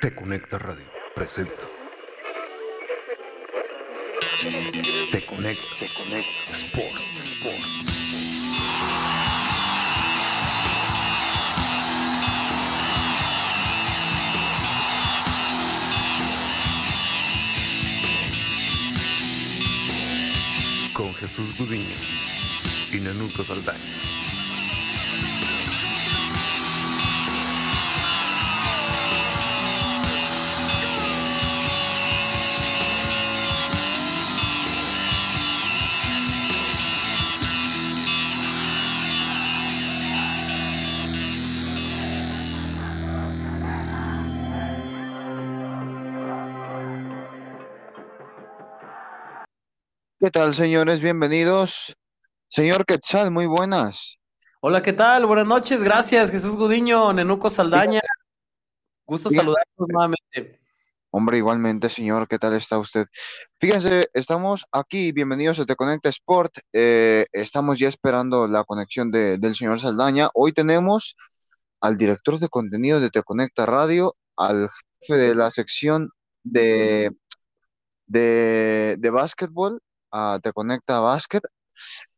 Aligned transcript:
Te 0.00 0.14
Conecta 0.14 0.58
Radio 0.58 0.84
presenta. 1.14 1.66
Te 5.10 5.24
Conecta. 5.24 5.62
Te 5.80 5.88
Conecta. 5.94 6.50
Sports. 6.50 7.24
Con 20.92 21.14
Jesús 21.14 21.56
Gudiño 21.56 21.96
y 22.92 22.96
Nenuco 22.96 23.42
Saldaña. 23.42 24.15
¿Qué 50.26 50.32
tal, 50.32 50.56
señores? 50.56 51.00
Bienvenidos. 51.00 51.94
Señor 52.48 52.84
Quetzal, 52.84 53.30
muy 53.30 53.46
buenas. 53.46 54.18
Hola, 54.60 54.82
¿qué 54.82 54.92
tal? 54.92 55.24
Buenas 55.24 55.46
noches, 55.46 55.84
gracias, 55.84 56.32
Jesús 56.32 56.56
Gudiño, 56.56 57.12
Nenuco 57.12 57.48
Saldaña. 57.48 58.00
Gusto 59.06 59.28
Fíjate. 59.28 59.44
saludarlos 59.44 59.88
nuevamente. 59.88 60.58
Hombre, 61.12 61.38
igualmente, 61.38 61.88
señor, 61.88 62.26
¿qué 62.26 62.40
tal 62.40 62.54
está 62.54 62.76
usted? 62.80 63.06
Fíjense, 63.60 64.08
estamos 64.14 64.66
aquí, 64.72 65.12
bienvenidos 65.12 65.60
a 65.60 65.64
Te 65.64 65.76
Conecta 65.76 66.08
Sport. 66.08 66.58
eh, 66.72 67.26
estamos 67.30 67.78
ya 67.78 67.86
esperando 67.88 68.48
la 68.48 68.64
conexión 68.64 69.12
de- 69.12 69.38
del 69.38 69.54
señor 69.54 69.78
Saldaña. 69.78 70.28
Hoy 70.34 70.50
tenemos 70.50 71.14
al 71.80 71.96
director 71.96 72.40
de 72.40 72.48
contenido 72.48 72.98
de 72.98 73.10
Te 73.10 73.22
Conecta 73.22 73.64
Radio, 73.64 74.16
al 74.36 74.70
jefe 75.00 75.20
de 75.20 75.36
la 75.36 75.52
sección 75.52 76.10
de, 76.42 77.12
de, 78.08 78.96
de 78.98 79.10
básquetbol, 79.10 79.80
a 80.16 80.38
Te 80.42 80.52
Conecta 80.52 81.00
Básquet, 81.00 81.42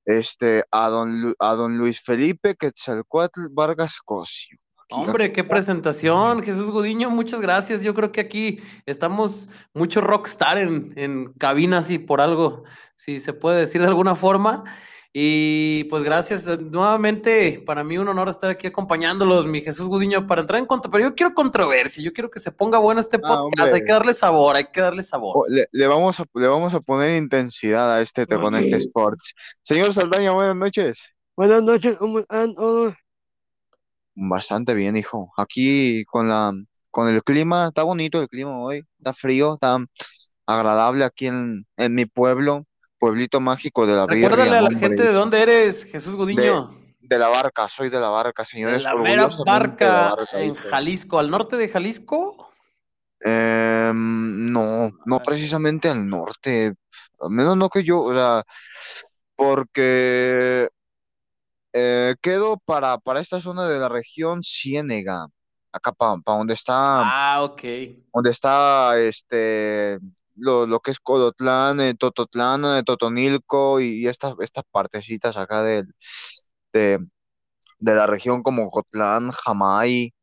este, 0.05 0.65
a 0.71 0.89
don, 0.89 1.21
Lu- 1.21 1.35
a 1.39 1.55
don 1.55 1.77
Luis 1.79 2.01
Felipe 2.01 2.55
Quetzalcoatl 2.57 3.49
Vargas 3.51 3.99
Cosio. 4.05 4.57
Hombre, 4.91 5.33
qué 5.33 5.45
presentación, 5.45 6.43
Jesús 6.43 6.71
Gudiño, 6.71 7.11
muchas 7.11 7.41
gracias. 7.43 7.83
Yo 7.83 7.93
creo 7.95 8.11
que 8.11 8.23
aquí 8.23 8.59
estamos 8.87 9.51
mucho 9.75 10.01
rockstar 10.01 10.57
en, 10.57 10.95
en 10.97 11.33
cabinas 11.35 11.91
y 11.91 11.99
por 11.99 12.23
algo, 12.23 12.65
si 12.97 13.21
se 13.21 13.35
puede 13.35 13.61
decir 13.61 13.83
de 13.83 13.89
alguna 13.89 14.15
forma. 14.15 14.65
Y 15.13 15.85
pues 15.85 16.05
gracias 16.05 16.47
nuevamente, 16.61 17.63
para 17.67 17.83
mí 17.83 17.97
un 17.99 18.09
honor 18.09 18.29
estar 18.29 18.51
aquí 18.51 18.67
acompañándolos, 18.67 19.47
mi 19.47 19.63
Jesús 19.63 19.89
Gudiño, 19.89 20.27
para 20.27 20.43
entrar 20.43 20.61
en 20.61 20.67
contra, 20.67 20.91
pero 20.91 21.05
yo 21.05 21.15
quiero 21.15 21.35
controversia, 21.35 22.05
yo 22.05 22.13
quiero 22.13 22.31
que 22.31 22.39
se 22.39 22.53
ponga 22.53 22.79
bueno 22.79 23.01
este 23.01 23.19
Ah, 23.25 23.41
podcast, 23.41 23.73
hay 23.75 23.85
que 23.85 23.93
darle 23.93 24.13
sabor, 24.13 24.57
hay 24.57 24.67
que 24.71 24.81
darle 24.81 25.03
sabor. 25.03 25.35
Oh, 25.37 25.45
Le, 25.49 25.67
le 25.73 25.87
vamos 25.87 26.21
a, 26.21 26.25
le 26.35 26.47
vamos 26.47 26.75
a 26.75 26.81
poner 26.81 27.17
intensidad 27.17 27.93
a 27.97 28.03
este 28.03 28.27
Te 28.27 28.37
Conecta 28.39 28.77
Sports. 28.77 29.35
Señor 29.63 29.93
Saldaña, 29.95 30.33
buenas 30.33 30.57
noches. 30.57 31.11
Buenas 31.37 31.63
noches, 31.63 31.97
¿cómo 31.99 32.19
están 32.19 32.55
todos? 32.55 32.95
Bastante 34.15 34.75
bien, 34.75 34.97
hijo. 34.97 35.33
Aquí 35.37 36.05
con 36.07 36.29
la, 36.29 36.53
con 36.91 37.09
el 37.09 37.23
clima, 37.23 37.69
está 37.69 37.85
bonito 37.85 38.21
el 38.21 38.29
clima 38.29 38.59
hoy, 38.61 38.83
está 38.99 39.13
frío, 39.15 39.55
está 39.55 39.79
agradable 40.47 41.05
aquí 41.05 41.29
en, 41.29 41.67
en 41.77 41.95
mi 41.95 42.07
pueblo, 42.07 42.67
pueblito 42.99 43.41
mágico 43.41 43.87
de 43.87 43.95
la 43.97 44.07
Recuérdale 44.07 44.43
birria, 44.45 44.59
a 44.59 44.63
la 44.63 44.69
hombre, 44.69 44.89
gente 44.89 45.03
de 45.03 45.13
dónde 45.13 45.43
eres, 45.43 45.85
Jesús 45.85 46.15
Gudiño. 46.17 46.71
de 47.01 47.19
la 47.19 47.29
barca, 47.29 47.69
soy 47.69 47.89
de 47.91 48.01
la 48.01 48.09
barca, 48.11 48.43
De 48.43 48.49
señores, 48.49 48.83
la 48.85 48.95
mera 48.97 49.29
de 49.29 49.29
la 49.31 49.45
barca 49.47 50.15
barca, 50.17 50.41
en. 50.41 50.55
Jalisco, 50.55 51.19
al 51.19 51.31
norte 51.31 51.57
de 51.57 51.69
Jalisco. 51.69 52.51
Em, 53.21 54.47
no, 54.53 54.93
no 55.05 55.21
precisamente 55.21 55.89
al 55.89 56.09
norte, 56.09 56.75
al 57.21 57.31
menos 57.31 57.57
no 57.57 57.69
que 57.69 57.83
yo, 57.83 58.01
o 58.01 58.15
sea, 58.15 58.45
porque 59.35 60.69
eh, 61.73 62.15
quedo 62.21 62.59
para, 62.65 62.99
para 62.99 63.21
esta 63.21 63.41
zona 63.41 63.67
de 63.69 63.79
la 63.79 63.89
región 63.89 64.43
Ciénega, 64.45 65.27
acá 65.73 65.93
para 65.93 66.17
donde 66.27 66.55
está, 66.55 67.01
Ah, 67.35 67.43
ok. 67.43 67.63
donde 68.15 68.31
está 68.31 68.99
este 69.01 69.99
lo, 70.39 70.67
lo 70.67 70.81
que 70.81 70.91
es 70.93 71.01
Codotlán, 71.01 71.81
eh, 71.81 71.95
Tototlán, 71.95 72.65
eh, 72.65 72.83
Totonilco 72.85 73.81
y, 73.81 74.03
y 74.05 74.09
estas, 74.09 74.35
estas 74.41 74.65
partecitas 74.71 75.37
acá 75.37 75.63
del- 75.63 75.95
de, 76.73 76.99
de 77.81 77.95
la 77.97 78.07
región 78.09 78.43
como 78.43 78.71
Cotlán, 78.71 79.31
Jamay, 79.33 80.15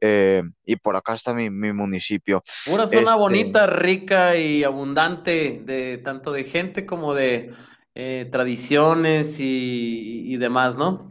eh, 0.00 0.42
y 0.64 0.76
por 0.76 0.96
acá 0.96 1.14
está 1.14 1.34
mi, 1.34 1.50
mi 1.50 1.72
municipio. 1.72 2.42
Una 2.64 2.86
zona 2.86 3.16
Este- 3.16 3.16
bonita, 3.16 3.66
rica 3.66 4.36
y 4.36 4.64
abundante 4.64 5.60
de 5.64 5.98
tanto 5.98 6.32
de 6.32 6.44
gente 6.44 6.86
como 6.86 7.14
de 7.14 7.52
eh, 7.94 8.28
tradiciones 8.30 9.40
y, 9.40 10.32
y 10.32 10.36
demás, 10.36 10.76
¿no? 10.76 11.06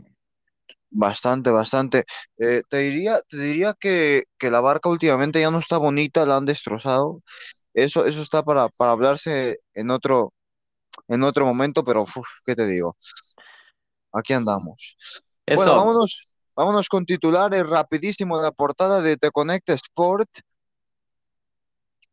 Bastante, 0.91 1.51
bastante. 1.51 2.05
Eh, 2.39 2.63
te 2.69 2.77
diría, 2.79 3.19
te 3.29 3.37
diría 3.37 3.75
que, 3.79 4.23
que 4.39 4.49
la 4.49 4.59
barca 4.61 4.89
últimamente 4.89 5.39
ya 5.39 5.51
no 5.51 5.59
está 5.59 5.77
bonita, 5.77 6.25
la 6.25 6.37
han 6.37 6.45
destrozado. 6.45 7.21
Eso, 7.73 8.05
eso 8.05 8.21
está 8.21 8.43
para, 8.43 8.69
para 8.69 8.91
hablarse 8.91 9.59
en 9.73 9.91
otro, 9.91 10.33
en 11.07 11.23
otro 11.23 11.45
momento, 11.45 11.83
pero 11.83 12.03
uf, 12.03 12.27
¿qué 12.45 12.55
te 12.55 12.65
digo? 12.65 12.97
Aquí 14.11 14.33
andamos. 14.33 14.97
Bueno, 15.45 15.61
Eso. 15.61 15.75
vámonos, 15.75 16.35
vámonos 16.55 16.89
con 16.89 17.05
titulares 17.05 17.67
rapidísimo 17.67 18.37
de 18.37 18.43
la 18.43 18.51
portada 18.51 19.01
de 19.01 19.17
Te 19.17 19.31
Conecta 19.31 19.73
Sport. 19.73 20.29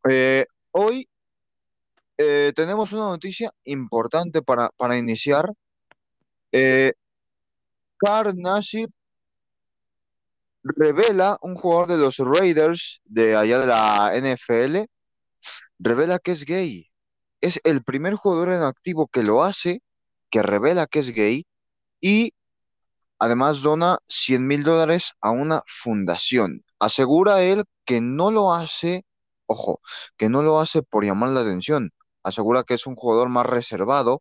Eh, 0.08 0.46
hoy 0.72 1.08
eh, 2.18 2.52
tenemos 2.54 2.92
una 2.92 3.06
noticia 3.06 3.50
importante 3.64 4.42
para, 4.42 4.70
para 4.76 4.96
iniciar. 4.96 5.52
Eh, 6.52 6.92
revela, 10.62 11.38
un 11.42 11.54
jugador 11.54 11.88
de 11.88 11.98
los 11.98 12.18
Raiders 12.18 13.00
de 13.04 13.36
allá 13.36 13.58
de 13.60 13.66
la 13.66 14.12
NFL, 14.14 14.88
revela 15.78 16.18
que 16.18 16.32
es 16.32 16.44
gay. 16.44 16.90
Es 17.40 17.60
el 17.64 17.82
primer 17.84 18.14
jugador 18.14 18.52
en 18.52 18.62
activo 18.62 19.08
que 19.08 19.22
lo 19.22 19.44
hace, 19.44 19.82
que 20.30 20.42
revela 20.42 20.86
que 20.86 21.00
es 21.00 21.10
gay 21.14 21.46
y 22.00 22.32
además 23.18 23.62
dona 23.62 23.98
100 24.06 24.46
mil 24.46 24.62
dólares 24.64 25.14
a 25.20 25.30
una 25.30 25.62
fundación. 25.66 26.64
Asegura 26.78 27.42
él 27.42 27.64
que 27.84 28.00
no 28.00 28.30
lo 28.30 28.52
hace, 28.54 29.04
ojo, 29.46 29.80
que 30.16 30.28
no 30.28 30.42
lo 30.42 30.60
hace 30.60 30.82
por 30.82 31.04
llamar 31.04 31.30
la 31.30 31.40
atención. 31.42 31.90
Asegura 32.22 32.64
que 32.64 32.74
es 32.74 32.86
un 32.86 32.96
jugador 32.96 33.28
más 33.28 33.46
reservado, 33.46 34.20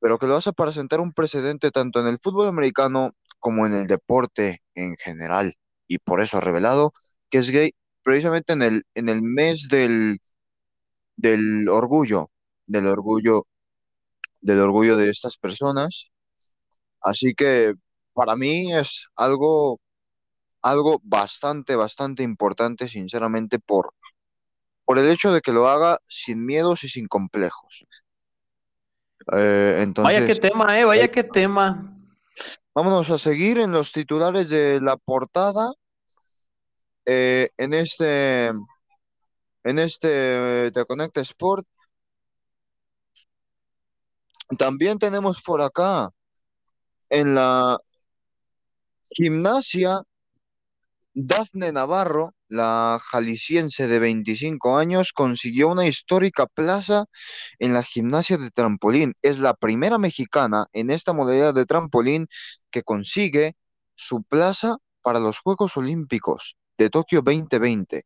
pero 0.00 0.18
que 0.18 0.26
lo 0.26 0.36
hace 0.36 0.52
para 0.52 0.72
sentar 0.72 1.00
un 1.00 1.12
precedente 1.12 1.70
tanto 1.70 2.00
en 2.00 2.06
el 2.06 2.18
fútbol 2.18 2.48
americano 2.48 3.12
como 3.38 3.66
en 3.66 3.74
el 3.74 3.86
deporte 3.86 4.62
en 4.74 4.96
general. 4.96 5.54
Y 5.88 5.98
por 5.98 6.20
eso 6.20 6.38
ha 6.38 6.40
revelado 6.40 6.92
que 7.30 7.38
es 7.38 7.50
gay 7.50 7.72
precisamente 8.04 8.52
en 8.52 8.62
el, 8.62 8.86
en 8.94 9.08
el 9.08 9.22
mes 9.22 9.68
del, 9.68 10.20
del 11.16 11.68
orgullo, 11.68 12.30
del 12.66 12.86
orgullo, 12.86 13.46
del 14.40 14.60
orgullo 14.60 14.96
de 14.96 15.10
estas 15.10 15.36
personas. 15.36 16.12
Así 17.00 17.34
que 17.34 17.74
para 18.12 18.36
mí 18.36 18.72
es 18.72 19.08
algo, 19.16 19.80
algo 20.62 21.00
bastante, 21.02 21.74
bastante 21.74 22.22
importante, 22.22 22.88
sinceramente, 22.88 23.58
por, 23.58 23.92
por 24.84 24.98
el 24.98 25.10
hecho 25.10 25.32
de 25.32 25.40
que 25.40 25.52
lo 25.52 25.68
haga 25.68 25.98
sin 26.06 26.44
miedos 26.46 26.84
y 26.84 26.88
sin 26.88 27.08
complejos. 27.08 27.86
Eh, 29.32 29.80
entonces, 29.80 30.20
Vaya 30.20 30.26
qué 30.26 30.34
tema, 30.34 30.78
eh, 30.78 30.84
vaya 30.84 31.10
qué 31.10 31.24
tema. 31.24 31.90
vámonos 32.74 33.08
a 33.10 33.18
seguir 33.18 33.58
en 33.58 33.72
los 33.72 33.92
titulares 33.92 34.50
de 34.50 34.80
la 34.80 34.96
portada. 34.98 35.72
Eh, 37.06 37.50
en 37.56 37.74
este, 37.74 38.48
en 39.64 39.78
este 39.78 40.66
eh, 40.66 40.70
Te 40.72 40.84
Conecta 40.84 41.20
Sport. 41.20 41.66
También 44.58 44.98
tenemos 44.98 45.40
por 45.42 45.60
acá 45.62 46.10
en 47.10 47.34
la 47.34 47.78
gimnasia 49.02 50.02
Dafne 51.16 51.70
Navarro, 51.72 52.34
la 52.48 52.98
jalisciense 53.00 53.86
de 53.86 54.00
25 54.00 54.76
años, 54.76 55.12
consiguió 55.12 55.68
una 55.68 55.86
histórica 55.86 56.46
plaza 56.46 57.04
en 57.60 57.72
la 57.72 57.84
gimnasia 57.84 58.36
de 58.36 58.50
trampolín. 58.50 59.14
Es 59.22 59.38
la 59.38 59.54
primera 59.54 59.98
mexicana 59.98 60.66
en 60.72 60.90
esta 60.90 61.12
modalidad 61.12 61.54
de 61.54 61.66
trampolín 61.66 62.26
que 62.70 62.82
consigue 62.82 63.54
su 63.94 64.24
plaza 64.24 64.78
para 65.02 65.20
los 65.20 65.38
Juegos 65.38 65.76
Olímpicos. 65.76 66.56
De 66.78 66.90
Tokio 66.90 67.22
2020. 67.22 68.04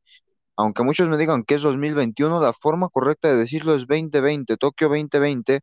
Aunque 0.56 0.82
muchos 0.82 1.08
me 1.08 1.16
digan 1.16 1.44
que 1.44 1.54
es 1.54 1.62
2021, 1.62 2.40
la 2.40 2.52
forma 2.52 2.88
correcta 2.88 3.28
de 3.28 3.36
decirlo 3.36 3.74
es 3.74 3.86
2020, 3.86 4.56
Tokio 4.56 4.88
2020, 4.88 5.60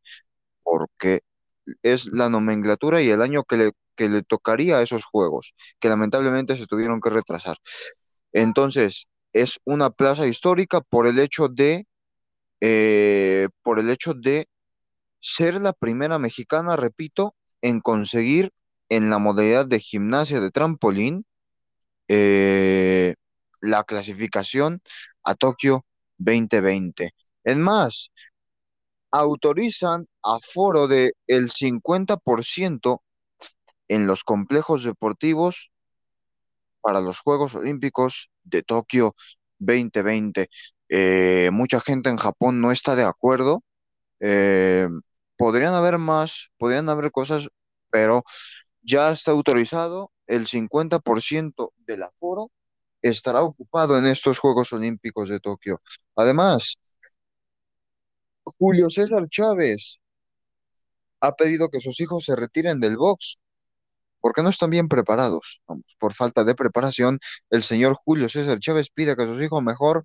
porque 0.64 1.22
es 1.84 2.08
la 2.08 2.30
nomenclatura 2.30 3.02
y 3.02 3.10
el 3.10 3.22
año 3.22 3.44
que 3.44 3.58
le, 3.58 3.72
que 3.96 4.10
le 4.10 4.24
tocaría 4.24 4.78
a 4.78 4.82
esos 4.84 5.06
juegos, 5.06 5.54
que 5.80 5.90
lamentablemente 5.90 6.58
se 6.58 6.68
tuvieron 6.68 7.02
que 7.02 7.10
retrasar. 7.10 7.58
Entonces, 8.34 9.08
es 9.34 9.60
una 9.66 9.90
plaza 9.90 10.28
histórica 10.28 10.82
por 10.82 11.08
el 11.08 11.20
hecho 11.20 11.50
de, 11.50 11.88
eh, 12.62 13.50
por 13.64 13.80
el 13.80 13.90
hecho 13.90 14.14
de 14.14 14.48
ser 15.20 15.56
la 15.62 15.74
primera 15.74 16.20
mexicana, 16.20 16.76
repito, 16.78 17.36
en 17.62 17.82
conseguir 17.82 18.54
en 18.90 19.10
la 19.10 19.20
modalidad 19.20 19.68
de 19.68 19.80
gimnasia 19.80 20.40
de 20.40 20.52
trampolín 20.52 21.26
eh, 22.08 23.16
la 23.62 23.84
clasificación 23.84 24.82
a 25.24 25.36
Tokio 25.36 25.86
2020. 26.18 27.12
Es 27.44 27.58
más, 27.58 28.12
autorizan 29.12 30.08
aforo 30.24 30.88
de 30.88 31.14
el 31.28 31.50
50% 31.50 33.02
en 33.88 34.08
los 34.08 34.24
complejos 34.24 34.84
deportivos 34.84 35.72
para 36.82 37.02
los 37.02 37.20
Juegos 37.20 37.56
Olímpicos 37.56 38.30
de 38.44 38.64
Tokio 38.64 39.16
2020. 39.60 40.50
Eh, 40.90 41.50
mucha 41.52 41.82
gente 41.82 42.10
en 42.10 42.18
Japón 42.18 42.62
no 42.62 42.72
está 42.72 42.96
de 42.96 43.04
acuerdo. 43.04 43.64
Eh, 44.22 44.90
podrían 45.38 45.74
haber 45.76 46.00
más, 46.00 46.50
podrían 46.58 46.90
haber 46.90 47.12
cosas, 47.12 47.50
pero 47.92 48.24
ya 48.84 49.12
está 49.12 49.32
autorizado 49.32 50.12
el 50.28 50.48
50% 50.48 51.74
del 51.78 52.04
aforo 52.04 52.52
estará 53.02 53.44
ocupado 53.44 53.98
en 53.98 54.06
estos 54.08 54.40
Juegos 54.40 54.74
Olímpicos 54.74 55.30
de 55.30 55.40
Tokio. 55.40 55.82
Además, 56.16 56.82
Julio 58.44 58.90
César 58.90 59.28
Chávez 59.30 60.00
ha 61.22 61.36
pedido 61.36 61.70
que 61.70 61.80
sus 61.80 62.00
hijos 62.00 62.26
se 62.26 62.36
retiren 62.36 62.80
del 62.80 62.98
box 62.98 63.40
porque 64.22 64.42
no 64.42 64.50
están 64.50 64.72
bien 64.72 64.88
preparados. 64.88 65.62
Vamos, 65.68 65.96
por 66.00 66.14
falta 66.14 66.44
de 66.44 66.56
preparación, 66.56 67.20
el 67.52 67.62
señor 67.62 67.94
Julio 67.94 68.28
César 68.28 68.60
Chávez 68.60 68.90
pide 68.90 69.16
que 69.16 69.26
sus 69.26 69.42
hijos 69.42 69.62
mejor 69.62 70.04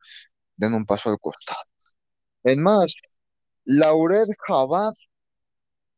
den 0.56 0.74
un 0.74 0.84
paso 0.84 1.10
al 1.10 1.18
costado. 1.18 1.58
En 2.44 2.62
más, 2.62 2.94
Lauret 3.64 4.28
Jabad, 4.46 4.92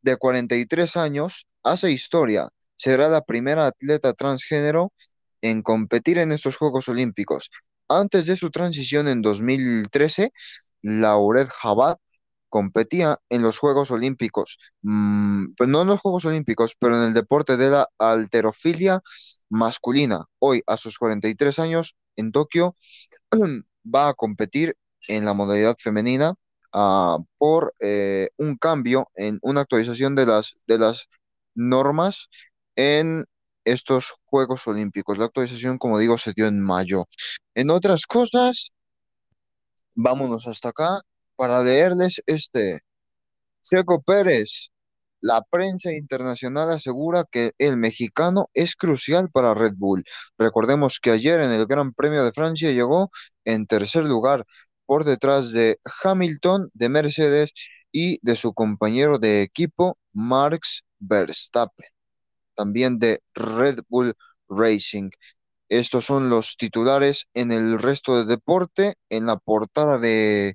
de 0.03 0.17
43 0.17 0.97
años, 0.97 1.49
hace 1.65 1.91
historia. 1.91 2.49
Será 2.83 3.09
la 3.09 3.23
primera 3.23 3.67
atleta 3.67 4.13
transgénero 4.13 4.93
en 5.41 5.63
competir 5.63 6.19
en 6.19 6.33
estos 6.33 6.57
Juegos 6.57 6.89
Olímpicos. 6.89 7.49
Antes 7.89 8.27
de 8.27 8.35
su 8.35 8.51
transición 8.51 9.07
en 9.07 9.23
2013, 9.23 10.33
Lauret 10.83 11.49
Jabad 11.49 11.99
competía 12.49 13.21
en 13.29 13.43
los 13.43 13.59
Juegos 13.59 13.93
Olímpicos, 13.93 14.59
mm, 14.83 15.55
pues 15.57 15.71
no 15.71 15.83
en 15.83 15.89
los 15.89 16.01
Juegos 16.01 16.25
Olímpicos, 16.25 16.75
pero 16.77 16.97
en 16.97 17.05
el 17.05 17.15
deporte 17.15 17.57
de 17.57 17.71
la 17.71 17.89
alterofilia 17.99 19.01
masculina. 19.49 20.27
Hoy, 20.41 20.65
a 20.67 20.77
sus 20.77 20.99
43 20.99 21.61
años, 21.61 21.95
en 22.17 22.33
Tokio, 22.33 22.77
va 23.85 24.09
a 24.09 24.15
competir 24.15 24.77
en 25.07 25.25
la 25.25 25.35
modalidad 25.35 25.77
femenina 25.79 26.35
ah, 26.73 27.19
por 27.39 27.75
eh, 27.79 28.31
un 28.39 28.57
cambio 28.57 29.09
en 29.15 29.39
una 29.43 29.61
actualización 29.61 30.17
de 30.17 30.27
las, 30.27 30.57
de 30.67 30.79
las 30.79 31.09
normas 31.55 32.29
en 32.77 33.27
estos 33.65 34.15
Juegos 34.25 34.67
Olímpicos. 34.67 35.19
La 35.19 35.27
actualización, 35.27 35.79
como 35.79 35.99
digo, 35.99 36.19
se 36.19 36.33
dio 36.33 36.47
en 36.47 36.61
mayo. 36.61 37.07
En 37.55 37.71
otras 37.71 38.07
cosas, 38.07 38.73
vámonos 39.95 40.47
hasta 40.47 40.71
acá 40.71 41.01
para 41.37 41.63
leerles 41.63 42.23
este. 42.27 42.81
Checo 43.63 44.03
Pérez, 44.03 44.71
la 45.21 45.43
prensa 45.43 45.93
internacional 45.93 46.71
asegura 46.73 47.25
que 47.31 47.53
el 47.59 47.77
mexicano 47.77 48.49
es 48.55 48.75
crucial 48.77 49.31
para 49.31 49.55
Red 49.55 49.75
Bull. 49.77 50.05
Recordemos 50.39 50.99
que 51.01 51.13
ayer 51.13 51.41
en 51.41 51.53
el 51.53 51.67
Gran 51.67 51.93
Premio 51.95 52.25
de 52.25 52.33
Francia 52.33 52.73
llegó 52.73 53.11
en 53.45 53.67
tercer 53.67 54.05
lugar 54.05 54.45
por 54.87 55.05
detrás 55.05 55.53
de 55.53 55.79
Hamilton, 56.03 56.71
de 56.75 56.89
Mercedes 56.89 57.53
y 57.93 58.19
de 58.23 58.37
su 58.37 58.53
compañero 58.55 59.19
de 59.19 59.43
equipo, 59.43 59.97
Marx 60.13 60.85
Verstappen 60.99 61.87
también 62.63 62.99
de 63.01 63.21
Red 63.35 63.81
Bull 63.89 64.15
Racing. 64.49 65.11
Estos 65.69 66.05
son 66.05 66.31
los 66.31 66.57
titulares 66.57 67.27
en 67.35 67.51
el 67.51 67.79
resto 67.81 68.17
del 68.17 68.29
deporte, 68.29 68.95
en 69.11 69.27
la 69.27 69.37
portada 69.37 69.99
de, 69.99 70.55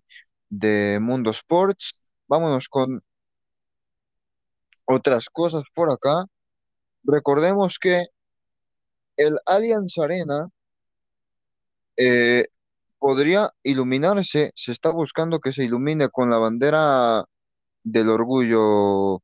de 0.49 0.99
Mundo 1.01 1.31
Sports. 1.31 2.01
Vámonos 2.27 2.69
con 2.69 3.01
otras 4.85 5.29
cosas 5.29 5.63
por 5.73 5.91
acá. 5.91 6.25
Recordemos 7.03 7.77
que 7.79 8.05
el 9.17 9.37
Allianz 9.45 9.97
Arena 9.97 10.49
eh, 11.97 12.45
podría 12.99 13.51
iluminarse, 13.63 14.51
se 14.55 14.71
está 14.71 14.91
buscando 14.91 15.39
que 15.41 15.51
se 15.51 15.65
ilumine 15.65 16.09
con 16.09 16.29
la 16.29 16.37
bandera 16.37 17.25
del 17.83 18.09
orgullo 18.09 19.23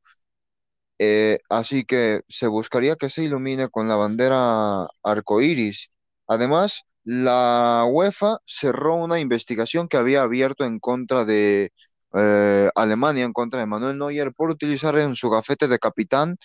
eh, 0.98 1.40
así 1.50 1.84
que 1.84 2.22
se 2.28 2.46
buscaría 2.46 2.96
que 2.96 3.10
se 3.10 3.24
ilumine 3.24 3.68
con 3.68 3.88
la 3.88 3.96
bandera 3.96 4.86
arcoíris. 5.02 5.92
Además, 6.26 6.82
la 7.04 7.84
UEFA 7.90 8.38
cerró 8.46 8.96
una 8.96 9.20
investigación 9.20 9.88
que 9.88 9.96
había 9.96 10.22
abierto 10.22 10.64
en 10.64 10.78
contra 10.80 11.24
de 11.24 11.72
eh, 12.14 12.70
Alemania, 12.74 13.24
en 13.24 13.32
contra 13.32 13.60
de 13.60 13.66
Manuel 13.66 13.98
Neuer, 13.98 14.32
por 14.34 14.50
utilizar 14.50 14.96
en 14.98 15.16
su 15.16 15.30
gafete 15.30 15.68
de 15.68 15.78
capitán 15.78 16.36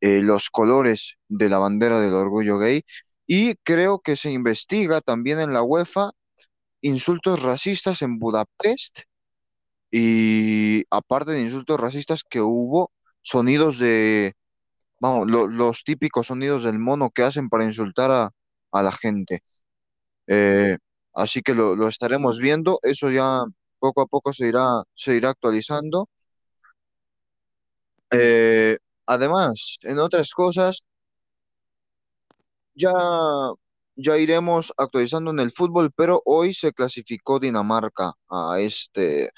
eh, 0.00 0.22
los 0.22 0.50
colores 0.50 1.16
de 1.28 1.48
la 1.48 1.58
bandera 1.58 2.00
del 2.00 2.14
orgullo 2.14 2.58
gay. 2.58 2.84
Y 3.26 3.56
creo 3.56 4.00
que 4.00 4.16
se 4.16 4.30
investiga 4.30 5.00
también 5.00 5.40
en 5.40 5.52
la 5.52 5.62
UEFA 5.62 6.10
insultos 6.82 7.42
racistas 7.42 8.02
en 8.02 8.18
Budapest 8.18 9.02
y 9.90 10.84
aparte 10.90 11.32
de 11.32 11.42
insultos 11.42 11.78
racistas 11.80 12.24
que 12.24 12.40
hubo 12.40 12.90
sonidos 13.22 13.78
de, 13.78 14.34
vamos, 15.00 15.28
los 15.30 15.84
típicos 15.84 16.28
sonidos 16.28 16.64
del 16.64 16.78
mono 16.78 17.10
que 17.10 17.22
hacen 17.22 17.48
para 17.48 17.64
insultar 17.64 18.10
a, 18.10 18.30
a 18.72 18.82
la 18.82 18.92
gente. 18.92 19.42
Eh, 20.28 20.78
así 21.14 21.42
que 21.42 21.54
lo, 21.54 21.76
lo, 21.76 21.88
estaremos 21.88 22.38
viendo, 22.38 22.78
eso 22.82 23.10
ya 23.10 23.44
poco 23.78 24.02
a 24.02 24.06
poco 24.06 24.32
se 24.32 24.48
irá, 24.48 24.84
se 24.94 25.16
irá 25.16 25.30
actualizando. 25.30 26.08
Eh, 28.10 28.78
además, 29.06 29.78
en 29.82 29.98
otras 29.98 30.32
cosas, 30.34 30.86
ya, 32.74 32.92
ya 33.96 34.16
iremos 34.18 34.72
actualizando 34.76 35.30
en 35.30 35.40
el 35.40 35.52
fútbol, 35.52 35.92
pero 35.94 36.22
hoy 36.24 36.54
se 36.54 36.72
clasificó 36.72 37.38
Dinamarca 37.38 38.12
a 38.30 38.60
este, 38.60 39.30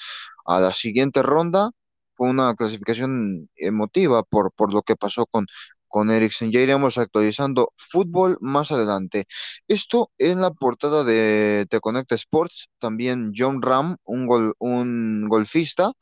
a 0.46 0.60
la 0.60 0.72
siguiente 0.72 1.22
ronda 1.22 1.70
fue 2.14 2.28
una 2.28 2.54
clasificación 2.54 3.48
emotiva 3.56 4.22
por, 4.22 4.52
por 4.52 4.72
lo 4.72 4.82
que 4.82 4.96
pasó 4.96 5.26
con, 5.26 5.46
con 5.88 6.10
Eriksen. 6.10 6.50
Ya 6.52 6.60
iremos 6.60 6.98
actualizando 6.98 7.72
fútbol 7.76 8.36
más 8.40 8.72
adelante. 8.72 9.26
Esto 9.68 10.10
en 10.18 10.40
la 10.40 10.50
portada 10.52 11.04
de 11.04 11.66
Te 11.70 11.80
Conecta 11.80 12.14
Sports. 12.16 12.68
También 12.80 13.32
John 13.36 13.62
Ram, 13.62 13.96
un, 14.04 14.26
gol, 14.26 14.54
un 14.58 15.28
golfista, 15.28 15.92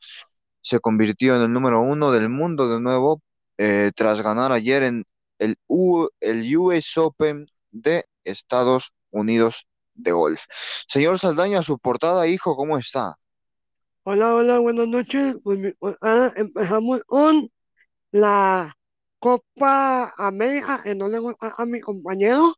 se 0.61 0.79
convirtió 0.79 1.35
en 1.35 1.43
el 1.43 1.53
número 1.53 1.81
uno 1.81 2.11
del 2.11 2.29
mundo 2.29 2.69
de 2.69 2.81
nuevo 2.81 3.21
eh, 3.57 3.91
tras 3.95 4.21
ganar 4.21 4.51
ayer 4.51 4.83
en 4.83 5.05
el, 5.39 5.57
U, 5.67 6.07
el 6.21 6.57
US 6.57 6.97
Open 6.97 7.45
de 7.71 8.05
Estados 8.23 8.93
Unidos 9.11 9.67
de 9.93 10.11
golf. 10.11 10.45
Señor 10.87 11.19
Saldaña, 11.19 11.61
su 11.61 11.77
portada, 11.79 12.27
hijo, 12.27 12.55
¿cómo 12.55 12.77
está? 12.77 13.15
Hola, 14.05 14.35
hola, 14.35 14.59
buenas 14.59 14.89
noches. 14.89 15.37
Pues, 15.43 15.75
ah, 16.01 16.33
empezamos 16.35 17.01
con 17.05 17.49
la 18.11 18.75
Copa 19.17 20.13
América, 20.17 20.81
que 20.83 20.93
no 20.93 21.07
le 21.07 21.19
gusta 21.19 21.55
a 21.57 21.65
mi 21.65 21.79
compañero. 21.79 22.53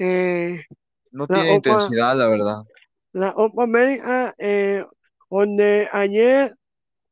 Eh, 0.00 0.64
no 1.12 1.28
tiene 1.28 1.54
intensidad, 1.54 2.16
la 2.16 2.28
verdad. 2.28 2.64
La 3.12 3.32
Copa 3.34 3.62
América, 3.62 4.34
eh, 4.36 4.84
donde 5.30 5.88
ayer, 5.92 6.56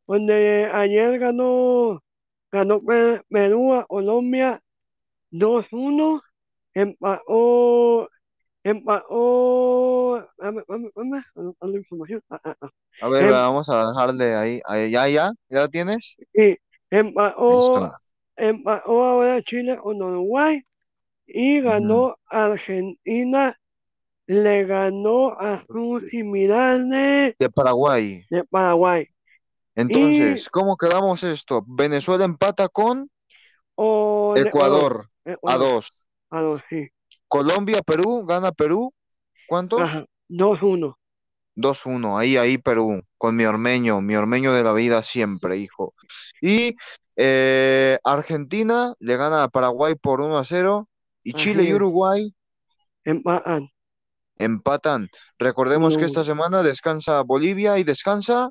donde 0.09 0.69
ayer 0.73 1.21
ganó, 1.21 2.03
ganó 2.51 2.81
Perú 3.29 3.75
a 3.75 3.87
Colombia 3.87 4.61
2-1, 5.31 6.21
empató 6.75 8.11
la 11.61 11.79
información. 11.79 12.23
Ah, 12.31 12.41
ah, 12.45 12.57
ah. 12.61 12.71
A 13.01 13.09
ver, 13.09 13.25
em, 13.25 13.31
vamos 13.31 13.69
a 13.69 13.89
dejarle 13.89 14.35
ahí. 14.35 14.61
¿Ya, 14.91 15.09
ya? 15.09 15.33
¿Ya 15.49 15.61
lo 15.61 15.69
tienes? 15.69 16.17
Sí, 16.35 16.57
empató, 16.91 17.93
empató 18.37 19.05
ahora 19.05 19.43
Chile 19.43 19.77
con 19.79 20.01
Uruguay 20.01 20.63
y 21.27 21.61
ganó 21.61 22.17
Argentina 22.27 23.59
le 24.27 24.65
ganó 24.65 25.33
a 25.39 25.65
su 25.67 26.01
similar 26.11 26.81
de, 26.85 27.37
Paraguay. 27.55 28.25
de 28.31 28.45
Paraguay. 28.45 29.09
Entonces, 29.75 30.49
¿cómo 30.49 30.77
quedamos 30.77 31.23
esto? 31.23 31.65
Venezuela 31.67 32.25
empata 32.25 32.69
con 32.69 33.11
O 33.75 34.33
de- 34.37 34.43
Ecuador 34.43 35.09
o- 35.25 35.31
a 35.31 35.33
Ecuador, 35.33 35.73
dos. 35.75 36.07
a 36.31 36.41
dos, 36.41 36.63
sí. 36.69 36.89
Colombia, 37.33 37.81
Perú, 37.81 38.27
gana 38.27 38.53
Perú. 38.53 38.93
¿Cuántos? 39.49 39.81
Ajá, 39.81 40.05
2-1. 40.29 40.99
2-1, 41.57 42.19
ahí, 42.19 42.37
ahí 42.37 42.59
Perú, 42.59 43.01
con 43.17 43.37
mi 43.37 43.47
ormeño, 43.47 44.03
mi 44.03 44.17
ormeño 44.17 44.53
de 44.53 44.63
la 44.63 44.75
vida 44.75 45.03
siempre, 45.03 45.57
hijo. 45.57 45.95
Y 46.43 46.77
eh, 47.17 47.99
Argentina 48.05 48.93
le 48.99 49.17
gana 49.17 49.45
a 49.45 49.49
Paraguay 49.49 49.95
por 49.95 50.21
1 50.21 50.37
a 50.37 50.45
0 50.45 50.91
y 51.23 51.33
Chile 51.33 51.63
y. 51.63 51.73
Uruguay 51.73 52.35
Empatan. 53.03 53.71
empatan. 54.37 55.09
Recordemos 55.39 55.97
que 55.97 56.05
esta 56.05 56.25
semana 56.25 56.63
descansa 56.63 57.23
Bolivia 57.23 57.79
y 57.79 57.85
descansa 57.85 58.51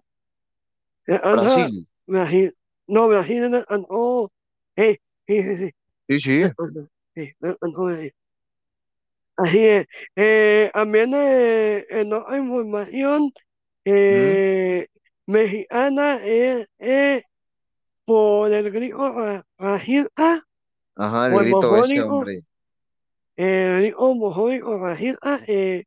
Descansa 1.05 1.35
Brasil. 1.35 1.87
Brasil. 2.07 2.57
No, 2.87 3.07
Brasil 3.07 3.51
descansó. 3.51 4.31
Eh, 4.75 4.97
sí, 5.27 5.43
sí, 5.43 5.57
sí. 5.57 5.71
Sí, 6.09 6.19
sí. 6.19 6.37
descansó, 6.39 6.87
sí, 7.13 7.31
descansó 7.39 7.83
Brasil. 7.83 8.13
Así 9.43 9.65
es. 9.65 9.87
Eh, 10.15 10.69
también 10.73 11.11
eh, 11.15 11.85
en 11.89 12.13
otra 12.13 12.37
información 12.37 13.31
eh, 13.85 14.87
mexicana 15.25 16.19
es 16.23 17.23
por 18.05 18.51
el 18.51 18.71
grito 18.71 19.11
ra- 19.11 19.45
racista, 19.57 20.45
Ajá, 20.95 21.27
el 21.27 21.33
el 21.33 21.39
grito 21.39 21.59
ese, 21.77 22.01
hombre. 22.01 22.41
el 23.35 23.81
grito 23.81 23.97
homofóbico 23.99 24.77
racista 24.77 25.41
eh, 25.47 25.85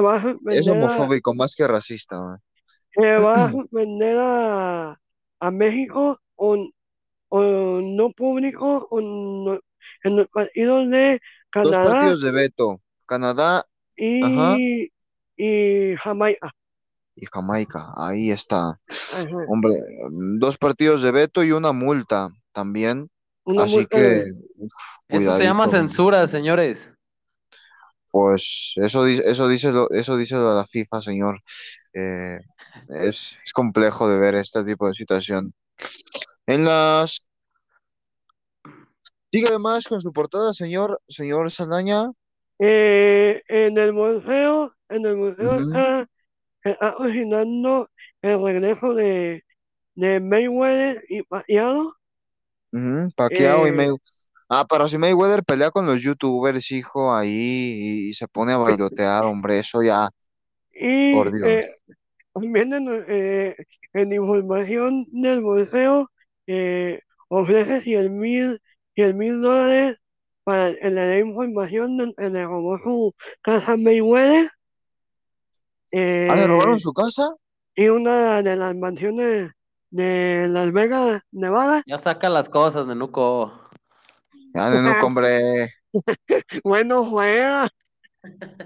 va 0.00 0.16
a 0.16 0.36
Es 0.50 0.66
a, 0.68 0.72
homofóbico 0.72 1.34
más 1.34 1.54
que 1.54 1.66
racista. 1.68 2.20
man. 2.20 2.38
se 2.94 3.16
va 3.18 3.32
a 3.46 3.52
suspender 3.52 4.16
a, 4.18 4.98
a 5.40 5.50
México 5.50 6.18
o, 6.36 6.68
o 7.28 7.42
no 7.80 8.10
público 8.12 8.88
no- 9.00 9.60
en 10.04 10.16
los 10.16 10.28
partidos 10.28 10.90
de 10.90 11.20
Dos 11.54 11.70
partidos 11.70 12.20
de 12.22 12.30
veto, 12.32 12.80
Canadá 13.06 13.58
ajá. 14.22 14.56
y, 14.58 14.90
y 15.36 15.96
Jamaica. 15.96 16.50
y 17.16 17.26
Jamaica. 17.26 17.92
Ahí 17.96 18.30
está. 18.30 18.70
Ajá. 18.88 19.36
Hombre, 19.48 19.74
dos 20.10 20.56
partidos 20.58 21.02
de 21.02 21.10
veto 21.10 21.42
y 21.44 21.52
una 21.52 21.72
multa 21.72 22.30
también. 22.52 23.10
Una 23.44 23.64
Así 23.64 23.74
multa 23.76 23.96
que, 23.96 24.02
de- 24.02 24.32
uf, 24.56 24.72
Eso 25.08 25.32
se 25.32 25.44
llama 25.44 25.68
censura, 25.68 26.26
señores. 26.26 26.92
Pues 28.10 28.74
eso 28.76 29.04
dice, 29.04 29.22
eso 29.30 29.48
dice 29.48 29.72
lo, 29.72 29.90
eso 29.90 30.16
dice 30.16 30.34
lo 30.36 30.50
de 30.50 30.56
la 30.56 30.66
FIFA, 30.66 31.00
señor. 31.00 31.40
Eh, 31.94 32.38
es, 32.88 33.38
es 33.44 33.52
complejo 33.54 34.08
de 34.08 34.18
ver 34.18 34.34
este 34.34 34.62
tipo 34.64 34.86
de 34.86 34.94
situación. 34.94 35.54
En 36.46 36.64
las 36.66 37.28
Sigue 39.32 39.48
además 39.48 39.88
con 39.88 40.00
su 40.00 40.12
portada, 40.12 40.54
señor, 40.54 41.00
señor 41.08 41.50
Saldaña. 41.50 42.12
Eh, 42.58 43.42
en 43.48 43.76
el 43.78 43.92
museo, 43.92 44.74
en 44.88 45.04
el 45.06 45.16
museo 45.16 45.58
está, 45.60 46.08
está 46.64 46.96
originando 46.98 47.90
el 48.22 48.42
regreso 48.44 48.94
de, 48.94 49.44
de 49.96 50.20
Mayweather 50.20 51.04
y 51.08 51.22
Pacquiao. 51.24 51.94
Ujú, 52.72 53.10
Pacquiao 53.16 53.66
y 53.66 53.72
Eh, 53.72 53.72
May... 53.72 53.88
Ah, 54.48 54.66
pero 54.68 54.88
si 54.88 54.98
Mayweather 54.98 55.44
pelea 55.44 55.70
con 55.70 55.86
los 55.86 56.02
youtubers, 56.02 56.70
hijo, 56.72 57.14
ahí 57.14 57.30
y, 57.30 58.10
y 58.10 58.14
se 58.14 58.28
pone 58.28 58.52
a 58.52 58.58
bailotear, 58.58 59.24
hombre, 59.24 59.58
eso 59.58 59.82
ya, 59.82 60.10
Y 60.72 60.90
por 61.08 61.30
eh, 61.42 61.68
Dios. 61.70 61.82
también 62.34 62.72
en, 62.74 63.04
eh, 63.08 63.56
en 63.94 64.12
información 64.12 65.06
del 65.12 65.42
museo 65.42 66.10
eh, 66.46 67.00
ofrece 67.28 67.82
100 67.82 68.18
mil 68.18 68.60
mil 68.96 69.40
dólares 69.40 69.98
para 70.44 70.70
en 70.70 70.94
la 70.94 71.18
información 71.18 71.96
de, 71.96 72.14
de 72.16 72.30
le 72.30 72.44
robó 72.44 72.78
su 72.78 73.14
casa 73.42 73.76
Mayweather 73.76 74.50
Ah, 75.94 76.36
¿le 76.36 76.46
robaron 76.46 76.76
eh, 76.76 76.80
su 76.80 76.92
casa? 76.92 77.34
y 77.74 77.88
una 77.88 78.42
de 78.42 78.56
las 78.56 78.74
mansiones 78.74 79.50
de 79.90 80.46
Las 80.48 80.72
Vegas, 80.72 81.22
Nevada. 81.30 81.82
Ya 81.86 81.98
saca 81.98 82.28
las 82.28 82.48
cosas, 82.48 82.86
Nenuco. 82.86 83.52
Ya, 84.54 84.70
Nenuco, 84.70 85.06
hombre. 85.06 85.74
Bueno, 86.64 87.04
juega. 87.04 87.68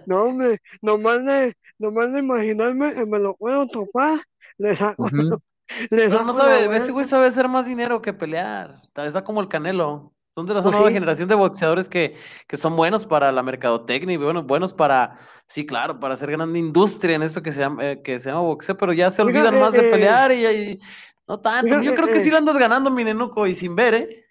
No, 0.07 0.25
hombre, 0.25 0.61
nomás 0.81 1.25
de, 1.25 1.57
nomás 1.79 2.13
de 2.13 2.21
imaginarme 2.21 2.95
que 2.95 3.05
me 3.05 3.19
lo 3.19 3.35
puedo 3.35 3.67
topar, 3.67 4.21
le 4.59 4.77
saco, 4.77 5.09
le 5.91 6.09
no 6.09 6.25
la 6.25 6.33
sabe, 6.33 6.77
ese 6.77 6.93
güey 6.93 7.05
sabe 7.05 7.27
hacer 7.27 7.49
más 7.49 7.67
dinero 7.67 8.01
que 8.01 8.13
pelear. 8.13 8.81
Está 8.85 9.07
está 9.07 9.25
como 9.25 9.41
el 9.41 9.49
Canelo. 9.49 10.13
Son 10.37 10.47
de 10.47 10.53
la 10.55 10.61
nueva 10.63 10.93
generación 10.93 11.29
de 11.31 11.35
boxeadores 11.35 11.89
que, 11.89 12.15
que 12.47 12.59
son 12.59 12.77
buenos 12.77 13.07
para 13.07 13.33
la 13.33 13.43
mercadotecnia 13.43 14.15
y 14.15 14.17
bueno, 14.19 14.43
buenos 14.45 14.75
para, 14.75 15.19
sí, 15.47 15.65
claro, 15.65 15.99
para 15.99 16.13
hacer 16.15 16.31
gran 16.31 16.55
industria 16.57 17.17
en 17.17 17.23
eso 17.23 17.43
que 17.43 17.53
se 17.53 17.61
llama, 17.61 17.83
eh, 17.93 18.03
que 18.03 18.19
se 18.21 18.29
llama 18.29 18.43
boxeo, 18.43 18.77
pero 18.77 18.93
ya 18.93 19.09
se 19.11 19.23
olvidan 19.23 19.57
Fíjate, 19.57 19.57
más 19.57 19.77
de 19.77 19.83
eh, 19.83 19.85
pelear 19.85 20.33
y, 20.33 20.47
y- 20.47 20.79
no 21.27 21.41
tanto. 21.41 21.81
Yo 21.81 21.95
creo 21.95 22.11
que 22.11 22.21
sí 22.21 22.31
eh, 22.31 22.33
la 22.33 22.39
andas 22.39 22.59
ganando, 22.59 22.91
mi 22.91 23.03
Nenuco, 23.03 23.47
y 23.47 23.55
sin 23.55 23.75
ver, 23.77 23.95
¿eh? 23.95 24.27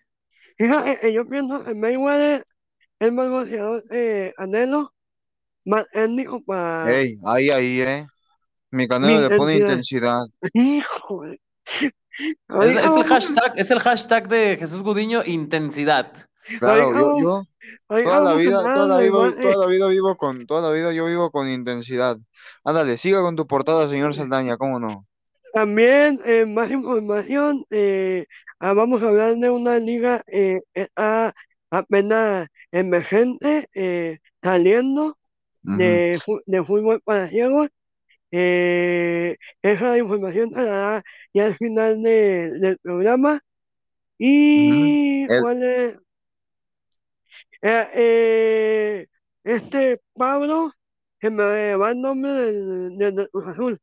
Fíjate, 0.57 1.13
yo 1.13 1.25
pienso 1.27 1.63
que 1.63 1.73
Mayweather 1.73 2.45
es 2.99 3.13
más 3.13 3.29
boxeador 3.29 3.83
que 3.89 4.33
Canelo, 4.37 4.93
más 5.65 5.85
étnico 5.93 6.41
para 6.43 6.97
Ey, 6.97 7.17
ahí, 7.25 7.49
ahí, 7.51 7.81
eh. 7.81 8.05
Mi 8.71 8.87
mi 8.99 9.13
Canelo 9.13 9.21
le 9.21 9.31
pone 9.31 9.55
intensidad. 9.55 9.57
intensidad. 9.57 10.25
Híjole. 10.53 11.39
Es, 12.17 12.85
es 12.85 12.97
el 12.97 13.03
a, 13.03 13.05
hashtag, 13.05 13.53
es 13.55 13.71
el 13.71 13.79
hashtag 13.79 14.27
de 14.27 14.57
Jesús 14.57 14.83
Gudiño, 14.83 15.23
intensidad. 15.25 16.11
Claro, 16.59 16.91
yo, 16.91 17.17
yo 17.19 18.03
toda 18.03 18.21
la 18.21 18.31
a 18.31 18.35
vida, 18.35 18.61
toda 18.73 18.87
la 18.87 18.97
de 18.97 19.09
vida, 19.09 19.41
toda 19.41 19.57
la 19.57 19.67
vida 19.67 19.87
vivo 19.87 20.15
con, 20.15 20.45
toda 20.45 20.61
la 20.61 20.71
vida 20.75 20.93
yo 20.93 21.05
vivo 21.05 21.31
con 21.31 21.49
intensidad. 21.49 22.17
Ándale, 22.63 22.97
siga 22.97 23.21
con 23.21 23.35
tu 23.35 23.47
portada, 23.47 23.87
señor 23.87 24.13
Saldaña, 24.13 24.57
¿cómo 24.57 24.79
no? 24.79 25.05
También, 25.53 26.19
eh, 26.25 26.45
más 26.45 26.69
información, 26.69 27.65
eh, 27.69 28.25
ah, 28.59 28.73
vamos 28.73 29.01
a 29.01 29.07
hablar 29.07 29.37
de 29.37 29.49
una 29.49 29.79
liga 29.79 30.23
eh, 30.27 30.61
eh, 30.73 30.87
ah, 30.95 31.33
apenas 31.71 32.49
emergente, 32.71 33.69
eh, 33.73 34.19
saliendo 34.43 35.17
Ujú. 35.63 35.77
de, 35.77 36.19
fu- 36.23 36.41
de 36.45 36.63
fútbol 36.63 37.01
para 37.01 37.29
ciegos. 37.29 37.69
Eh, 38.37 39.37
esa 39.61 39.97
información 39.97 40.49
se 40.49 40.57
la 40.57 40.63
da 40.65 41.03
ya 41.33 41.45
al 41.45 41.55
final 41.57 42.03
de- 42.03 42.51
del 42.59 42.77
programa. 42.79 43.41
¿Y 44.17 45.23
El- 45.31 45.41
cuál 45.41 45.63
es? 45.63 45.95
Eh, 47.61 47.87
eh, 47.93 49.07
este 49.43 50.01
Pablo, 50.13 50.71
que 51.19 51.29
me 51.29 51.75
va 51.77 51.91
el 51.91 52.01
nombre 52.01 52.31
del, 52.33 52.97
del, 52.97 53.15
del 53.15 53.29
Cruz 53.29 53.47
Azul. 53.47 53.79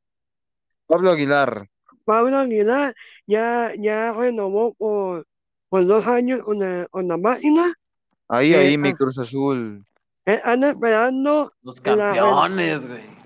Pablo 0.86 1.12
Aguilar. 1.12 1.66
Pablo 2.04 2.36
Aguilar 2.36 2.94
ya, 3.26 3.72
ya 3.78 4.12
renovó 4.12 4.74
por, 4.74 5.26
por 5.70 5.86
dos 5.86 6.06
años 6.06 6.42
con 6.44 6.58
la, 6.58 6.86
con 6.90 7.08
la 7.08 7.16
máquina. 7.16 7.74
Ahí, 8.28 8.52
Eh, 8.52 8.56
ahí, 8.58 8.76
mi 8.78 8.90
ah, 8.90 8.94
Cruz 8.96 9.18
Azul. 9.18 9.82
eh, 10.26 10.40
anda 10.44 10.70
esperando 10.70 11.52
Los 11.62 11.80
campeones, 11.80 12.86
güey. 12.86 13.21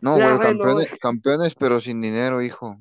No, 0.00 0.18
la 0.18 0.36
güey, 0.36 0.40
campeones, 0.40 0.88
campeones, 1.00 1.54
pero 1.54 1.80
sin 1.80 2.00
dinero, 2.00 2.40
hijo. 2.42 2.76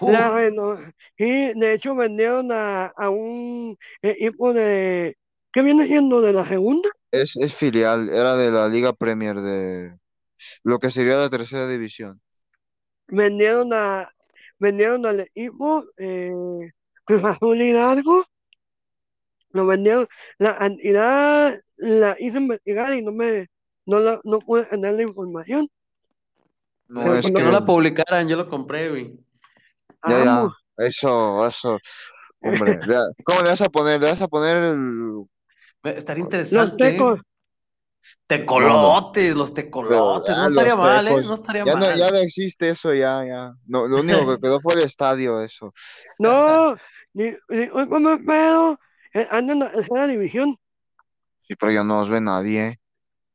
la 0.00 0.92
y 1.16 1.58
de 1.58 1.74
hecho 1.74 1.94
vendieron 1.94 2.52
a, 2.52 2.86
a 2.86 3.10
un 3.10 3.76
equipo 4.02 4.52
de, 4.52 5.16
¿qué 5.52 5.62
viene 5.62 5.86
siendo? 5.86 6.20
De 6.20 6.32
la 6.32 6.46
segunda. 6.46 6.88
Es, 7.10 7.36
es 7.36 7.54
filial, 7.54 8.08
era 8.10 8.36
de 8.36 8.50
la 8.50 8.68
Liga 8.68 8.92
Premier 8.92 9.40
de 9.40 9.96
lo 10.64 10.78
que 10.78 10.90
sería 10.90 11.16
la 11.16 11.30
tercera 11.30 11.66
división. 11.66 12.20
Vendieron 13.08 13.72
a, 13.72 14.10
vendieron 14.58 15.04
al 15.06 15.20
equipo 15.20 15.84
eh, 15.96 16.32
Cruz 17.04 17.24
Azul 17.24 17.60
Hidalgo. 17.60 18.24
Lo 19.52 19.66
vendieron, 19.66 20.06
la 20.38 20.56
cantidad 20.56 21.60
la 21.76 22.16
hice 22.20 22.38
investigar 22.38 22.94
y 22.94 23.02
no 23.02 23.10
me, 23.10 23.48
no 23.84 23.98
la, 23.98 24.20
no 24.22 24.38
pude 24.38 24.64
tener 24.66 24.94
la 24.94 25.02
información. 25.02 25.68
No, 26.90 27.02
Pero 27.02 27.14
es 27.14 27.22
cuando 27.22 27.40
no 27.40 27.46
que, 27.46 27.52
la 27.52 27.64
publicaran, 27.64 28.28
yo 28.28 28.36
lo 28.36 28.48
compré, 28.48 28.88
güey. 28.88 29.16
ya, 30.08 30.24
ya, 30.24 30.48
eso, 30.76 31.46
eso, 31.46 31.78
hombre, 32.40 32.80
ya, 32.88 33.00
¿cómo 33.24 33.42
le 33.42 33.50
vas 33.50 33.60
a 33.60 33.66
poner? 33.66 34.00
¿Le 34.00 34.10
vas 34.10 34.20
a 34.20 34.26
poner 34.26 34.56
el, 34.56 35.24
Estaría 35.84 36.24
interesante, 36.24 36.88
¿eh? 36.88 36.90
tecos, 36.92 37.20
Tecolotes, 38.26 39.36
los 39.36 39.54
tecolotes. 39.54 40.36
No 40.36 40.42
ah, 40.42 40.46
estaría 40.46 40.74
mal, 40.74 41.06
¿eh? 41.06 41.22
No 41.22 41.34
estaría 41.34 41.64
Ya 41.64 41.74
no, 41.76 41.84
ya 41.94 42.04
mal. 42.06 42.12
no 42.12 42.18
existe 42.18 42.70
eso, 42.70 42.92
ya, 42.92 43.24
ya. 43.24 43.52
No, 43.66 43.86
lo 43.86 44.00
único 44.00 44.26
que 44.26 44.40
quedó 44.40 44.60
fue 44.60 44.74
el 44.74 44.80
estadio, 44.80 45.40
eso. 45.42 45.72
no, 46.18 46.74
ni, 47.12 47.30
ni 47.48 47.68
como 47.68 48.18
pedo, 48.24 48.80
eh, 49.14 49.28
anda 49.30 49.52
en 49.52 49.60
la 49.60 50.06
división. 50.08 50.56
Sí, 51.46 51.54
pero 51.54 51.70
ya 51.70 51.84
no 51.84 51.98
nos 51.98 52.08
ve 52.08 52.20
nadie. 52.20 52.80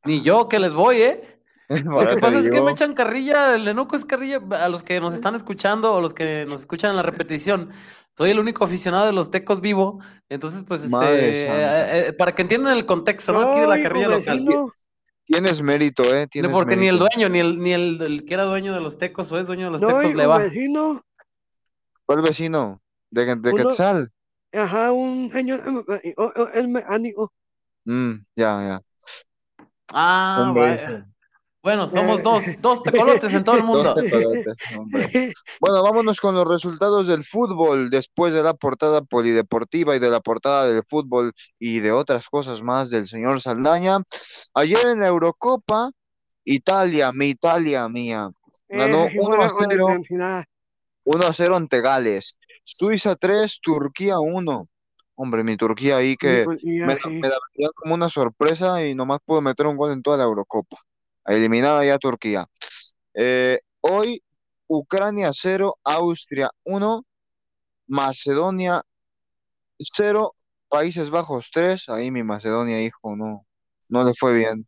Ni 0.04 0.20
yo 0.20 0.46
que 0.46 0.58
les 0.58 0.74
voy, 0.74 1.00
¿eh? 1.00 1.35
Lo 1.84 2.08
que 2.08 2.18
pasa 2.18 2.38
es 2.38 2.50
que 2.50 2.60
me 2.60 2.70
echan 2.70 2.94
carrilla, 2.94 3.56
el 3.56 3.66
Enuco 3.66 3.96
es 3.96 4.04
carrilla 4.04 4.40
a 4.52 4.68
los 4.68 4.82
que 4.82 5.00
nos 5.00 5.14
están 5.14 5.34
escuchando 5.34 5.94
o 5.94 6.00
los 6.00 6.14
que 6.14 6.46
nos 6.46 6.60
escuchan 6.60 6.90
en 6.90 6.96
la 6.96 7.02
repetición. 7.02 7.70
Soy 8.16 8.30
el 8.30 8.38
único 8.38 8.64
aficionado 8.64 9.06
de 9.06 9.12
los 9.12 9.30
tecos 9.30 9.60
vivo, 9.60 10.00
entonces 10.28 10.62
pues 10.62 10.84
este, 10.84 11.44
eh, 11.44 12.08
eh, 12.08 12.12
para 12.12 12.34
que 12.34 12.42
entiendan 12.42 12.76
el 12.76 12.86
contexto, 12.86 13.32
¿no? 13.32 13.40
Aquí 13.40 13.60
de 13.60 13.66
la 13.66 13.82
carrilla 13.82 14.08
local. 14.08 14.46
Tienes 15.24 15.60
mérito, 15.60 16.04
¿eh? 16.14 16.28
Tienes 16.28 16.52
porque 16.52 16.76
ni 16.76 16.86
el 16.86 16.98
dueño, 16.98 17.28
ni 17.28 17.40
el, 17.40 17.58
ni 17.58 17.72
el, 17.72 18.24
que 18.24 18.34
era 18.34 18.44
dueño 18.44 18.72
de 18.72 18.80
los 18.80 18.96
tecos 18.96 19.30
o 19.32 19.38
es 19.38 19.48
dueño 19.48 19.66
de 19.66 19.72
los 19.72 19.80
tecos 19.80 20.14
le 20.14 20.26
va. 20.26 20.38
Vecino. 20.38 21.04
¿Cuál 22.06 22.22
vecino? 22.22 22.80
¿De, 23.10 23.34
de 23.34 23.54
Quetzal? 23.54 24.12
Ajá, 24.52 24.92
un 24.92 25.30
señor, 25.32 25.84
el 26.54 26.68
mecánico. 26.68 27.32
Mm, 27.84 28.12
ya, 28.36 28.62
ya. 28.62 28.82
Ah, 29.92 30.52
vaya. 30.54 31.06
Bueno, 31.66 31.90
somos 31.90 32.22
dos, 32.22 32.44
dos 32.62 32.80
tecolotes 32.80 33.34
en 33.34 33.42
todo 33.42 33.56
el 33.56 33.64
mundo. 33.64 33.92
Bueno, 35.60 35.82
vámonos 35.82 36.20
con 36.20 36.36
los 36.36 36.46
resultados 36.46 37.08
del 37.08 37.24
fútbol 37.24 37.90
después 37.90 38.32
de 38.32 38.44
la 38.44 38.54
portada 38.54 39.02
polideportiva 39.02 39.96
y 39.96 39.98
de 39.98 40.08
la 40.08 40.20
portada 40.20 40.68
del 40.68 40.84
fútbol 40.84 41.32
y 41.58 41.80
de 41.80 41.90
otras 41.90 42.28
cosas 42.28 42.62
más 42.62 42.90
del 42.90 43.08
señor 43.08 43.40
Saldaña. 43.40 43.98
Ayer 44.54 44.86
en 44.86 45.00
la 45.00 45.08
Eurocopa, 45.08 45.90
Italia, 46.44 47.10
mi 47.10 47.30
Italia 47.30 47.88
mía, 47.88 48.30
ganó 48.68 49.08
1 49.12 49.42
a 49.42 49.48
0. 49.48 49.86
1 51.02 51.26
a 51.26 51.32
0 51.32 51.56
ante 51.56 51.80
Gales. 51.80 52.38
Suiza 52.62 53.16
3, 53.16 53.58
Turquía 53.60 54.20
1. 54.20 54.68
Hombre, 55.16 55.42
mi 55.42 55.56
Turquía 55.56 55.96
ahí 55.96 56.16
que 56.16 56.46
me, 56.46 56.96
me 57.10 57.28
da 57.28 57.70
como 57.74 57.94
una 57.94 58.08
sorpresa 58.08 58.86
y 58.86 58.94
nomás 58.94 59.18
pudo 59.24 59.40
meter 59.42 59.66
un 59.66 59.76
gol 59.76 59.90
en 59.90 60.02
toda 60.02 60.18
la 60.18 60.22
Eurocopa 60.22 60.85
eliminada 61.26 61.84
ya 61.84 61.98
Turquía. 61.98 62.46
Eh, 63.14 63.60
hoy, 63.80 64.22
Ucrania 64.66 65.30
0, 65.32 65.78
Austria 65.84 66.50
1, 66.64 67.04
Macedonia 67.88 68.82
0, 69.78 70.34
Países 70.68 71.10
Bajos 71.10 71.50
3, 71.52 71.88
ahí 71.88 72.10
mi 72.10 72.22
Macedonia, 72.22 72.82
hijo, 72.82 73.16
no, 73.16 73.46
no 73.88 74.04
le 74.04 74.12
fue 74.14 74.34
bien. 74.36 74.66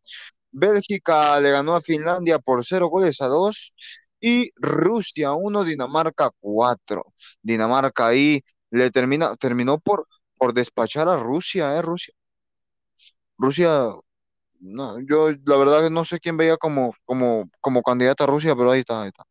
Bélgica 0.50 1.38
le 1.40 1.50
ganó 1.50 1.74
a 1.74 1.80
Finlandia 1.80 2.38
por 2.38 2.64
0 2.64 2.88
goles 2.88 3.20
a 3.20 3.26
2 3.26 3.74
y 4.20 4.50
Rusia 4.56 5.32
1, 5.32 5.64
Dinamarca 5.64 6.30
4. 6.40 7.04
Dinamarca 7.42 8.08
ahí 8.08 8.42
le 8.70 8.90
termina, 8.90 9.36
terminó 9.36 9.78
por, 9.78 10.06
despachar 10.54 11.08
a 11.08 11.16
Rusia, 11.18 11.76
¿eh? 11.76 11.82
Rusia. 11.82 12.14
Rusia 13.36 13.92
no, 14.60 14.98
yo 15.00 15.30
la 15.44 15.56
verdad 15.56 15.82
que 15.82 15.90
no 15.90 16.04
sé 16.04 16.18
quién 16.20 16.36
veía 16.36 16.56
como, 16.56 16.94
como, 17.04 17.50
como 17.60 17.82
candidata 17.82 18.24
a 18.24 18.26
Rusia, 18.26 18.54
pero 18.56 18.70
ahí 18.70 18.80
está, 18.80 19.02
ahí 19.02 19.08
está. 19.08 19.24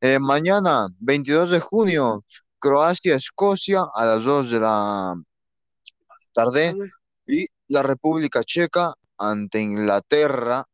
Eh, 0.00 0.18
mañana, 0.18 0.88
22 0.98 1.50
de 1.50 1.60
junio, 1.60 2.24
Croacia-Escocia 2.58 3.84
a 3.94 4.04
las 4.04 4.24
2 4.24 4.50
de 4.50 4.60
la 4.60 5.14
tarde 6.32 6.74
y 7.26 7.46
la 7.68 7.82
República 7.82 8.42
Checa 8.42 8.94
ante 9.18 9.60
Inglaterra. 9.60 10.64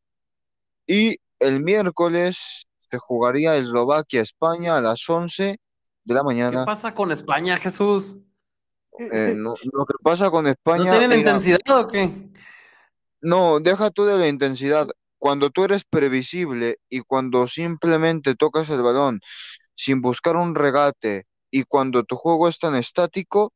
Y 0.87 1.17
el 1.39 1.61
miércoles 1.61 2.69
se 2.81 2.99
jugaría 2.99 3.57
Eslovaquia-España 3.57 4.77
a 4.77 4.81
las 4.81 5.09
11 5.09 5.61
de 6.05 6.15
la 6.15 6.23
mañana. 6.23 6.61
¿Qué 6.61 6.67
pasa 6.67 6.95
con 6.95 7.13
España, 7.13 7.57
Jesús? 7.59 8.17
Eh, 8.99 9.35
lo 9.37 9.55
que 9.55 9.95
pasa 10.03 10.31
con 10.31 10.47
España. 10.47 10.93
¿No 10.93 10.99
tienen 10.99 11.19
intensidad 11.19 11.61
o 11.69 11.87
qué? 11.87 12.11
No, 13.21 13.61
deja 13.61 13.91
tú 13.91 14.05
de 14.05 14.19
la 14.19 14.29
intensidad. 14.29 14.89
Cuando 15.19 15.51
tú 15.51 15.65
eres 15.65 15.85
previsible 15.85 16.79
y 16.89 17.01
cuando 17.01 17.47
simplemente 17.47 18.35
tocas 18.37 18.71
el 18.71 18.83
balón 18.83 19.21
sin 19.75 20.01
buscar 20.01 20.37
un 20.37 20.55
regate 20.55 21.25
y 21.51 21.65
cuando 21.65 22.05
tu 22.05 22.17
juego 22.17 22.49
es 22.49 22.59
tan 22.59 22.75
estático, 22.77 23.53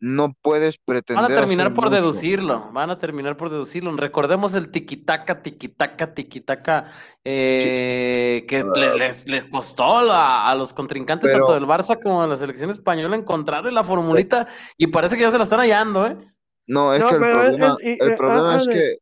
no 0.00 0.34
puedes 0.42 0.76
pretender. 0.76 1.22
Van 1.22 1.32
a 1.32 1.34
terminar 1.34 1.72
por 1.72 1.88
deducirlo, 1.88 2.70
van 2.72 2.90
a 2.90 2.98
terminar 2.98 3.36
por 3.36 3.48
deducirlo. 3.48 3.96
Recordemos 3.96 4.54
el 4.54 4.70
tiquitaca, 4.70 5.42
tiquitaca, 5.42 6.12
tiquitaca, 6.12 6.86
eh, 7.24 8.44
que 8.46 8.58
ah. 8.58 8.96
les, 8.98 9.28
les, 9.28 9.46
costó 9.46 9.98
a, 10.12 10.54
los 10.56 10.74
contrincantes 10.74 11.32
tanto 11.32 11.54
del 11.54 11.64
Barça 11.64 11.98
como 12.02 12.22
a 12.22 12.26
la 12.26 12.36
selección 12.36 12.70
española 12.70 13.16
encontrar 13.16 13.64
la 13.72 13.82
formulita 13.82 14.46
y 14.76 14.88
parece 14.88 15.16
que 15.16 15.22
ya 15.22 15.30
se 15.30 15.38
la 15.38 15.44
están 15.44 15.60
hallando, 15.60 16.06
¿eh? 16.06 16.18
No, 16.66 16.92
es 16.94 17.02
que 17.02 17.14
el 17.14 17.20
problema, 17.20 17.76
el 17.80 18.16
problema 18.16 18.56
es 18.58 18.68
que 18.68 18.98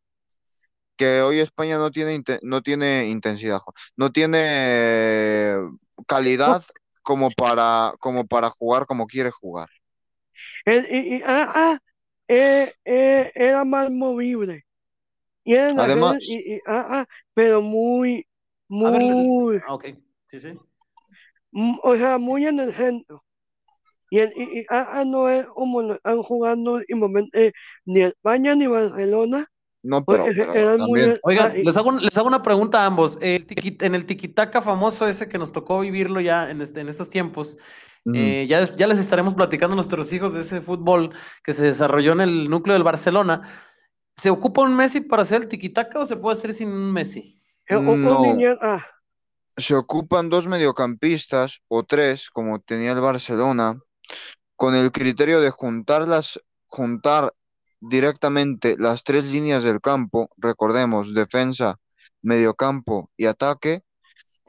que 0.97 1.23
hoy 1.23 1.41
España 1.41 1.79
no 1.79 1.91
tiene, 1.91 2.23
no 2.43 2.63
tiene 2.63 3.09
intensidad, 3.09 3.61
no 3.97 4.13
tiene 4.13 5.57
calidad 6.07 6.63
como 7.03 7.31
para, 7.31 7.95
como 7.99 8.27
para 8.27 8.51
jugar 8.51 8.87
como 8.87 9.07
quiere 9.07 9.31
jugar. 9.31 9.69
y, 10.67 11.23
ah, 11.23 11.53
ah, 11.55 11.79
eh, 12.29 12.73
eh, 12.85 13.33
era 13.35 13.65
más 13.65 13.91
movible. 13.91 14.65
Y 15.45 15.57
Además, 15.57 16.19
ah, 16.67 16.87
ah, 16.91 17.07
pero 17.35 17.61
muy, 17.61 18.27
muy, 18.69 19.61
sí, 20.29 20.39
sí. 20.39 20.59
o 21.83 21.97
sea, 21.97 22.19
muy 22.19 22.47
en 22.47 22.61
el 22.61 22.73
centro. 22.75 23.25
Y, 24.09 24.19
el, 24.19 24.33
y, 24.37 24.67
no 25.07 25.29
es 25.29 25.47
como 25.47 25.99
han 26.05 26.23
jugado 26.23 26.81
eh, 26.81 27.53
ni 27.87 28.03
España 28.03 28.55
ni 28.55 28.67
Barcelona, 28.67 29.51
no, 29.83 30.05
pero, 30.05 30.27
Oigan, 31.23 31.55
les 31.65 31.77
hago, 31.77 31.93
les 31.93 32.17
hago 32.17 32.29
una 32.29 32.43
pregunta 32.43 32.83
a 32.83 32.87
ambos. 32.87 33.19
en 33.21 33.95
el 33.95 34.07
tiquitaca 34.07 34.63
famoso 34.63 35.09
ese 35.09 35.29
que 35.29 35.39
nos 35.39 35.51
tocó 35.51 35.81
vivirlo 35.81 36.21
ya 36.21 36.51
en, 36.51 36.63
este, 36.63 36.81
en 36.81 36.89
estos 36.89 37.11
tiempos, 37.11 37.59
eh, 38.15 38.47
ya, 38.49 38.65
ya 38.77 38.87
les 38.87 38.99
estaremos 38.99 39.35
platicando 39.35 39.75
a 39.75 39.77
nuestros 39.77 40.13
hijos 40.13 40.35
de 40.35 40.41
ese 40.41 40.61
fútbol 40.61 41.15
que 41.43 41.53
se 41.53 41.65
desarrolló 41.65 42.13
en 42.13 42.21
el 42.21 42.51
núcleo 42.51 42.75
del 42.75 42.85
Barcelona. 42.85 43.43
¿Se 44.17 44.31
ocupa 44.31 44.63
un 44.63 44.77
Messi 44.77 45.01
para 45.01 45.23
hacer 45.23 45.43
el 45.43 45.49
tiquitaca 45.49 46.01
o 46.01 46.07
se 46.07 46.17
puede 46.17 46.37
hacer 46.37 46.55
sin 46.55 46.69
un 46.69 46.93
Messi? 46.93 47.35
No. 47.71 48.25
Ah. 48.61 48.87
Se 49.57 49.75
ocupan 49.75 50.29
dos 50.29 50.47
mediocampistas 50.47 51.61
o 51.69 51.85
tres, 51.85 52.31
como 52.31 52.61
tenía 52.61 52.93
el 52.93 53.01
Barcelona, 53.01 53.81
con 54.57 54.75
el 54.75 54.93
criterio 54.93 55.41
de 55.41 55.51
juntarlas, 55.51 56.41
juntar 56.67 57.33
directamente 57.83 58.77
las 58.79 59.03
tres 59.03 59.25
líneas 59.27 59.65
del 59.65 59.81
campo, 59.81 60.31
recordemos, 60.37 61.15
defensa, 61.15 61.79
mediocampo 62.23 63.11
y 63.17 63.27
ataque, 63.27 63.83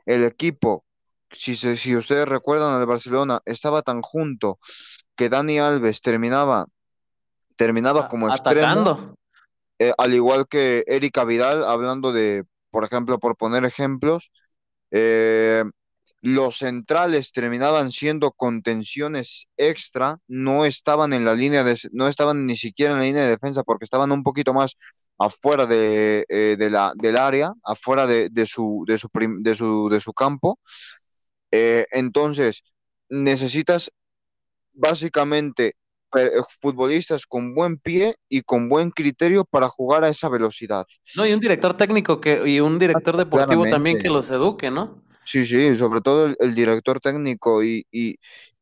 el 0.05 0.23
equipo, 0.23 0.85
si, 1.31 1.55
si 1.55 1.95
ustedes 1.95 2.27
recuerdan 2.27 2.75
al 2.79 2.85
Barcelona, 2.85 3.41
estaba 3.45 3.81
tan 3.81 4.01
junto 4.01 4.59
que 5.15 5.29
Dani 5.29 5.57
Alves 5.57 6.01
terminaba, 6.01 6.67
terminaba 7.55 8.07
como 8.07 8.29
extremo, 8.29 9.15
eh, 9.79 9.93
al 9.97 10.13
igual 10.13 10.47
que 10.47 10.83
Erika 10.85 11.23
Vidal, 11.23 11.63
hablando 11.65 12.13
de, 12.13 12.45
por 12.69 12.85
ejemplo, 12.85 13.17
por 13.17 13.35
poner 13.35 13.65
ejemplos, 13.65 14.31
eh, 14.91 15.63
los 16.23 16.59
centrales 16.59 17.33
terminaban 17.33 17.91
siendo 17.91 18.31
contenciones 18.31 19.49
extra, 19.57 20.19
no 20.29 20.63
estaban 20.63 21.11
en 21.11 21.25
la 21.25 21.35
línea 21.35 21.65
de, 21.65 21.77
no 21.91 22.07
estaban 22.07 22.45
ni 22.45 22.55
siquiera 22.55 22.93
en 22.93 22.99
la 22.99 23.05
línea 23.05 23.23
de 23.23 23.31
defensa 23.31 23.61
porque 23.63 23.83
estaban 23.83 24.09
un 24.13 24.23
poquito 24.23 24.53
más 24.53 24.77
afuera 25.19 25.65
de, 25.65 26.25
eh, 26.29 26.55
la, 26.71 26.93
del 26.95 27.17
área, 27.17 27.51
afuera 27.61 28.07
de, 28.07 28.29
su, 28.47 28.85
de, 28.87 28.97
su, 28.97 29.09
de, 29.41 29.53
su, 29.53 29.89
de 29.89 29.99
su 29.99 30.13
campo. 30.13 30.59
Eh, 31.51 31.87
entonces, 31.91 32.63
necesitas 33.09 33.91
básicamente 34.71 35.75
eh, 36.15 36.31
futbolistas 36.61 37.25
con 37.25 37.53
buen 37.53 37.79
pie 37.79 38.15
y 38.29 38.43
con 38.43 38.69
buen 38.69 38.91
criterio 38.91 39.43
para 39.43 39.67
jugar 39.67 40.05
a 40.05 40.09
esa 40.09 40.29
velocidad. 40.29 40.85
No, 41.17 41.25
y 41.25 41.33
un 41.33 41.41
director 41.41 41.75
técnico 41.75 42.21
que, 42.21 42.47
y 42.47 42.61
un 42.61 42.79
director 42.79 43.17
deportivo 43.17 43.65
también 43.67 43.99
que 43.99 44.09
los 44.09 44.31
eduque, 44.31 44.71
¿no? 44.71 45.02
Sí, 45.25 45.45
sí, 45.45 45.75
sobre 45.77 46.01
todo 46.01 46.33
el, 46.37 46.55
director 46.55 46.99
técnico 46.99 47.63
y, 47.63 47.85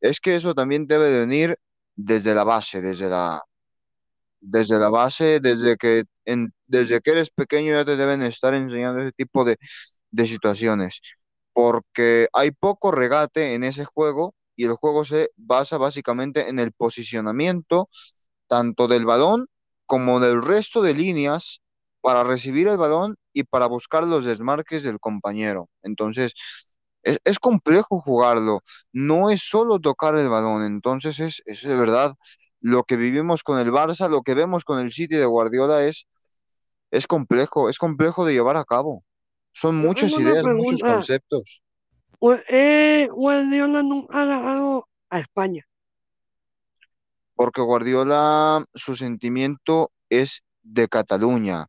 es 0.00 0.20
que 0.20 0.34
eso 0.36 0.54
también 0.54 0.86
debe 0.86 1.10
de 1.10 1.20
venir 1.20 1.58
desde 1.96 2.34
la 2.34 2.44
base, 2.44 2.80
desde 2.80 3.08
la, 3.08 3.42
desde 4.40 4.78
la 4.78 4.90
base, 4.90 5.40
desde 5.40 5.76
que, 5.76 6.04
en, 6.24 6.52
desde 6.66 7.00
que 7.00 7.10
eres 7.12 7.30
pequeño 7.30 7.74
ya 7.74 7.84
te 7.84 7.96
deben 7.96 8.22
estar 8.22 8.54
enseñando 8.54 9.00
ese 9.02 9.12
tipo 9.12 9.44
de, 9.44 9.56
de 10.10 10.26
situaciones, 10.26 11.00
porque 11.52 12.28
hay 12.32 12.52
poco 12.52 12.90
regate 12.92 13.54
en 13.54 13.64
ese 13.64 13.84
juego 13.84 14.34
y 14.56 14.64
el 14.64 14.72
juego 14.74 15.04
se 15.04 15.30
basa 15.36 15.78
básicamente 15.78 16.48
en 16.48 16.58
el 16.58 16.72
posicionamiento 16.72 17.88
tanto 18.46 18.88
del 18.88 19.06
balón 19.06 19.46
como 19.86 20.20
del 20.20 20.42
resto 20.42 20.82
de 20.82 20.94
líneas 20.94 21.61
para 22.02 22.24
recibir 22.24 22.68
el 22.68 22.76
balón 22.76 23.16
y 23.32 23.44
para 23.44 23.66
buscar 23.66 24.06
los 24.06 24.26
desmarques 24.26 24.82
del 24.82 25.00
compañero. 25.00 25.70
Entonces, 25.82 26.34
es, 27.02 27.38
complejo 27.38 28.00
jugarlo, 28.00 28.60
no 28.92 29.30
es 29.30 29.42
solo 29.42 29.78
tocar 29.80 30.16
el 30.16 30.28
balón, 30.28 30.64
entonces 30.64 31.18
es, 31.20 31.42
es, 31.46 31.62
de 31.62 31.76
verdad 31.76 32.14
lo 32.60 32.84
que 32.84 32.96
vivimos 32.96 33.42
con 33.42 33.58
el 33.58 33.72
Barça, 33.72 34.08
lo 34.08 34.22
que 34.22 34.34
vemos 34.34 34.64
con 34.64 34.78
el 34.78 34.92
City 34.92 35.16
de 35.16 35.26
Guardiola 35.26 35.84
es, 35.84 36.06
es 36.90 37.06
complejo, 37.06 37.68
es 37.68 37.78
complejo 37.78 38.24
de 38.24 38.34
llevar 38.34 38.56
a 38.56 38.64
cabo. 38.64 39.02
Son 39.52 39.76
muchas 39.76 40.12
ideas, 40.12 40.44
muchos 40.44 40.80
conceptos. 40.80 41.62
Eh, 42.48 43.08
Guardiola 43.10 43.82
nunca 43.82 44.22
ha 44.22 44.24
ganado 44.24 44.88
a 45.10 45.18
España. 45.18 45.66
Porque 47.34 47.60
Guardiola, 47.60 48.64
su 48.74 48.94
sentimiento 48.94 49.90
es 50.08 50.44
de 50.62 50.88
Cataluña. 50.88 51.66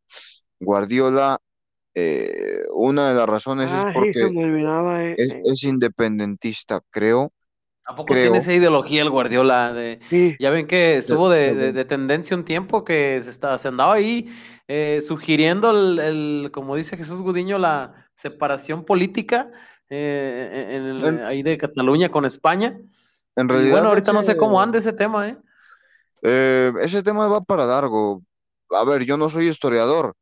Guardiola, 0.60 1.40
eh, 1.96 2.64
una 2.74 3.10
de 3.10 3.16
las 3.16 3.30
razones 3.30 3.74
es 3.74 3.86
Ah, 3.86 3.92
porque 3.94 4.26
olvidaba. 4.46 5.04
eh, 5.06 5.14
es, 5.18 5.30
eh, 5.30 5.42
es 5.46 5.64
independentista, 5.64 6.82
creo, 6.92 7.34
¿A 7.86 7.96
poco 7.96 8.14
creo. 8.14 8.22
tiene 8.22 8.38
esa 8.38 8.54
ideología 8.54 9.02
el 9.02 9.10
Guardiola? 9.10 9.74
De, 9.74 10.00
sí, 10.10 10.38
ya 10.40 10.50
ven 10.50 10.68
que 10.68 10.98
estuvo 10.98 11.30
de, 11.30 11.74
de- 11.74 11.86
tendencia 11.86 12.36
un 12.38 12.46
tiempo 12.46 12.86
que 12.86 13.20
se, 13.22 13.30
está, 13.30 13.58
se 13.58 13.68
andaba 13.68 13.94
ahí 13.96 14.30
eh, 14.70 15.02
sugiriendo, 15.02 15.72
el, 15.72 16.00
el- 16.00 16.52
como 16.54 16.76
dice 16.78 16.96
Jesús 16.96 17.22
Gudiño, 17.22 17.58
la 17.58 17.94
separación 18.14 18.86
política 18.86 19.52
eh, 19.90 20.70
en 20.78 20.84
el- 20.84 21.04
En- 21.06 21.24
ahí 21.26 21.44
de 21.44 21.58
Cataluña 21.58 22.10
con 22.10 22.24
España. 22.26 22.80
En 23.36 23.50
Y 23.50 23.50
realidad, 23.50 23.72
bueno, 23.72 23.90
ahorita 23.90 24.14
no 24.14 24.24
sé 24.24 24.38
cómo 24.38 24.62
anda 24.62 24.78
ese 24.80 24.94
tema, 24.94 25.28
¿eh? 25.30 25.38
Eh, 26.22 26.72
ese 26.82 27.04
tema 27.04 27.28
va 27.28 27.42
para 27.42 27.66
largo. 27.66 28.24
A 28.76 28.84
ver, 28.84 29.06
yo 29.06 29.18
no 29.18 29.30
soy 29.30 29.50
historiador, 29.50 30.16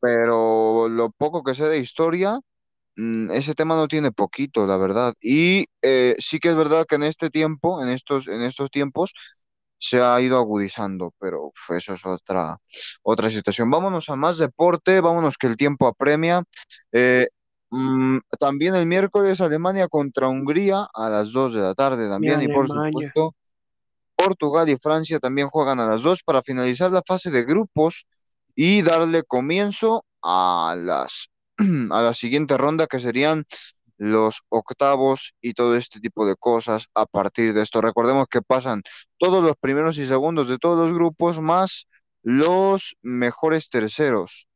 pero 0.00 0.88
lo 0.88 1.10
poco 1.10 1.42
que 1.42 1.54
sé 1.54 1.68
de 1.68 1.78
historia, 1.78 2.40
mm, 2.96 3.30
ese 3.32 3.54
tema 3.54 3.76
no 3.76 3.88
tiene 3.88 4.12
poquito, 4.12 4.66
la 4.66 4.76
verdad. 4.76 5.14
Y 5.20 5.66
eh, 5.82 6.16
sí 6.18 6.38
que 6.40 6.50
es 6.50 6.56
verdad 6.56 6.86
que 6.86 6.96
en 6.96 7.04
este 7.04 7.30
tiempo, 7.30 7.82
en 7.82 7.88
estos, 7.88 8.28
en 8.28 8.42
estos 8.42 8.70
tiempos, 8.70 9.14
se 9.78 10.00
ha 10.00 10.20
ido 10.20 10.38
agudizando, 10.38 11.12
pero 11.18 11.46
uf, 11.46 11.70
eso 11.76 11.94
es 11.94 12.06
otra, 12.06 12.56
otra 13.02 13.30
situación. 13.30 13.70
Vámonos 13.70 14.08
a 14.10 14.16
más 14.16 14.38
deporte, 14.38 15.00
vámonos 15.00 15.36
que 15.36 15.48
el 15.48 15.56
tiempo 15.56 15.88
apremia. 15.88 16.44
Eh, 16.92 17.28
mm, 17.70 18.18
también 18.38 18.76
el 18.76 18.86
miércoles 18.86 19.40
Alemania 19.40 19.88
contra 19.88 20.28
Hungría 20.28 20.86
a 20.94 21.10
las 21.10 21.32
2 21.32 21.54
de 21.54 21.60
la 21.62 21.74
tarde 21.74 22.08
también, 22.08 22.42
y 22.42 22.48
por 22.48 22.68
supuesto. 22.68 23.34
Portugal 24.22 24.68
y 24.68 24.76
Francia 24.76 25.18
también 25.18 25.48
juegan 25.48 25.80
a 25.80 25.86
las 25.86 26.02
dos 26.02 26.22
para 26.22 26.42
finalizar 26.42 26.92
la 26.92 27.02
fase 27.06 27.30
de 27.30 27.44
grupos 27.44 28.06
y 28.54 28.82
darle 28.82 29.24
comienzo 29.24 30.04
a 30.22 30.76
las 30.78 31.30
a 31.90 32.02
la 32.02 32.14
siguiente 32.14 32.56
ronda 32.56 32.86
que 32.86 33.00
serían 33.00 33.44
los 33.98 34.42
octavos 34.48 35.34
y 35.40 35.54
todo 35.54 35.76
este 35.76 36.00
tipo 36.00 36.24
de 36.26 36.36
cosas 36.36 36.88
a 36.94 37.06
partir 37.06 37.52
de 37.52 37.62
esto. 37.62 37.80
Recordemos 37.80 38.26
que 38.30 38.42
pasan 38.42 38.82
todos 39.18 39.42
los 39.42 39.56
primeros 39.56 39.98
y 39.98 40.06
segundos 40.06 40.48
de 40.48 40.58
todos 40.58 40.78
los 40.78 40.94
grupos 40.96 41.40
más 41.40 41.86
los 42.22 42.96
mejores 43.02 43.68
terceros 43.70 44.48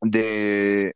de, 0.00 0.94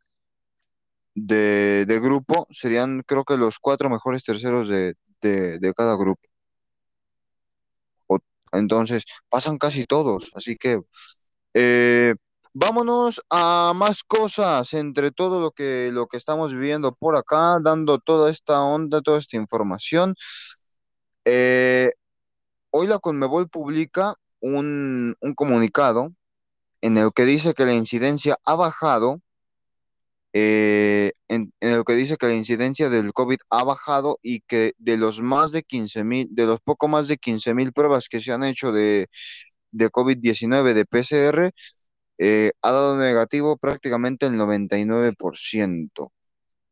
de, 1.15 1.85
de 1.85 1.99
grupo 1.99 2.47
serían 2.51 3.03
creo 3.05 3.23
que 3.23 3.37
los 3.37 3.59
cuatro 3.59 3.89
mejores 3.89 4.23
terceros 4.23 4.67
de, 4.67 4.95
de, 5.21 5.59
de 5.59 5.73
cada 5.75 5.95
grupo. 5.95 6.27
Entonces, 8.57 9.05
pasan 9.29 9.57
casi 9.57 9.85
todos, 9.85 10.31
así 10.35 10.55
que 10.57 10.81
eh, 11.53 12.15
vámonos 12.53 13.21
a 13.29 13.73
más 13.75 14.03
cosas 14.03 14.73
entre 14.73 15.11
todo 15.11 15.41
lo 15.41 15.51
que, 15.51 15.89
lo 15.93 16.07
que 16.07 16.17
estamos 16.17 16.53
viviendo 16.53 16.93
por 16.95 17.15
acá, 17.17 17.57
dando 17.61 17.99
toda 17.99 18.31
esta 18.31 18.61
onda, 18.63 19.01
toda 19.01 19.19
esta 19.19 19.37
información. 19.37 20.15
Eh, 21.25 21.91
hoy 22.71 22.87
la 22.87 22.99
Conmebol 22.99 23.49
publica 23.49 24.15
un, 24.39 25.15
un 25.19 25.33
comunicado 25.33 26.11
en 26.81 26.97
el 26.97 27.11
que 27.13 27.25
dice 27.25 27.53
que 27.53 27.65
la 27.65 27.73
incidencia 27.73 28.37
ha 28.45 28.55
bajado, 28.55 29.21
eh, 30.37 31.13
en, 31.29 31.53
el 31.61 31.85
que 31.85 31.93
dice 31.95 32.17
que 32.17 32.27
la 32.27 32.35
incidencia 32.35 32.89
del 32.89 33.13
COVID 33.13 33.37
ha 33.49 33.63
bajado 33.63 34.19
y 34.21 34.41
que 34.41 34.73
de 34.77 34.97
los 34.97 35.21
más 35.21 35.53
de 35.53 35.63
15 35.63 36.03
mil, 36.03 36.27
de 36.31 36.45
los 36.45 36.59
poco 36.61 36.89
más 36.89 37.07
de 37.07 37.17
15 37.17 37.53
mil 37.53 37.71
pruebas 37.71 38.09
que 38.09 38.19
se 38.19 38.33
han 38.33 38.43
hecho 38.43 38.73
de, 38.73 39.07
de 39.71 39.89
COVID-19 39.89 40.73
de 40.73 40.85
PCR, 40.85 41.51
eh, 42.17 42.51
ha 42.61 42.71
dado 42.71 42.97
negativo 42.97 43.57
prácticamente 43.57 44.25
el 44.25 44.33
99%. 44.33 46.11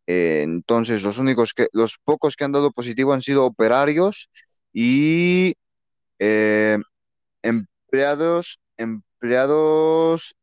Eh, 0.07 0.41
entonces, 0.43 1.03
los 1.03 1.17
únicos 1.17 1.53
que, 1.53 1.67
los 1.73 1.97
pocos 2.03 2.35
que 2.35 2.43
han 2.43 2.51
dado 2.51 2.71
positivo 2.71 3.13
han 3.13 3.21
sido 3.21 3.45
operarios 3.45 4.29
y 4.73 5.55
eh, 6.19 6.77
empleados, 7.43 8.59
empleados 8.77 10.35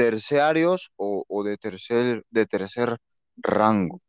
terciarios 0.00 0.92
o, 0.96 1.24
o 1.28 1.42
de 1.42 1.58
tercer, 1.58 2.24
de 2.30 2.46
tercer 2.46 2.96
rango. 3.36 4.00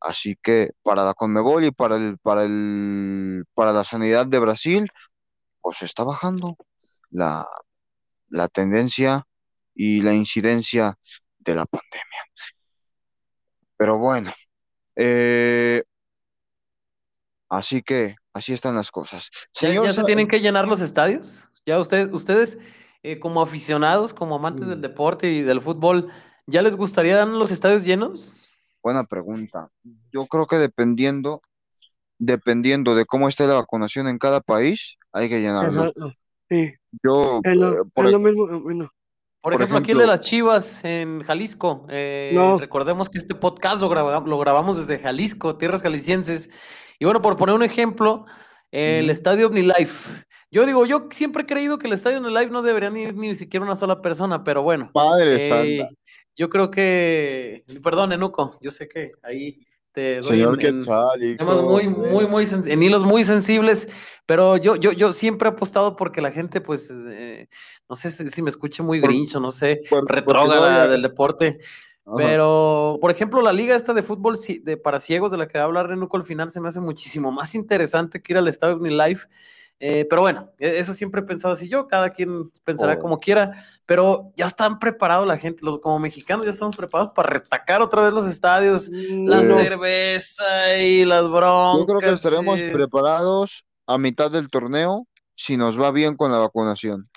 Así 0.00 0.34
que 0.42 0.70
para 0.82 1.04
la 1.04 1.12
Conmebol 1.12 1.62
y 1.62 1.72
para 1.72 1.96
el, 1.96 2.16
para 2.16 2.44
el, 2.44 3.44
para 3.52 3.74
la 3.74 3.84
sanidad 3.84 4.26
de 4.26 4.38
Brasil, 4.38 4.90
pues 5.60 5.82
está 5.82 6.04
bajando 6.04 6.56
la, 7.10 7.46
la 8.30 8.48
tendencia 8.48 9.26
y 9.74 10.00
la 10.00 10.14
incidencia 10.14 10.96
de 11.38 11.54
la 11.54 11.66
pandemia. 11.66 12.22
Pero 13.76 13.98
bueno, 13.98 14.32
eh, 14.96 15.84
así 17.50 17.82
que 17.82 18.16
así 18.32 18.54
están 18.54 18.74
las 18.74 18.90
cosas. 18.90 19.28
¿Ya, 19.52 19.68
Señor, 19.68 19.84
ya 19.84 19.92
se 19.92 20.04
tienen 20.04 20.28
que 20.28 20.40
llenar 20.40 20.66
los 20.66 20.80
estadios? 20.80 21.50
¿Ya 21.66 21.78
ustedes, 21.78 22.08
ustedes 22.10 22.56
eh, 23.02 23.18
como 23.18 23.42
aficionados, 23.42 24.12
como 24.14 24.36
amantes 24.36 24.66
Mm. 24.66 24.70
del 24.70 24.80
deporte 24.82 25.30
y 25.30 25.42
del 25.42 25.60
fútbol, 25.60 26.08
¿ya 26.46 26.62
les 26.62 26.76
gustaría 26.76 27.16
dar 27.16 27.28
los 27.28 27.50
estadios 27.50 27.84
llenos? 27.84 28.36
buena 28.82 29.04
pregunta. 29.04 29.68
Yo 30.10 30.26
creo 30.26 30.46
que 30.46 30.56
dependiendo, 30.56 31.42
dependiendo 32.18 32.94
de 32.94 33.04
cómo 33.04 33.28
esté 33.28 33.46
la 33.46 33.54
vacunación 33.54 34.08
en 34.08 34.18
cada 34.18 34.40
país, 34.40 34.96
hay 35.12 35.28
que 35.28 35.40
llenarlos. 35.40 35.90
Exacto. 35.90 36.12
Sí, 36.48 36.72
Yo, 37.04 37.40
lo, 37.44 37.72
eh, 37.74 37.84
por, 37.94 38.10
lo 38.10 38.18
mismo. 38.18 38.46
Bueno, 38.60 38.90
Por, 39.42 39.52
Por 39.52 39.62
ejemplo, 39.62 39.78
aquí 39.78 39.92
el 39.92 39.98
de 39.98 40.06
las 40.06 40.20
Chivas 40.22 40.84
en 40.84 41.22
Jalisco. 41.22 41.86
eh, 41.88 42.32
No. 42.34 42.56
Recordemos 42.58 43.08
que 43.08 43.18
este 43.18 43.34
podcast 43.34 43.80
lo, 43.80 43.88
graba- 43.88 44.20
lo 44.26 44.38
grabamos 44.38 44.76
desde 44.76 44.98
Jalisco, 44.98 45.56
tierras 45.56 45.82
jaliscienses. 45.82 46.50
Y 46.98 47.04
bueno, 47.04 47.22
por 47.22 47.36
poner 47.36 47.54
un 47.54 47.62
ejemplo, 47.62 48.26
el 48.72 49.04
Ujú. 49.04 49.12
estadio 49.12 49.46
OmniLife. 49.46 50.24
Yo 50.50 50.66
digo, 50.66 50.84
yo 50.84 51.06
siempre 51.12 51.44
he 51.44 51.46
creído 51.46 51.78
que 51.78 51.86
el 51.86 51.92
estadio 51.92 52.18
OmniLife 52.18 52.50
no 52.50 52.62
debería 52.62 52.90
ir 52.98 53.14
ni 53.14 53.34
siquiera 53.36 53.64
una 53.64 53.76
sola 53.76 54.02
persona, 54.02 54.42
pero 54.42 54.62
bueno. 54.62 54.90
Padre 54.92 55.36
eh, 55.36 55.48
Santa, 55.78 55.94
yo 56.36 56.50
creo 56.50 56.70
que, 56.70 57.64
perdón, 57.82 58.12
Enuco, 58.12 58.52
yo 58.60 58.70
sé 58.72 58.88
que 58.88 59.12
ahí 59.22 59.64
te 59.92 60.16
doy 60.16 60.22
señor 60.38 60.58
en- 60.64 60.76
en- 60.76 61.36
temas 61.36 61.62
muy, 61.62 61.88
muy, 61.88 62.26
muy, 62.26 62.44
en 62.66 62.82
hilos 62.82 63.04
muy 63.04 63.22
sensibles, 63.24 63.88
pero 64.26 64.56
yo, 64.56 64.74
yo, 64.76 64.90
yo 64.92 65.12
siempre 65.12 65.48
he 65.48 65.52
apostado 65.52 65.94
porque 65.94 66.20
la 66.20 66.32
gente, 66.32 66.60
pues, 66.60 66.92
eh, 67.06 67.48
no 67.88 67.94
sé 67.94 68.10
si, 68.10 68.28
si 68.28 68.42
me 68.42 68.50
escuche 68.50 68.82
muy 68.82 69.00
Por- 69.00 69.10
grinch 69.10 69.36
o 69.36 69.40
no 69.40 69.50
sé, 69.52 69.82
por- 69.88 70.10
retrógrada 70.10 70.86
no 70.86 70.90
del 70.90 71.02
deporte, 71.02 71.58
Ajá. 72.06 72.16
pero, 72.16 72.98
por 73.00 73.12
ejemplo, 73.12 73.40
la 73.40 73.52
liga 73.52 73.76
esta 73.76 73.94
de 73.94 74.02
fútbol 74.02 74.36
de, 74.62 74.76
para 74.76 74.98
ciegos 74.98 75.30
de 75.30 75.38
la 75.38 75.46
que 75.46 75.58
va 75.58 75.62
a 75.64 75.66
hablar 75.66 75.88
Renuco 75.88 76.16
al 76.16 76.24
final 76.24 76.50
se 76.50 76.60
me 76.60 76.68
hace 76.68 76.80
muchísimo 76.80 77.30
más 77.30 77.54
interesante 77.54 78.20
que 78.20 78.32
ir 78.32 78.38
al 78.38 78.48
estadio 78.48 78.78
Live. 78.78 79.20
Eh, 79.82 80.04
pero 80.10 80.20
bueno, 80.20 80.50
e- 80.58 80.78
eso 80.78 80.92
siempre 80.92 81.22
he 81.22 81.24
pensado 81.24 81.54
así 81.54 81.66
yo, 81.68 81.88
cada 81.88 82.10
quien 82.10 82.50
pensará 82.64 82.94
Oh. 82.94 82.98
como 82.98 83.18
quiera, 83.18 83.64
pero 83.86 84.30
ya 84.36 84.44
están 84.46 84.78
preparados 84.78 85.26
la 85.26 85.38
gente, 85.38 85.64
los, 85.64 85.80
como 85.80 85.98
mexicanos 85.98 86.44
ya 86.44 86.50
estamos 86.50 86.76
preparados 86.76 87.12
para 87.14 87.30
retacar 87.30 87.80
otra 87.80 88.02
vez 88.02 88.12
los 88.12 88.26
estadios, 88.26 88.90
la 88.90 89.38
no, 89.38 89.42
cerveza 89.44 90.76
y 90.76 91.06
las 91.06 91.26
broncas. 91.30 91.78
Yo 91.78 91.86
creo 91.86 92.00
que 92.00 92.14
estaremos 92.14 92.58
y- 92.58 92.70
preparados 92.70 93.64
a 93.86 93.96
mitad 93.96 94.30
del 94.30 94.50
torneo 94.50 95.06
si 95.32 95.56
nos 95.56 95.80
va 95.80 95.90
bien 95.90 96.14
con 96.14 96.30
la 96.30 96.38
vacunación. 96.38 97.08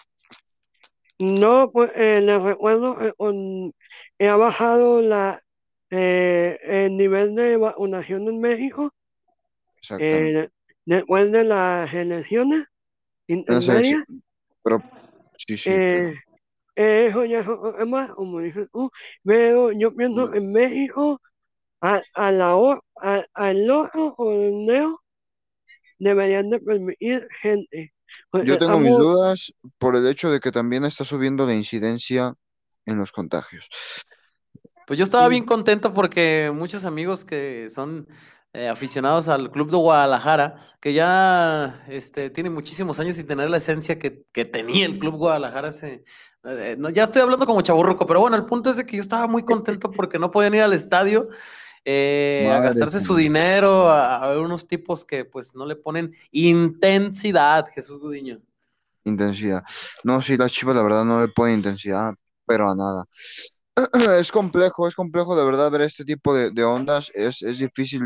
no, 1.19 1.69
pues 1.71 1.91
eh, 1.95 2.21
les 2.21 2.41
recuerdo, 2.41 2.99
eh, 3.01 3.13
con- 3.17 3.73
eh, 4.19 4.27
ha 4.27 4.35
bajado 4.35 5.01
la, 5.01 5.41
eh, 5.89 6.57
el 6.63 6.97
nivel 6.97 7.35
de 7.35 7.57
vacunación 7.57 8.27
en 8.27 8.39
México 8.39 8.91
Exactamente. 9.79 10.49
Eh, 10.87 10.95
después 10.95 11.31
de 11.31 11.43
las 11.43 11.93
elecciones 11.93 12.65
intermedias. 13.27 14.03
Pero 14.63 14.81
sí, 15.37 15.57
sí. 15.57 15.71
Eh, 15.71 16.15
eh, 16.75 17.07
eso 17.09 17.25
ya 17.25 17.39
es 17.39 17.47
otro 17.47 17.75
tema, 17.75 18.13
como 18.15 18.39
dices 18.39 18.67
tú, 18.71 18.91
pero 19.23 19.71
yo 19.71 19.95
pienso 19.95 20.33
en 20.33 20.51
México, 20.51 21.21
a, 21.81 22.01
a 22.15 22.31
la 22.31 22.53
a- 23.01 23.25
al 23.33 23.71
otro 23.71 24.15
torneo 24.17 25.01
deberían 25.99 26.49
de 26.49 26.59
permitir 26.59 27.27
gente. 27.41 27.93
porque 28.29 28.47
Yo 28.47 28.57
tengo 28.59 28.79
mis 28.79 28.95
dudas 28.97 29.53
por 29.77 29.95
el 29.95 30.07
hecho 30.07 30.31
de 30.31 30.39
que 30.39 30.51
también 30.51 30.85
está 30.85 31.03
subiendo 31.05 31.45
la 31.45 31.55
incidencia 31.55 32.33
en 32.85 32.97
los 32.97 33.11
contagios. 33.11 33.69
Pues 34.85 34.99
yo 34.99 35.05
estaba 35.05 35.29
bien 35.29 35.45
contento 35.45 35.93
porque 35.93 36.51
muchos 36.53 36.85
amigos 36.85 37.23
que 37.25 37.69
son 37.69 38.07
eh, 38.53 38.67
aficionados 38.67 39.27
al 39.27 39.49
Club 39.49 39.71
de 39.71 39.77
Guadalajara, 39.77 40.57
que 40.79 40.93
ya 40.93 41.83
este, 41.87 42.29
tiene 42.29 42.49
muchísimos 42.49 42.99
años 42.99 43.15
sin 43.15 43.27
tener 43.27 43.49
la 43.49 43.57
esencia 43.57 43.97
que, 43.97 44.25
que 44.31 44.45
tenía 44.45 44.85
el 44.85 44.99
Club 44.99 45.15
Guadalajara 45.15 45.69
hace, 45.69 46.03
eh, 46.43 46.75
no, 46.77 46.89
ya 46.89 47.05
estoy 47.05 47.21
hablando 47.21 47.45
como 47.45 47.61
chaburruco, 47.61 48.05
pero 48.05 48.19
bueno, 48.19 48.35
el 48.35 48.45
punto 48.45 48.69
es 48.69 48.77
de 48.77 48.85
que 48.85 48.97
yo 48.97 49.01
estaba 49.01 49.27
muy 49.27 49.43
contento 49.43 49.89
porque 49.91 50.19
no 50.19 50.29
podían 50.29 50.53
ir 50.53 50.61
al 50.61 50.73
estadio 50.73 51.29
eh, 51.85 52.49
a 52.51 52.59
gastarse 52.59 53.01
su 53.01 53.15
dinero, 53.15 53.89
a, 53.89 54.27
ver 54.27 54.37
unos 54.37 54.67
tipos 54.67 55.03
que 55.03 55.25
pues 55.25 55.55
no 55.55 55.65
le 55.65 55.75
ponen 55.75 56.13
intensidad, 56.31 57.65
Jesús 57.73 57.99
Gudiño. 57.99 58.41
Intensidad. 59.03 59.63
No, 60.03 60.21
sí, 60.21 60.37
la 60.37 60.47
Chivas 60.47 60.75
la 60.75 60.83
verdad 60.83 61.03
no 61.03 61.21
le 61.21 61.27
ponen 61.27 61.55
intensidad, 61.55 62.13
pero 62.45 62.69
a 62.69 62.75
nada. 62.75 63.05
Es 64.19 64.31
complejo, 64.31 64.87
es 64.87 64.95
complejo 64.95 65.35
de 65.35 65.43
verdad 65.45 65.71
ver 65.71 65.81
este 65.81 66.05
tipo 66.05 66.35
de, 66.35 66.63
ondas. 66.63 67.11
Es, 67.15 67.41
es, 67.41 67.57
difícil 67.57 68.03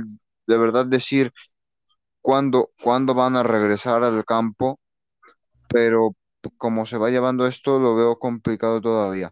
de 0.48 0.58
verdad 0.58 0.86
decir 0.86 1.32
cuándo, 2.22 2.72
cuándo 2.82 3.14
van 3.14 3.36
a 3.36 3.44
regresar 3.44 4.04
al 4.04 4.26
campo, 4.26 4.80
pero 5.70 6.16
como 6.58 6.86
se 6.86 6.98
va 6.98 7.10
llevando 7.10 7.46
esto, 7.46 7.80
lo 7.80 7.96
veo 7.96 8.18
complicado 8.18 8.82
todavía. 8.82 9.32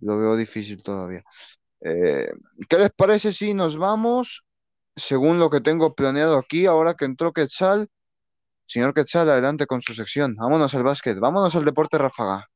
Lo 0.00 0.18
veo 0.18 0.36
difícil 0.36 0.82
todavía. 0.82 1.22
Eh, 1.82 2.30
¿qué 2.68 2.78
les 2.78 2.90
parece 2.90 3.32
si 3.32 3.54
nos 3.54 3.76
vamos? 3.76 4.44
Según 4.96 5.38
lo 5.38 5.50
que 5.50 5.60
tengo 5.60 5.94
planeado 5.94 6.36
aquí, 6.38 6.66
ahora 6.66 6.94
que 6.94 7.04
entró 7.04 7.32
Quetzal, 7.32 7.88
señor 8.66 8.94
Quetzal, 8.94 9.30
adelante 9.30 9.66
con 9.66 9.82
su 9.82 9.94
sección. 9.94 10.34
Vámonos 10.34 10.74
al 10.74 10.82
básquet, 10.82 11.18
vámonos 11.18 11.54
al 11.56 11.64
deporte 11.64 11.98
ráfaga. 11.98 12.48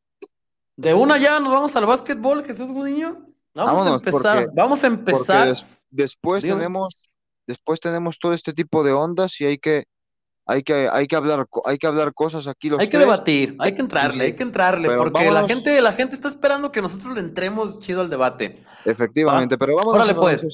De 0.77 0.93
una 0.93 1.19
ya 1.19 1.39
nos 1.41 1.53
vamos 1.53 1.77
al 1.77 1.87
básquetbol, 1.87 2.45
Jesús 2.45 2.71
Gudiño. 2.71 3.29
Vamos 3.55 3.87
a 3.87 3.95
empezar. 3.95 4.49
vamos 4.53 4.83
a 4.83 4.87
empezar. 4.89 5.57
después 5.91 6.43
tenemos, 6.43 7.13
después 7.47 7.81
tenemos 7.81 8.19
todo 8.19 8.33
este 8.33 8.53
tipo 8.53 8.85
de 8.85 8.93
ondas 8.93 9.41
y 9.41 9.47
hay 9.47 9.59
que 9.59 9.85
hay 10.47 10.63
que, 10.63 10.89
hay 10.93 11.07
que 11.07 11.17
hablar, 11.17 11.47
hay 11.65 11.79
que 11.79 11.87
hablar 11.87 12.13
cosas 12.13 12.47
aquí 12.49 12.69
los 12.69 12.79
Hay 12.79 12.89
que 12.89 12.99
debatir, 12.99 13.57
hay 13.59 13.75
que 13.75 13.81
entrarle, 13.81 14.25
hay 14.25 14.33
que 14.35 14.43
entrarle, 14.43 14.95
porque 14.95 15.31
la 15.31 15.49
gente, 15.49 15.81
la 15.81 15.93
gente 15.93 16.15
está 16.15 16.29
esperando 16.29 16.71
que 16.71 16.83
nosotros 16.83 17.15
le 17.15 17.21
entremos 17.21 17.81
chido 17.81 18.03
al 18.03 18.11
debate. 18.11 18.57
Efectivamente, 18.85 19.57
pero 19.57 19.77
vamos 19.77 19.95
Órale, 19.95 20.15
pues. 20.15 20.45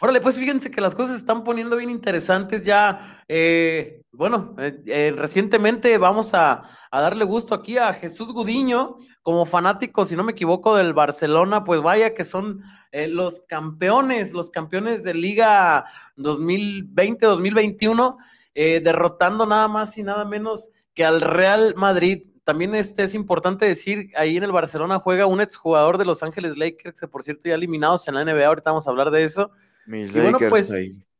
Órale, 0.00 0.20
pues 0.20 0.36
fíjense 0.36 0.70
que 0.70 0.80
las 0.80 0.94
cosas 0.94 1.12
se 1.12 1.18
están 1.18 1.44
poniendo 1.44 1.76
bien 1.76 1.90
interesantes 1.90 2.64
ya. 2.64 3.22
Eh, 3.28 4.00
bueno, 4.18 4.54
eh, 4.58 4.82
eh, 4.86 5.14
recientemente 5.16 5.96
vamos 5.96 6.34
a, 6.34 6.64
a, 6.90 7.00
darle 7.00 7.24
gusto 7.24 7.54
aquí 7.54 7.78
a 7.78 7.94
Jesús 7.94 8.32
Gudiño, 8.32 8.96
como 9.22 9.46
fanático, 9.46 10.04
si 10.04 10.16
no 10.16 10.24
me 10.24 10.32
equivoco, 10.32 10.76
del 10.76 10.92
Barcelona, 10.92 11.64
pues 11.64 11.80
vaya 11.80 12.14
que 12.14 12.24
son 12.24 12.60
los 12.90 13.44
campeones, 13.48 14.32
los 14.32 14.50
campeones 14.50 15.04
de 15.04 15.14
Liga 15.14 15.84
2020-2021. 16.16 18.16
Eh, 18.60 18.80
derrotando 18.80 19.46
nada 19.46 19.68
más 19.68 19.96
y 19.98 20.02
nada 20.02 20.24
menos 20.24 20.70
que 20.92 21.04
al 21.04 21.20
Real 21.20 21.74
Madrid. 21.76 22.26
También 22.42 22.74
este 22.74 23.04
es 23.04 23.14
importante 23.14 23.66
decir, 23.66 24.10
ahí 24.16 24.36
en 24.36 24.42
el 24.42 24.50
Barcelona 24.50 24.98
juega 24.98 25.26
un 25.26 25.40
exjugador 25.40 25.96
de 25.96 26.04
Los 26.04 26.24
Ángeles 26.24 26.56
Lakers, 26.56 26.98
que 26.98 27.06
por 27.06 27.22
cierto 27.22 27.48
ya 27.48 27.54
eliminados 27.54 28.08
en 28.08 28.16
la 28.16 28.24
NBA, 28.24 28.48
ahorita 28.48 28.70
vamos 28.70 28.88
a 28.88 28.90
hablar 28.90 29.12
de 29.12 29.22
eso. 29.22 29.52
y 29.86 30.10
bueno, 30.10 30.40
pues 30.48 30.72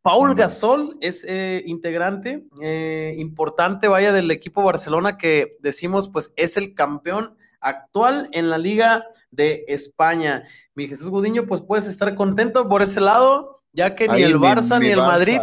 Paul 0.09 0.35
Gasol 0.35 0.97
es 1.03 1.23
eh, 1.29 1.62
integrante 1.66 2.47
eh, 2.62 3.14
importante, 3.18 3.88
vaya, 3.88 4.11
del 4.11 4.31
equipo 4.31 4.62
Barcelona 4.62 5.18
que 5.18 5.59
decimos, 5.61 6.09
pues 6.09 6.33
es 6.37 6.57
el 6.57 6.73
campeón 6.73 7.37
actual 7.61 8.31
en 8.33 8.49
la 8.49 8.57
Liga 8.57 9.05
de 9.31 9.66
España. 9.68 10.44
Mi 10.75 10.88
Jesús 10.88 11.11
Gudiño, 11.11 11.47
pues 11.47 11.61
puedes 11.61 11.87
estar 11.87 12.14
contento 12.14 12.71
por 12.71 12.81
ese 12.81 13.03
lado, 13.03 13.62
ya 13.75 13.94
que 13.94 14.09
ni 14.09 14.23
el 14.23 14.38
Barça 14.38 14.81
ni 14.81 14.88
el 14.88 14.97
Madrid 14.97 15.40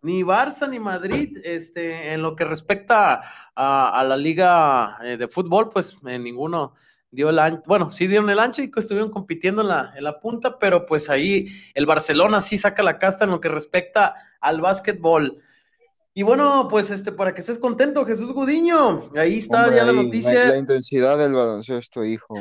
ni 0.00 0.22
Barça 0.22 0.66
ni 0.66 0.78
Madrid, 0.78 1.38
este, 1.44 2.14
en 2.14 2.22
lo 2.22 2.36
que 2.36 2.44
respecta 2.44 3.22
a, 3.54 4.04
la 4.06 4.16
liga 4.16 4.96
eh, 5.02 5.18
de 5.18 5.28
fútbol, 5.28 5.68
pues 5.68 5.96
en 6.06 6.24
ninguno 6.24 6.74
dio 7.14 7.30
el 7.30 7.38
ancho, 7.38 7.62
bueno, 7.66 7.90
sí 7.90 8.06
dieron 8.06 8.28
el 8.28 8.38
ancho 8.38 8.62
y 8.62 8.70
estuvieron 8.74 9.10
compitiendo 9.10 9.62
en 9.62 9.68
la, 9.68 9.92
en 9.96 10.04
la 10.04 10.20
punta, 10.20 10.58
pero 10.58 10.84
pues 10.86 11.08
ahí 11.08 11.46
el 11.74 11.86
Barcelona 11.86 12.40
sí 12.40 12.58
saca 12.58 12.82
la 12.82 12.98
casta 12.98 13.24
en 13.24 13.30
lo 13.30 13.40
que 13.40 13.48
respecta 13.48 14.14
al 14.40 14.60
básquetbol. 14.60 15.40
Y 16.16 16.22
bueno, 16.22 16.68
pues 16.70 16.92
este, 16.92 17.10
para 17.10 17.34
que 17.34 17.40
estés 17.40 17.58
contento, 17.58 18.04
Jesús 18.04 18.32
Gudiño, 18.32 19.02
ahí 19.16 19.38
está 19.38 19.74
ya 19.74 19.84
la 19.84 19.92
noticia. 19.92 20.50
La, 20.50 20.58
intensidad 20.58 21.18
del 21.18 21.34
baloncesto, 21.34 22.04
hijo. 22.04 22.34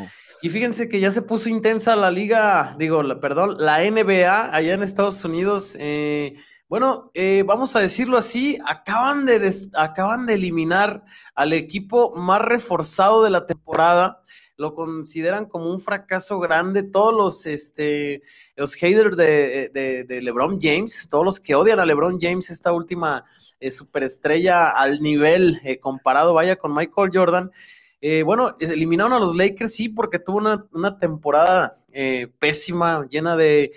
Y 0.44 0.50
fíjense 0.50 0.88
que 0.88 1.00
ya 1.00 1.10
se 1.10 1.24
puso 1.24 1.50
intensa 1.50 1.96
la 1.96 2.12
liga, 2.12 2.76
digo, 2.78 3.02
la, 3.02 3.20
perdón, 3.20 3.56
la 3.58 3.80
NBA 3.80 4.56
allá 4.56 4.74
en 4.76 4.84
Estados 4.84 5.26
Unidos. 5.26 5.76
Eh, 5.80 6.36
bueno, 6.70 7.10
eh, 7.16 7.44
vamos 7.48 7.76
a 7.76 7.80
decirlo 7.80 8.18
así, 8.18 8.60
acaban 8.68 9.26
de, 9.26 9.52
acaban 9.74 10.28
de 10.28 10.36
eliminar 10.36 11.04
al 11.34 11.54
equipo 11.54 12.16
más 12.16 12.42
reforzado 12.42 13.24
de 13.24 13.32
la 13.32 13.48
temporada. 13.48 14.22
Lo 14.56 14.76
consideran 14.76 15.46
como 15.46 15.72
un 15.72 15.80
fracaso 15.80 16.39
grande. 16.39 16.84
Todos 16.84 17.13
los, 17.13 17.46
este, 17.46 18.22
los 18.56 18.76
haters 18.76 19.18
de, 19.18 20.20
LeBron 20.22 20.60
James, 20.62 21.08
todos 21.10 21.26
los 21.26 21.39
que 21.39 21.56
odian 21.56 21.80
a 21.80 21.86
LeBron 21.86 22.20
James, 22.20 22.50
esta 22.50 22.72
última 22.72 23.26
eh, 23.60 23.72
superestrella 23.72 24.70
al 24.70 25.02
nivel 25.02 25.60
eh, 25.63 25.80
comparado, 25.80 26.34
vaya, 26.34 26.58
con 26.58 26.74
Michael 26.74 27.12
Jordan, 27.13 27.52
eh, 28.06 28.22
bueno, 28.24 28.58
eliminaron 28.60 29.13
a 29.13 29.20
los 29.20 29.34
Lakers, 29.34 29.74
sí, 29.74 29.88
porque 29.88 30.20
tuvo 30.20 30.39
una, 30.39 31.00
temporada 31.00 31.72
eh, 31.94 32.28
pésima, 32.38 33.08
llena 33.10 33.38
de 33.38 33.72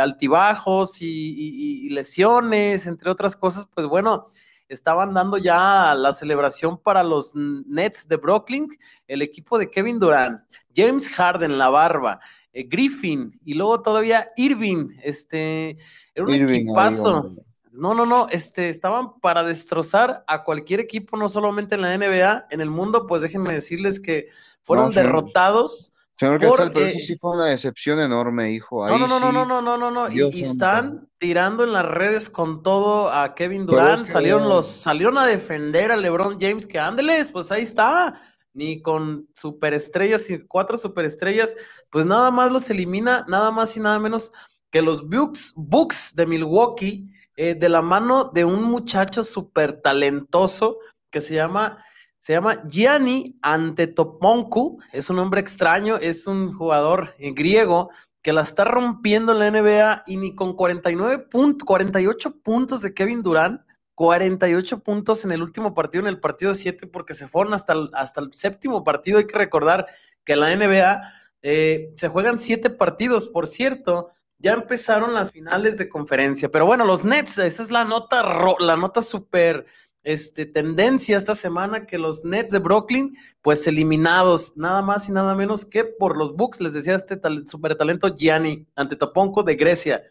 altibajos 0.00 1.00
y, 1.00 1.88
lesiones, 1.90 2.88
entre 2.88 3.08
otras 3.08 3.36
cosas. 3.36 3.68
Pues 3.72 3.86
bueno, 3.86 4.26
estaban 4.68 5.14
dando 5.14 5.38
ya 5.38 5.94
la 5.94 6.12
celebración 6.12 6.78
para 6.78 7.02
los 7.02 7.32
Nets 7.34 8.08
de 8.08 8.16
Brooklyn, 8.16 8.68
el 9.06 9.22
equipo 9.22 9.58
de 9.58 9.70
Kevin 9.70 9.98
Durant, 9.98 10.40
James 10.74 11.08
Harden, 11.08 11.58
la 11.58 11.68
barba. 11.68 12.20
Griffin 12.52 13.38
y 13.44 13.54
luego 13.54 13.82
todavía 13.82 14.30
Irving, 14.36 14.88
este, 15.02 15.76
era 16.14 16.26
un 16.26 16.34
equipazo. 16.34 17.30
No, 17.70 17.94
no, 17.94 18.06
no, 18.06 18.28
este, 18.30 18.70
estaban 18.70 19.20
para 19.20 19.44
destrozar 19.44 20.24
a 20.26 20.42
cualquier 20.42 20.80
equipo, 20.80 21.16
no 21.16 21.28
solamente 21.28 21.76
en 21.76 21.82
la 21.82 21.96
NBA, 21.96 22.48
en 22.50 22.60
el 22.60 22.70
mundo, 22.70 23.06
pues 23.06 23.22
déjenme 23.22 23.52
decirles 23.52 24.00
que 24.00 24.28
fueron 24.62 24.92
derrotados. 24.92 25.92
Señor 26.18 26.40
por, 26.40 26.72
pero 26.72 26.86
eso 26.86 26.98
eh, 26.98 27.00
sí 27.00 27.16
fue 27.16 27.36
una 27.36 27.44
decepción 27.44 28.00
enorme, 28.00 28.50
hijo. 28.50 28.84
Ahí 28.84 28.98
no, 28.98 29.06
no, 29.06 29.20
no, 29.20 29.30
no, 29.30 29.44
no, 29.44 29.62
no, 29.62 29.78
no, 29.78 29.90
no, 29.90 30.10
Y, 30.10 30.42
están 30.42 31.08
tirando 31.16 31.62
en 31.62 31.72
las 31.72 31.86
redes 31.86 32.28
con 32.28 32.64
todo 32.64 33.12
a 33.12 33.36
Kevin 33.36 33.66
Durant. 33.66 34.04
Salieron 34.04 34.48
los, 34.48 34.66
salieron 34.66 35.16
a 35.16 35.26
defender 35.26 35.92
a 35.92 35.96
LeBron 35.96 36.40
James, 36.40 36.66
que 36.66 36.80
ándeles, 36.80 37.30
pues 37.30 37.52
ahí 37.52 37.62
está. 37.62 38.20
Ni 38.52 38.82
con 38.82 39.28
superestrellas 39.32 40.28
y 40.30 40.44
cuatro 40.44 40.76
superestrellas, 40.76 41.54
pues 41.88 42.04
nada 42.04 42.32
más 42.32 42.50
los 42.50 42.68
elimina, 42.68 43.24
nada 43.28 43.52
más 43.52 43.76
y 43.76 43.80
nada 43.80 44.00
menos 44.00 44.32
que 44.72 44.82
los 44.82 45.08
Bucks, 45.08 45.52
Bucks 45.54 46.16
de 46.16 46.26
Milwaukee, 46.26 47.12
eh, 47.36 47.54
de 47.54 47.68
la 47.68 47.80
mano 47.80 48.32
de 48.34 48.44
un 48.44 48.64
muchacho 48.64 49.22
súper 49.22 49.80
talentoso 49.80 50.78
que 51.10 51.20
se 51.20 51.36
llama 51.36 51.84
se 52.18 52.32
llama 52.32 52.62
Gianni 52.66 53.38
Antetokounmpo, 53.42 54.78
es 54.92 55.08
un 55.10 55.16
nombre 55.16 55.40
extraño, 55.40 55.96
es 55.96 56.26
un 56.26 56.52
jugador 56.52 57.14
eh, 57.18 57.32
griego 57.32 57.90
que 58.22 58.32
la 58.32 58.42
está 58.42 58.64
rompiendo 58.64 59.32
en 59.32 59.38
la 59.38 59.50
NBA 59.50 60.04
y 60.06 60.16
ni 60.16 60.34
con 60.34 60.54
49 60.54 61.18
puntos, 61.30 61.64
48 61.66 62.40
puntos 62.40 62.82
de 62.82 62.92
Kevin 62.92 63.22
Durant, 63.22 63.62
48 63.94 64.80
puntos 64.80 65.24
en 65.24 65.32
el 65.32 65.42
último 65.42 65.74
partido, 65.74 66.02
en 66.02 66.08
el 66.08 66.20
partido 66.20 66.54
7, 66.54 66.86
porque 66.88 67.14
se 67.14 67.28
fueron 67.28 67.54
hasta 67.54 67.72
el, 67.72 67.90
hasta 67.94 68.20
el 68.20 68.32
séptimo 68.32 68.84
partido. 68.84 69.18
Hay 69.18 69.26
que 69.26 69.38
recordar 69.38 69.86
que 70.24 70.34
en 70.34 70.40
la 70.40 70.54
NBA 70.54 71.12
eh, 71.42 71.92
se 71.94 72.08
juegan 72.08 72.38
siete 72.38 72.70
partidos, 72.70 73.28
por 73.28 73.46
cierto, 73.46 74.10
ya 74.38 74.52
empezaron 74.52 75.14
las 75.14 75.32
finales 75.32 75.78
de 75.78 75.88
conferencia, 75.88 76.48
pero 76.48 76.64
bueno, 76.64 76.84
los 76.84 77.04
Nets, 77.04 77.38
esa 77.38 77.62
es 77.62 77.70
la 77.70 77.84
nota, 77.84 78.22
la 78.60 78.76
nota 78.76 79.02
súper 79.02 79.66
este, 80.08 80.46
tendencia 80.46 81.18
esta 81.18 81.34
semana 81.34 81.84
que 81.84 81.98
los 81.98 82.24
Nets 82.24 82.50
de 82.50 82.60
Brooklyn, 82.60 83.14
pues 83.42 83.66
eliminados, 83.66 84.56
nada 84.56 84.80
más 84.80 85.06
y 85.10 85.12
nada 85.12 85.34
menos 85.34 85.66
que 85.66 85.84
por 85.84 86.16
los 86.16 86.34
Bucks, 86.34 86.62
les 86.62 86.72
decía 86.72 86.94
este 86.94 87.20
super 87.44 87.74
talento 87.74 88.14
Gianni 88.16 88.66
Antetokounmpo 88.74 89.42
de 89.42 89.54
Grecia. 89.54 90.02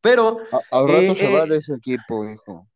Pero 0.00 0.38
al 0.70 0.88
rato 0.88 1.14
se 1.14 1.30
va 1.30 1.44
eh, 1.44 1.48
de 1.48 1.56
ese 1.58 1.74
equipo, 1.74 2.24
hijo. 2.24 2.66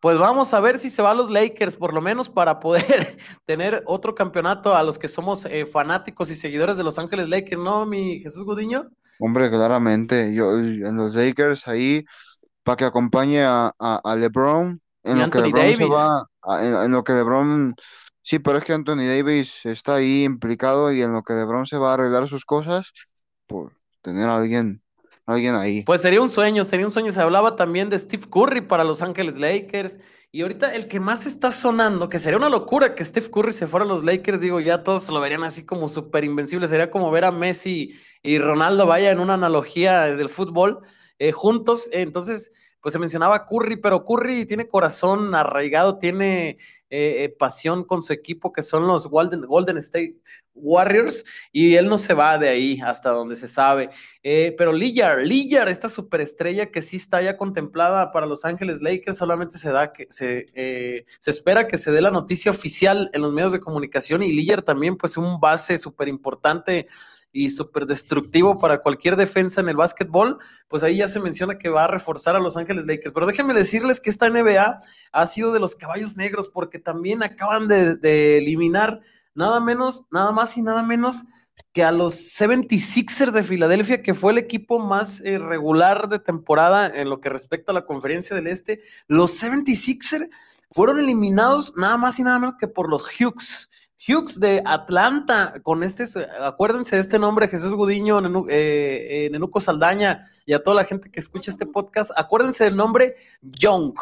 Pues 0.00 0.16
vamos 0.16 0.54
a 0.54 0.60
ver 0.60 0.78
si 0.78 0.88
se 0.88 1.02
va 1.02 1.10
a 1.10 1.14
los 1.14 1.30
Lakers, 1.30 1.76
por 1.76 1.92
lo 1.92 2.00
menos 2.00 2.30
para 2.30 2.58
poder 2.58 3.18
tener 3.44 3.82
otro 3.84 4.14
campeonato 4.14 4.74
a 4.74 4.82
los 4.82 4.98
que 4.98 5.08
somos 5.08 5.44
eh, 5.44 5.66
fanáticos 5.66 6.30
y 6.30 6.34
seguidores 6.34 6.78
de 6.78 6.84
Los 6.84 6.98
Ángeles 6.98 7.28
Lakers, 7.28 7.60
¿no, 7.60 7.84
mi 7.84 8.20
Jesús 8.20 8.44
Gudiño? 8.44 8.88
Hombre, 9.20 9.50
claramente, 9.50 10.32
yo 10.32 10.52
en 10.52 10.96
los 10.96 11.14
Lakers 11.14 11.68
ahí 11.68 12.06
para 12.62 12.76
que 12.76 12.84
acompañe 12.86 13.42
a, 13.44 13.74
LeBron 14.16 14.80
en 15.02 15.18
lo 15.18 15.30
que 15.30 15.40
LeBron 15.40 15.76
se 15.76 15.84
va, 15.86 16.28
en, 16.60 16.92
lo 16.92 17.04
que 17.04 17.12
LeBron, 17.12 17.76
sí, 18.22 18.38
pero 18.38 18.58
es 18.58 18.64
que 18.64 18.72
Anthony 18.72 19.06
Davis 19.06 19.64
está 19.66 19.96
ahí 19.96 20.24
implicado 20.24 20.92
y 20.92 21.02
en 21.02 21.12
lo 21.12 21.22
que 21.22 21.34
LeBron 21.34 21.66
se 21.66 21.78
va 21.78 21.90
a 21.90 21.94
arreglar 21.94 22.28
sus 22.28 22.44
cosas, 22.44 22.92
por 23.46 23.72
tener 24.02 24.28
a 24.28 24.36
alguien 24.36 24.82
alguien 25.28 25.54
ahí. 25.54 25.82
Pues 25.82 26.00
sería 26.02 26.22
un 26.22 26.30
sueño, 26.30 26.64
sería 26.64 26.86
un 26.86 26.92
sueño. 26.92 27.12
Se 27.12 27.20
hablaba 27.20 27.54
también 27.54 27.90
de 27.90 27.98
Steve 27.98 28.24
Curry 28.28 28.62
para 28.62 28.82
Los 28.82 29.02
Ángeles 29.02 29.38
Lakers. 29.38 29.98
Y 30.32 30.42
ahorita 30.42 30.74
el 30.74 30.88
que 30.88 31.00
más 31.00 31.26
está 31.26 31.52
sonando, 31.52 32.08
que 32.08 32.18
sería 32.18 32.38
una 32.38 32.48
locura 32.48 32.94
que 32.94 33.04
Steve 33.04 33.30
Curry 33.30 33.52
se 33.52 33.66
fuera 33.66 33.84
a 33.84 33.88
los 33.88 34.04
Lakers, 34.04 34.40
digo, 34.40 34.60
ya 34.60 34.82
todos 34.82 35.08
lo 35.08 35.20
verían 35.20 35.42
así 35.42 35.64
como 35.64 35.88
súper 35.88 36.24
invencible. 36.24 36.66
Sería 36.66 36.90
como 36.90 37.10
ver 37.10 37.24
a 37.24 37.32
Messi 37.32 37.98
y 38.22 38.38
Ronaldo, 38.38 38.86
vaya, 38.86 39.10
en 39.10 39.20
una 39.20 39.34
analogía 39.34 40.02
del 40.02 40.28
fútbol, 40.28 40.80
eh, 41.18 41.32
juntos. 41.32 41.88
Entonces, 41.92 42.50
pues 42.88 42.94
se 42.94 42.98
mencionaba 43.00 43.44
Curry, 43.44 43.76
pero 43.76 44.02
Curry 44.02 44.46
tiene 44.46 44.66
corazón 44.66 45.34
arraigado, 45.34 45.98
tiene 45.98 46.56
eh, 46.88 47.24
eh, 47.24 47.36
pasión 47.38 47.84
con 47.84 48.00
su 48.00 48.14
equipo, 48.14 48.50
que 48.50 48.62
son 48.62 48.86
los 48.86 49.08
Golden, 49.08 49.42
Golden, 49.42 49.76
State 49.76 50.16
Warriors, 50.54 51.26
y 51.52 51.74
él 51.74 51.86
no 51.86 51.98
se 51.98 52.14
va 52.14 52.38
de 52.38 52.48
ahí 52.48 52.80
hasta 52.80 53.10
donde 53.10 53.36
se 53.36 53.46
sabe. 53.46 53.90
Eh, 54.22 54.54
pero 54.56 54.72
Lillard, 54.72 55.20
Lillard, 55.20 55.68
esta 55.68 55.90
superestrella 55.90 56.70
que 56.70 56.80
sí 56.80 56.96
está 56.96 57.20
ya 57.20 57.36
contemplada 57.36 58.10
para 58.10 58.24
Los 58.24 58.46
Ángeles 58.46 58.80
Lakers, 58.80 59.18
solamente 59.18 59.58
se 59.58 59.70
da 59.70 59.92
que 59.92 60.06
se, 60.08 60.46
se 61.18 61.30
espera 61.30 61.68
que 61.68 61.76
se 61.76 61.92
dé 61.92 62.00
la 62.00 62.10
noticia 62.10 62.50
oficial 62.50 63.10
en 63.12 63.20
los 63.20 63.34
medios 63.34 63.52
de 63.52 63.60
comunicación, 63.60 64.22
y 64.22 64.32
Lillard 64.32 64.62
también, 64.62 64.96
pues, 64.96 65.18
un 65.18 65.40
base 65.40 65.76
súper 65.76 66.08
importante 66.08 66.88
y 67.32 67.50
súper 67.50 67.86
destructivo 67.86 68.60
para 68.60 68.78
cualquier 68.78 69.16
defensa 69.16 69.60
en 69.60 69.68
el 69.68 69.76
básquetbol, 69.76 70.38
pues 70.68 70.82
ahí 70.82 70.96
ya 70.96 71.08
se 71.08 71.20
menciona 71.20 71.58
que 71.58 71.68
va 71.68 71.84
a 71.84 71.88
reforzar 71.88 72.36
a 72.36 72.40
Los 72.40 72.56
Ángeles 72.56 72.86
Lakers. 72.86 73.12
Pero 73.12 73.26
déjenme 73.26 73.54
decirles 73.54 74.00
que 74.00 74.10
esta 74.10 74.28
NBA 74.28 74.78
ha 75.12 75.26
sido 75.26 75.52
de 75.52 75.60
los 75.60 75.76
caballos 75.76 76.16
negros 76.16 76.48
porque 76.48 76.78
también 76.78 77.22
acaban 77.22 77.68
de, 77.68 78.38
eliminar 78.38 79.00
nada 79.34 79.60
menos, 79.60 80.06
nada 80.10 80.32
más 80.32 80.56
y 80.56 80.62
nada 80.62 80.82
menos 80.82 81.24
que 81.72 81.84
a 81.84 81.92
los 81.92 82.14
76ers 82.14 83.32
de 83.32 83.42
Filadelfia, 83.42 84.02
que 84.02 84.14
fue 84.14 84.32
el 84.32 84.38
equipo 84.38 84.78
más 84.78 85.20
eh, 85.20 85.38
regular 85.38 86.08
de 86.08 86.18
temporada 86.18 86.86
en 86.86 87.10
lo 87.10 87.20
que 87.20 87.28
respecta 87.28 87.72
a 87.72 87.74
la 87.74 87.84
conferencia 87.84 88.34
del 88.34 88.46
Este. 88.46 88.80
Los 89.06 89.42
76ers 89.42 90.30
fueron 90.70 90.98
eliminados 90.98 91.74
nada 91.76 91.96
más 91.96 92.18
y 92.18 92.22
nada 92.22 92.38
menos 92.38 92.56
que 92.58 92.68
por 92.68 92.88
los 92.88 93.08
Hughes. 93.08 93.68
Hughes 94.08 94.40
de 94.40 94.62
Atlanta, 94.64 95.60
con 95.62 95.82
este, 95.82 96.04
acuérdense 96.40 96.96
de 96.96 97.02
este 97.02 97.18
nombre, 97.18 97.48
Jesús 97.48 97.74
Gudiño, 97.74 98.20
eh, 98.48 99.26
eh, 99.26 99.28
Nenuco 99.30 99.60
Saldaña 99.60 100.26
y 100.46 100.54
a 100.54 100.62
toda 100.62 100.76
la 100.76 100.84
gente 100.84 101.10
que 101.10 101.20
escucha 101.20 101.50
este 101.50 101.66
podcast, 101.66 102.10
acuérdense 102.16 102.64
del 102.64 102.76
nombre 102.76 103.16
Young, 103.42 103.94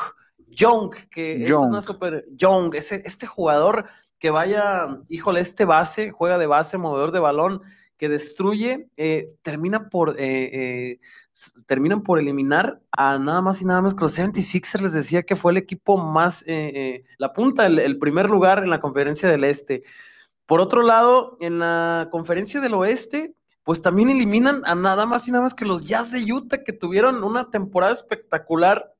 Young, 0.48 0.94
que 1.10 1.42
es 1.42 1.50
una 1.50 1.82
super, 1.82 2.24
Young, 2.36 2.74
ese, 2.76 3.02
este 3.04 3.26
jugador 3.26 3.86
que 4.18 4.30
vaya, 4.30 5.00
híjole, 5.08 5.40
este 5.40 5.64
base, 5.64 6.12
juega 6.12 6.38
de 6.38 6.46
base, 6.46 6.78
movedor 6.78 7.10
de 7.10 7.20
balón, 7.20 7.62
que 7.96 8.08
destruye, 8.08 8.88
eh, 8.96 9.34
termina 9.42 9.88
por, 9.88 10.16
terminan 11.66 12.02
por 12.02 12.18
eliminar 12.18 12.80
a 12.92 13.18
nada 13.18 13.42
más 13.42 13.60
y 13.60 13.64
nada 13.64 13.80
menos 13.80 13.94
que 13.94 14.02
los 14.02 14.18
76ers, 14.18 14.80
les 14.80 14.92
decía 14.92 15.22
que 15.22 15.36
fue 15.36 15.52
el 15.52 15.58
equipo 15.58 15.98
más, 15.98 16.42
eh, 16.42 16.72
eh, 16.74 17.04
la 17.18 17.32
punta, 17.32 17.66
el, 17.66 17.98
primer 17.98 18.28
lugar 18.28 18.62
en 18.64 18.70
la 18.70 18.80
conferencia 18.80 19.28
del 19.28 19.44
Este. 19.44 19.82
Por 20.46 20.60
otro 20.60 20.82
lado, 20.82 21.36
en 21.40 21.58
la 21.58 22.08
conferencia 22.10 22.60
del 22.60 22.74
Oeste, 22.74 23.34
pues 23.64 23.82
también 23.82 24.10
eliminan 24.10 24.62
a 24.64 24.74
nada 24.74 25.06
más 25.06 25.26
y 25.26 25.32
nada 25.32 25.42
más 25.42 25.54
que 25.54 25.64
los 25.64 25.86
Jazz 25.86 26.12
de 26.12 26.32
Utah, 26.32 26.62
que 26.62 26.72
tuvieron 26.72 27.24
una 27.24 27.50
temporada 27.50 27.92
espectacular 27.92 28.95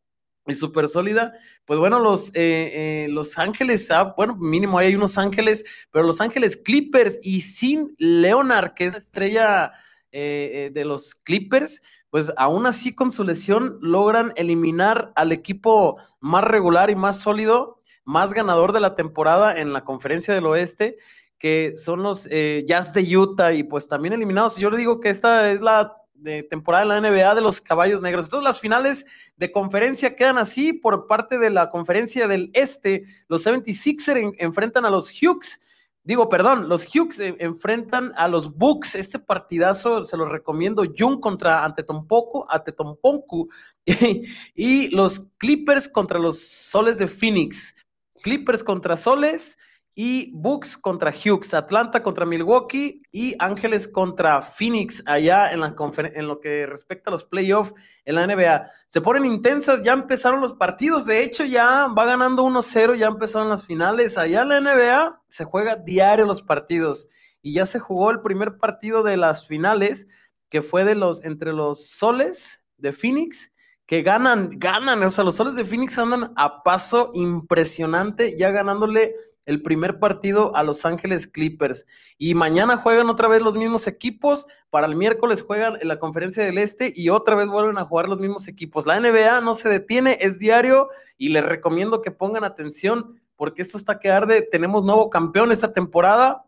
y 0.47 0.55
súper 0.55 0.89
sólida. 0.89 1.33
Pues 1.65 1.79
bueno, 1.79 1.99
los, 2.01 2.31
eh, 2.35 3.07
los 3.11 3.39
Ángeles, 3.39 3.89
bueno, 4.17 4.37
mínimo 4.37 4.79
ahí 4.79 4.89
hay 4.89 4.95
unos 4.95 5.19
Ángeles, 5.19 5.65
pero 5.91 6.07
los 6.07 6.21
Ángeles 6.21 6.57
Clippers 6.57 7.19
y 7.23 7.41
sin 7.41 7.95
Leonard, 7.99 8.75
que 8.75 8.87
es 8.87 8.93
la 8.93 8.99
estrella 8.99 9.73
de 10.13 10.85
los 10.87 11.15
Clippers, 11.15 11.83
pues 12.11 12.33
aún 12.39 12.65
así 12.65 12.95
con 12.95 13.13
su 13.13 13.25
lesión 13.25 13.79
logran 13.83 14.33
eliminar 14.37 15.13
al 15.17 15.33
equipo 15.33 16.01
más 16.19 16.45
regular 16.45 16.89
y 16.89 16.97
más 16.97 17.21
sólido, 17.21 17.83
más 18.05 18.33
ganador 18.33 18.73
de 18.73 18.81
la 18.81 18.95
temporada 18.95 19.55
en 19.59 19.75
la 19.75 19.85
conferencia 19.85 20.33
del 20.33 20.47
oeste, 20.47 20.97
que 21.39 21.75
son 21.77 22.03
los 22.03 22.27
eh, 22.31 22.65
Jazz 22.67 22.95
de 22.95 23.17
Utah 23.17 23.53
y 23.53 23.65
pues 23.65 23.89
también 23.89 24.15
eliminados. 24.15 24.57
Yo 24.57 24.71
le 24.71 24.79
digo 24.79 25.01
que 25.01 25.11
esta 25.11 25.51
es 25.51 25.61
la 25.61 25.97
de 26.19 26.43
temporada 26.43 26.85
de 26.85 27.01
la 27.01 27.11
NBA 27.11 27.35
de 27.35 27.41
los 27.41 27.61
caballos 27.61 28.03
negros. 28.03 28.27
Entonces 28.27 28.49
las 28.49 28.61
finales 28.61 29.07
de 29.37 29.53
conferencia 29.53 30.17
quedan 30.17 30.39
así 30.39 30.73
por 30.73 31.07
parte 31.07 31.39
de 31.39 31.51
la 31.51 31.69
conferencia 31.71 32.29
del 32.29 32.51
este. 32.55 33.05
Los 33.29 33.47
76ers 33.47 34.35
enfrentan 34.39 34.85
a 34.85 34.91
los 34.91 35.11
Hughes 35.11 35.61
Digo, 36.07 36.29
perdón, 36.29 36.69
los 36.69 36.87
Hughes 36.87 37.19
enfrentan 37.19 38.13
a 38.17 38.29
los 38.29 38.57
Bucks. 38.57 38.95
Este 38.95 39.19
partidazo 39.19 40.05
se 40.05 40.17
lo 40.17 40.29
recomiendo. 40.29 40.85
Jung 40.97 41.19
contra 41.19 41.65
Antetokounmpo 41.65 43.49
y, 43.85 44.23
y 44.55 44.89
los 44.95 45.27
Clippers 45.37 45.89
contra 45.89 46.21
los 46.21 46.39
Soles 46.39 46.99
de 46.99 47.09
Phoenix. 47.09 47.75
Clippers 48.23 48.63
contra 48.63 48.97
Soles 48.97 49.59
y 49.99 50.31
Bucks 50.35 50.77
contra 50.77 51.11
Hughes, 51.11 51.55
Atlanta 51.55 52.03
contra 52.03 52.27
Milwaukee 52.27 53.03
y 53.11 53.35
Ángeles 53.39 53.89
contra 53.89 54.43
Phoenix 54.43 55.03
allá 55.07 55.51
en, 55.53 55.61
la 55.61 55.75
en 56.15 56.29
lo 56.29 56.39
que 56.39 56.67
respecta 56.67 57.09
a 57.09 57.13
los 57.13 57.25
playoffs 57.25 57.73
en 58.05 58.17
la 58.17 58.27
NBA. 58.27 58.71
Se 58.87 59.01
ponen 59.01 59.25
intensas, 59.25 59.83
ya 59.83 59.95
empezaron 59.95 60.43
los 60.43 60.53
partidos, 60.53 61.07
de 61.07 61.23
hecho 61.23 61.47
ya 61.47 61.89
va 61.97 62.05
ganando 62.05 62.45
1-0, 62.45 62.95
ya 62.95 63.07
empezaron 63.07 63.49
las 63.49 63.65
finales. 63.65 64.19
Allá 64.19 64.43
en 64.43 64.49
la 64.51 64.61
NBA 64.61 65.23
se 65.29 65.45
juega 65.45 65.77
diario 65.77 66.27
los 66.27 66.43
partidos 66.43 67.09
y 67.41 67.55
ya 67.55 67.65
se 67.65 67.79
jugó 67.79 68.11
el 68.11 68.21
primer 68.21 68.59
partido 68.59 69.03
de 69.03 69.17
las 69.17 69.47
finales 69.47 70.09
que 70.51 70.61
fue 70.61 70.85
de 70.85 70.95
los 70.95 71.25
entre 71.25 71.55
los 71.55 71.89
Soles 71.89 72.67
de 72.77 72.93
Phoenix 72.93 73.51
que 73.87 74.03
ganan, 74.03 74.51
ganan, 74.57 75.03
o 75.03 75.09
sea, 75.09 75.25
los 75.25 75.37
Soles 75.37 75.55
de 75.55 75.65
Phoenix 75.65 75.97
andan 75.99 76.35
a 76.37 76.63
paso 76.65 77.13
impresionante, 77.15 78.37
ya 78.37 78.51
ganándole 78.51 79.15
el 79.47 79.63
primer 79.63 79.99
partido 79.99 80.55
a 80.55 80.63
Los 80.63 80.85
Ángeles 80.85 81.27
Clippers. 81.27 81.87
Y 82.19 82.35
mañana 82.35 82.77
juegan 82.77 83.09
otra 83.09 83.29
vez 83.29 83.41
los 83.41 83.55
mismos 83.55 83.87
equipos. 83.87 84.47
Para 84.71 84.87
el 84.87 84.97
miércoles 84.97 85.43
juegan 85.43 85.79
en 85.81 85.89
la 85.89 85.99
Conferencia 85.99 86.45
del 86.45 86.59
Este 86.59 86.93
y 86.95 87.09
otra 87.09 87.37
vez 87.37 87.47
vuelven 87.47 87.79
a 87.79 87.85
jugar 87.85 88.09
los 88.09 88.19
mismos 88.19 88.49
equipos. 88.49 88.87
La 88.87 89.01
NBA 89.01 89.41
no 89.41 89.55
se 89.55 89.69
detiene, 89.69 90.19
es 90.21 90.39
diario 90.39 90.89
y 91.17 91.29
les 91.29 91.45
recomiendo 91.45 92.03
que 92.03 92.11
pongan 92.11 92.45
atención 92.45 93.21
porque 93.37 93.63
esto 93.63 93.79
está 93.79 94.01
que 94.01 94.11
arde. 94.11 94.43
Tenemos 94.43 94.85
nuevo 94.85 95.09
campeón 95.11 95.53
esta 95.53 95.73
temporada, 95.73 96.45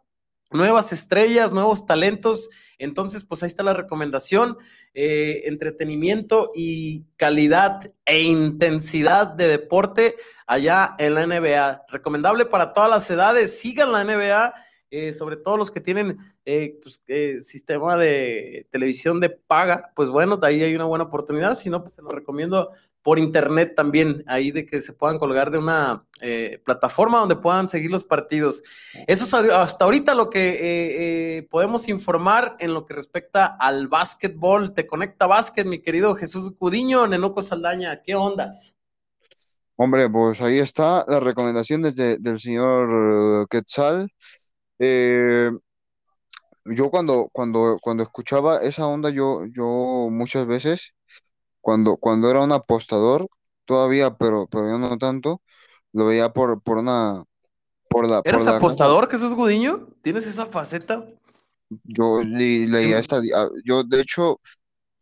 nuevas 0.51 0.93
estrellas, 0.93 1.53
nuevos 1.53 1.87
talentos. 1.87 2.51
Entonces, 2.79 3.25
pues 3.25 3.43
ahí 3.43 3.49
está 3.49 3.63
la 3.63 3.75
recomendación, 3.75 4.57
eh, 4.95 5.43
entretenimiento 5.47 6.53
y 6.55 7.05
calidad 7.17 7.93
e 8.07 8.23
intensidad 8.23 9.27
de 9.27 9.49
deporte 9.49 10.17
allá 10.47 10.95
en 10.99 11.15
la 11.15 11.27
NBA. 11.27 11.85
Recomendable 11.89 12.47
para 12.47 12.73
todas 12.73 12.89
las 12.89 13.11
edades, 13.11 13.59
sigan 13.59 13.93
la 13.93 14.05
NBA, 14.05 14.55
eh, 14.91 15.13
sobre 15.13 15.37
todo 15.37 15.57
los 15.57 15.71
que 15.71 15.81
tienen 15.81 16.19
eh, 16.45 16.79
pues, 16.83 17.05
sistema 17.45 17.97
de 17.97 18.67
televisión 18.71 19.21
de 19.21 19.31
paga, 19.31 19.93
pues 19.95 20.09
bueno, 20.09 20.37
de 20.37 20.47
ahí 20.47 20.63
hay 20.63 20.75
una 20.75 20.87
buena 20.87 21.05
oportunidad, 21.05 21.57
si 21.57 21.69
no, 21.69 21.83
pues 21.83 21.95
se 21.95 22.03
lo 22.03 22.09
recomiendo 22.09 22.71
por 23.03 23.19
internet 23.19 23.75
también, 23.75 24.25
ahí 24.27 24.51
de 24.51 24.67
que 24.67 24.81
se 24.81 24.93
puedan 24.93 25.19
colgar 25.19 25.51
de 25.51 25.59
una 25.59 26.05
eh, 26.21 26.61
plataforma 26.65 27.19
donde 27.19 27.37
puedan 27.37 27.69
seguir 27.69 27.91
los 27.91 28.05
partidos. 28.05 28.63
Eso 29.07 29.25
es 29.25 29.35
hasta 29.51 29.85
ahorita 29.85 30.15
lo 30.15 30.29
que 30.31 30.51
eh, 30.51 30.59
eh, 31.39 31.43
podemos 31.51 31.89
informar 31.89 32.57
en 32.59 32.75
lo 32.75 32.85
que 32.85 32.95
respecta 32.95 33.47
al 33.47 33.89
básquetbol. 33.89 34.75
Te 34.75 34.87
conecta 34.87 35.27
básquet, 35.27 35.67
mi 35.67 35.81
querido 35.81 36.15
Jesús 36.15 36.53
Cudiño, 36.59 37.07
Nenuco 37.07 37.41
Saldaña, 37.41 38.03
¿qué 38.03 38.15
ondas? 38.15 38.77
Hombre, 39.77 40.11
pues 40.11 40.41
ahí 40.41 40.59
está 40.59 41.05
la 41.07 41.21
recomendación 41.21 41.83
desde, 41.83 42.19
del 42.19 42.41
señor 42.41 43.49
Quetzal. 43.49 44.11
yo 46.65 46.91
cuando, 46.91 47.29
cuando, 47.33 47.79
cuando 47.81 48.03
escuchaba 48.03 48.59
esa 48.59 48.87
onda, 48.87 49.11
yo, 49.11 49.47
yo 49.47 50.09
muchas 50.11 50.47
veces 50.47 50.95
cuando, 51.69 51.99
cuando 51.99 52.31
era 52.31 52.41
un 52.41 52.53
apostador, 52.53 53.29
todavía, 53.67 54.17
pero, 54.17 54.47
pero 54.47 54.71
yo 54.71 54.79
no 54.79 54.97
tanto, 54.97 55.43
lo 55.93 56.07
veía 56.07 56.33
por, 56.33 56.63
por 56.63 56.79
una, 56.79 57.25
por 57.91 58.09
la, 58.09 58.23
¿Eres 58.25 58.47
apostador, 58.47 59.11
Jesús 59.11 59.35
Gudiño? 59.35 59.87
¿Tienes 60.01 60.27
esa 60.27 60.47
faceta? 60.47 61.07
Yo 61.85 62.23
leía 62.23 62.99
esta, 62.99 63.21
ah, 63.37 63.51
yo 63.67 63.85
de 63.85 64.01
hecho, 64.01 64.41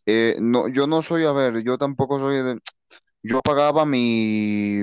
eh, 0.07 0.39
no, 0.41 0.67
yo 0.67 0.89
no 0.89 1.03
soy, 1.03 1.25
a 1.25 1.31
ver, 1.31 1.63
yo 1.63 1.79
tampoco 1.79 2.19
soy 2.19 2.43
de, 2.43 2.59
yo 3.23 3.43
pagaba 3.43 3.87
mi, 3.87 4.83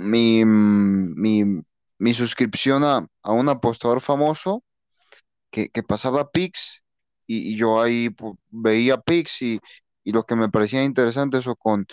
mi, 0.00 0.44
mi, 0.44 1.62
mi 1.96 2.12
suscripción 2.12 2.82
a, 2.82 3.06
a 3.22 3.30
un 3.30 3.48
apostador 3.48 4.00
famoso 4.00 4.64
que, 5.52 5.68
que 5.68 5.84
pasaba 5.84 6.32
Pix 6.32 6.82
y, 7.24 7.52
y 7.52 7.56
yo 7.56 7.80
ahí 7.80 8.10
pues, 8.10 8.34
veía 8.50 9.00
Pix 9.00 9.42
y, 9.42 9.60
y 10.08 10.12
los 10.12 10.24
que 10.24 10.36
me 10.36 10.48
parecían 10.48 10.84
interesantes 10.84 11.46
o 11.46 11.54
con, 11.54 11.86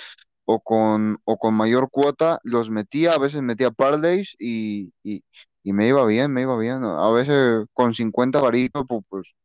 o 0.46 0.62
con, 0.62 1.20
o 1.26 1.38
con 1.38 1.54
mayor 1.54 1.90
cuota, 1.92 2.40
los 2.44 2.72
metía, 2.72 3.12
a 3.12 3.20
veces 3.20 3.42
metía 3.42 3.72
parlays 3.72 4.38
y, 4.40 4.94
y, 5.04 5.22
y 5.64 5.74
me 5.74 5.90
iba 5.90 6.06
bien, 6.06 6.32
me 6.32 6.44
iba 6.44 6.58
bien. 6.58 6.86
A 6.86 7.12
veces 7.12 7.66
con 7.74 7.94
50 7.94 8.40
varitos, 8.40 8.86
pues, 8.88 9.04
pues 9.10 9.36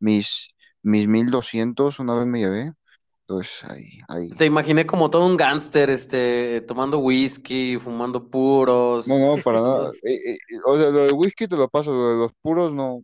mis, 0.00 0.50
mis 0.82 1.08
1200 1.08 1.98
una 1.98 2.14
vez 2.14 2.26
me 2.26 2.40
llevé. 2.40 2.74
Entonces, 3.22 3.64
ahí, 3.64 4.00
ahí. 4.06 4.28
Te 4.28 4.44
imaginé 4.44 4.84
como 4.84 5.08
todo 5.08 5.24
un 5.24 5.38
gángster, 5.38 5.88
este, 5.88 6.60
tomando 6.60 6.98
whisky, 6.98 7.78
fumando 7.78 8.28
puros. 8.28 9.08
No, 9.08 9.18
no, 9.18 9.42
para 9.42 9.62
nada. 9.62 9.92
Eh, 10.02 10.32
eh, 10.32 10.38
o 10.66 10.76
sea, 10.76 10.90
lo 10.90 11.06
de 11.06 11.12
whisky 11.12 11.48
te 11.48 11.56
lo 11.56 11.68
paso, 11.68 11.94
lo 11.94 12.08
de 12.10 12.16
los 12.16 12.32
puros 12.42 12.70
no, 12.70 13.02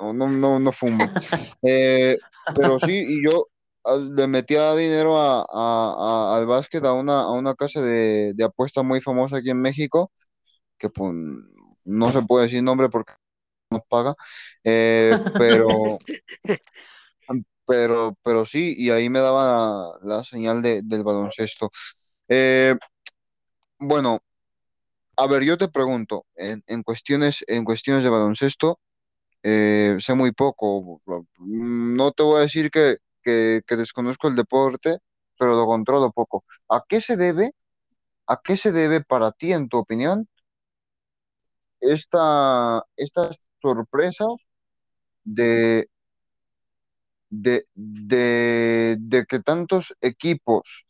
no, 0.00 0.12
no, 0.12 0.28
no, 0.28 0.58
no 0.58 0.72
fumo. 0.72 1.06
Eh, 1.62 2.18
pero 2.52 2.80
sí, 2.80 3.04
y 3.06 3.22
yo 3.22 3.46
le 3.98 4.26
metía 4.26 4.74
dinero 4.74 5.16
a, 5.18 5.42
a- 5.42 6.32
a- 6.32 6.36
al 6.36 6.46
básquet 6.46 6.84
a 6.84 6.92
una, 6.94 7.22
a 7.22 7.32
una 7.32 7.54
casa 7.54 7.80
de, 7.82 8.32
de 8.34 8.44
apuesta 8.44 8.82
muy 8.82 9.00
famosa 9.00 9.38
aquí 9.38 9.50
en 9.50 9.60
México, 9.62 10.12
que 10.78 10.90
pues 10.90 11.12
no 11.84 12.12
se 12.12 12.22
puede 12.22 12.46
decir 12.46 12.62
nombre 12.64 12.88
porque 12.90 13.14
nos 13.70 13.82
paga, 13.88 14.14
eh, 14.64 15.18
pero, 15.36 16.00
pero, 17.66 18.16
pero 18.22 18.44
sí, 18.44 18.74
y 18.76 18.90
ahí 18.90 19.10
me 19.10 19.20
daba 19.20 19.92
la, 20.02 20.16
la 20.18 20.24
señal 20.24 20.62
de- 20.62 20.82
del 20.84 21.04
baloncesto. 21.04 21.70
Eh, 22.28 22.76
bueno, 23.78 24.20
a 25.16 25.26
ver, 25.26 25.44
yo 25.44 25.58
te 25.58 25.68
pregunto, 25.68 26.26
en, 26.36 26.62
en 26.66 26.82
cuestiones, 26.82 27.44
en 27.48 27.64
cuestiones 27.64 28.04
de 28.04 28.10
baloncesto, 28.10 28.80
eh, 29.42 29.96
sé 30.00 30.14
muy 30.14 30.32
poco. 30.32 31.02
No 31.38 32.12
te 32.12 32.22
voy 32.24 32.38
a 32.38 32.40
decir 32.42 32.70
que, 32.70 32.98
que, 33.26 33.76
desconozco 33.76 34.28
el 34.28 34.36
deporte, 34.36 34.98
pero 35.38 35.56
lo 35.56 35.66
controlo 35.66 36.12
poco. 36.12 36.44
¿A 36.68 36.82
qué 36.88 37.00
se 37.00 37.16
debe, 37.16 37.52
a 38.26 38.40
qué 38.44 38.56
se 38.56 38.72
debe 38.72 39.02
para 39.04 39.32
ti, 39.32 39.52
en 39.52 39.68
tu 39.68 39.78
opinión, 39.78 40.28
esta, 41.80 42.84
estas 42.96 43.46
sorpresas 43.60 44.28
de, 45.24 45.88
de, 47.30 47.66
de, 47.74 48.96
de 49.00 49.26
que 49.26 49.40
tantos 49.40 49.94
equipos 50.00 50.86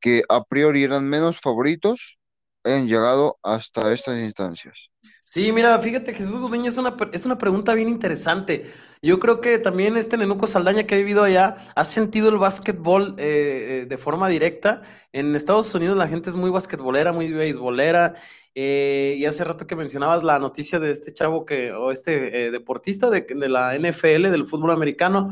que 0.00 0.22
a 0.28 0.44
priori 0.44 0.84
eran 0.84 1.08
menos 1.08 1.40
favoritos 1.40 2.18
hayan 2.66 2.88
llegado 2.88 3.38
hasta 3.42 3.92
estas 3.92 4.18
instancias? 4.18 4.90
Sí, 5.24 5.50
mira, 5.52 5.78
fíjate, 5.80 6.14
Jesús 6.14 6.38
Gudiño, 6.40 6.68
es 6.68 6.78
una, 6.78 6.96
es 7.12 7.26
una 7.26 7.36
pregunta 7.36 7.74
bien 7.74 7.88
interesante. 7.88 8.72
Yo 9.02 9.18
creo 9.18 9.40
que 9.40 9.58
también 9.58 9.96
este 9.96 10.16
Nenuco 10.16 10.46
Saldaña 10.46 10.84
que 10.84 10.94
ha 10.94 10.98
vivido 10.98 11.24
allá 11.24 11.56
ha 11.74 11.84
sentido 11.84 12.28
el 12.28 12.38
básquetbol 12.38 13.14
eh, 13.18 13.82
eh, 13.82 13.86
de 13.86 13.98
forma 13.98 14.28
directa. 14.28 14.82
En 15.12 15.34
Estados 15.34 15.74
Unidos 15.74 15.96
la 15.96 16.08
gente 16.08 16.30
es 16.30 16.36
muy 16.36 16.50
basquetbolera, 16.50 17.12
muy 17.12 17.32
beisbolera. 17.32 18.14
eh, 18.54 19.16
y 19.18 19.26
hace 19.26 19.44
rato 19.44 19.66
que 19.66 19.76
mencionabas 19.76 20.22
la 20.22 20.38
noticia 20.38 20.78
de 20.78 20.90
este 20.92 21.12
chavo 21.12 21.44
que, 21.44 21.72
o 21.72 21.92
este 21.92 22.46
eh, 22.46 22.50
deportista 22.50 23.10
de, 23.10 23.22
de 23.28 23.48
la 23.48 23.74
NFL, 23.74 24.30
del 24.30 24.46
fútbol 24.46 24.70
americano. 24.70 25.30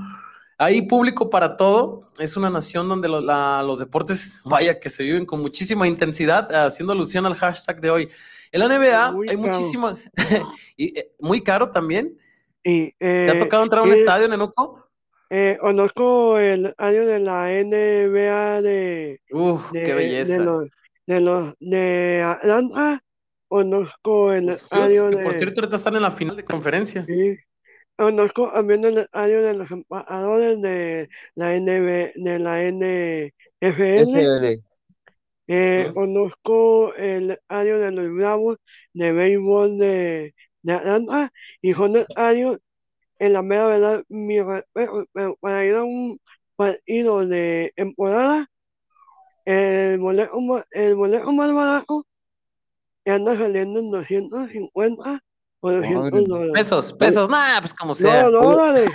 Hay 0.58 0.82
público 0.82 1.30
para 1.30 1.56
todo. 1.56 2.10
Es 2.18 2.36
una 2.36 2.50
nación 2.50 2.88
donde 2.88 3.08
lo- 3.08 3.20
la- 3.20 3.62
los 3.66 3.78
deportes, 3.80 4.40
vaya, 4.44 4.78
que 4.78 4.88
se 4.88 5.02
viven 5.02 5.26
con 5.26 5.40
muchísima 5.40 5.86
intensidad, 5.88 6.52
haciendo 6.66 6.92
alusión 6.92 7.26
al 7.26 7.34
hashtag 7.34 7.80
de 7.80 7.90
hoy. 7.90 8.08
En 8.52 8.60
la 8.60 8.66
NBA 8.66 9.12
Muy 9.12 9.28
hay 9.28 9.36
muchísima, 9.36 9.96
y 10.76 10.96
eh, 10.98 11.12
muy 11.18 11.42
caro 11.42 11.70
también. 11.70 12.16
Y, 12.62 12.92
¿Te 12.92 13.30
ha 13.30 13.34
eh, 13.34 13.38
tocado 13.38 13.64
entrar 13.64 13.80
a 13.80 13.84
un 13.84 13.90
y, 13.90 13.94
estadio, 13.94 14.28
Nenuco? 14.28 14.88
eh, 15.30 15.58
conozco 15.60 16.38
el 16.38 16.74
año 16.78 17.06
de 17.06 17.18
la 17.18 17.52
NBA 17.52 18.62
de, 18.62 19.20
Uf, 19.32 19.72
qué 19.72 19.80
de, 19.80 19.88
de 19.88 19.94
belleza. 19.94 20.42
los 20.44 20.68
de 21.06 21.20
los 21.20 21.54
de 21.60 22.22
Atlanta, 22.24 23.02
conozco 23.48 24.32
el 24.32 24.46
Los 24.46 24.62
Hawks, 24.70 24.72
año 24.72 25.08
que 25.10 25.16
por 25.18 25.32
de 25.32 25.38
cierto 25.38 25.60
ahorita 25.60 25.76
están 25.76 25.96
en 25.96 26.02
la 26.02 26.10
final 26.12 26.36
de 26.36 26.44
conferencia. 26.44 27.04
sí, 27.06 27.36
conozco 27.96 28.50
también 28.52 28.84
el 28.84 29.08
año 29.12 29.42
de 29.42 29.54
los 29.54 29.70
embajadores 29.70 30.60
de 30.62 31.08
la 31.34 31.54
NB, 31.56 32.12
de 32.16 32.38
la 32.38 32.62
NFL, 32.62 33.32
FL. 33.60 34.62
eh, 35.48 35.90
Ujú. 35.90 35.94
conozco 35.94 36.94
el 36.94 37.38
año 37.48 37.78
de 37.78 37.92
los 37.92 38.12
Bravos 38.14 38.58
de 38.94 39.12
béisbol 39.12 39.78
de, 39.78 40.34
de 40.62 40.72
Atlanta 40.72 41.32
y 41.62 41.74
con 41.74 41.96
el 41.96 42.06
año 42.16 42.58
en 43.20 43.32
la 43.34 43.42
mera 43.42 43.66
verdad, 43.68 44.04
mi 44.08 44.40
respeto, 44.42 45.06
pero 45.12 45.36
para 45.40 45.64
ir 45.66 45.74
a 45.76 45.84
un 45.84 46.20
partido 46.56 47.26
de 47.26 47.72
temporada, 47.76 48.48
el 49.46 49.98
boleto, 49.98 50.64
el 50.72 50.94
boleto 50.96 51.32
más 51.32 51.52
barato 51.54 52.06
anda 53.06 53.34
saliendo 53.36 53.80
en 53.80 53.90
250 53.90 55.23
o 55.64 55.72
Madre 55.72 55.88
200 55.88 56.12
mía. 56.12 56.28
dólares. 56.28 56.52
Pesos, 56.54 56.92
pesos, 56.92 57.28
nah, 57.28 57.60
pues 57.60 57.74
como 57.74 57.94
sea. 57.94 58.24
no, 58.24 58.30
dólares. 58.42 58.90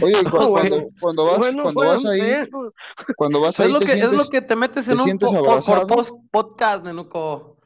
Oye, 0.00 0.14
y 0.22 0.24
cu- 0.24 0.36
No, 0.38 0.50
cuando, 0.52 0.86
cuando 1.00 1.24
vas, 1.26 1.38
bueno, 1.38 1.62
cuando 1.64 1.80
vas 1.86 2.04
ahí, 2.06 2.20
pesos. 2.20 2.72
cuando 3.16 3.40
vas 3.40 3.56
Pues 3.56 3.68
es 3.68 3.74
ahí 3.74 3.80
lo 3.80 3.86
que, 3.86 3.92
es 3.92 4.12
lo 4.12 4.28
que 4.28 4.40
te 4.42 4.56
metes 4.56 4.86
te 4.86 4.92
en 4.92 5.00
un 5.00 5.18
po- 5.18 5.60
por, 5.64 5.86
post 5.86 6.14
podcast, 6.30 6.84
Nenuco. 6.84 7.58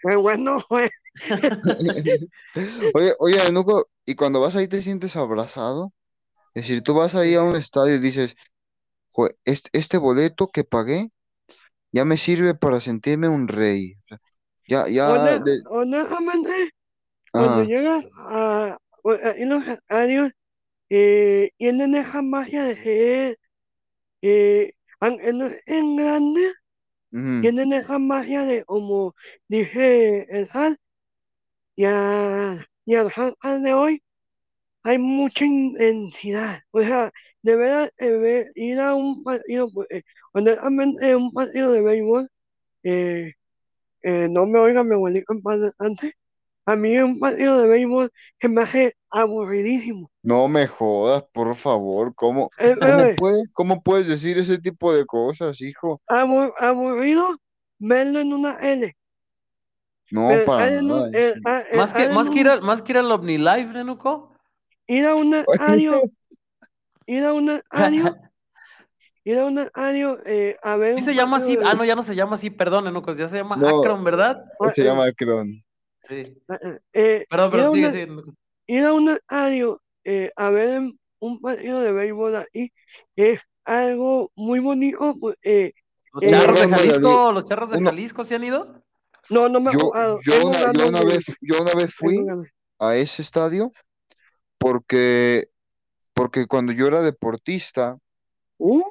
Qué 0.00 0.14
bueno 0.16 0.64
fue. 0.68 0.90
Oye, 2.94 3.14
oye, 3.18 3.46
Enuco, 3.46 3.88
y 4.06 4.14
cuando 4.14 4.40
vas 4.40 4.54
ahí 4.56 4.68
te 4.68 4.82
sientes 4.82 5.16
abrazado. 5.16 5.92
Es 6.54 6.62
decir, 6.68 6.82
tú 6.82 6.94
vas 6.94 7.14
ahí 7.14 7.34
a 7.34 7.42
un 7.42 7.56
estadio 7.56 7.94
y 7.96 7.98
dices, 7.98 8.36
"Jue- 9.12 9.36
este, 9.44 9.70
este 9.78 9.98
boleto 9.98 10.48
que 10.48 10.64
pagué 10.64 11.10
ya 11.92 12.04
me 12.04 12.16
sirve 12.16 12.54
para 12.54 12.80
sentirme 12.80 13.28
un 13.28 13.48
rey. 13.48 13.94
O 14.04 14.08
sea, 14.08 14.18
ya, 14.68 14.88
ya, 14.88 15.38
de, 15.40 15.62
Honestamente, 15.70 16.70
cuando 17.38 17.62
ajá, 17.62 17.64
llegas 17.64 18.04
a, 18.16 18.78
a 19.04 19.34
los 19.46 19.68
estadios, 19.68 20.32
eh, 20.90 21.50
tienen 21.58 21.94
esa 21.96 22.22
magia 22.22 22.64
de 22.64 22.76
ser, 22.84 23.38
eh, 24.22 24.72
aunque 25.00 25.32
no 25.32 25.46
es 25.46 25.62
grande, 25.66 26.52
ujú. 27.12 27.50
tienen 27.50 27.72
esa 27.72 27.98
magia 27.98 28.44
de, 28.44 28.64
como 28.64 29.14
dije 29.48 30.26
el 30.36 30.48
Hal, 30.52 30.78
y, 31.76 31.84
a- 31.84 32.66
y 32.86 32.94
al 32.94 33.12
Hal 33.14 33.34
Hal 33.40 33.62
de 33.62 33.74
hoy 33.74 34.02
hay 34.84 34.98
mucha 34.98 35.44
intensidad. 35.46 36.60
O 36.72 36.80
sea, 36.82 37.12
de 37.42 37.56
verdad, 37.56 37.92
eh, 37.98 38.46
ir 38.56 38.80
a 38.80 38.94
un 38.94 39.24
partido, 39.24 39.70
pues, 39.72 39.88
eh, 39.90 40.02
honestamente, 40.34 41.16
un 41.16 41.32
partido 41.32 41.72
de 41.72 41.82
béisbol, 41.82 42.30
eh, 42.84 43.34
eh, 44.02 44.28
no 44.30 44.46
me 44.46 44.58
oiga 44.60 44.84
mi 44.84 44.94
abuelito 44.94 45.34
descanse, 45.34 46.14
a 46.70 46.76
mí 46.76 46.96
un 46.98 47.18
partido 47.18 47.60
de 47.60 47.68
béisbol 47.68 48.12
que 48.38 48.48
me 48.48 48.62
hace 48.62 48.94
aburridísimo. 49.10 50.10
No 50.22 50.46
me 50.48 50.66
jodas, 50.68 51.24
por 51.32 51.54
favor. 51.56 52.14
¿Cómo, 52.14 52.50
Eh, 52.58 52.76
cómo 52.80 53.14
puedes, 53.16 53.48
cómo 53.52 53.82
puedes 53.82 54.06
decir 54.08 54.38
ese 54.38 54.58
tipo 54.58 54.92
de 54.94 55.04
cosas, 55.06 55.60
hijo? 55.60 56.00
abu- 56.08 56.52
aburrido 56.58 57.36
verlo 57.78 58.20
en 58.20 58.32
una 58.32 58.58
L. 58.60 58.94
No, 60.10 60.28
Pero 60.28 60.44
para 60.46 60.70
nada. 60.82 61.10
eh, 61.12 61.34
ah, 61.44 61.62
eh, 61.70 61.76
Más 61.76 61.92
que, 61.94 62.08
más 62.08 62.30
que 62.30 62.40
ir 62.40 62.48
al, 62.48 62.62
más 62.62 62.82
que 62.82 62.92
ir 62.92 62.98
al 62.98 63.12
OmniLife, 63.12 63.72
Nenuco. 63.74 64.32
ir 64.88 65.06
a 65.06 65.14
un 65.14 65.34
estadio, 65.34 66.02
ir 67.06 67.24
a 67.24 67.32
un 67.32 67.50
estadio, 67.50 68.16
ir 69.24 69.38
a 69.38 69.44
un 69.44 69.58
estadio 69.58 70.18
eh, 70.26 70.56
a 70.62 70.76
ver 70.76 70.96
Sí 70.96 71.02
se 71.04 71.14
llama 71.14 71.36
así. 71.36 71.56
de 71.56 71.64
Ah, 71.64 71.74
no, 71.74 71.84
ya 71.84 71.94
no 71.94 72.02
se 72.02 72.14
llama 72.14 72.34
así, 72.34 72.50
perdón, 72.50 72.84
Nenuco, 72.84 73.12
ya 73.12 73.28
se 73.28 73.36
llama 73.38 73.56
No, 73.56 73.68
Akron, 73.70 74.02
¿verdad? 74.04 74.42
se 74.72 74.82
eh, 74.82 74.84
llama 74.84 75.04
Akron. 75.06 75.62
Sí. 76.04 76.14
eh, 76.48 76.78
eh, 76.92 77.26
Perdón, 77.28 77.48
ir 77.48 77.50
a 77.50 77.50
pero 77.50 77.70
sigue, 77.72 77.90
sigue. 77.92 78.32
Ir 78.66 78.84
a 78.84 78.92
un 78.92 79.08
estadio 79.10 79.82
eh, 80.04 80.30
a 80.36 80.50
ver 80.50 80.82
un 81.20 81.40
partido 81.40 81.80
de 81.80 81.92
béisbol 81.92 82.36
ahí 82.36 82.72
es 83.16 83.40
algo 83.64 84.30
muy 84.36 84.60
bonito. 84.60 85.16
pues, 85.20 85.36
eh, 85.42 85.72
Los 86.12 86.22
Eh, 86.22 86.30
charros 86.30 86.60
de 86.60 86.68
Jalisco, 86.68 87.32
los 87.32 87.44
charros 87.44 87.70
de 87.70 87.78
uno- 87.78 87.90
Jalisco, 87.90 88.24
¿se 88.24 88.34
han 88.36 88.44
ido? 88.44 88.82
no, 89.30 89.48
no 89.48 89.60
me 89.60 89.68
ha 89.70 89.72
Yo, 89.72 89.92
yo 90.22 90.46
una, 90.46 90.72
yo 90.72 90.88
una 90.88 91.02
vez, 91.02 91.24
yo 91.42 91.60
una 91.60 91.74
vez 91.74 91.92
fui 91.94 92.24
a 92.78 92.96
ese 92.96 93.20
estadio 93.22 93.70
porque, 94.56 95.48
porque 96.14 96.46
cuando 96.46 96.72
yo 96.72 96.86
era 96.86 97.02
deportista, 97.02 97.98
Uh, 98.60 98.82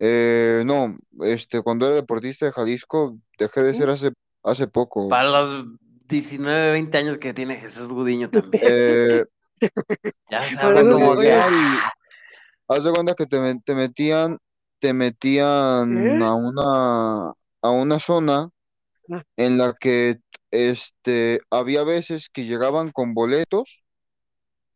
eh, 0.00 0.62
no, 0.66 0.96
este, 1.20 1.62
cuando 1.62 1.86
era 1.86 1.94
deportista 1.96 2.46
de 2.46 2.52
Jalisco, 2.52 3.16
dejé 3.38 3.62
de 3.62 3.74
ser 3.74 3.90
hace, 3.90 4.10
hace 4.44 4.66
poco. 4.68 5.08
Para 5.08 5.28
los 5.30 5.66
19, 6.08 6.72
20 6.72 6.98
años 6.98 7.18
que 7.18 7.34
tiene 7.34 7.56
Jesús 7.56 7.88
Gudiño 7.88 8.30
también. 8.30 8.62
Eh, 8.68 9.24
Ya 10.30 10.48
como 10.92 11.10
oye, 11.10 11.28
que. 11.30 11.34
haz 12.68 12.84
de 12.84 12.92
cuenta 12.92 13.14
que 13.14 13.26
te, 13.26 13.38
te 13.64 13.74
metían, 13.74 14.38
te 14.78 14.92
metían 14.92 15.96
¿eh? 15.96 16.24
a 16.24 16.34
una, 16.34 17.32
a 17.62 17.70
una 17.70 17.98
zona 17.98 18.50
Ah, 19.10 19.22
en 19.36 19.58
la 19.58 19.74
que 19.78 20.18
este, 20.50 21.40
había 21.50 21.84
veces 21.84 22.30
que 22.30 22.44
llegaban 22.44 22.90
con 22.90 23.14
boletos 23.14 23.84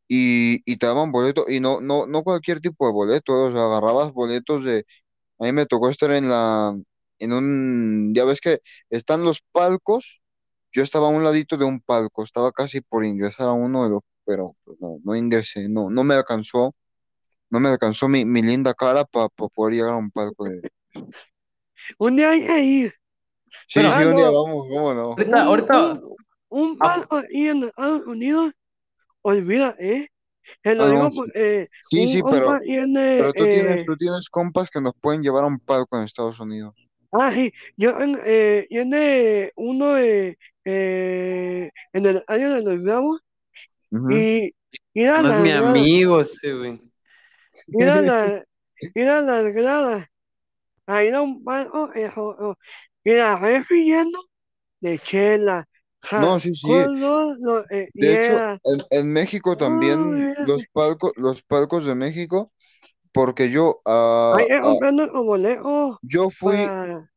y, 0.09 0.63
y 0.71 0.77
te 0.79 0.87
daban 0.87 1.13
boletos, 1.13 1.51
y 1.51 1.61
no, 1.61 1.81
no, 1.81 2.07
no 2.07 2.23
cualquier 2.25 2.61
tipo 2.61 2.87
de 2.87 2.93
boleto, 2.93 3.33
o 3.45 3.53
sea, 3.53 3.67
agarrabas 3.67 4.13
boletos 4.13 4.65
de, 4.65 4.85
a 5.39 5.45
mí 5.45 5.53
me 5.53 5.67
tocó 5.67 5.89
estar 5.91 6.11
en 6.13 6.29
la, 6.31 6.77
en 7.19 7.33
un, 7.33 8.13
ya 8.15 8.25
ves 8.25 8.41
que 8.41 8.61
están 8.91 9.25
los 9.25 9.41
palcos, 9.53 10.23
yo 10.73 10.83
estaba 10.83 11.07
a 11.07 11.11
un 11.11 11.25
ladito 11.25 11.57
de 11.57 11.65
un 11.65 11.81
palco, 11.81 12.23
estaba 12.23 12.53
casi 12.53 12.81
por 12.81 13.05
ingresar 13.05 13.49
a 13.49 13.53
uno 13.53 13.85
de 13.85 13.91
los, 13.91 14.03
pero 14.25 14.55
pues, 14.65 14.79
no, 14.81 14.99
no 15.03 15.17
ingresé, 15.17 15.69
no, 15.69 15.91
no 15.91 16.05
me 16.05 16.15
alcanzó, 16.15 16.75
no 17.51 17.61
me 17.61 17.69
alcanzó 17.71 18.09
mi, 18.09 18.25
mi 18.25 18.43
linda 18.43 18.75
cara 18.75 19.05
para 19.05 19.29
poder 19.29 19.75
llegar 19.75 19.95
a 19.95 19.97
un 19.97 20.11
palco 20.11 20.45
de... 20.45 20.71
Un 21.99 22.17
día 22.17 22.31
hay 22.31 22.47
que 22.47 22.61
ir. 22.63 22.95
Sí, 23.67 23.81
Pero- 23.81 23.93
sí, 23.93 24.05
un 24.05 24.17
día 24.17 24.27
vamos, 24.27 24.67
cómo 24.69 24.95
no. 24.95 25.03
Ahorita, 25.13 25.25
Un, 25.25 25.35
ahorita, 25.49 25.93
un, 25.93 26.17
un 26.51 26.77
Ah. 26.81 26.95
palco 26.97 27.17
ahí 27.17 27.49
en 27.49 27.65
Estados 27.65 28.07
Unidos, 28.07 28.53
olvida, 29.23 29.75
¿eh? 29.79 30.09
Te 30.63 30.75
lo 30.75 30.85
Ah, 30.85 30.89
no, 30.89 31.09
digo 31.09 31.11
sí. 31.83 32.07
Sí, 32.09 32.23
pero, 32.31 32.59
tiene, 32.61 33.17
pero 33.19 33.33
tú 33.35 33.45
tienes, 33.45 33.81
eh, 33.81 33.85
tú 33.87 33.97
tienes 33.97 34.29
compas 34.31 34.71
que 34.71 34.81
nos 34.81 34.95
pueden 35.01 35.23
llevar 35.23 35.45
a 35.45 35.47
un 35.47 35.59
palco 35.61 35.97
en 35.99 36.05
Estados 36.05 36.41
Unidos. 36.41 36.75
Ah, 37.13 37.33
sí, 37.35 37.53
yo 37.77 37.91
en- 38.01 38.21
eh, 38.25 38.67
tiene 38.69 39.53
uno 39.57 39.95
de, 39.95 40.39
eh, 40.65 41.71
en 41.93 42.07
el 42.07 42.25
año 42.29 42.55
de 42.55 42.63
los 42.63 42.83
Bravos 42.83 43.21
Ujú. 43.93 44.27
y 44.29 44.53
mira 44.95 45.23
no 45.23 45.29
es 45.31 45.37
las 45.37 45.39
mi 45.39 45.51
amigo 45.53 46.21
ese, 46.21 46.53
güey. 46.55 46.81
mira 47.71 48.03
la- 48.03 48.45
mira 48.95 49.23
las 49.23 49.45
gradas, 49.55 50.07
ahí 50.87 51.09
era 51.09 51.23
un 51.23 51.45
palco, 51.45 51.93
eh, 51.95 52.11
jo- 52.15 52.37
jo- 52.39 52.59
y 53.05 53.13
la 53.15 53.37
refri 53.37 53.87
lleno 53.87 54.21
de 54.81 54.99
chela, 55.01 55.67
No, 56.17 56.39
sí, 56.41 56.55
sí. 56.55 56.93
Colos, 56.93 57.39
lo- 57.41 57.65
eh, 57.71 57.91
De 57.95 58.13
hecho, 58.15 58.47
en, 58.65 58.81
en 58.91 59.13
México 59.13 59.57
también 59.57 60.01
Uy, 60.01 60.35
los 60.39 60.67
palcos, 60.67 61.13
los 61.17 61.43
palcos 61.43 61.87
de 61.87 61.95
México, 61.95 62.53
porque 63.13 63.51
yo, 63.51 63.81
es 63.85 65.41
lejos 65.41 65.99
yo 66.03 66.31
fui, 66.31 66.57
para, 66.57 67.11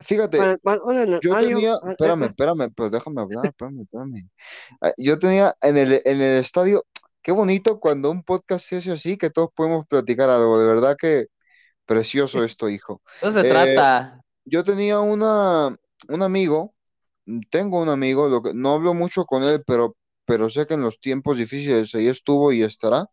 fíjate, 0.00 0.58
para 0.58 0.80
yo 1.22 1.38
tenía, 1.38 1.78
espérame, 1.88 2.24
espérame, 2.24 2.72
pero 2.74 2.90
déjame 2.90 3.20
hablar, 3.20 3.46
espérame, 3.46 3.82
espérame. 3.82 4.30
Ah, 4.80 4.92
Yo 4.96 5.18
tenía 5.18 5.54
en 5.60 5.76
el, 5.76 6.02
en 6.04 6.20
el 6.20 6.38
estadio, 6.40 6.84
qué 7.22 7.32
bonito 7.32 7.80
cuando 7.80 8.10
un 8.10 8.22
podcast 8.22 8.66
se 8.66 8.76
hace 8.76 8.92
así, 8.92 9.16
que 9.16 9.30
todos 9.30 9.50
podemos 9.54 9.86
platicar 9.86 10.30
algo, 10.30 10.58
de 10.58 10.66
verdad 10.66 10.96
que 10.98 11.26
precioso 11.86 12.44
esto, 12.44 12.68
hijo. 12.68 13.02
Eso 13.20 13.32
se 13.32 13.40
Eh, 13.40 13.50
trata. 13.50 14.20
Yo 14.44 14.62
tenía 14.62 15.00
una, 15.00 15.76
un 16.08 16.22
amigo, 16.22 16.74
tengo 17.50 17.80
un 17.80 17.88
amigo, 17.88 18.28
lo 18.28 18.42
que, 18.42 18.52
no 18.54 18.72
hablo 18.74 18.94
mucho 18.94 19.24
con 19.24 19.42
él, 19.42 19.62
pero, 19.66 19.96
pero 20.24 20.48
sé 20.48 20.66
que 20.66 20.74
en 20.74 20.82
los 20.82 21.00
tiempos 21.00 21.36
difíciles 21.38 21.94
ahí 21.94 22.08
estuvo 22.08 22.52
y 22.52 22.62
estará. 22.62 23.06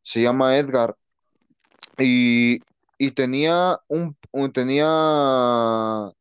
Se 0.00 0.22
llama 0.22 0.56
Edgar. 0.56 0.96
Y, 1.98 2.60
y 2.98 3.10
tenía 3.12 3.78
un, 3.88 4.16
un- 4.32 4.52
tenía, 4.52 4.86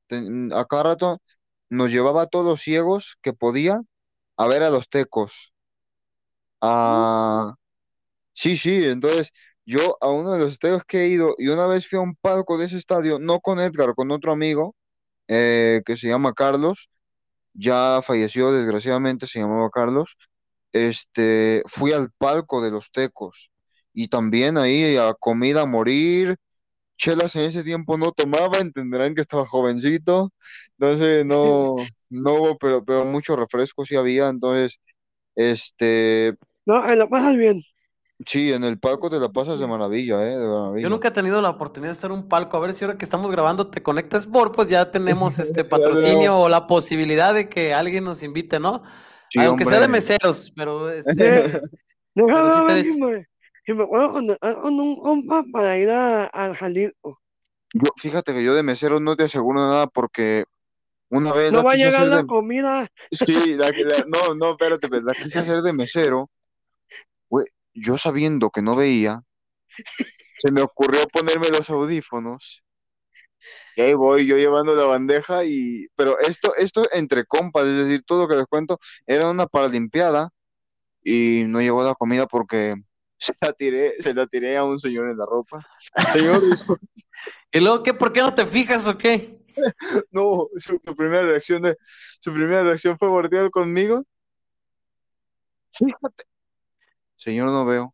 ten- 0.07 0.51
a 0.53 0.65
cada 0.65 0.83
rato 0.83 1.21
nos 1.69 1.91
llevaba 1.91 2.23
a 2.23 2.27
todos 2.27 2.45
los 2.45 2.61
ciegos 2.61 3.17
que 3.21 3.33
podía 3.33 3.81
a 4.37 4.47
ver 4.47 4.63
a 4.63 4.69
los 4.71 4.89
tecos. 4.89 5.53
Ah, 6.61 7.55
sí, 8.33 8.57
sí, 8.57 8.85
entonces 8.85 9.31
yo 9.65 9.97
a 10.01 10.09
uno 10.11 10.31
de 10.33 10.39
los 10.39 10.53
estadios 10.53 10.83
que 10.85 11.03
he 11.03 11.07
ido 11.09 11.33
y 11.37 11.49
una 11.49 11.67
vez 11.67 11.87
fui 11.89 11.99
a 11.99 12.01
un 12.01 12.15
palco 12.15 12.57
de 12.57 12.65
ese 12.67 12.77
estadio, 12.77 13.19
no 13.19 13.41
con 13.41 13.59
Edgar, 13.59 13.95
con 13.95 14.11
otro 14.11 14.31
amigo 14.33 14.75
eh, 15.27 15.81
que 15.85 15.97
se 15.97 16.07
llama 16.09 16.33
Carlos, 16.33 16.89
ya 17.53 18.01
falleció 18.03 18.51
desgraciadamente, 18.53 19.27
se 19.27 19.39
llamaba 19.41 19.69
Carlos, 19.71 20.17
este, 20.73 21.63
fui 21.67 21.93
al 21.93 22.11
palco 22.17 22.61
de 22.63 22.71
los 22.71 22.91
tecos 22.91 23.51
y 23.93 24.07
también 24.07 24.57
ahí 24.57 24.97
a 24.97 25.13
comida 25.13 25.61
a 25.61 25.65
morir, 25.65 26.37
chelas 26.97 27.35
en 27.35 27.43
ese 27.43 27.63
tiempo 27.63 27.97
no 27.97 28.11
tomaba, 28.11 28.59
entenderán 28.59 29.15
que 29.15 29.21
estaba 29.21 29.45
jovencito, 29.45 30.31
entonces 30.77 31.25
no, 31.25 31.75
no 32.09 32.33
hubo, 32.35 32.57
pero, 32.57 32.85
pero 32.85 33.05
mucho 33.05 33.35
refresco 33.35 33.85
sí 33.85 33.95
había, 33.95 34.29
entonces, 34.29 34.79
este, 35.35 36.35
No, 36.65 36.85
lo 36.85 37.09
pasas 37.09 37.35
bien. 37.35 37.63
sí, 38.25 38.51
en 38.51 38.63
el 38.63 38.79
palco 38.79 39.09
te 39.09 39.19
la 39.19 39.29
pasas 39.29 39.59
de 39.59 39.67
maravilla, 39.67 40.21
eh, 40.21 40.37
de 40.37 40.45
maravilla. 40.47 40.83
Yo 40.83 40.89
nunca 40.89 41.07
he 41.07 41.11
tenido 41.11 41.41
la 41.41 41.49
oportunidad 41.49 41.91
de 41.91 41.95
estar 41.95 42.11
en 42.11 42.17
un 42.17 42.27
palco. 42.27 42.57
A 42.57 42.59
ver 42.59 42.73
si 42.73 42.85
ahora 42.85 42.97
que 42.97 43.05
estamos 43.05 43.31
grabando 43.31 43.71
te 43.71 43.81
conectas 43.81 44.27
por, 44.27 44.51
pues 44.51 44.69
ya 44.69 44.91
tenemos 44.91 45.39
este 45.39 45.63
patrocinio 45.65 46.37
o 46.37 46.49
la 46.49 46.67
posibilidad 46.67 47.33
de 47.33 47.49
que 47.49 47.73
alguien 47.73 48.03
nos 48.03 48.21
invite, 48.21 48.59
¿no? 48.59 48.83
Sí, 49.29 49.39
Aunque 49.39 49.65
sea 49.65 49.79
de 49.79 49.87
meseros, 49.87 50.51
pero 50.55 50.91
este, 50.91 51.61
Pero 52.13 52.67
sí 52.83 53.25
si 53.65 53.73
me, 53.73 53.85
puedo 53.85 54.11
conectar 54.11 54.55
con 54.61 54.79
un 54.79 54.99
compa 54.99 55.43
para 55.51 55.77
ir 55.77 55.89
a, 55.89 56.25
al 56.25 56.55
Jalisco. 56.55 57.19
Yo, 57.73 57.91
fíjate 57.97 58.33
que 58.33 58.43
yo 58.43 58.53
de 58.53 58.63
mesero 58.63 58.99
no 58.99 59.15
te 59.15 59.23
aseguro 59.23 59.59
nada 59.59 59.87
porque 59.87 60.45
una 61.09 61.31
vez 61.33 61.51
No 61.51 61.63
va 61.63 61.73
a 61.73 61.75
llegar 61.75 62.07
la 62.07 62.17
de... 62.17 62.25
comida. 62.25 62.91
Sí, 63.11 63.55
la, 63.55 63.69
la- 63.69 64.05
no, 64.07 64.33
no, 64.35 64.51
espérate, 64.51 64.87
pues, 64.87 65.03
la 65.03 65.13
quise 65.13 65.39
hacer 65.39 65.61
de 65.61 65.73
mesero. 65.73 66.29
Güey, 67.29 67.47
yo 67.73 67.97
sabiendo 67.97 68.49
que 68.49 68.61
no 68.61 68.75
veía, 68.75 69.23
se 70.37 70.51
me 70.51 70.61
ocurrió 70.61 71.07
ponerme 71.07 71.49
los 71.49 71.69
audífonos. 71.69 72.63
Y 73.75 73.81
ahí 73.81 73.93
voy 73.93 74.25
yo 74.25 74.35
llevando 74.35 74.75
la 74.75 74.83
bandeja 74.83 75.45
y... 75.45 75.87
Pero 75.95 76.19
esto, 76.19 76.55
esto 76.57 76.83
entre 76.91 77.25
compas, 77.25 77.65
es 77.65 77.87
decir, 77.87 78.03
todo 78.05 78.23
lo 78.23 78.27
que 78.27 78.35
les 78.35 78.45
cuento 78.45 78.79
era 79.05 79.29
una 79.29 79.47
paralimpiada 79.47 80.29
y 81.03 81.43
no 81.47 81.61
llegó 81.61 81.83
la 81.83 81.95
comida 81.95 82.27
porque 82.27 82.75
se 83.21 83.33
la 83.39 83.53
tiré, 83.53 84.01
se 84.01 84.13
la 84.13 84.25
tiré 84.25 84.57
a 84.57 84.63
un 84.63 84.79
señor 84.79 85.09
en 85.09 85.17
la 85.17 85.25
ropa. 85.25 85.63
Señor, 86.13 86.41
¿y 87.51 87.59
luego 87.59 87.83
qué? 87.83 87.93
¿Por 87.93 88.11
qué 88.11 88.21
no 88.21 88.33
te 88.33 88.45
fijas 88.45 88.87
o 88.87 88.97
qué? 88.97 89.39
No, 90.11 90.47
su, 90.55 90.79
su 90.83 90.95
primera 90.95 91.23
reacción 91.23 91.61
de, 91.61 91.77
su 92.21 92.33
primera 92.33 92.63
reacción 92.63 92.97
fue 92.97 93.09
voltear 93.09 93.51
conmigo. 93.51 94.03
Fíjate. 95.71 96.23
Señor, 97.17 97.49
no 97.49 97.65
veo. 97.65 97.93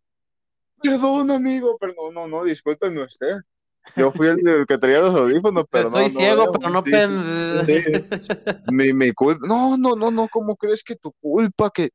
Perdón, 0.81 1.31
amigo, 1.31 1.77
perdón, 1.77 2.13
no, 2.13 2.27
no, 2.27 2.43
discúlpeme 2.43 3.01
usted. 3.03 3.37
Yo 3.95 4.11
fui 4.11 4.27
el, 4.27 4.47
el 4.47 4.65
que 4.67 4.77
traía 4.77 4.99
los 4.99 5.15
audífonos, 5.15 5.65
pero 5.71 5.91
Soy 5.91 6.03
no, 6.03 6.07
no 6.07 6.09
ciego, 6.09 6.51
pero 6.51 6.69
no 6.69 6.81
Sí, 6.81 6.91
pen... 6.91 7.63
sí. 8.21 8.43
Mi, 8.71 8.93
mi 8.93 9.11
culpa. 9.13 9.47
No, 9.47 9.77
no, 9.77 9.95
no, 9.95 10.11
no, 10.11 10.27
¿cómo 10.27 10.55
crees 10.55 10.83
que 10.83 10.95
tu 10.95 11.13
culpa? 11.19 11.71
Que 11.71 11.89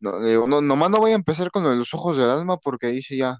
no, 0.00 0.22
digo, 0.24 0.46
no, 0.46 0.60
nomás 0.60 0.90
no 0.90 0.98
voy 0.98 1.12
a 1.12 1.14
empezar 1.16 1.50
con 1.50 1.78
los 1.78 1.94
ojos 1.94 2.16
del 2.16 2.28
alma 2.28 2.58
porque 2.58 2.88
ahí 2.88 3.02
sí 3.02 3.16
ya, 3.16 3.38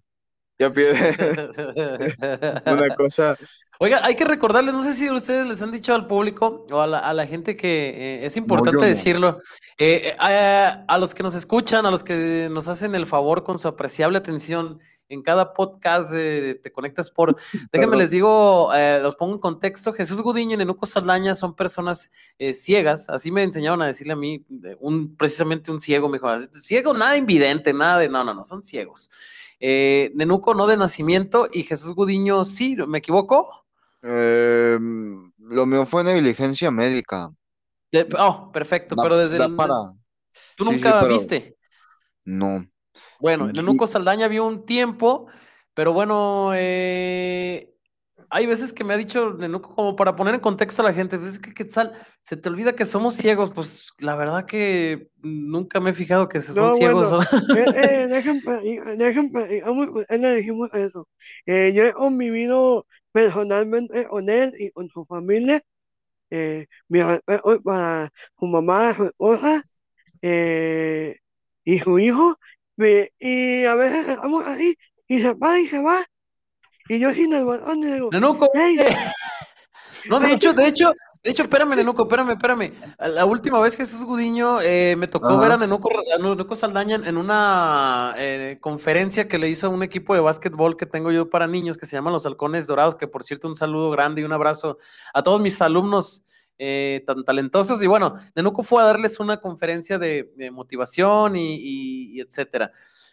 ya 0.59 0.71
pierde 0.71 1.51
una 2.67 2.95
cosa. 2.95 3.37
Oiga, 3.79 4.01
hay 4.03 4.15
que 4.15 4.25
recordarles, 4.25 4.73
no 4.73 4.83
sé 4.83 4.95
si 4.95 5.11
ustedes 5.11 5.47
les 5.47 5.61
han 5.61 5.71
dicho 5.71 5.95
al 5.95 6.07
público 6.07 6.65
o 6.71 6.81
a 6.81 6.87
la, 6.87 6.99
a 7.01 7.13
la 7.13 7.27
gente 7.27 7.57
que 7.57 7.91
eh, 7.91 8.27
es 8.27 8.39
importante 8.39 8.81
no. 8.81 8.87
decirlo, 8.87 9.41
eh, 9.77 10.15
eh, 10.15 10.17
a, 10.19 10.85
a 10.89 10.99
los 10.99 11.15
que 11.15 11.23
nos 11.23 11.35
escuchan, 11.35 11.85
a 11.85 11.91
los 11.91 12.03
que 12.03 12.49
nos 12.51 12.69
hacen 12.69 12.95
el 12.95 13.05
favor 13.05 13.45
con 13.45 13.59
su 13.59 13.69
apreciable 13.69 14.17
atención 14.17 14.81
en 15.09 15.23
cada 15.23 15.53
podcast 15.53 16.11
de 16.11 16.59
Te 16.63 16.73
Conectas 16.73 17.11
por, 17.11 17.37
déjenme 17.53 17.71
Perdón. 17.71 17.99
les 17.99 18.11
digo, 18.11 18.75
eh, 18.75 18.99
los 19.01 19.17
pongo 19.17 19.35
en 19.35 19.41
contexto, 19.41 19.93
Jesús 19.93 20.21
Gudiño 20.21 20.55
y 20.55 20.57
Nenuco 20.59 20.87
Saldaña 20.87 21.35
son 21.35 21.55
personas 21.55 22.11
eh, 22.39 22.53
ciegas, 22.53 23.09
así 23.09 23.31
me 23.31 23.43
enseñaron 23.43 23.83
a 23.83 23.87
decirle 23.87 24.15
a 24.15 24.17
mí, 24.17 24.45
un, 24.81 25.17
precisamente 25.17 25.71
un 25.71 25.81
ciego, 25.81 26.09
me 26.09 26.19
dijo, 26.19 26.29
ciego, 26.53 26.95
nada 26.95 27.17
invidente, 27.17 27.73
nada 27.73 27.99
de, 27.99 28.09
no, 28.09 28.25
no, 28.25 28.35
no, 28.35 28.45
son 28.45 28.63
ciegos. 28.63 29.11
Eh, 29.59 30.13
Nenuco 30.15 30.53
no 30.55 30.67
de 30.67 30.77
nacimiento 30.77 31.49
y 31.53 31.63
Jesús 31.63 31.95
Gudiño 31.95 32.45
sí, 32.45 32.77
¿me 32.87 32.99
equivoco? 32.99 33.65
Eh, 34.03 34.79
lo 35.39 35.67
mío 35.67 35.87
fue 35.87 36.05
negligencia 36.05 36.71
médica. 36.71 37.31
De- 37.91 38.07
oh, 38.19 38.51
perfecto, 38.53 38.95
pero 39.01 39.17
desde 39.17 39.39
da 39.39 39.47
el, 39.47 39.57
para. 39.57 39.73
tú 40.57 40.65
sí, 40.65 40.71
sí, 40.71 40.77
nunca 40.77 41.01
pero- 41.01 41.13
viste. 41.15 41.57
No. 42.25 42.67
Bueno, 43.20 43.49
Nenuco 43.53 43.86
Saldaña 43.86 44.28
vio 44.28 44.47
un 44.47 44.62
tiempo, 44.64 45.26
pero 45.74 45.92
bueno, 45.92 46.51
eh, 46.55 47.74
hay 48.30 48.47
veces 48.47 48.72
que 48.72 48.84
me 48.84 48.94
ha 48.94 48.97
dicho 48.97 49.34
Nenuco, 49.34 49.74
como 49.74 49.97
para 49.97 50.16
poner 50.16 50.34
en 50.34 50.40
contexto 50.40 50.82
a 50.82 50.86
la 50.86 50.92
gente, 50.94 51.16
es 51.16 51.38
que 51.38 51.55
Quetzal, 51.55 51.92
se 52.22 52.36
te 52.36 52.49
olvida 52.49 52.74
que 52.74 52.84
somos 52.86 53.14
ciegos, 53.14 53.51
pues 53.53 53.92
la 54.01 54.16
verdad 54.16 54.47
que 54.47 55.11
nunca 55.22 55.80
me 55.80 55.90
he 55.90 55.94
fijado 55.94 56.28
que 56.28 56.40
son 56.40 56.70
No, 56.70 56.72
ciegos. 56.72 57.11
bueno, 57.11 57.12
¿no? 57.12 57.20
eh, 57.53 58.09
eh, 58.09 58.09
muy- 59.74 60.05
él 60.09 60.20
le 60.22 60.36
dijimos 60.36 60.70
eso. 60.74 61.09
Eh, 61.47 61.72
yo 61.74 61.84
he 61.84 61.92
convivido 61.92 62.86
personalmente 63.12 64.07
con 64.07 64.28
él 64.30 64.55
y 64.59 64.70
con 64.70 64.88
su 64.90 65.05
familia. 65.07 65.62
Eh, 66.30 66.66
mi 66.88 67.03
respeto 67.03 67.62
para 67.62 68.12
su 68.38 68.47
mamá, 68.47 68.97
su 68.97 69.05
esposa 69.07 69.64
eh, 70.22 71.18
y 71.64 71.80
su 71.80 71.99
hijo. 72.01 72.38
Me- 72.77 73.12
y 73.18 73.64
a 73.64 73.74
veces 73.74 74.09
estamos 74.09 74.45
así 74.47 74.77
y 75.09 75.20
se 75.22 75.35
para 75.35 75.61
y 75.61 75.68
se 75.68 75.79
va. 75.81 76.07
Y 76.89 76.99
yo 76.99 77.12
sin 77.12 77.33
el 77.33 77.45
balón 77.45 77.81
le 77.81 77.95
digo, 77.95 78.11
Nenuco, 78.12 78.49
"Hey". 78.55 78.77
eh, 78.79 78.87
no, 80.11 80.20
de 80.20 80.33
hecho, 80.33 80.53
de 80.53 80.68
hecho, 80.68 80.93
de 81.22 81.33
hecho, 81.33 81.43
espérame, 81.43 81.74
Nenuco, 81.74 82.05
espérame, 82.05 82.31
espérame. 82.33 82.72
La 82.99 83.24
última 83.24 83.59
vez 83.61 83.77
Jesús 83.77 84.05
Gudiño 84.05 84.61
eh, 84.61 84.95
me 84.97 85.09
tocó 85.09 85.31
Ajá. 85.31 85.41
ver 85.41 85.53
a 85.53 85.57
Nenuco, 85.57 85.91
a 85.91 86.22
Nenuco 86.22 86.55
Saldaña 86.55 87.01
en 87.05 87.16
una 87.16 88.14
eh, 88.16 88.59
conferencia 88.61 89.27
que 89.27 89.39
le 89.39 89.49
hizo 89.49 89.66
a 89.66 89.70
un 89.70 89.83
equipo 89.83 90.14
de 90.14 90.20
básquetbol 90.20 90.77
que 90.77 90.87
tengo 90.87 91.11
yo 91.11 91.29
para 91.29 91.49
niños 91.49 91.77
que 91.79 91.87
se 91.87 91.97
llama 91.97 92.12
Los 92.12 92.24
Halcones 92.27 92.68
Dorados, 92.68 92.95
que 92.95 93.09
por 93.09 93.24
cierto, 93.24 93.49
un 93.49 93.57
saludo 93.57 93.91
grande 93.91 94.20
y 94.20 94.24
un 94.24 94.33
abrazo 94.33 94.79
a 95.12 95.24
todos 95.24 95.41
mis 95.41 95.61
alumnos 95.61 96.24
eh, 96.59 97.03
tan 97.07 97.25
talentosos. 97.25 97.83
Y 97.83 97.87
bueno, 97.87 98.15
Nenuco 98.35 98.63
fue 98.63 98.83
a 98.83 98.87
darles 98.87 99.21
una 99.21 99.39
conferencia 99.39 99.99
de, 99.99 100.51
motivación 100.53 101.35
y 101.37 102.21
etcétera. 102.21 102.73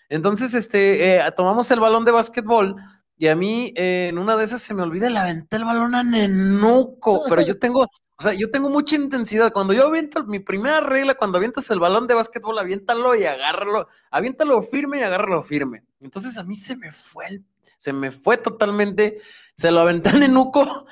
Entonces, 0.09 0.53
este, 0.53 1.15
eh, 1.15 1.31
tomamos 1.35 1.71
el 1.71 1.79
balón 1.79 2.05
de 2.05 2.11
básquetbol 2.11 2.75
y 3.17 3.27
a 3.27 3.35
mí 3.35 3.73
eh, 3.75 4.09
en 4.09 4.17
una 4.17 4.35
de 4.35 4.43
esas 4.43 4.61
se 4.61 4.73
me 4.73 4.83
olvida 4.83 5.09
le 5.09 5.17
aventé 5.17 5.55
el 5.55 5.63
balón 5.63 5.95
a 5.95 6.03
Nenuco, 6.03 7.23
pero 7.29 7.41
yo 7.41 7.57
tengo, 7.57 7.81
o 7.81 8.21
sea, 8.21 8.33
yo 8.33 8.51
tengo 8.51 8.69
mucha 8.69 8.95
intensidad. 8.95 9.51
Cuando 9.51 9.73
yo 9.73 9.87
aviento, 9.87 10.23
mi 10.25 10.39
primera 10.39 10.81
regla, 10.81 11.15
cuando 11.15 11.37
avientas 11.37 11.69
el 11.71 11.79
balón 11.79 12.07
de 12.07 12.15
básquetbol, 12.15 12.59
aviéntalo 12.59 13.15
y 13.15 13.25
agárralo, 13.25 13.87
aviéntalo 14.11 14.61
firme 14.61 14.99
y 14.99 15.01
agárralo 15.01 15.41
firme. 15.41 15.83
Entonces 15.99 16.37
a 16.37 16.43
mí 16.43 16.55
se 16.55 16.75
me 16.75 16.91
fue 16.91 17.27
el, 17.27 17.45
se 17.77 17.93
me 17.93 18.11
fue 18.11 18.37
totalmente, 18.37 19.19
se 19.55 19.71
lo 19.71 19.81
aventé 19.81 20.09
a 20.09 20.13
Nenuco. 20.13 20.85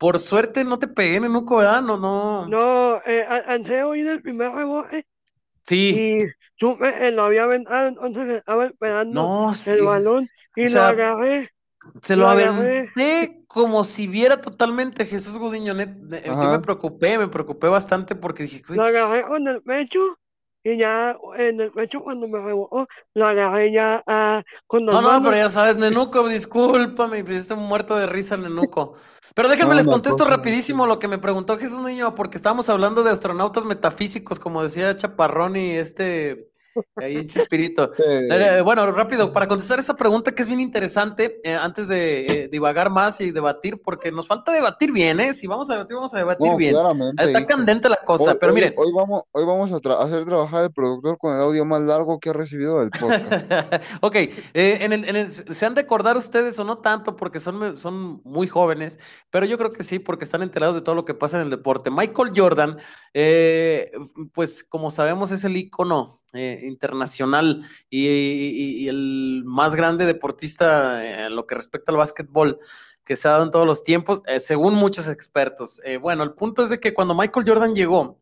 Por 0.00 0.18
suerte 0.18 0.64
no 0.64 0.78
te 0.80 0.88
pegué, 0.88 1.20
Nenuco, 1.20 1.58
¿verdad? 1.58 1.82
No, 1.82 1.96
no. 1.96 2.48
No, 2.52 3.00
eh, 3.06 3.22
alcancé 3.28 3.80
a 3.80 3.86
oír 3.88 4.06
el 4.08 4.22
primer 4.22 4.50
rebote 4.52 5.06
Sí, 5.66 6.10
y 6.12 6.24
supe 6.58 6.94
que 6.94 7.10
lo 7.12 7.24
había 7.24 7.44
aventado, 7.44 7.88
entonces 7.88 8.28
estaba 8.38 8.66
esperando 8.66 9.32
no, 9.38 9.52
el 9.64 9.82
sí. 9.82 9.82
balón 9.82 10.30
y 10.56 10.64
O 10.66 10.68
lo 10.68 10.82
sea, 10.82 10.90
agarré. 10.90 11.50
Se 12.02 12.16
lo 12.16 12.26
Lo 12.26 12.28
agarré. 12.28 12.90
aventé 12.92 13.44
como 13.46 13.84
si 13.84 14.06
viera 14.06 14.40
totalmente 14.40 15.06
Jesús 15.06 15.38
Gudiño. 15.38 15.74
net- 15.74 15.96
eh, 16.12 16.36
Yo 16.40 16.48
me 16.48 16.60
preocupé, 16.60 17.18
me 17.18 17.28
preocupé 17.28 17.68
bastante 17.68 18.14
porque 18.14 18.44
dije, 18.44 18.62
"Uy, 18.68 18.78
Lo 18.78 18.84
agarré 18.84 19.22
con 19.26 19.46
el 19.48 19.62
pecho 19.62 20.18
y 20.62 20.76
ya 20.76 21.16
en 21.38 21.60
el 21.60 21.72
pecho 21.72 22.00
cuando 22.02 22.28
me 22.28 22.38
rebotó, 22.40 22.86
lo 23.14 23.26
agarré 23.26 23.72
ya 23.72 24.02
ah, 24.06 24.42
con 24.66 24.86
las 24.86 24.96
No, 24.96 25.00
no, 25.02 25.22
pero 25.22 25.36
ya 25.36 25.48
sabes, 25.48 25.76
Nenuco, 25.76 26.28
discúlpame, 26.28 27.22
me 27.22 27.34
hiciste 27.36 27.54
muerto 27.54 27.94
de 27.96 28.06
risa, 28.06 28.36
Nenuco. 28.36 28.94
Pero 29.34 29.48
déjenme 29.48 29.70
No, 29.70 29.76
les 29.76 29.86
contesto 29.86 30.24
rapidísimo 30.24 30.86
lo 30.86 30.98
que 30.98 31.08
me 31.08 31.18
preguntó 31.18 31.56
Jesús 31.58 31.80
Niño, 31.80 32.14
porque 32.14 32.36
estábamos 32.36 32.68
hablando 32.68 33.02
de 33.02 33.10
astronautas 33.10 33.64
metafísicos, 33.64 34.40
como 34.40 34.62
decía 34.62 34.96
Chaparrón 34.96 35.56
y 35.56 35.72
este, 35.72 36.49
ahí 36.96 37.16
en 37.16 37.26
Chespirito. 37.26 37.90
Eh, 38.06 38.60
bueno, 38.64 38.90
rápido, 38.92 39.32
para 39.32 39.46
contestar 39.48 39.78
esa 39.78 39.94
pregunta 39.94 40.32
que 40.32 40.42
es 40.42 40.48
bien 40.48 40.60
interesante, 40.60 41.40
eh, 41.44 41.54
antes 41.54 41.88
de 41.88 42.26
eh, 42.26 42.48
divagar 42.48 42.90
más 42.90 43.20
y 43.20 43.30
debatir, 43.30 43.80
porque 43.82 44.12
nos 44.12 44.26
falta 44.26 44.52
debatir 44.52 44.92
bien, 44.92 45.20
¿eh? 45.20 45.32
Si 45.34 45.46
vamos 45.46 45.68
a 45.70 45.74
debatir, 45.74 45.96
vamos 45.96 46.14
a 46.14 46.18
debatir 46.18 46.46
No, 46.50 46.56
bien. 46.56 46.72
claramente, 46.72 47.24
Está 47.24 47.46
candente 47.46 47.88
la 47.88 47.96
cosa, 47.96 48.32
Hoy, 48.32 48.38
pero 48.40 48.52
miren. 48.52 48.72
hoy 48.76 48.92
vamos, 48.94 49.22
hoy 49.32 49.44
vamos 49.44 49.72
a 49.72 49.76
tra- 49.76 49.98
hacer 50.02 50.24
trabajar 50.24 50.64
el 50.64 50.72
productor 50.72 51.18
con 51.18 51.34
el 51.34 51.40
audio 51.40 51.64
más 51.64 51.80
largo 51.82 52.18
que 52.20 52.30
ha 52.30 52.32
recibido 52.32 52.80
del 52.80 52.90
podcast. 52.90 53.32
ok, 54.00 54.16
en 54.54 54.92
el, 54.92 55.08
en 55.08 55.16
el- 55.16 55.28
se 55.28 55.66
han 55.66 55.74
de 55.74 55.82
acordar 55.82 56.16
ustedes 56.16 56.58
o 56.58 56.64
no 56.64 56.78
tanto 56.78 57.16
porque 57.16 57.40
son, 57.40 57.76
son 57.78 58.20
muy 58.24 58.46
jóvenes, 58.48 58.98
pero 59.30 59.46
yo 59.46 59.58
creo 59.58 59.72
que 59.72 59.82
sí, 59.82 59.98
porque 59.98 60.24
están 60.24 60.42
enterados 60.42 60.74
de 60.74 60.82
todo 60.82 60.94
lo 60.94 61.04
que 61.04 61.14
pasa 61.14 61.38
en 61.38 61.44
el 61.44 61.50
deporte. 61.50 61.90
Michael 61.90 62.32
Jordan, 62.36 62.78
pues 64.32 64.64
como 64.64 64.90
sabemos 64.90 65.30
es 65.30 65.44
el 65.44 65.56
ícono 65.56 66.19
eh, 66.32 66.60
internacional 66.64 67.62
y, 67.88 68.06
y- 68.08 68.84
y 68.84 68.88
el 68.88 69.42
más 69.44 69.74
grande 69.74 70.06
deportista 70.06 71.26
en 71.26 71.34
lo 71.36 71.46
que 71.46 71.54
respecta 71.54 71.92
al 71.92 71.98
básquetbol 71.98 72.58
que 73.04 73.16
se 73.16 73.26
ha 73.28 73.32
dado 73.32 73.44
en 73.44 73.50
todos 73.50 73.66
los 73.66 73.82
tiempos, 73.82 74.22
eh, 74.26 74.38
según 74.40 74.74
muchos 74.74 75.08
expertos. 75.08 75.80
Eh, 75.84 75.96
bueno, 75.96 76.22
el 76.22 76.32
punto 76.34 76.62
es 76.62 76.68
de 76.70 76.78
que 76.78 76.94
cuando 76.94 77.14
Michael 77.14 77.46
Jordan 77.48 77.74
llegó, 77.74 78.20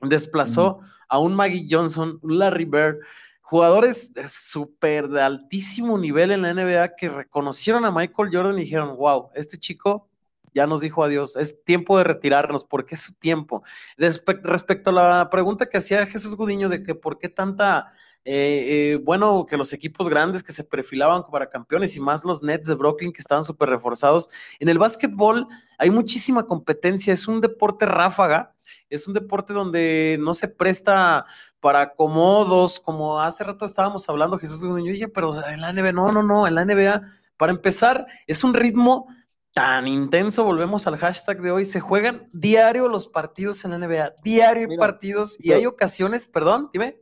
desplazó 0.00 0.80
a 1.08 1.18
un 1.18 1.34
Maggie 1.34 1.66
Johnson, 1.70 2.18
un 2.22 2.38
Larry 2.38 2.64
Bird, 2.64 2.96
jugadores 3.40 4.12
de 4.14 4.26
súper 4.28 5.08
de 5.08 5.22
altísimo 5.22 5.98
nivel 5.98 6.30
en 6.32 6.42
la 6.42 6.50
NBA 6.54 6.96
que 6.96 7.08
reconocieron 7.08 7.84
a 7.84 7.90
Michael 7.90 8.30
Jordan 8.32 8.58
y 8.58 8.62
dijeron, 8.62 8.96
wow, 8.96 9.30
este 9.34 9.58
chico 9.58 10.08
ya 10.54 10.66
nos 10.66 10.80
dijo 10.80 11.02
adiós, 11.04 11.36
es 11.36 11.62
tiempo 11.64 11.98
de 11.98 12.04
retirarnos, 12.04 12.64
porque 12.64 12.94
es 12.94 13.02
su 13.02 13.14
tiempo. 13.14 13.62
Respe- 13.98 14.40
respecto 14.42 14.90
a 14.90 14.92
la 14.92 15.30
pregunta 15.30 15.66
que 15.68 15.76
hacía 15.78 16.06
Jesús 16.06 16.36
Gudiño 16.36 16.68
de 16.68 16.82
que 16.82 16.94
por 16.94 17.18
qué 17.18 17.28
tanta, 17.28 17.88
eh, 18.24 18.92
eh, 18.94 19.00
bueno, 19.02 19.44
que 19.46 19.56
los 19.56 19.72
equipos 19.72 20.08
grandes 20.08 20.42
que 20.42 20.52
se 20.52 20.64
perfilaban 20.64 21.24
para 21.30 21.50
campeones 21.50 21.96
y 21.96 22.00
más 22.00 22.24
los 22.24 22.42
Nets 22.42 22.68
de 22.68 22.74
Brooklyn 22.74 23.12
que 23.12 23.20
estaban 23.20 23.44
súper 23.44 23.68
reforzados, 23.68 24.30
en 24.60 24.68
el 24.68 24.78
básquetbol 24.78 25.46
hay 25.78 25.90
muchísima 25.90 26.46
competencia, 26.46 27.12
es 27.12 27.26
un 27.28 27.40
deporte 27.40 27.84
ráfaga, 27.84 28.54
es 28.88 29.08
un 29.08 29.14
deporte 29.14 29.52
donde 29.52 30.16
no 30.20 30.34
se 30.34 30.46
presta 30.48 31.26
para 31.58 31.80
acomodos, 31.80 32.78
como 32.78 33.20
hace 33.20 33.42
rato 33.42 33.64
estábamos 33.66 34.08
hablando, 34.08 34.38
Jesús 34.38 34.62
Gudiño, 34.64 34.92
oye, 34.92 35.08
pero 35.08 35.32
en 35.48 35.60
la 35.60 35.72
NBA, 35.72 35.92
no, 35.92 36.12
no, 36.12 36.22
no, 36.22 36.46
en 36.46 36.54
la 36.54 36.64
NBA, 36.64 37.02
para 37.36 37.50
empezar, 37.52 38.06
es 38.26 38.44
un 38.44 38.54
ritmo 38.54 39.08
tan 39.54 39.86
intenso, 39.86 40.44
volvemos 40.44 40.86
al 40.86 40.96
hashtag 40.96 41.40
de 41.40 41.50
hoy, 41.52 41.64
se 41.64 41.80
juegan 41.80 42.28
diario 42.32 42.88
los 42.88 43.06
partidos 43.06 43.64
en 43.64 43.70
la 43.70 43.76
NBA, 43.76 44.14
diario 44.22 44.68
Mira, 44.68 44.80
partidos 44.80 45.38
y 45.38 45.48
te- 45.48 45.54
hay 45.54 45.66
ocasiones, 45.66 46.26
perdón, 46.26 46.70
dime. 46.72 46.98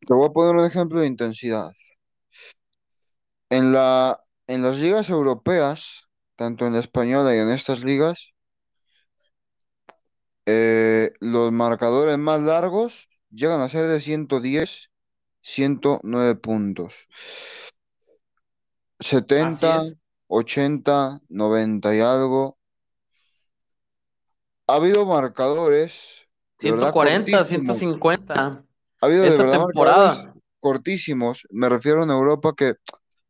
Te 0.00 0.14
voy 0.14 0.28
a 0.28 0.32
poner 0.32 0.54
un 0.54 0.64
ejemplo 0.64 1.00
de 1.00 1.08
intensidad. 1.08 1.72
En 3.50 3.72
la, 3.72 4.22
en 4.46 4.62
las 4.62 4.78
ligas 4.78 5.10
europeas, 5.10 6.08
tanto 6.36 6.66
en 6.66 6.74
la 6.74 6.80
española 6.80 7.34
y 7.34 7.38
en 7.38 7.50
estas 7.50 7.82
ligas, 7.82 8.32
eh, 10.46 11.12
los 11.20 11.52
marcadores 11.52 12.16
más 12.16 12.40
largos 12.40 13.10
llegan 13.30 13.60
a 13.60 13.68
ser 13.68 13.86
de 13.86 14.00
110, 14.00 14.90
109 15.42 16.36
puntos. 16.36 17.06
Así 18.98 19.66
70, 19.66 19.78
es. 19.78 19.96
80, 20.28 21.20
90 21.28 21.94
y 21.94 22.00
algo. 22.00 22.58
Ha 24.66 24.74
habido 24.76 25.06
marcadores 25.06 26.28
de 26.60 26.70
verdad 26.72 26.92
140, 26.92 27.30
cortísimos. 27.38 27.76
150 27.76 28.34
Ha 29.00 29.06
habido 29.06 29.22
de 29.22 29.28
esta 29.28 29.42
verdad 29.44 29.66
temporada. 29.66 30.34
cortísimos. 30.60 31.46
Me 31.50 31.68
refiero 31.68 32.02
en 32.02 32.10
Europa 32.10 32.52
que 32.56 32.74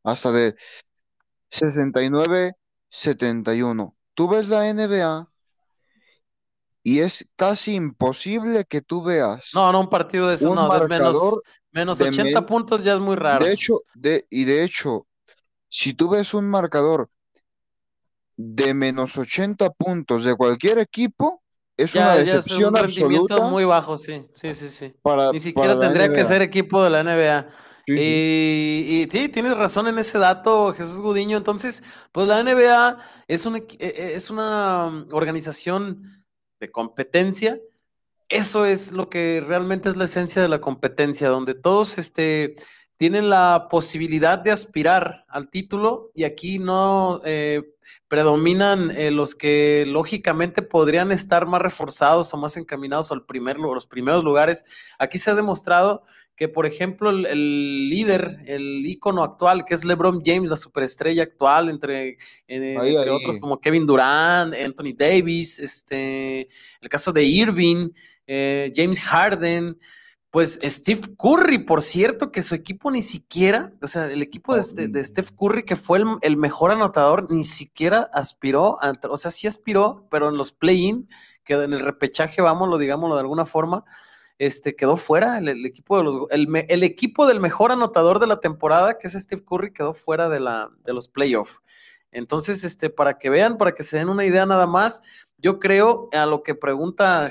hasta 0.02 0.32
de 0.32 0.56
69, 1.50 2.54
71. 2.88 3.94
Tú 4.14 4.28
ves 4.28 4.48
la 4.48 4.68
NBA 4.68 5.28
y 6.82 7.00
es 7.00 7.28
casi 7.36 7.74
imposible 7.74 8.64
que 8.64 8.80
tú 8.80 9.02
veas 9.02 9.50
No, 9.54 9.70
no, 9.72 9.80
un 9.80 9.88
partido 9.88 10.26
de 10.28 10.34
esos, 10.34 10.48
un 10.48 10.56
no, 10.56 10.72
de 10.72 10.88
menos, 10.88 11.40
menos 11.70 11.98
de 11.98 12.08
80 12.08 12.40
men- 12.40 12.46
puntos 12.46 12.82
ya 12.82 12.94
es 12.94 13.00
muy 13.00 13.14
raro. 13.16 13.44
De 13.44 13.52
hecho, 13.52 13.80
de, 13.94 14.26
y 14.30 14.44
de 14.44 14.64
hecho, 14.64 15.06
si 15.68 15.94
tú 15.94 16.10
ves 16.10 16.34
un 16.34 16.48
marcador 16.48 17.08
de 18.36 18.72
menos 18.72 19.16
80 19.16 19.70
puntos 19.70 20.24
de 20.24 20.34
cualquier 20.34 20.78
equipo, 20.78 21.42
es 21.76 21.94
una 21.94 22.16
ya, 22.16 22.16
ya 22.16 22.20
es 22.20 22.44
decepción 22.44 22.74
un 22.74 22.80
rendimiento 22.80 23.34
absoluta 23.34 23.50
muy 23.50 23.64
bajo, 23.64 23.98
sí, 23.98 24.28
sí, 24.32 24.54
sí, 24.54 24.68
sí. 24.68 24.94
para, 25.02 25.32
Ni 25.32 25.40
siquiera 25.40 25.74
para 25.74 25.80
tendría 25.80 26.12
que 26.12 26.24
ser 26.24 26.42
equipo 26.42 26.82
de 26.82 26.90
la 26.90 27.02
NBA. 27.02 27.48
Sí, 27.86 27.96
sí. 27.96 29.06
Y, 29.06 29.08
sí, 29.10 29.28
tienes 29.28 29.56
razón 29.56 29.86
en 29.86 29.98
ese 29.98 30.18
dato, 30.18 30.74
Jesús 30.74 31.00
Gudiño. 31.00 31.38
Entonces, 31.38 31.82
pues 32.12 32.28
la 32.28 32.42
NBA 32.42 32.98
es, 33.28 33.46
un 33.46 33.56
eh, 33.56 33.66
eh, 33.78 34.12
es 34.14 34.28
una 34.28 34.90
mm, 34.90 35.08
organización 35.12 36.02
de 36.60 36.70
competencia. 36.70 37.58
Eso 38.28 38.66
es 38.66 38.92
lo 38.92 39.08
que 39.08 39.42
realmente 39.46 39.88
es 39.88 39.96
la 39.96 40.04
esencia 40.04 40.42
de 40.42 40.48
la 40.48 40.60
competencia, 40.60 41.28
donde 41.28 41.54
todos 41.54 41.96
este, 41.96 42.56
tienen 42.98 43.30
la 43.30 43.68
posibilidad 43.70 44.38
de 44.38 44.50
aspirar 44.50 45.24
al 45.28 45.48
título 45.48 46.10
y 46.14 46.24
aquí 46.24 46.58
no 46.58 47.20
eh, 47.24 47.62
predominan 48.08 48.90
eh, 48.90 49.12
los 49.12 49.36
que 49.36 49.84
lógicamente 49.86 50.62
podrían 50.62 51.12
estar 51.12 51.46
más 51.46 51.62
reforzados 51.62 52.34
o 52.34 52.36
más 52.36 52.56
encaminados 52.56 53.12
al 53.12 53.24
primer, 53.24 53.58
los 53.58 53.86
primeros 53.86 54.24
lugares. 54.24 54.64
Aquí 54.98 55.16
se 55.16 55.30
ha 55.30 55.36
demostrado 55.36 56.02
que, 56.34 56.48
por 56.48 56.66
ejemplo, 56.66 57.10
el, 57.10 57.26
el 57.26 57.88
líder, 57.88 58.36
el 58.46 58.84
ícono 58.84 59.22
actual, 59.22 59.64
que 59.64 59.74
es 59.74 59.84
LeBron 59.84 60.22
James, 60.24 60.48
la 60.48 60.56
superestrella 60.56 61.22
actual, 61.22 61.68
entre, 61.68 62.18
eh, 62.48 62.76
Ahí, 62.80 62.96
entre 62.96 63.10
ahí. 63.10 63.16
otros 63.16 63.38
como 63.38 63.60
Kevin 63.60 63.86
Durant, 63.86 64.54
Anthony 64.54 64.94
Davis, 64.96 65.60
este, 65.60 66.48
el 66.80 66.88
caso 66.88 67.12
de 67.12 67.22
Irving, 67.24 67.90
eh, 68.26 68.72
James 68.74 69.00
Harden, 69.00 69.78
pues 70.38 70.60
Steve 70.62 71.00
Curry, 71.18 71.58
por 71.58 71.82
cierto, 71.82 72.30
que 72.30 72.44
su 72.44 72.54
equipo 72.54 72.92
ni 72.92 73.02
siquiera, 73.02 73.72
o 73.82 73.88
sea, 73.88 74.06
el 74.06 74.22
equipo 74.22 74.54
de, 74.54 74.60
este- 74.60 74.86
de 74.86 75.02
Steph 75.02 75.32
Curry, 75.36 75.64
que 75.64 75.74
fue 75.74 76.00
el, 76.20 76.36
mejor 76.36 76.70
anotador, 76.70 77.28
ni 77.28 77.42
siquiera 77.42 78.08
aspiró, 78.12 78.80
a 78.80 78.92
o 79.10 79.16
sea, 79.16 79.32
sí 79.32 79.48
aspiró, 79.48 80.06
pero 80.12 80.28
en 80.28 80.36
los 80.36 80.52
play-in, 80.52 81.08
que 81.42 81.54
en 81.54 81.72
el 81.72 81.80
repechaje, 81.80 82.40
lo 82.40 82.78
digámoslo 82.78 83.16
de 83.16 83.22
alguna 83.22 83.46
forma, 83.46 83.84
este, 84.38 84.76
quedó 84.76 84.96
fuera, 84.96 85.38
el, 85.38 85.66
equipo 85.66 85.98
de 85.98 86.04
los, 86.04 86.28
equipo 86.84 87.26
del 87.26 87.40
mejor 87.40 87.72
anotador 87.72 88.20
de 88.20 88.28
la 88.28 88.38
temporada, 88.38 88.96
que 88.96 89.08
es 89.08 89.14
Steve 89.14 89.42
Curry, 89.44 89.72
quedó 89.72 89.92
fuera 89.92 90.28
de, 90.28 90.38
la, 90.38 90.70
de 90.84 90.92
los 90.92 91.08
playoffs. 91.08 91.62
Entonces, 92.12 92.62
este, 92.62 92.90
para 92.90 93.18
que 93.18 93.28
vean, 93.28 93.58
para 93.58 93.72
que 93.72 93.82
se 93.82 93.98
den 93.98 94.08
una 94.08 94.24
idea 94.24 94.46
nada 94.46 94.68
más, 94.68 95.02
yo 95.36 95.58
creo 95.58 96.08
a 96.12 96.26
lo 96.26 96.44
que 96.44 96.54
pregunta, 96.54 97.28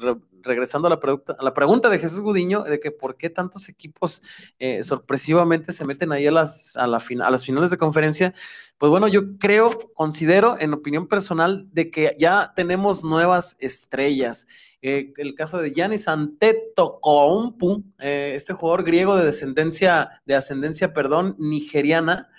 re- 0.00 0.16
regresando 0.42 0.86
a 0.86 0.90
la 0.90 1.00
pregunta, 1.00 1.36
a 1.38 1.44
la 1.44 1.54
pregunta 1.54 1.88
de 1.88 1.98
Jesús 1.98 2.20
Gudiño, 2.20 2.62
de 2.62 2.80
que 2.80 2.90
por 2.90 3.16
qué 3.16 3.30
tantos 3.30 3.68
equipos 3.68 4.22
eh, 4.58 4.82
sorpresivamente 4.82 5.72
se 5.72 5.84
meten 5.84 6.12
ahí 6.12 6.26
a 6.26 6.32
las, 6.32 6.74
la 6.76 6.84
a 6.84 7.30
las 7.30 7.44
finales 7.44 7.70
de 7.70 7.78
conferencia, 7.78 8.34
pues 8.80 8.88
bueno, 8.88 9.08
yo 9.08 9.36
creo, 9.36 9.78
considero, 9.92 10.56
en 10.58 10.72
opinión 10.72 11.06
personal, 11.06 11.68
de 11.70 11.90
que 11.90 12.16
ya 12.18 12.54
tenemos 12.56 13.04
nuevas 13.04 13.58
estrellas. 13.60 14.46
Eh, 14.80 15.12
el 15.18 15.34
caso 15.34 15.58
de 15.58 15.72
Giannis 15.72 16.08
Antetokounmpo, 16.08 17.82
eh, 17.98 18.32
este 18.34 18.54
jugador 18.54 18.84
griego 18.84 19.16
de 19.16 19.26
descendencia, 19.26 20.22
de 20.24 20.34
ascendencia, 20.34 20.94
perdón, 20.94 21.36
nigeriana. 21.38 22.30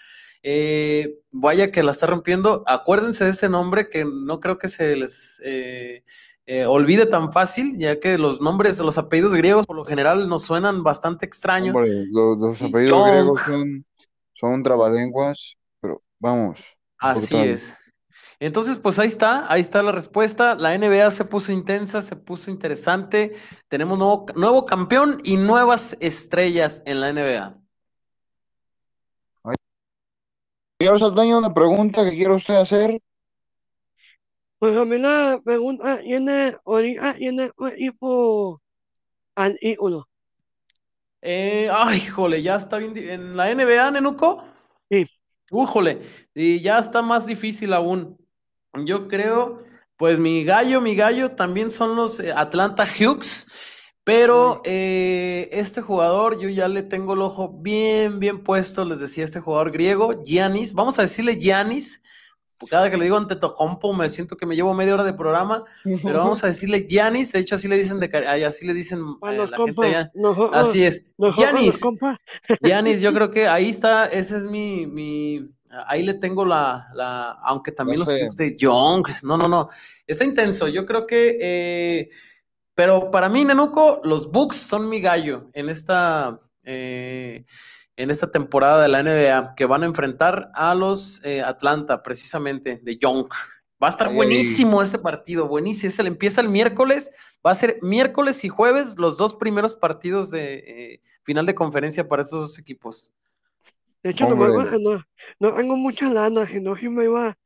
Eh, 0.41 1.19
vaya 1.29 1.71
que 1.71 1.83
la 1.83 1.91
está 1.91 2.07
rompiendo. 2.07 2.63
Acuérdense 2.65 3.25
de 3.25 3.29
ese 3.29 3.47
nombre 3.47 3.87
que 3.87 4.03
no 4.03 4.39
creo 4.39 4.57
que 4.57 4.67
se 4.67 4.95
les 4.95 5.39
eh, 6.45 6.65
olvide 6.65 7.05
tan 7.05 7.31
fácil, 7.31 7.77
ya 7.77 7.99
que 7.99 8.17
los 8.17 8.41
nombres, 8.41 8.79
los 8.79 8.97
apellidos 8.97 9.33
griegos 9.33 9.65
por 9.65 9.75
lo 9.75 9.85
general 9.85 10.27
nos 10.27 10.43
suenan 10.43 10.83
bastante 10.83 11.25
extraños. 11.25 11.75
Hombre, 11.75 12.05
los, 12.11 12.61
apellidos 12.61 12.89
Young. 12.89 13.09
griegos 13.09 13.41
son, 13.41 13.85
son 14.33 14.63
trabalenguas, 14.63 15.55
pero 15.79 16.01
vamos. 16.19 16.77
Así 16.97 17.37
es. 17.37 17.77
Entonces, 18.39 18.79
pues 18.79 18.97
ahí 18.97 19.07
está, 19.07 19.51
ahí 19.53 19.61
está 19.61 19.83
la 19.83 19.91
respuesta. 19.91 20.55
La 20.55 20.75
NBA 20.75 21.11
se 21.11 21.25
puso 21.25 21.51
intensa, 21.51 22.01
se 22.01 22.15
puso 22.15 22.49
interesante. 22.49 23.33
Tenemos 23.67 23.99
nuevo, 23.99 24.25
nuevo 24.35 24.65
campeón 24.65 25.21
y 25.23 25.37
nuevas 25.37 25.95
estrellas 25.99 26.81
en 26.87 27.01
la 27.01 27.13
NBA. 27.13 27.61
Señor 30.79 30.97
Saldaña, 30.97 31.37
una 31.37 31.53
pregunta 31.53 32.03
que 32.03 32.15
quiere 32.15 32.33
usted 32.33 32.55
hacer. 32.55 32.99
Pues 34.61 34.77
a 34.77 34.85
mí 34.85 34.99
la 34.99 35.41
pregunta 35.43 35.99
tiene, 36.03 36.55
ahorita 36.63 37.15
tiene 37.15 37.51
un 37.57 37.69
equipo 37.69 38.61
al 39.33 39.57
ídolo. 39.59 40.07
Eh, 41.19 41.67
ay, 41.73 42.01
jole, 42.01 42.43
ya 42.43 42.57
está 42.57 42.77
bien. 42.77 42.93
¿En 42.95 43.35
la 43.35 43.51
NBA, 43.51 43.89
Nenuco? 43.89 44.45
Sí. 44.87 45.07
Újole, 45.49 46.03
y 46.35 46.61
ya 46.61 46.77
está 46.77 47.01
más 47.01 47.25
difícil 47.25 47.73
aún. 47.73 48.23
Yo 48.85 49.07
creo, 49.07 49.63
pues 49.97 50.19
mi 50.19 50.43
gallo, 50.43 50.79
mi 50.79 50.93
gallo 50.93 51.31
también 51.31 51.71
son 51.71 51.95
los 51.95 52.19
eh, 52.19 52.31
Atlanta 52.31 52.85
Hawks, 52.85 53.47
pero 54.03 54.61
eh, 54.63 55.49
este 55.53 55.81
jugador 55.81 56.39
yo 56.39 56.49
ya 56.49 56.67
le 56.67 56.83
tengo 56.83 57.15
el 57.15 57.23
ojo 57.23 57.49
bien, 57.49 58.19
bien 58.19 58.43
puesto, 58.43 58.85
les 58.85 58.99
decía 58.99 59.23
este 59.23 59.39
jugador 59.39 59.71
griego, 59.71 60.23
Giannis, 60.23 60.73
vamos 60.73 60.99
a 60.99 61.01
decirle 61.01 61.39
Giannis, 61.39 62.03
cada 62.67 62.89
que 62.89 62.97
le 62.97 63.05
digo 63.05 63.17
Antetokounmpo 63.17 63.93
me 63.93 64.09
siento 64.09 64.37
que 64.37 64.45
me 64.45 64.55
llevo 64.55 64.73
media 64.73 64.93
hora 64.93 65.03
de 65.03 65.13
programa, 65.13 65.63
pero 66.03 66.19
vamos 66.19 66.43
a 66.43 66.47
decirle 66.47 66.85
Giannis, 66.87 67.31
de 67.31 67.39
hecho 67.39 67.55
así 67.55 67.67
le 67.67 67.77
dicen 67.77 67.99
de 67.99 68.45
así 68.45 68.65
le 68.65 68.73
dicen 68.73 68.99
eh, 69.29 69.47
la 69.49 69.57
gente 69.57 69.85
allá. 69.85 70.11
Así 70.53 70.83
es. 70.83 71.07
los 71.17 71.35
Giannis, 71.35 73.01
yo 73.01 73.13
creo 73.13 73.31
que 73.31 73.47
ahí 73.47 73.69
está, 73.69 74.05
ese 74.05 74.37
es 74.37 74.43
mi, 74.43 74.87
mi, 74.87 75.49
ahí 75.87 76.03
le 76.03 76.13
tengo 76.15 76.45
la, 76.45 76.89
la, 76.93 77.31
aunque 77.43 77.71
también 77.71 77.99
los. 77.99 78.09
Knicks 78.09 78.35
de 78.35 78.55
Young, 78.57 79.07
no, 79.23 79.37
no, 79.37 79.47
no, 79.47 79.69
está 80.05 80.23
intenso, 80.23 80.67
yo 80.67 80.85
creo 80.85 81.07
que, 81.07 81.37
eh, 81.39 82.09
pero 82.75 83.11
para 83.11 83.29
mí, 83.29 83.45
Nenuco, 83.45 84.01
los 84.03 84.31
Bucks 84.31 84.57
son 84.57 84.89
mi 84.89 85.01
gallo 85.01 85.49
en 85.53 85.69
esta, 85.69 86.39
eh, 86.63 87.45
en 87.97 88.09
esta 88.09 88.31
temporada 88.31 88.81
de 88.81 88.87
la 88.87 89.03
NBA, 89.03 89.55
que 89.55 89.65
van 89.65 89.83
a 89.83 89.85
enfrentar 89.85 90.49
a 90.53 90.73
los 90.75 91.23
eh, 91.23 91.41
Atlanta, 91.41 92.03
precisamente, 92.03 92.79
de 92.81 92.97
Young. 92.97 93.27
Va 93.81 93.87
a 93.87 93.89
estar 93.89 94.07
Ay, 94.07 94.11
ay. 94.13 94.17
buenísimo 94.17 94.81
este 94.81 94.99
partido, 94.99 95.47
buenísimo. 95.47 95.89
Ese 95.89 96.03
le 96.03 96.09
empieza 96.09 96.41
el 96.41 96.49
miércoles, 96.49 97.11
va 97.45 97.51
a 97.51 97.55
ser 97.55 97.77
miércoles 97.81 98.43
y 98.43 98.49
jueves 98.49 98.97
los 98.97 99.17
dos 99.17 99.35
primeros 99.35 99.75
partidos 99.75 100.31
de 100.31 100.53
eh, 100.55 101.01
final 101.23 101.45
de 101.45 101.55
conferencia 101.55 102.07
para 102.07 102.21
esos 102.21 102.41
dos 102.41 102.59
equipos. 102.59 103.17
de 104.03 104.11
hecho, 104.11 104.27
no, 104.27 104.35
no, 104.35 105.05
no 105.39 105.55
tengo 105.55 105.75
mucha 105.75 106.09
lana, 106.09 106.47
sino 106.47 106.75
que 106.75 106.89
me 106.89 107.05
iba 107.05 107.37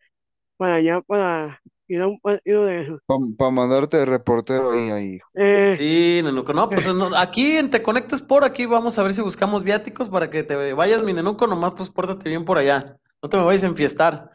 para 0.57 0.75
allá 0.75 1.01
para 1.01 1.61
ir 1.87 2.01
a 2.01 2.07
un 2.07 2.19
partido 2.19 2.65
de 2.65 2.83
eso. 2.83 2.99
Para 3.37 3.51
mandarte 3.51 3.97
de 3.97 4.05
reportero 4.05 4.71
ahí, 4.71 4.89
ahí. 4.89 5.19
Eh, 5.35 5.75
Sí, 5.77 6.21
Nenuco, 6.23 6.53
no, 6.53 6.69
pues 6.69 6.93
no, 6.93 7.15
aquí 7.15 7.57
en 7.57 7.69
Te 7.69 7.81
Conectes 7.81 8.21
por 8.21 8.43
aquí 8.43 8.65
vamos 8.65 8.97
a 8.97 9.03
ver 9.03 9.13
si 9.13 9.21
buscamos 9.21 9.63
viáticos 9.63 10.09
para 10.09 10.29
que 10.29 10.43
te 10.43 10.73
vayas, 10.73 11.03
mi 11.03 11.13
Nenuco, 11.13 11.47
nomás 11.47 11.73
pues 11.75 11.89
pórtate 11.89 12.29
bien 12.29 12.45
por 12.45 12.57
allá. 12.57 12.97
No 13.21 13.29
te 13.29 13.37
me 13.37 13.43
vayas 13.43 13.63
a 13.63 13.67
enfiestar. 13.67 14.31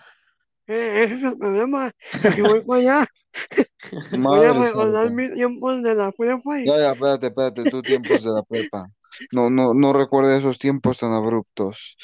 eh, 0.67 1.05
ese 1.05 1.15
es 1.15 1.23
el 1.23 1.37
problema. 1.39 1.93
Si 2.35 2.41
voy 2.43 2.61
para 2.63 2.81
allá, 2.81 3.09
voy 4.13 4.45
a 4.45 4.53
recordar 4.53 5.11
mis 5.13 5.33
tiempos 5.35 5.83
de 5.83 5.95
la 5.95 6.13
prepa 6.13 6.61
y 6.61 6.67
Ya, 6.67 6.77
ya, 6.79 6.93
espérate, 6.93 7.27
espérate, 7.29 7.71
tú 7.71 7.83
tiempos 7.83 8.23
de 8.25 8.31
la 8.31 8.43
prepa. 8.43 8.89
No, 9.33 9.51
no, 9.51 9.75
no 9.75 9.93
recuerdo 9.93 10.33
esos 10.33 10.59
tiempos 10.59 10.99
tan 10.99 11.13
abruptos. 11.13 11.97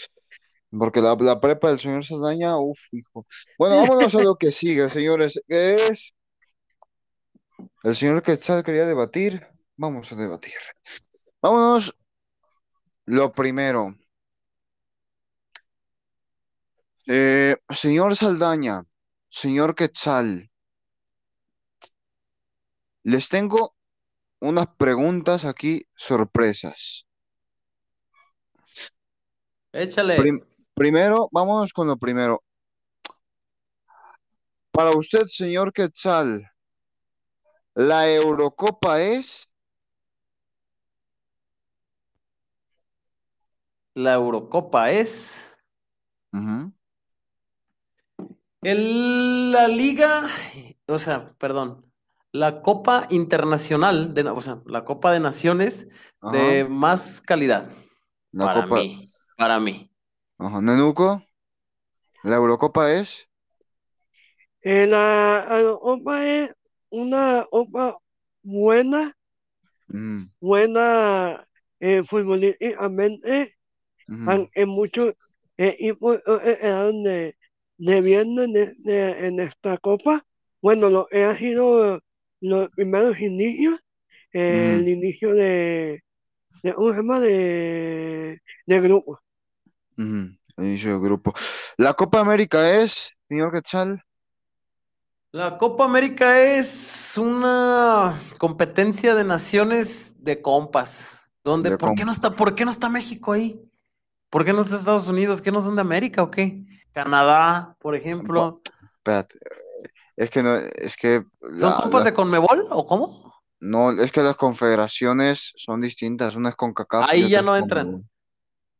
Porque 0.70 1.00
la, 1.00 1.14
la 1.16 1.40
prepa 1.40 1.68
del 1.70 1.80
señor 1.80 2.04
Saldaña, 2.04 2.58
uff, 2.58 2.78
hijo. 2.92 3.26
Bueno, 3.58 3.76
vámonos 3.88 4.14
a 4.14 4.22
lo 4.22 4.36
que 4.36 4.52
sigue, 4.52 4.88
señores. 4.90 5.40
es? 5.48 6.16
El 7.84 7.96
señor 7.96 8.22
Quetzal 8.22 8.62
quería 8.62 8.84
debatir. 8.84 9.46
Vamos 9.78 10.12
a 10.12 10.16
debatir. 10.16 10.52
Vámonos. 11.40 11.96
Lo 13.06 13.32
primero. 13.32 13.96
Eh, 17.08 17.56
señor 17.82 18.14
Saldaña, 18.14 18.84
señor 19.28 19.74
Quetzal, 19.74 20.50
les 23.04 23.28
tengo 23.30 23.74
unas 24.40 24.68
preguntas 24.76 25.44
aquí 25.44 25.86
sorpresas. 25.96 27.06
Échale. 29.72 30.16
Prim- 30.16 30.44
primero, 30.76 31.28
vámonos 31.32 31.72
con 31.72 31.88
lo 31.88 31.96
primero. 31.96 32.42
Para 34.70 34.96
usted, 34.96 35.26
señor 35.26 35.72
Quetzal, 35.72 36.48
¿la 37.76 38.08
Eurocopa 38.12 39.00
es? 39.00 39.52
La 43.96 44.14
Eurocopa 44.14 44.92
es 44.92 45.58
el- 48.62 49.52
la 49.52 49.68
liga, 49.68 50.26
o 50.86 50.98
sea, 50.98 51.34
perdón, 51.38 51.84
la 52.32 52.62
Copa 52.62 53.06
Internacional, 53.10 54.14
de, 54.14 54.22
o 54.28 54.40
sea, 54.42 54.60
la 54.66 54.84
Copa 54.84 55.12
de 55.12 55.20
Naciones 55.20 55.88
ajá, 56.20 56.32
de 56.32 56.66
más 56.68 57.20
calidad 57.20 57.68
la 58.32 58.44
para 58.46 58.64
Copa. 58.66 58.80
mí, 58.82 58.96
para 59.36 59.60
mí. 59.60 59.90
Ajá, 60.38 60.62
Nenuco, 60.62 61.22
¿la 62.24 62.36
Eurocopa 62.36 62.92
es? 62.92 63.26
eh, 64.62 64.86
la, 64.86 65.46
la 65.48 65.72
OPA 65.72 66.26
es 66.44 66.50
una 66.90 67.46
OPA 67.50 67.96
buena, 68.42 69.16
Ujú, 69.88 70.28
buena 70.40 71.46
eh, 71.80 72.02
futbolísticamente, 72.08 73.54
ujú, 74.08 74.32
han- 74.32 74.48
en 74.54 74.70
muchos 74.70 75.14
equipos 75.58 76.18
eh, 76.26 76.58
quedaron 76.60 77.04
de, 77.04 77.36
de 77.78 78.00
bien 78.02 78.38
en, 78.40 78.52
de- 78.54 79.26
en 79.28 79.40
esta 79.40 79.78
copa. 79.78 80.24
Bueno, 80.62 80.90
lo 80.90 81.08
ha 81.12 81.38
sido 81.38 82.00
los 82.40 82.70
primeros 82.72 83.20
inicios, 83.20 83.80
eh, 84.32 84.76
el 84.76 84.88
inicio 84.88 85.34
de, 85.34 86.02
de 86.62 86.74
un 86.76 86.96
tema 86.96 87.20
de, 87.20 88.40
de 88.66 88.80
grupo. 88.80 89.20
Ujú, 89.98 90.36
Inicio 90.58 90.92
del 90.92 91.00
grupo. 91.00 91.32
¿La 91.76 91.94
Copa 91.94 92.20
América 92.20 92.70
es, 92.80 93.16
señor 93.28 93.52
Quetzal? 93.52 94.02
La 95.32 95.58
Copa 95.58 95.84
América 95.84 96.40
es 96.40 97.18
una 97.18 98.18
competencia 98.38 99.14
de 99.14 99.24
naciones 99.24 100.22
de 100.24 100.40
compas. 100.40 101.30
Donde, 101.44 101.70
De 101.70 101.78
¿por 101.78 101.94
qué 101.94 102.04
no 102.04 102.10
está, 102.10 102.30
por 102.30 102.54
qué 102.54 102.64
no 102.64 102.70
está 102.70 102.88
México 102.88 103.32
ahí? 103.32 103.60
¿Por 104.30 104.44
qué 104.44 104.52
no 104.52 104.62
está 104.62 104.76
Estados 104.76 105.08
Unidos? 105.08 105.42
¿Qué 105.42 105.52
no 105.52 105.60
son 105.60 105.76
de 105.76 105.82
América 105.82 106.22
o 106.22 106.30
qué? 106.30 106.64
Canadá, 106.92 107.76
por 107.78 107.94
ejemplo. 107.94 108.60
Espérate, 108.94 109.38
es 110.16 110.30
que 110.30 110.42
no, 110.42 110.56
es 110.56 110.96
que 110.96 111.24
¿Son 111.56 111.70
la, 111.70 111.76
compas 111.76 112.00
la- 112.00 112.04
de 112.10 112.14
Conmebol 112.14 112.66
o 112.70 112.86
cómo? 112.86 113.34
no, 113.60 113.90
es 113.92 114.10
que 114.12 114.22
las 114.22 114.36
confederaciones 114.36 115.52
son 115.56 115.80
distintas, 115.82 116.34
una 116.34 116.48
es 116.50 116.56
CONCACAF 116.56 117.08
y 117.14 117.22
Ahí 117.22 117.28
ya 117.30 117.40
otra 117.40 117.40
es 117.40 117.44
no 117.46 117.56
entran. 117.56 117.86
CONMEBOL. 117.86 118.10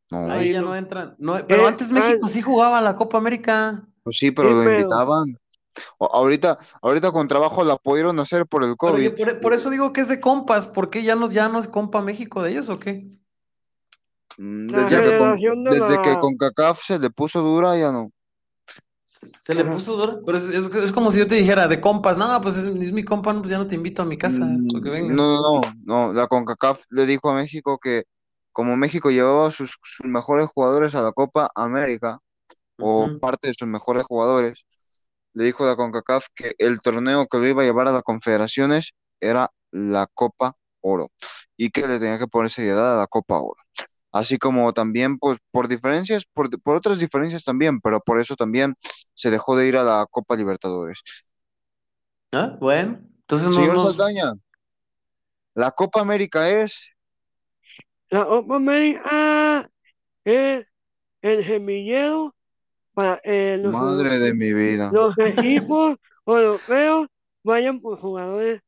No, 0.09 0.31
Ahí 0.31 0.53
ya 0.53 0.61
no. 0.61 0.67
no 0.69 0.75
entran. 0.75 1.15
No, 1.19 1.35
pero 1.47 1.63
Eh, 1.63 1.67
antes 1.67 1.91
México 1.91 2.27
sí 2.27 2.41
jugaba 2.41 2.79
la 2.81 2.95
Copa 2.95 3.17
América. 3.17 3.83
pues 4.03 4.17
sí, 4.17 4.31
pero 4.31 4.49
Sí, 4.49 4.55
lo 4.55 4.61
pero- 4.63 4.79
invitaban. 4.79 5.37
O- 5.99 6.07
ahorita, 6.11 6.57
ahorita 6.81 7.11
con 7.11 7.27
trabajo 7.27 7.63
la 7.63 7.77
pudieron 7.77 8.17
hacer 8.19 8.47
por 8.47 8.63
el 8.63 8.75
COVID. 8.77 9.15
por, 9.15 9.39
por 9.41 9.53
eso 9.53 9.69
digo 9.69 9.93
que 9.93 10.01
es 10.01 10.07
de 10.07 10.19
compas. 10.19 10.65
¿Por 10.65 10.89
qué 10.89 11.03
ya 11.03 11.15
no, 11.15 11.29
ya 11.29 11.49
no 11.49 11.59
es 11.59 11.67
compa 11.67 12.01
México 12.01 12.41
de 12.41 12.51
ellos 12.51 12.69
o 12.69 12.79
qué? 12.79 13.05
Mm, 14.39 14.67
La 14.71 14.81
Desde 14.83 14.89
que, 14.89 15.17
con- 15.17 15.37
generación 15.37 15.63
de 15.65 15.79
desde 15.79 16.01
que 16.01 16.09
la- 16.13 16.19
CONCACAF 16.19 16.81
se 16.81 16.99
le 16.99 17.09
puso 17.09 17.41
dura, 17.41 17.77
ya 17.77 17.91
no. 17.91 18.11
Se 19.03 19.53
le 19.55 19.63
puso 19.63 19.95
duro. 19.95 20.19
Pero 20.25 20.37
es, 20.37 20.45
es- 20.45 20.73
es 20.83 20.91
como 20.91 21.11
si 21.11 21.19
yo 21.19 21.27
te 21.27 21.35
dijera 21.35 21.67
de 21.67 21.79
compas. 21.79 22.17
No, 22.17 22.25
pues 22.41 22.57
es, 22.57 22.65
es 22.65 22.91
mi 22.91 23.03
compa, 23.03 23.31
no, 23.33 23.39
pues 23.41 23.51
ya 23.51 23.57
no 23.57 23.67
te 23.67 23.75
invito 23.75 24.01
a 24.01 24.05
mi 24.05 24.17
casa. 24.17 24.45
Mm, 24.45 24.67
porque 24.71 24.89
venga. 24.89 25.13
No, 25.13 25.35
no, 25.35 25.61
no, 25.61 26.07
no. 26.07 26.13
La 26.13 26.27
CONCACAF 26.27 26.85
le 26.89 27.05
dijo 27.05 27.29
a 27.29 27.35
México 27.35 27.77
que 27.77 28.03
como 28.57 28.75
México 28.75 29.11
llevaba 29.11 29.51
sus, 29.51 29.77
sus 29.83 30.07
mejores 30.07 30.47
jugadores 30.47 30.95
a 30.95 31.01
la 31.03 31.11
Copa 31.11 31.51
América, 31.53 32.17
o 32.79 33.07
parte 33.19 33.49
de 33.49 33.53
sus 33.53 33.67
mejores 33.67 34.03
jugadores, 34.03 34.65
le 35.33 35.45
dijo 35.45 35.63
a 35.63 35.67
la 35.67 35.75
CONCACAF 35.75 36.25
que 36.33 36.55
el 36.57 36.81
torneo 36.81 37.27
que 37.27 37.37
lo 37.37 37.47
iba 37.47 37.61
a 37.61 37.65
llevar 37.65 37.87
a 37.87 37.91
las 37.91 38.01
confederaciones 38.01 38.95
era 39.21 39.51
la 39.69 40.07
Copa 40.11 40.55
Oro 40.81 41.11
y 41.55 41.69
que 41.69 41.81
le 41.87 41.99
tenía 41.99 42.17
que 42.17 42.25
poner 42.25 42.49
seriedad 42.49 42.95
a 42.95 42.97
la 42.97 43.05
Copa 43.05 43.37
Oro. 43.39 43.61
Así 44.11 44.39
como 44.39 44.73
también, 44.73 45.19
pues, 45.19 45.37
por 45.51 45.67
diferencias, 45.67 46.25
por, 46.33 46.49
por 46.63 46.77
otras 46.77 46.97
diferencias 46.97 47.43
también, 47.43 47.79
pero 47.79 47.99
por 47.99 48.19
eso 48.19 48.35
también 48.35 48.73
se 49.13 49.29
dejó 49.29 49.55
de 49.55 49.67
ir 49.67 49.77
a 49.77 49.83
la 49.83 50.07
Copa 50.09 50.35
Libertadores. 50.35 51.01
Ah, 52.31 52.57
Bueno, 52.59 53.01
entonces 53.19 53.49
no 53.49 53.53
Señor 53.53 53.75
nos... 53.75 53.95
Saldaña, 53.95 54.33
la 55.53 55.69
Copa 55.69 56.01
América 56.01 56.49
es, 56.49 56.96
La 58.09 58.25
Copa 58.25 58.55
América 58.55 59.69
es 60.23 60.65
el 61.21 61.43
gemillero 61.43 62.35
para 62.93 63.19
eh, 63.23 63.59
los, 63.61 63.73
madre 63.73 64.17
de 64.19 64.33
mi 64.33 64.53
vida. 64.53 64.91
los 64.91 65.17
equipos 65.17 65.97
europeos 66.25 67.07
vayan 67.43 67.79
por 67.81 67.99
jugadores 67.99 68.61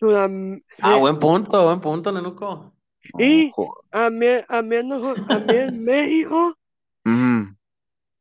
sudam- 0.00 0.62
Ah, 0.82 0.96
eh, 0.96 1.00
buen 1.00 1.18
punto, 1.18 1.64
buen 1.64 1.80
punto, 1.80 2.12
Nenuco. 2.12 2.72
y 3.18 3.50
también, 3.90 4.44
también, 4.48 4.88
México 5.84 6.56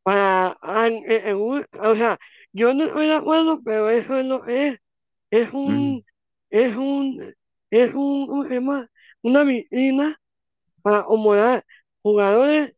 para 0.03 0.57
en- 0.87 1.03
en 1.11 1.35
un- 1.35 1.65
o 1.81 1.95
sea 1.95 2.17
yo 2.53 2.73
no 2.73 2.85
estoy 2.85 3.07
de 3.07 3.13
acuerdo 3.13 3.61
pero 3.63 3.89
eso 3.89 4.17
es 4.17 4.25
lo 4.25 4.41
que 4.43 4.67
es 4.69 4.79
es 5.31 5.53
un 5.53 6.03
es 6.49 6.75
un 6.75 7.33
es 7.69 7.93
un, 7.93 8.27
¿cómo 8.27 8.43
se 8.47 8.55
llama? 8.55 8.89
una 9.21 9.43
vitrina 9.43 10.19
para 10.81 11.07
homologar 11.07 11.65
jugadores 12.01 12.75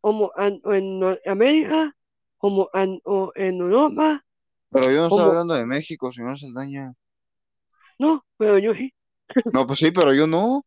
como 0.00 0.32
en 0.38 1.00
Norteamérica 1.00 1.96
como 2.38 2.68
tanto 2.72 3.32
en 3.36 3.58
Europa 3.60 4.24
Pero 4.70 4.90
yo 4.90 5.00
no 5.00 5.06
estoy 5.06 5.22
¿Cómo? 5.22 5.24
hablando 5.24 5.54
de 5.54 5.64
México, 5.64 6.12
señor 6.12 6.38
Saldaña. 6.38 6.92
no 7.98 8.24
pero 8.38 8.58
yo 8.58 8.74
sí 8.74 8.92
No, 9.52 9.66
pues 9.66 9.78
sí, 9.78 9.90
pero 9.92 10.12
yo 10.14 10.26
no. 10.26 10.64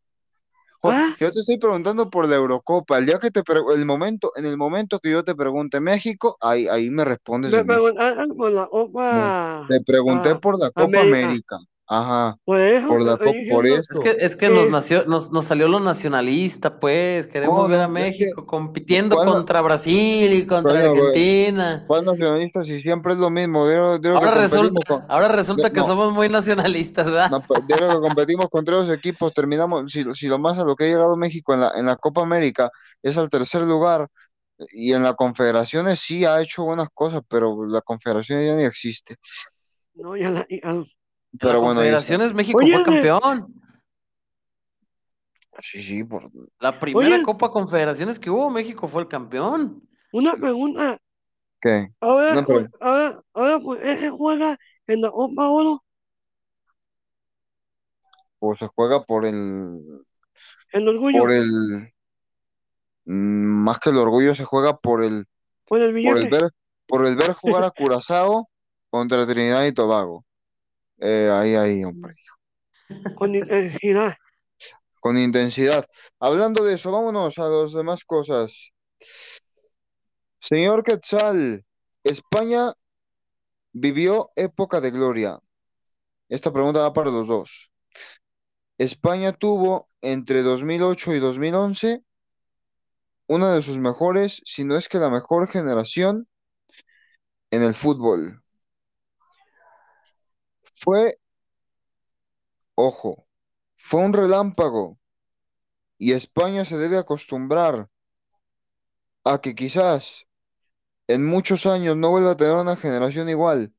Jo- 0.81 0.95
Ah. 0.95 1.17
Yo 1.19 1.31
te 1.31 1.41
estoy 1.41 1.59
preguntando 1.59 2.09
por 2.09 2.27
la 2.29 2.35
Eurocopa. 2.38 2.97
El 2.99 3.05
día 3.07 3.19
que 3.19 3.31
te 3.31 3.41
el 3.75 3.85
momento, 3.85 4.31
en 4.38 4.45
el 4.45 4.57
momento 4.57 4.99
que 4.99 5.11
yo 5.11 5.23
te 5.25 5.35
pregunte 5.35 5.79
México, 5.81 6.38
ahí, 6.41 6.67
ahí 6.69 6.89
me 6.91 7.05
respondes 7.05 7.53
me 7.53 7.57
de 7.57 7.65
México. 7.65 7.95
preguntaron 7.95 8.35
por 8.38 8.51
la 8.51 8.67
Copa 8.67 9.35
Te 9.65 9.79
pregunté 9.81 10.35
ah, 10.35 10.41
por 10.41 10.59
la 10.59 10.71
Copa 10.71 11.03
América. 11.03 11.03
América. 11.03 11.57
Ajá. 11.89 12.38
por 12.43 12.59
eso 12.59 12.88
Por 12.88 13.01
la 13.01 13.17
por 13.17 13.65
eso. 13.65 13.93
Es 13.93 13.99
que, 13.99 14.25
es 14.25 14.35
que 14.35 14.49
nos 14.49 14.69
nació, 14.69 15.05
nos, 15.05 15.31
nos 15.31 15.45
salió 15.45 15.69
lo 15.69 15.79
nacionalista, 15.79 16.79
pues. 16.79 17.27
Queremos 17.27 17.61
No, 17.61 17.67
ver 17.69 17.79
a 17.79 17.85
que- 17.85 17.91
México 17.93 18.45
compitiendo 18.45 19.15
¿cuál 19.15 19.27
no- 19.27 19.33
contra 19.35 19.61
Brasil 19.61 20.33
y 20.33 20.45
contra 20.45 20.79
Argentina. 20.91 21.85
¿Cuál 21.88 22.03
nacionalista 22.05 22.65
si 22.65 22.81
siempre 22.81 23.13
es 23.13 23.19
lo 23.19 23.29
mismo? 23.29 23.65
De 23.65 23.77
lo, 23.77 23.99
de 23.99 24.09
lo 24.09 24.19
que 24.19 24.25
Ahora 24.25 24.41
resulta, 24.41 24.81
con- 24.85 25.05
ahora 25.07 25.27
resulta 25.29 25.63
de- 25.63 25.71
que 25.71 25.79
no. 25.79 25.85
somos 25.88 26.11
muy 26.13 26.27
nacionalistas, 26.27 27.05
¿verdad? 27.05 27.29
No, 27.31 27.39
pues, 27.41 27.65
de 27.65 27.77
lo 27.79 27.88
que 27.89 27.99
competimos 28.07 28.47
contra 28.49 28.75
los 28.75 28.89
equipos, 28.89 29.33
terminamos, 29.33 29.89
si, 29.91 30.03
si 30.13 30.27
lo 30.27 30.39
más 30.39 30.57
a 30.59 30.65
lo 30.65 30.75
que 30.75 30.83
ha 30.83 30.88
llegado 30.88 31.15
México 31.15 31.53
en 31.53 31.61
la, 31.61 31.71
en 31.77 31.85
la 31.85 31.95
Copa 31.95 32.21
América 32.21 32.69
es 33.01 33.17
al 33.17 33.29
tercer 33.29 33.61
lugar, 33.61 34.07
y 34.73 34.91
en 34.91 35.03
la 35.03 35.13
Confederaciones 35.13 35.99
sí 35.99 36.25
ha 36.25 36.41
hecho 36.41 36.63
buenas 36.63 36.89
cosas, 36.93 37.21
pero 37.29 37.63
la 37.65 37.79
Confederación 37.79 38.43
ya 38.43 38.55
ni 38.55 38.63
existe. 38.63 39.15
no 39.95 40.17
ya 40.17 40.29
la 40.31 40.43
quitaron. 40.43 40.79
En 40.79 40.96
Pero 41.39 41.53
la 41.53 41.57
bueno. 41.59 41.73
Confederaciones 41.75 42.34
México 42.34 42.59
Oye, 42.59 42.73
fue 42.73 42.84
campeón. 42.84 43.53
Sí, 45.59 45.82
sí, 45.82 46.03
por... 46.03 46.30
La 46.59 46.78
primera 46.80 47.15
Oye. 47.15 47.23
Copa 47.23 47.49
Confederaciones 47.49 48.19
que 48.19 48.30
hubo, 48.30 48.49
México 48.49 48.88
fue 48.88 49.01
el 49.01 49.07
campeón. 49.07 49.82
una 50.13 50.36
pregunta 50.36 50.99
¿Qué? 51.59 51.89
ahora 51.99 52.36
No, 52.36 52.45
pero- 52.45 52.69
por- 52.69 52.82
ahora 52.82 53.21
ahora 53.34 53.59
pues 53.59 53.82
ese 53.84 54.09
juega 54.11 54.57
en 54.86 55.01
la 55.01 55.09
Copa 55.11 55.49
Oro 55.49 55.84
Pues 58.39 58.59
se 58.59 58.67
juega 58.67 59.03
por 59.03 59.25
el, 59.25 59.82
el 60.73 60.88
orgullo 60.88 61.17
por 61.19 61.32
el, 61.32 61.91
mm, 63.05 63.63
más 63.63 63.80
que 63.80 63.89
el 63.89 63.97
orgullo, 63.97 64.36
se 64.36 64.45
juega 64.45 64.78
por 64.78 65.03
el, 65.03 65.25
por 65.67 65.82
el 65.82 65.88
por 65.88 65.88
el 65.89 65.93
billete 65.93 66.30
ver, 66.30 66.51
por 66.88 67.05
el 67.07 67.15
ver 67.15 67.34
jugar 67.34 67.63
a 67.63 67.71
Curazao 67.71 68.47
contra 68.91 69.25
Trinidad 69.25 69.65
y 69.65 69.71
Tobago. 69.73 70.23
Eh, 70.99 71.29
ahí, 71.31 71.55
ahí, 71.55 71.83
hombre. 71.83 72.13
con 73.15 73.35
intensidad 73.35 74.15
con 74.99 75.17
intensidad. 75.17 75.85
Hablando 76.19 76.63
de 76.63 76.75
eso, 76.75 76.91
vámonos 76.91 77.37
a 77.39 77.47
las 77.47 77.71
demás 77.71 78.03
cosas. 78.03 78.71
Señor 80.39 80.83
Quetzal, 80.83 81.65
España 82.03 82.73
vivió 83.71 84.31
época 84.35 84.81
de 84.81 84.91
gloria. 84.91 85.39
Esta 86.29 86.51
pregunta 86.51 86.81
va 86.81 86.93
para 86.93 87.11
los 87.11 87.27
dos. 87.27 87.71
España 88.77 89.31
tuvo 89.31 89.89
entre 90.01 90.43
2008 90.43 91.15
y 91.15 91.19
2011 91.19 92.03
una 93.27 93.53
de 93.53 93.61
sus 93.61 93.79
mejores, 93.79 94.41
si 94.45 94.63
no 94.63 94.77
es 94.77 94.89
que 94.89 94.99
la 94.99 95.09
mejor 95.09 95.47
generación 95.47 96.27
en 97.51 97.63
el 97.63 97.73
fútbol. 97.73 98.41
Fue, 100.80 101.19
ojo, 102.75 103.28
fue 103.75 104.01
un 104.01 104.13
relámpago 104.13 104.99
y 105.97 106.13
España 106.13 106.65
se 106.65 106.78
debe 106.78 106.97
acostumbrar 106.99 107.89
a 109.23 109.41
que 109.41 109.55
quizás 109.55 110.28
en 111.07 111.25
muchos 111.25 111.65
años 111.65 111.97
no 111.97 112.11
vuelva 112.11 112.32
a 112.32 112.38
tener 112.38 112.53
una 112.53 112.75
generación 112.75 113.28
igual 113.28 113.73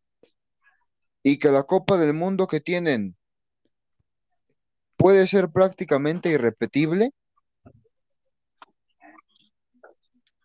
y 1.23 1.39
que 1.39 1.51
la 1.51 1.63
Copa 1.63 1.97
del 1.99 2.15
Mundo 2.15 2.49
que 2.49 2.61
tienen 2.61 3.17
puede 4.97 5.29
ser 5.29 5.51
prácticamente 5.51 6.31
irrepetible. 6.31 7.13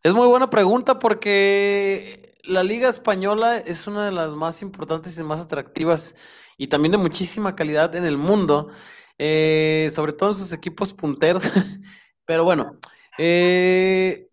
Es 0.04 0.14
muy 0.14 0.28
buena 0.28 0.52
pregunta 0.52 1.00
porque 1.00 2.34
la 2.44 2.62
Liga 2.62 2.90
Española 2.90 3.58
es 3.58 3.88
una 3.88 4.06
de 4.06 4.12
las 4.12 4.32
más 4.32 4.62
importantes 4.62 5.18
y 5.18 5.24
más 5.24 5.40
atractivas 5.40 6.16
y 6.58 6.68
también 6.68 6.92
de 6.94 6.98
muchísima 6.98 7.56
calidad 7.56 7.96
en 7.96 8.06
el 8.06 8.18
mundo, 8.18 8.70
eh, 9.18 9.90
sobre 9.92 10.14
todo 10.14 10.30
en 10.30 10.36
sus 10.36 10.54
equipos 10.54 10.94
punteros. 10.94 11.44
Pero 12.26 12.44
bueno, 12.44 12.78
eh, 13.18 14.28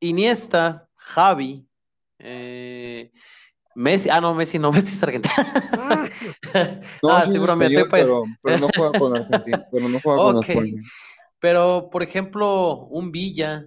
Iniesta, 0.00 0.88
Javi, 0.96 1.66
eh, 2.18 3.10
Messi, 3.74 4.08
ah, 4.10 4.20
no, 4.20 4.34
Messi 4.34 4.58
no, 4.58 4.72
Messi 4.72 4.94
es 4.94 5.02
argentino. 5.02 5.34
ah, 5.72 6.08
No, 7.02 7.10
Ah, 7.10 7.26
sí 7.26 7.38
pues. 7.38 7.90
pero, 7.90 8.24
pero 8.42 8.58
no 8.58 8.68
juega 8.76 8.98
con 8.98 9.16
Argentina, 9.16 9.64
pero 9.70 9.88
no 9.88 10.00
juega 10.00 10.18
con 10.18 10.36
Ok. 10.36 10.48
España. 10.48 10.82
Pero, 11.38 11.88
por 11.90 12.02
ejemplo, 12.02 12.86
un 12.90 13.10
Villa, 13.10 13.66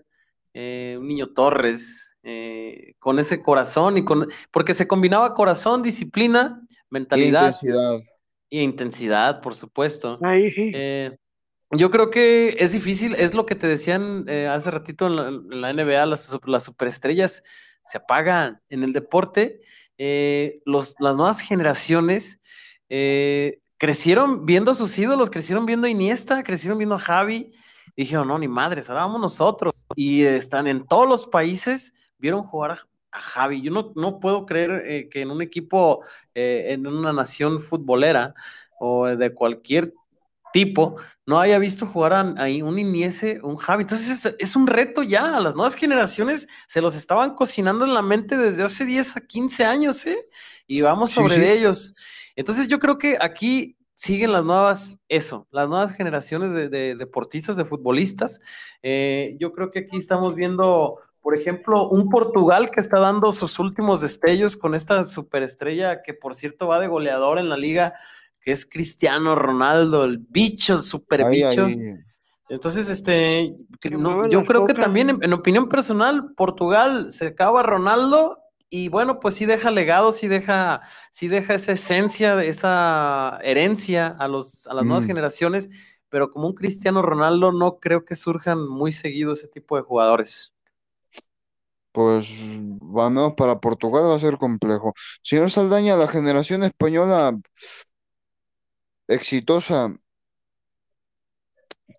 eh, 0.54 0.96
un 1.00 1.08
Niño 1.08 1.30
Torres, 1.34 2.18
eh, 2.24 2.94
con 3.00 3.18
ese 3.20 3.42
corazón 3.42 3.98
y 3.98 4.06
con, 4.06 4.28
porque 4.52 4.74
se 4.76 4.88
combinaba 4.88 5.34
corazón, 5.34 5.82
disciplina, 5.82 6.62
Y 6.94 7.00
mentalidad 7.00 7.48
intensidad. 7.48 8.02
y 8.50 8.60
intensidad, 8.62 9.42
por 9.42 9.56
supuesto. 9.56 10.20
ahí 10.22 10.52
sí 10.52 10.72
Eh, 10.74 11.16
yo 11.72 11.90
creo 11.90 12.12
que 12.12 12.56
es 12.60 12.72
difícil, 12.74 13.16
es 13.16 13.34
lo 13.34 13.46
que 13.46 13.56
te 13.56 13.66
decían 13.68 14.26
eh, 14.28 14.48
hace 14.48 14.70
ratito 14.70 15.08
en 15.08 15.16
la, 15.16 15.28
en 15.28 15.62
la 15.62 15.74
NBA, 15.74 16.06
las, 16.06 16.38
las 16.46 16.64
superestrellas 16.64 17.44
se 17.86 17.98
apagan 17.98 18.62
en 18.70 18.84
el 18.84 18.94
deporte. 18.94 19.60
eh, 19.98 20.62
los, 20.66 20.96
las 21.00 21.16
nuevas 21.18 21.42
generaciones 21.42 22.42
eh, 22.90 23.60
crecieron 23.78 24.46
viendo 24.46 24.72
a 24.72 24.76
sus 24.76 24.98
ídolos, 24.98 25.30
crecieron 25.30 25.66
viendo 25.66 25.88
a 25.88 25.90
Iniesta, 25.90 26.44
crecieron 26.44 26.78
viendo 26.78 26.96
a 26.96 27.00
Javi. 27.00 27.52
y 27.96 28.04
Dijeron, 28.04 28.28
no, 28.28 28.38
ni 28.40 28.48
madres, 28.48 28.90
ahora 28.90 29.06
vamos 29.06 29.22
nosotros. 29.22 29.86
Y 29.96 30.24
eh, 30.24 30.38
están 30.38 30.68
en 30.68 30.86
todos 30.86 31.08
los 31.08 31.28
países, 31.28 31.94
vieron 32.18 32.44
jugar 32.44 32.80
a, 33.14 33.20
Javi. 33.20 33.62
Yo 33.62 33.72
no, 33.72 33.94
no 33.96 34.20
puedo 34.20 34.46
creer 34.46 34.84
eh, 34.86 35.10
que 35.10 35.22
en 35.22 35.32
un 35.32 35.42
equipo, 35.42 36.04
eh, 36.34 36.68
en 36.70 36.88
una 36.88 37.14
nación 37.14 37.62
futbolera 37.62 38.34
o 38.80 39.08
de 39.08 39.34
cualquier 39.34 39.94
tipo, 40.52 40.98
no 41.26 41.40
haya 41.40 41.58
visto 41.60 41.86
jugar 41.86 42.14
a, 42.14 42.20
a 42.20 42.46
un 42.64 42.80
Iniese, 42.80 43.40
un 43.42 43.58
Javi. 43.58 43.84
Entonces 43.84 44.26
es, 44.26 44.36
es 44.38 44.56
un 44.56 44.68
reto 44.68 45.04
ya. 45.04 45.38
A 45.38 45.42
las 45.42 45.56
nuevas 45.56 45.76
generaciones 45.76 46.48
se 46.68 46.82
los 46.82 46.96
estaban 46.96 47.36
cocinando 47.36 47.86
en 47.86 47.94
la 47.94 48.02
mente 48.02 48.38
desde 48.38 48.64
hace 48.64 48.86
10 48.86 49.18
a 49.18 49.22
15 49.22 49.66
años, 49.66 50.06
¿eh? 50.06 50.18
Y 50.68 50.82
vamos 50.82 51.12
sobre 51.12 51.36
sí. 51.36 51.44
ellos. 51.44 51.96
Entonces 52.36 52.68
yo 52.68 52.80
creo 52.80 52.98
que 52.98 53.18
aquí 53.20 53.78
siguen 53.96 54.32
las 54.32 54.44
nuevas, 54.44 54.98
eso, 55.08 55.48
las 55.52 55.70
nuevas 55.70 55.96
generaciones 55.96 56.54
de, 56.54 56.70
de 56.70 56.96
deportistas, 56.96 57.58
de 57.58 57.66
futbolistas. 57.66 58.42
Eh, 58.82 59.36
yo 59.40 59.54
creo 59.54 59.72
que 59.72 59.80
aquí 59.80 59.98
estamos 59.98 60.36
viendo, 60.36 61.00
por 61.24 61.36
ejemplo, 61.36 61.88
un 61.88 62.10
Portugal 62.10 62.70
que 62.70 62.82
está 62.82 63.00
dando 63.00 63.34
sus 63.34 63.58
últimos 63.58 64.02
destellos 64.02 64.58
con 64.58 64.76
esta 64.76 65.06
superestrella 65.06 66.04
que 66.04 66.14
por 66.14 66.36
cierto 66.36 66.68
va 66.68 66.80
de 66.80 66.88
goleador 66.88 67.40
en 67.40 67.48
la 67.50 67.56
liga 67.58 67.94
que 68.42 68.52
es 68.52 68.66
Cristiano 68.66 69.34
Ronaldo, 69.34 70.04
el 70.04 70.18
bicho, 70.18 70.74
el 70.74 70.82
super 70.82 71.30
bicho. 71.30 71.66
Entonces, 72.50 72.90
este, 72.90 73.56
no, 73.92 74.28
yo 74.28 74.44
creo 74.46 74.66
que 74.66 74.74
también, 74.74 75.10
en, 75.10 75.24
en 75.24 75.32
opinión 75.32 75.70
personal, 75.70 76.34
Portugal 76.36 77.10
se 77.10 77.28
acaba 77.28 77.64
Ronaldo 77.64 78.38
y 78.70 78.90
bueno, 78.90 79.22
pues 79.22 79.36
sí 79.36 79.46
deja 79.46 79.72
legado, 79.72 80.12
sí 80.12 80.28
deja, 80.28 80.82
sí 81.10 81.30
deja 81.30 81.54
esa 81.54 81.72
esencia, 81.72 82.44
esa 82.44 83.40
herencia 83.44 84.08
a, 84.08 84.28
los, 84.28 84.68
a 84.68 84.74
las 84.74 84.84
nuevas 84.84 85.06
Mm. 85.06 85.08
generaciones, 85.08 85.70
pero 86.10 86.30
como 86.32 86.48
un 86.48 86.54
Cristiano 86.54 87.02
Ronaldo 87.02 87.54
no 87.54 87.80
creo 87.80 88.04
que 88.04 88.16
surjan 88.16 88.68
muy 88.68 88.92
seguido 88.92 89.32
ese 89.32 89.48
tipo 89.48 89.78
de 89.78 89.84
jugadores. 89.84 90.53
Pues 91.94 92.32
al 92.98 93.12
menos 93.12 93.36
para 93.38 93.60
Portugal 93.62 94.10
va 94.12 94.18
a 94.18 94.20
ser 94.20 94.38
complejo. 94.40 94.94
Señor 95.24 95.52
Saldaña, 95.52 95.98
la 95.98 96.10
generación 96.10 96.64
española 96.64 97.38
exitosa 99.08 99.94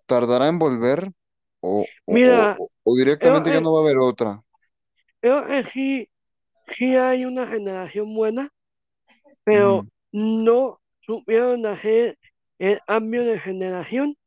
tardará 0.07 0.47
en 0.47 0.59
volver 0.59 1.11
o, 1.61 1.85
Mira, 2.07 2.57
o- 2.57 2.69
o 2.83 2.95
directamente 2.95 3.51
ya 3.51 3.59
eh, 3.59 3.61
no 3.61 3.73
va 3.73 3.79
a 3.79 3.83
haber 3.83 3.97
otra. 3.97 4.41
Creo 5.21 5.45
que 5.47 5.63
sí, 5.73 6.09
sí 6.77 6.95
hay 6.95 7.25
una 7.25 7.47
generación 7.47 8.13
buena, 8.15 8.51
pero 9.43 9.83
Mm. 9.83 9.89
no 10.11 10.81
supieron 11.01 11.65
hacer 11.65 12.17
el 12.59 12.81
cambio 12.87 13.25
de 13.25 13.39
generación 13.39 14.17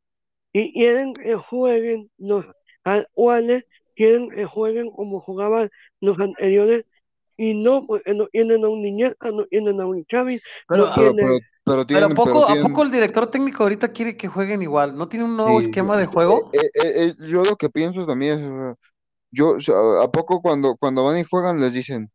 y 0.53 0.73
quieren 0.73 1.13
que 1.13 1.35
jueguen 1.35 2.11
los 2.17 2.45
actuales, 2.83 3.65
quieren 3.99 4.29
que 4.31 4.45
jueguen 4.45 4.91
como 4.91 5.21
jugaban 5.21 5.69
los 6.01 6.19
anteriores 6.19 6.85
y 7.37 7.53
no, 7.55 7.85
porque 7.87 8.13
no 8.13 8.27
tienen 8.27 8.65
a 8.65 8.69
un 8.69 8.81
Niñeta, 8.83 9.31
no 9.31 9.45
tienen 9.47 9.81
a 9.81 9.87
un 9.87 10.05
Xavi, 10.09 10.41
Pero, 10.67 10.87
no 10.87 10.93
Pero, 10.95 11.15
tienen, 11.15 11.17
pero, 11.17 11.39
pero 11.63 11.85
pero 11.91 12.05
¿a 12.07 12.09
tienen, 12.09 12.15
poco, 12.15 12.31
pero 12.33 12.45
¿a 12.45 12.47
tienen, 12.53 12.63
poco 12.63 12.83
el 12.83 12.91
director 12.91 13.27
técnico 13.27 13.63
ahorita 13.63 13.91
quiere 13.93 14.17
que 14.17 14.27
jueguen 14.27 14.61
igual? 14.61 14.95
¿No 14.97 15.07
tiene 15.09 15.25
un 15.25 15.37
nuevo 15.37 15.59
sí, 15.59 15.65
esquema 15.65 15.97
de 15.97 16.03
eh, 16.03 16.07
juego? 16.07 16.49
eh, 16.53 16.59
eh, 16.73 16.93
eh, 17.05 17.15
yo 17.29 17.43
lo 17.43 17.55
que 17.57 17.69
pienso 17.69 18.05
también 18.05 18.39
es, 18.39 18.77
yo, 19.31 19.57
¿a 20.01 20.11
poco 20.11 20.41
cuando, 20.41 20.75
cuando 20.77 21.03
van 21.05 21.19
y 21.19 21.23
juegan 21.25 21.61
les 21.61 21.73
dicen, 21.73 22.11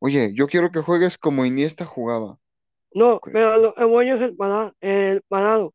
oye, 0.00 0.32
yo 0.34 0.48
quiero 0.48 0.70
que 0.70 0.80
juegues 0.82 1.18
como 1.18 1.44
Iniesta 1.46 1.84
jugaba? 1.86 2.38
no, 2.94 3.20
pero 3.32 3.58
lo 3.58 3.74
que 3.74 3.84
voy 3.84 4.10
es 4.10 4.20
el 4.20 4.36
parado, 4.36 4.74
el 4.80 5.22
parado. 5.28 5.74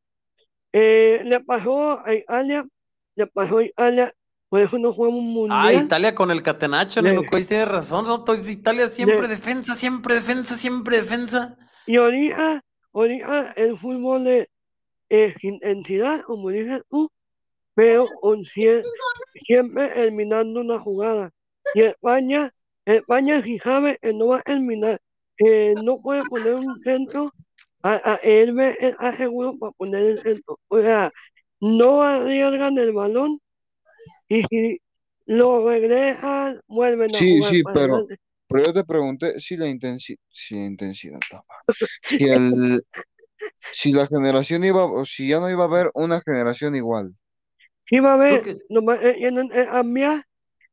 Eh, 0.74 1.22
le 1.26 1.40
pasó 1.42 2.00
a 2.06 2.14
Italia, 2.16 2.66
le 3.16 3.28
pasó 3.28 3.60
a 3.60 3.64
Italia, 3.66 4.14
eso 4.60 4.78
no 4.78 4.94
jugamos 4.94 5.20
un 5.22 5.52
Ah, 5.52 5.64
mundial. 5.66 5.86
Italia 5.86 6.14
con 6.16 6.30
el 6.32 6.44
Catenaccio, 6.44 7.02
Le- 7.02 7.12
Nenuco, 7.12 7.36
ahí 7.38 7.46
tienes 7.46 7.68
razón, 7.70 8.06
¿no? 8.06 8.26
Italia 8.50 8.90
siempre 8.90 9.22
Le- 9.24 9.28
defensa, 9.30 9.76
siempre 9.76 10.16
defensa, 10.16 10.56
siempre 10.56 10.98
defensa. 10.98 11.58
Y 11.88 11.96
ahorita, 11.98 12.62
ahorita 12.94 13.54
el 13.56 13.80
fútbol 13.80 14.28
es, 14.28 14.48
es 15.10 15.42
intensidad, 15.44 16.22
como 16.24 16.50
dices 16.50 16.82
tú, 16.90 17.10
pero 17.76 18.08
con 18.20 18.44
sie- 18.44 18.84
siempre 19.46 19.92
eliminando 20.02 20.60
una 20.62 20.80
jugada. 20.80 21.32
Y 21.74 21.82
España, 21.82 22.54
España 22.86 23.42
si 23.44 23.58
sabe 23.60 24.00
no 24.02 24.28
va 24.28 24.44
a 24.46 24.52
eliminar, 24.52 25.00
que 25.38 25.74
no 25.82 26.02
puede 26.02 26.24
poner 26.24 26.56
un 26.56 26.78
centro, 26.82 27.28
a, 27.84 27.94
a 28.04 28.16
él 28.18 28.60
el 28.60 28.96
aseguro 29.00 29.58
para 29.58 29.72
poner 29.72 30.04
el 30.04 30.22
centro. 30.22 30.60
O 30.68 30.80
sea, 30.82 31.12
no 31.62 32.02
arriesgan 32.04 32.78
el 32.78 32.92
balón 32.92 33.40
y 34.36 34.44
si 34.50 34.82
lo 35.26 35.68
regresan, 35.68 36.62
vuelven 36.68 37.16
a 37.16 37.20
Sí, 37.20 37.38
jugar 37.38 37.54
sí, 37.54 37.64
para 37.64 37.80
pero, 37.80 37.94
adelante. 37.96 38.16
pero 38.48 38.66
yo 38.66 38.74
te 38.74 38.84
pregunté 38.84 39.40
si 39.40 39.58
la 39.58 39.68
intensidad, 39.68 40.20
si 40.30 40.56
la 40.56 40.66
intensidad, 40.66 41.20
si 42.08 42.26
el, 42.28 42.84
si 43.72 43.92
la 43.94 44.08
generación 44.08 44.64
iba, 44.64 44.86
o 44.86 45.06
si 45.06 45.28
ya 45.30 45.40
no 45.40 45.50
iba 45.50 45.64
a 45.64 45.68
haber 45.68 45.92
una 45.94 46.22
generación 46.22 46.76
igual. 46.76 47.16
Sí 47.88 48.00
va 48.00 48.12
a 48.12 48.14
haber, 48.14 48.64
nomás 48.70 49.00
eh, 49.02 49.20
cambiar 49.72 50.26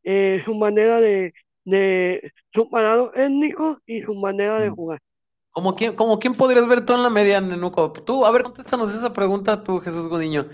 eh, 0.04 0.40
su 0.44 0.54
manera 0.54 1.00
de, 1.00 1.34
de 1.64 2.32
su 2.54 2.70
parado 2.70 3.12
étnico 3.14 3.80
y 3.86 4.02
su 4.02 4.14
manera 4.14 4.60
de 4.60 4.70
Mm. 4.70 4.74
jugar. 4.74 5.00
como 5.50 5.74
quién, 5.74 5.96
como 5.96 6.18
quién 6.18 6.34
podrías 6.34 6.68
ver 6.68 6.84
tú 6.86 6.94
en 6.94 7.02
la 7.02 7.10
media, 7.10 7.40
Nenuco. 7.40 7.92
Tú, 7.92 8.24
a 8.24 8.30
ver, 8.30 8.42
contéstanos 8.44 8.94
esa 8.94 9.12
pregunta 9.12 9.62
tú, 9.64 9.80
Jesús 9.80 10.06
Godiño. 10.06 10.46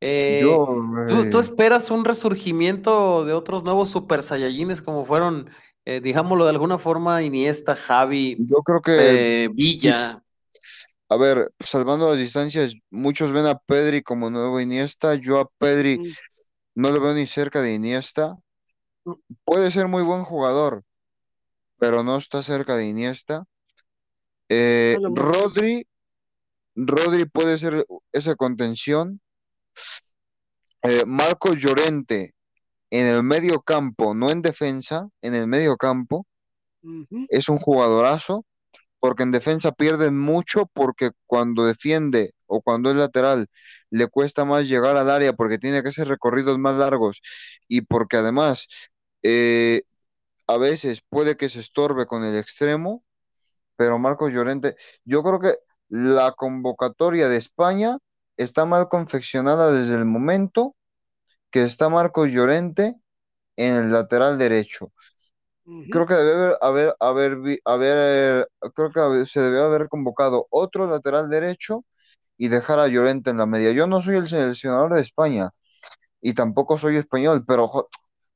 Eh, 0.00 0.40
Yo, 0.40 0.66
¿tú, 1.08 1.30
tú 1.30 1.38
eh, 1.38 1.40
esperas 1.40 1.90
un 1.90 2.04
resurgimiento 2.04 3.24
de 3.24 3.32
otros 3.32 3.64
nuevos 3.64 3.88
super 3.88 4.22
saiyajines 4.22 4.80
como 4.82 5.04
fueron, 5.04 5.50
eh, 5.84 6.00
digámoslo 6.00 6.44
de 6.44 6.50
alguna 6.50 6.78
forma, 6.78 7.22
Iniesta, 7.22 7.74
Javi, 7.74 8.36
yo 8.38 8.58
creo 8.62 8.80
que 8.80 8.96
eh, 9.00 9.48
sí, 9.48 9.54
Villa? 9.54 10.22
a 11.08 11.16
ver, 11.16 11.50
salvando 11.60 12.10
las 12.10 12.18
distancias, 12.18 12.74
muchos 12.90 13.32
ven 13.32 13.46
a 13.46 13.58
Pedri 13.58 14.02
como 14.02 14.30
nuevo 14.30 14.60
Iniesta, 14.60 15.14
yo 15.14 15.40
a 15.40 15.48
Pedri 15.58 15.98
Mm, 15.98 16.12
no 16.74 16.90
lo 16.90 17.00
veo 17.00 17.14
ni 17.14 17.26
cerca 17.26 17.60
de 17.60 17.74
Iniesta. 17.74 18.36
Puede 19.44 19.70
ser 19.70 19.88
muy 19.88 20.02
buen 20.02 20.22
jugador, 20.24 20.84
pero 21.78 22.02
no 22.04 22.16
está 22.16 22.42
cerca 22.42 22.76
de 22.76 22.86
Iniesta. 22.86 23.44
Rodri, 24.48 25.86
Rodri 26.76 27.24
puede 27.26 27.58
ser 27.58 27.86
esa 28.12 28.36
contención. 28.36 29.20
Eh, 30.82 31.04
Marco 31.06 31.54
Llorente 31.54 32.34
en 32.90 33.06
el 33.06 33.22
medio 33.22 33.60
campo, 33.62 34.14
no 34.14 34.30
en 34.30 34.42
defensa, 34.42 35.08
en 35.22 35.34
el 35.34 35.46
medio 35.46 35.76
campo, 35.76 36.26
es 37.28 37.48
un 37.48 37.58
jugadorazo, 37.58 38.46
porque 39.00 39.22
en 39.22 39.32
defensa 39.32 39.72
pierde 39.72 40.10
mucho, 40.10 40.66
porque 40.72 41.10
cuando 41.26 41.64
defiende 41.66 42.34
o 42.46 42.62
cuando 42.62 42.90
es 42.90 42.96
lateral 42.96 43.48
le 43.90 44.06
cuesta 44.08 44.44
más 44.44 44.68
llegar 44.68 44.96
al 44.96 45.10
área 45.10 45.34
porque 45.34 45.58
tiene 45.58 45.82
que 45.82 45.88
hacer 45.88 46.08
recorridos 46.08 46.58
más 46.58 46.76
largos 46.76 47.20
y 47.68 47.82
porque 47.82 48.16
además 48.16 48.68
eh, 49.22 49.82
a 50.46 50.56
veces 50.56 51.02
puede 51.08 51.36
que 51.36 51.48
se 51.48 51.60
estorbe 51.60 52.06
con 52.06 52.24
el 52.24 52.36
extremo, 52.38 53.04
pero 53.76 53.98
Marcos 53.98 54.32
Llorente, 54.32 54.76
yo 55.04 55.22
creo 55.22 55.40
que 55.40 55.58
la 55.88 56.32
convocatoria 56.32 57.28
de 57.28 57.36
España 57.36 57.98
está 58.38 58.66
mal 58.66 58.88
confeccionada 58.90 59.72
desde 59.72 59.96
el 59.96 60.06
momento 60.06 60.76
que 61.50 61.64
está 61.64 61.88
Marcos 61.90 62.32
Llorente 62.32 62.96
en 63.56 63.74
el 63.76 63.92
lateral 63.92 64.38
derecho. 64.38 64.92
Creo 65.90 66.06
que 66.06 66.14
debe 66.14 66.56
haber, 66.60 66.94
haber, 67.00 67.36
haber, 67.40 67.60
haber- 67.64 68.48
creo 68.74 68.92
que 68.92 69.26
se 69.26 69.40
debe 69.40 69.60
haber 69.62 69.88
convocado 69.88 70.46
otro 70.50 70.86
lateral 70.88 71.30
derecho 71.30 71.84
y 72.38 72.48
dejar 72.48 72.80
a 72.80 72.88
Llorente 72.88 73.30
en 73.30 73.38
la 73.38 73.46
media. 73.46 73.72
Yo 73.72 73.86
no 73.86 74.02
soy 74.02 74.16
el 74.16 74.28
seleccionador 74.28 74.94
de 74.94 75.02
España 75.02 75.50
y 76.22 76.34
tampoco 76.34 76.78
soy 76.78 76.96
español, 76.98 77.44
pero, 77.46 77.88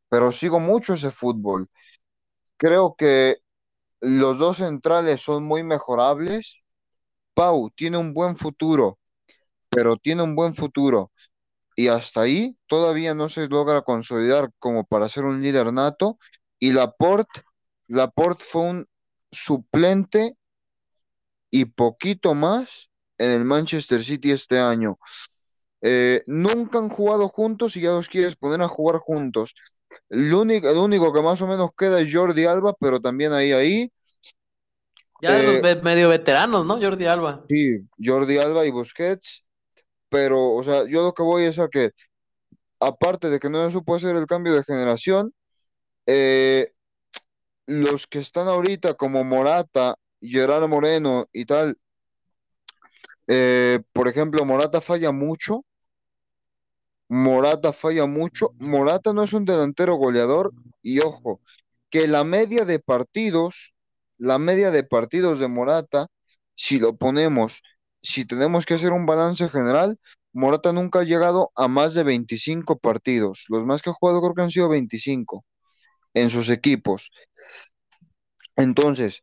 pero 0.09 0.33
sigo 0.33 0.61
mucho 0.61 0.95
ese 0.95 1.11
fútbol. 1.13 1.69
Creo 2.57 2.95
que 2.97 3.39
los 4.01 4.39
dos 4.39 4.59
centrales 4.59 5.23
son 5.23 5.45
muy 5.45 5.65
mejorables. 5.65 6.65
Pau 7.35 7.71
tiene 7.73 7.99
un 7.99 8.15
buen 8.15 8.37
futuro, 8.37 8.99
pero 9.73 9.97
tiene 9.97 10.23
un 10.23 10.35
buen 10.37 10.55
futuro. 10.55 11.13
Y 11.77 11.89
hasta 11.89 12.23
ahí 12.23 12.57
todavía 12.69 13.15
no 13.15 13.29
se 13.29 13.49
logra 13.49 13.83
consolidar 13.83 14.51
como 14.59 14.85
para 14.85 15.09
ser 15.09 15.25
un 15.27 15.43
líder 15.43 15.73
nato. 15.73 16.19
Y 16.59 16.73
Laporte, 16.73 17.43
Laporte 17.89 18.45
fue 18.45 18.63
un 18.63 18.89
suplente 19.33 20.37
y 21.51 21.67
poquito 21.67 22.35
más 22.35 22.91
en 23.19 23.31
el 23.33 23.45
Manchester 23.45 24.03
City 24.05 24.31
este 24.33 24.59
año. 24.59 24.99
Eh, 25.83 26.23
nunca 26.27 26.79
han 26.79 26.89
jugado 26.89 27.29
juntos 27.29 27.77
y 27.77 27.83
ya 27.83 27.91
los 27.93 28.09
quieres 28.09 28.37
poner 28.37 28.63
a 28.63 28.69
jugar 28.69 29.01
juntos. 29.01 29.55
El 30.11 30.33
único, 30.35 30.71
el 30.71 30.79
único 30.79 31.13
que 31.13 31.23
más 31.23 31.43
o 31.43 31.47
menos 31.49 31.71
queda 31.77 32.01
es 32.01 32.15
Jordi 32.15 32.47
Alba, 32.47 32.75
pero 32.81 33.01
también 33.01 33.33
ahí, 33.33 33.53
ahí, 33.53 33.93
Ya 35.23 35.43
los 35.43 35.59
eh, 35.59 35.63
ve- 35.63 35.77
medio 35.83 36.09
veteranos, 36.11 36.67
¿no? 36.67 36.79
Jordi 36.79 37.07
Alba. 37.07 37.47
sí, 37.49 37.79
Jordi 38.03 38.39
Alba 38.39 38.67
y 38.67 38.71
Busquets, 38.71 39.45
pero, 40.13 40.53
o 40.53 40.63
sea, 40.63 40.85
yo 40.87 41.03
lo 41.03 41.15
que 41.15 41.23
voy 41.23 41.45
es 41.45 41.59
a 41.59 41.69
que, 41.69 41.93
aparte 42.81 43.31
de 43.31 43.41
que 43.41 43.49
no 43.49 43.65
se 43.65 43.71
supo 43.73 43.95
hacer 43.95 44.15
el 44.15 44.27
cambio 44.27 44.53
de 44.55 44.63
generación, 44.63 45.35
eh, 46.07 46.73
los 47.67 48.07
que 48.07 48.19
están 48.19 48.47
ahorita 48.47 48.93
como 48.95 49.25
Morata, 49.25 49.97
Gerard 50.21 50.69
Moreno 50.69 51.29
y 51.33 51.47
tal, 51.47 51.79
eh, 53.27 53.81
por 53.95 54.07
ejemplo, 54.07 54.45
Morata 54.45 54.83
falla 54.83 55.13
mucho, 55.13 55.65
Morata 57.09 57.73
falla 57.73 58.05
mucho, 58.05 58.53
Morata 58.59 59.15
no 59.15 59.23
es 59.23 59.33
un 59.33 59.47
delantero 59.47 59.95
goleador 59.95 60.53
y 60.83 61.01
ojo, 61.01 61.41
que 61.89 62.07
la 62.07 62.25
media 62.25 62.67
de 62.67 62.81
partidos, 62.81 63.75
la 64.19 64.39
media 64.39 64.71
de 64.71 64.85
partidos 64.85 65.39
de 65.39 65.49
Morata, 65.49 66.09
si 66.55 66.79
lo 66.79 66.97
ponemos, 66.97 67.63
si 68.03 68.25
tenemos 68.25 68.67
que 68.67 68.75
hacer 68.75 68.93
un 68.93 69.07
balance 69.07 69.49
general, 69.49 69.99
Morata 70.33 70.73
nunca 70.73 71.01
ha 71.01 71.05
llegado 71.05 71.53
a 71.55 71.69
más 71.69 71.95
de 71.95 72.03
25 72.03 72.79
partidos, 72.79 73.45
los 73.49 73.65
más 73.65 73.83
que 73.83 73.91
ha 73.91 73.95
jugado 73.95 74.21
creo 74.21 74.35
que 74.35 74.43
han 74.43 74.51
sido 74.51 74.69
25 74.69 75.45
en 76.15 76.31
sus 76.31 76.49
equipos. 76.49 77.11
Entonces, 78.57 79.23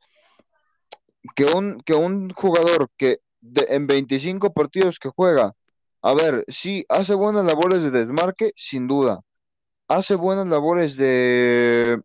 que 1.36 1.46
un, 1.46 1.82
que 1.82 1.94
un 1.94 2.30
jugador 2.32 2.90
que 2.98 3.20
en 3.42 3.88
25 3.88 4.54
partidos 4.54 5.00
que 5.00 5.10
juega, 5.10 5.54
a 6.02 6.14
ver, 6.14 6.46
sí, 6.48 6.86
hace 6.90 7.14
buenas 7.14 7.46
labores 7.46 7.84
de 7.84 7.92
desmarque, 7.92 8.52
sin 8.56 8.88
duda. 8.88 9.22
Hace 9.88 10.16
buenas 10.16 10.48
labores 10.48 10.96
de, 10.96 12.00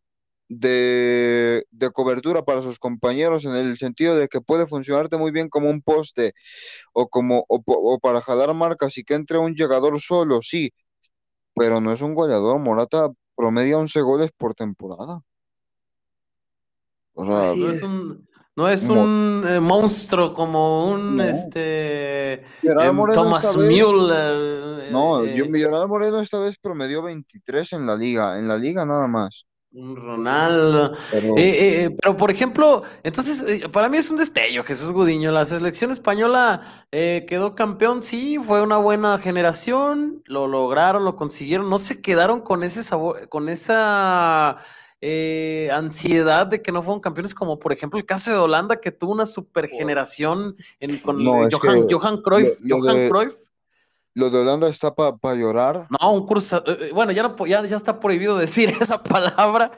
de, 0.48 1.64
de 1.70 1.90
cobertura 1.90 2.44
para 2.44 2.62
sus 2.62 2.78
compañeros 2.78 3.44
en 3.44 3.54
el 3.54 3.78
sentido 3.78 4.16
de 4.16 4.28
que 4.28 4.40
puede 4.40 4.66
funcionarte 4.66 5.16
muy 5.16 5.30
bien 5.30 5.48
como 5.48 5.70
un 5.70 5.82
poste 5.82 6.34
o 6.92 7.08
como 7.08 7.44
o, 7.48 7.98
para 7.98 8.20
jalar 8.20 8.54
marcas 8.54 8.98
y 8.98 9.04
que 9.04 9.14
entre 9.14 9.38
un 9.38 9.54
llegador 9.54 10.00
solo, 10.00 10.42
sí, 10.42 10.72
pero 11.54 11.80
no 11.80 11.92
es 11.92 12.02
un 12.02 12.14
goleador. 12.14 12.58
Morata 12.58 13.10
promedia 13.36 13.78
11 13.78 14.00
goles 14.02 14.30
por 14.36 14.54
temporada. 14.54 15.20
O 17.14 17.24
sea, 17.26 17.52
Así 17.52 17.60
No 17.60 17.70
es. 17.70 17.82
un, 17.82 18.26
no 18.56 18.68
es 18.68 18.84
un 18.84 19.44
eh, 19.48 19.60
monstruo 19.60 20.34
como 20.34 20.90
un 20.90 21.16
no. 21.16 21.24
este 21.24 22.34
em, 22.62 22.96
Thomas 23.12 23.56
Müller, 23.56 24.92
no, 24.92 25.24
eh, 25.24 25.34
yo, 25.34 25.44
eh, 25.44 25.50
Gerard 25.52 25.88
Moreno 25.88 26.20
esta 26.20 26.38
vez 26.38 26.56
promedió 26.58 27.02
23 27.02 27.72
en 27.72 27.86
la 27.86 27.96
liga, 27.96 28.38
en 28.38 28.46
la 28.46 28.56
liga 28.56 28.84
nada 28.84 29.06
más. 29.08 29.46
Un 29.74 29.96
Ronaldo. 29.96 30.92
Pero 31.10 31.36
Eh, 31.36 31.42
eh, 31.42 31.84
eh, 31.84 31.96
pero 32.00 32.16
por 32.16 32.30
ejemplo, 32.30 32.82
entonces 33.02 33.44
eh, 33.46 33.68
para 33.68 33.88
mí 33.88 33.98
es 33.98 34.10
un 34.10 34.16
destello, 34.16 34.62
Jesús 34.64 34.92
Gudiño. 34.92 35.32
La 35.32 35.44
selección 35.44 35.90
española 35.90 36.86
eh, 36.92 37.26
quedó 37.28 37.54
campeón, 37.54 38.00
sí, 38.00 38.38
fue 38.38 38.62
una 38.62 38.78
buena 38.78 39.18
generación, 39.18 40.22
lo 40.26 40.46
lograron, 40.46 41.04
lo 41.04 41.16
consiguieron, 41.16 41.68
no 41.68 41.78
se 41.78 42.00
quedaron 42.00 42.40
con 42.40 42.62
ese 42.62 42.82
sabor, 42.82 43.28
con 43.28 43.48
esa 43.48 44.58
ansiedad 45.72 46.46
de 46.46 46.62
que 46.62 46.72
no 46.72 46.82
fueron 46.82 47.00
campeones, 47.00 47.34
como 47.34 47.58
por 47.58 47.74
ejemplo 47.74 47.98
el 47.98 48.06
caso 48.06 48.30
de 48.30 48.38
Holanda, 48.38 48.80
que 48.80 48.90
tuvo 48.90 49.12
una 49.12 49.26
super 49.26 49.68
generación 49.68 50.56
en, 50.80 50.98
con 51.02 51.22
no, 51.22 51.46
Johan, 51.50 51.86
que 51.86 51.94
Johan 51.94 52.22
Cruyff, 52.22 52.60
lo, 52.62 52.78
lo 52.78 52.82
Johan 52.84 52.96
de, 52.96 53.08
Cruyff. 53.10 53.34
Lo 54.14 54.30
de 54.30 54.38
Holanda 54.38 54.68
está 54.68 54.94
para 54.94 55.34
llorar. 55.34 55.86
No, 56.00 56.12
un 56.12 56.26
curso, 56.26 56.62
eh, 56.66 56.78
eh, 56.80 56.90
bueno, 56.92 57.12
ya 57.12 57.22
no, 57.24 57.46
ya, 57.46 57.64
ya 57.64 57.76
está 57.76 57.98
prohibido 57.98 58.36
decir 58.38 58.72
esa 58.80 59.02
palabra, 59.02 59.70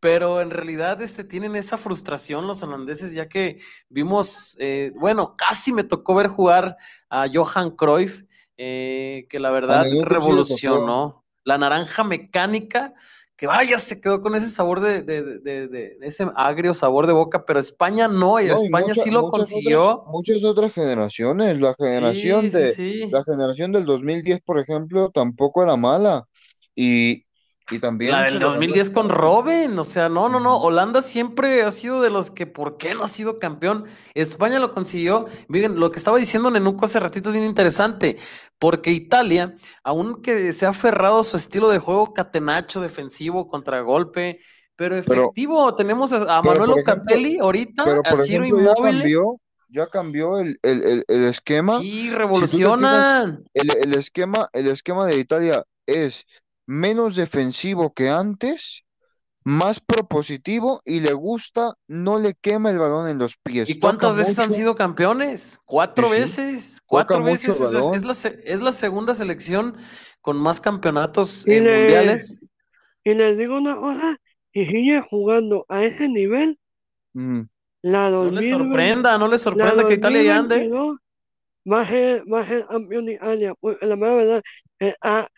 pero 0.00 0.40
en 0.40 0.50
realidad 0.50 1.00
este, 1.02 1.24
tienen 1.24 1.56
esa 1.56 1.78
frustración 1.78 2.46
los 2.46 2.62
holandeses, 2.62 3.14
ya 3.14 3.28
que 3.28 3.58
vimos, 3.88 4.56
eh, 4.60 4.92
bueno, 4.96 5.34
casi 5.36 5.72
me 5.72 5.84
tocó 5.84 6.14
ver 6.14 6.28
jugar 6.28 6.76
a 7.08 7.26
Johan 7.32 7.70
Cruyff, 7.70 8.22
eh, 8.56 9.26
que 9.30 9.40
la 9.40 9.50
verdad 9.50 9.86
revolucionó 10.02 11.24
la 11.44 11.56
naranja 11.56 12.04
mecánica, 12.04 12.92
que 13.40 13.46
vaya, 13.46 13.78
se 13.78 14.00
quedó 14.02 14.20
con 14.22 14.34
ese 14.34 14.50
sabor 14.50 14.80
de, 14.80 15.02
de, 15.02 15.22
de- 15.40 15.68
de- 15.68 15.98
ese 16.02 16.26
agrio 16.36 16.74
sabor 16.74 17.06
de 17.06 17.14
boca, 17.14 17.46
pero 17.46 17.58
España 17.58 18.06
no, 18.08 18.38
y 18.40 18.48
No, 18.48 18.62
y 18.64 18.66
España 18.66 18.94
mucha- 18.94 18.94
sí 18.94 19.10
lo 19.10 19.22
muchas 19.22 19.54
otras, 19.54 19.54
consiguió. 19.54 20.04
muchas 20.08 20.44
otras 20.44 20.72
generaciones. 20.74 21.58
La 21.60 21.74
generación 21.74 22.50
Sí, 22.50 22.50
sí, 22.50 22.58
de, 22.58 22.68
sí. 22.68 23.10
la 23.10 23.24
generación 23.24 23.72
del 23.72 23.86
2010, 23.86 24.40
por 24.42 24.58
ejemplo, 24.58 25.10
tampoco 25.10 25.62
era 25.62 25.76
mala. 25.76 26.26
Y, 26.74 27.24
y 27.70 27.80
también 27.80 28.12
La 28.12 28.22
del 28.24 28.38
levantó. 28.38 28.40
2010 28.40 28.90
con 28.90 29.08
Robin, 29.10 29.78
o 29.78 29.84
sea, 29.84 30.08
no, 30.08 30.28
no, 30.30 30.40
no. 30.40 30.56
Holanda 30.58 31.02
siempre 31.02 31.62
ha 31.62 31.70
sido 31.72 32.00
de 32.00 32.10
los 32.10 32.30
que, 32.30 32.46
¿por 32.46 32.78
qué 32.78 32.94
no 32.94 33.04
ha 33.04 33.08
sido 33.08 33.38
campeón? 33.38 33.84
España 34.14 34.58
lo 34.58 34.72
consiguió. 34.72 35.26
Miren, 35.48 35.78
lo 35.78 35.90
que 35.92 35.98
estaba 35.98 36.16
diciendo 36.18 36.50
Nenuco 36.50 36.86
hace 36.86 36.98
ratito 36.98 37.28
es 37.28 37.34
bien 37.34 37.44
interesante, 37.46 38.16
porque 38.58 38.90
Italia, 38.92 39.54
aunque 39.84 40.52
se 40.52 40.66
ha 40.66 40.70
aferrado 40.70 41.20
a 41.20 41.24
su 41.24 41.36
estilo 41.36 41.68
de 41.68 41.78
juego 41.78 42.12
catenacho, 42.14 42.80
defensivo, 42.80 43.48
contragolpe, 43.48 44.38
pero 44.76 44.96
Pero, 45.04 45.36
efectivo, 45.36 45.74
tenemos 45.74 46.12
a, 46.12 46.38
a 46.38 46.42
pero 46.42 46.60
Manuel 46.60 46.70
por 46.70 46.78
ejemplo, 46.80 47.16
Locatelli 47.18 47.38
ahorita, 47.38 47.84
pero 47.84 48.04
a 48.04 48.04
por 48.04 48.16
Ciro 48.16 48.44
ejemplo, 48.44 48.58
ya 48.62 48.76
cambió, 48.76 49.40
ya 49.68 49.88
cambió 49.88 50.38
el, 50.38 50.58
el, 50.62 50.82
el, 50.84 51.04
el 51.08 51.24
esquema. 51.26 51.86
sí, 51.88 52.10
Si 52.44 52.64
revolucionan. 52.70 53.44
el, 53.54 53.70
el 53.76 53.94
esquema, 53.94 54.48
el 54.52 54.68
esquema 54.68 55.06
de 55.06 55.18
Italia 55.18 55.64
es 55.86 56.26
menos 56.70 57.16
defensivo 57.16 57.92
que 57.94 58.08
antes, 58.10 58.84
más 59.44 59.80
propositivo 59.80 60.82
y 60.84 61.00
le 61.00 61.12
gusta, 61.14 61.74
no 61.88 62.18
le 62.18 62.34
quema 62.34 62.70
el 62.70 62.78
balón 62.78 63.08
en 63.08 63.18
los 63.18 63.36
pies. 63.38 63.68
¿Y 63.68 63.74
Toca 63.74 63.80
cuántas 63.80 64.16
veces 64.16 64.38
han 64.38 64.52
sido 64.52 64.74
campeones? 64.76 65.60
Cuatro 65.64 66.08
sí, 66.08 66.12
veces, 66.12 66.82
cuatro 66.86 67.22
veces. 67.24 67.60
Es, 67.60 68.04
la, 68.04 68.12
es 68.44 68.60
la 68.60 68.72
segunda 68.72 69.14
selección 69.14 69.76
con 70.20 70.36
más 70.38 70.60
campeonatos 70.60 71.46
Y 71.46 71.52
eh, 71.52 71.60
le, 71.60 71.78
mundiales. 71.78 72.40
y 73.04 73.14
les 73.14 73.38
digo 73.38 73.56
una 73.58 73.76
cosa, 73.76 74.18
si 74.52 74.66
sigue 74.66 75.00
jugando 75.10 75.66
a 75.68 75.84
ese 75.84 76.08
nivel, 76.08 76.58
Mm. 77.14 77.42
la 77.82 78.10
No 78.10 78.30
le 78.30 78.42
2020, 78.42 78.50
sorprenda, 78.50 79.18
no 79.18 79.28
le 79.28 79.38
sorprenda 79.38 79.84
que 79.86 79.94
Italia 79.94 80.22
ya 80.22 80.38
ande. 80.38 80.56
2022 80.56 80.98
va 81.72 81.82
a 81.82 81.88
ser, 81.88 82.24
va 82.32 82.40
a 82.42 82.48
ser 82.48 82.66
campeón 82.66 83.06
de 83.06 83.14
Italia. 83.14 83.54
Pues, 83.60 83.78
la 83.82 83.96
mera 83.96 84.14
verdad, 84.14 84.42
eh, 84.80 84.94
ah, 85.02 85.28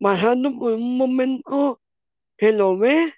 pasando 0.00 0.56
por 0.58 0.72
un 0.72 0.96
momento 0.96 1.80
que 2.36 2.52
lo 2.52 2.78
ve, 2.78 3.14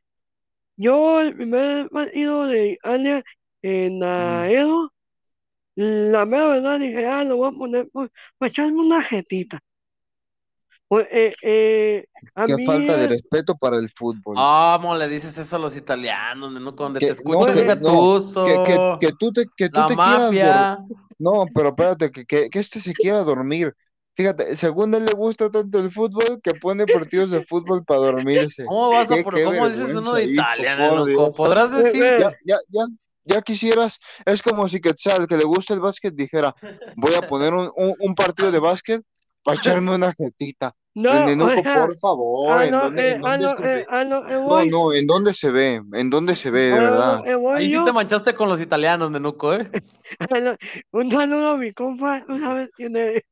yo 0.76 1.20
el 1.20 1.34
primer 1.34 1.88
partido 1.90 2.46
de 2.46 2.72
Italia 2.72 3.22
en 3.62 4.00
la. 4.00 4.50
Edo, 4.50 4.92
la 5.76 6.24
mera 6.26 6.48
verdad 6.48 6.78
dije, 6.78 7.06
ah, 7.06 7.24
lo 7.24 7.36
voy 7.36 7.48
a 7.48 7.58
poner 7.58 7.88
pues, 7.92 8.10
para 8.38 8.50
echarme 8.50 8.80
una 8.80 9.02
jetita. 9.02 9.60
Pues, 10.88 11.06
eh, 11.12 11.32
eh, 11.42 12.04
a 12.34 12.46
Qué 12.46 12.56
mí, 12.56 12.66
falta 12.66 12.96
de 12.96 13.04
eh, 13.04 13.08
respeto 13.08 13.54
para 13.56 13.76
el 13.76 13.88
fútbol. 13.90 14.34
¿Cómo 14.34 14.96
le 14.96 15.08
dices 15.08 15.38
eso 15.38 15.54
a 15.54 15.58
los 15.60 15.76
italianos? 15.76 16.50
No, 16.50 16.72
donde 16.72 16.98
te 16.98 17.06
Que, 17.06 17.10
no, 17.10 17.12
escucha 17.12 17.38
un 17.38 17.54
que, 17.54 17.76
no, 17.76 18.18
que, 18.44 18.98
que, 18.98 19.06
que 19.06 19.12
tú 19.16 19.32
te, 19.32 19.44
que 19.56 19.68
tú 19.68 19.78
la 19.78 19.86
te 19.86 19.94
quieras 19.94 20.20
mafia. 20.20 20.78
No, 21.16 21.46
pero 21.54 21.68
espérate, 21.68 22.10
que, 22.10 22.24
que, 22.24 22.50
que 22.50 22.58
este 22.58 22.80
se 22.80 22.92
quiera 22.92 23.20
dormir. 23.20 23.72
Fíjate, 24.20 24.54
según 24.54 24.92
él 24.92 25.06
le 25.06 25.14
gusta 25.14 25.48
tanto 25.50 25.78
el 25.78 25.90
fútbol 25.90 26.42
que 26.42 26.50
pone 26.50 26.86
partidos 26.86 27.30
de 27.30 27.42
fútbol 27.42 27.82
para 27.86 28.00
dormirse. 28.00 28.66
¿Cómo 28.66 28.90
vas 28.90 29.10
a 29.10 29.16
Qué, 29.16 29.22
por, 29.22 29.34
qué 29.34 29.44
cómo 29.44 29.66
dices 29.66 29.94
uno 29.94 30.12
de 30.12 30.24
Italia? 30.24 30.76
Dios. 31.06 31.34
¿Podrás 31.34 31.72
eh, 31.72 31.82
decir? 31.84 32.04
eh, 32.04 32.16
Ya, 32.18 32.34
ya, 32.44 32.58
ya, 32.68 32.84
ya 33.24 33.40
quisieras, 33.40 33.98
es 34.26 34.42
como 34.42 34.68
si 34.68 34.78
Quetzal, 34.78 35.26
que 35.26 35.38
le 35.38 35.44
gusta 35.44 35.72
el 35.72 35.80
básquet, 35.80 36.12
dijera, 36.14 36.54
voy 36.96 37.14
a 37.14 37.22
poner 37.26 37.54
un, 37.54 37.70
un, 37.74 37.94
un 37.98 38.14
partido 38.14 38.52
de 38.52 38.58
básquet 38.58 39.02
para 39.42 39.56
echarme 39.56 39.94
una 39.94 40.12
jetita. 40.12 40.74
No, 40.92 41.24
Nenuco, 41.24 41.62
por 41.62 41.96
favor, 41.96 42.58
a 42.60 42.64
¿en 42.66 42.72
lo, 42.72 42.80
dónde, 42.82 43.08
eh, 43.08 43.14
en 43.14 43.22
a 43.22 43.30
dónde 43.38 43.44
lo, 43.46 43.54
se 43.54 43.62
eh, 43.62 43.64
ve? 43.76 43.86
a 43.88 44.04
lo 44.04 44.26
que 44.26 44.34
No, 44.34 44.64
no, 44.66 44.92
¿en 44.92 45.06
dónde 45.06 45.32
se 45.32 45.50
ve? 45.50 45.80
¿En 45.94 46.10
dónde 46.10 46.34
se 46.34 46.50
ve, 46.50 46.60
de 46.62 46.78
verdad? 46.78 47.22
voy 47.38 47.56
Ahí 47.56 47.70
sí 47.70 47.78
te 47.82 47.92
manchaste 47.92 48.34
con 48.34 48.50
los 48.50 48.60
italianos, 48.60 49.10
Nenuco, 49.10 49.54
¿eh? 49.54 49.70
a 50.30 50.38
lo- 50.40 50.56
un 50.90 51.10
saludo 51.10 51.48
a 51.50 51.56
mi 51.56 51.72
compa, 51.72 52.22
sabes 52.26 52.68
quién 52.76 52.96
es. 52.96 53.22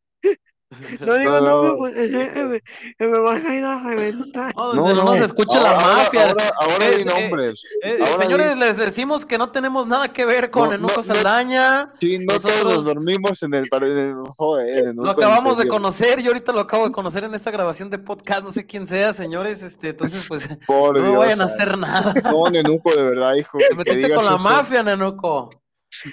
No 0.70 1.14
digo 1.14 1.40
No, 1.40 1.78
me, 1.78 2.62
me 2.98 3.18
van 3.20 3.46
a 3.46 3.54
ir 3.56 3.64
a 3.64 3.82
reventar. 3.82 4.54
No, 4.54 4.74
no, 4.74 4.92
no 4.92 5.12
se 5.14 5.20
no. 5.20 5.24
escucha 5.24 5.58
Ahora, 5.58 5.72
la 5.72 5.78
mafia. 5.78 6.28
ahora, 6.28 6.52
ahora 6.60 6.86
Es, 6.88 6.96
di 6.98 7.02
eh, 7.02 7.20
nombres. 7.20 7.62
eh, 7.82 7.98
Ahora 8.00 8.16
di. 8.18 8.22
señores, 8.24 8.58
les 8.58 8.76
decimos 8.76 9.24
que 9.24 9.38
no 9.38 9.50
tenemos 9.50 9.86
nada 9.86 10.12
que 10.12 10.26
ver 10.26 10.50
con 10.50 10.70
Enuco 10.72 10.96
no, 10.96 11.02
Saldaña. 11.02 11.88
sí, 11.94 12.18
no 12.18 12.26
todos 12.38 12.44
nos 12.44 12.64
Nosotros 12.64 12.84
dormimos 12.84 13.42
en 13.42 13.54
el, 13.54 13.68
par- 13.70 13.84
en 13.84 13.96
el 13.98 14.14
joder, 14.36 14.94
lo 14.94 15.10
acabamos 15.10 15.56
de 15.56 15.68
conocer, 15.68 16.20
yo 16.20 16.28
ahorita 16.28 16.52
lo 16.52 16.60
acabo 16.60 16.84
de 16.84 16.92
conocer 16.92 17.24
en 17.24 17.34
esta 17.34 17.50
grabación 17.50 17.88
de 17.88 17.98
podcast, 17.98 18.44
no 18.44 18.50
sé 18.50 18.66
quién 18.66 18.86
sea, 18.86 19.14
señores, 19.14 19.62
este, 19.62 19.88
entonces 19.90 20.26
pues 20.28 20.48
Por 20.66 20.96
no 20.98 21.02
me 21.02 21.08
Dios, 21.08 21.18
vayan 21.18 21.40
a 21.40 21.48
santo. 21.48 21.62
hacer 21.62 21.78
nada. 21.78 22.14
No, 22.30 22.50
Nenuco, 22.50 22.94
de 22.94 23.02
verdad, 23.04 23.34
hijo, 23.36 23.58
Te 23.58 23.74
metiste 23.74 24.12
con 24.14 24.22
la 24.24 24.32
eso. 24.34 24.38
mafia, 24.40 24.82
Nenuco. 24.82 25.48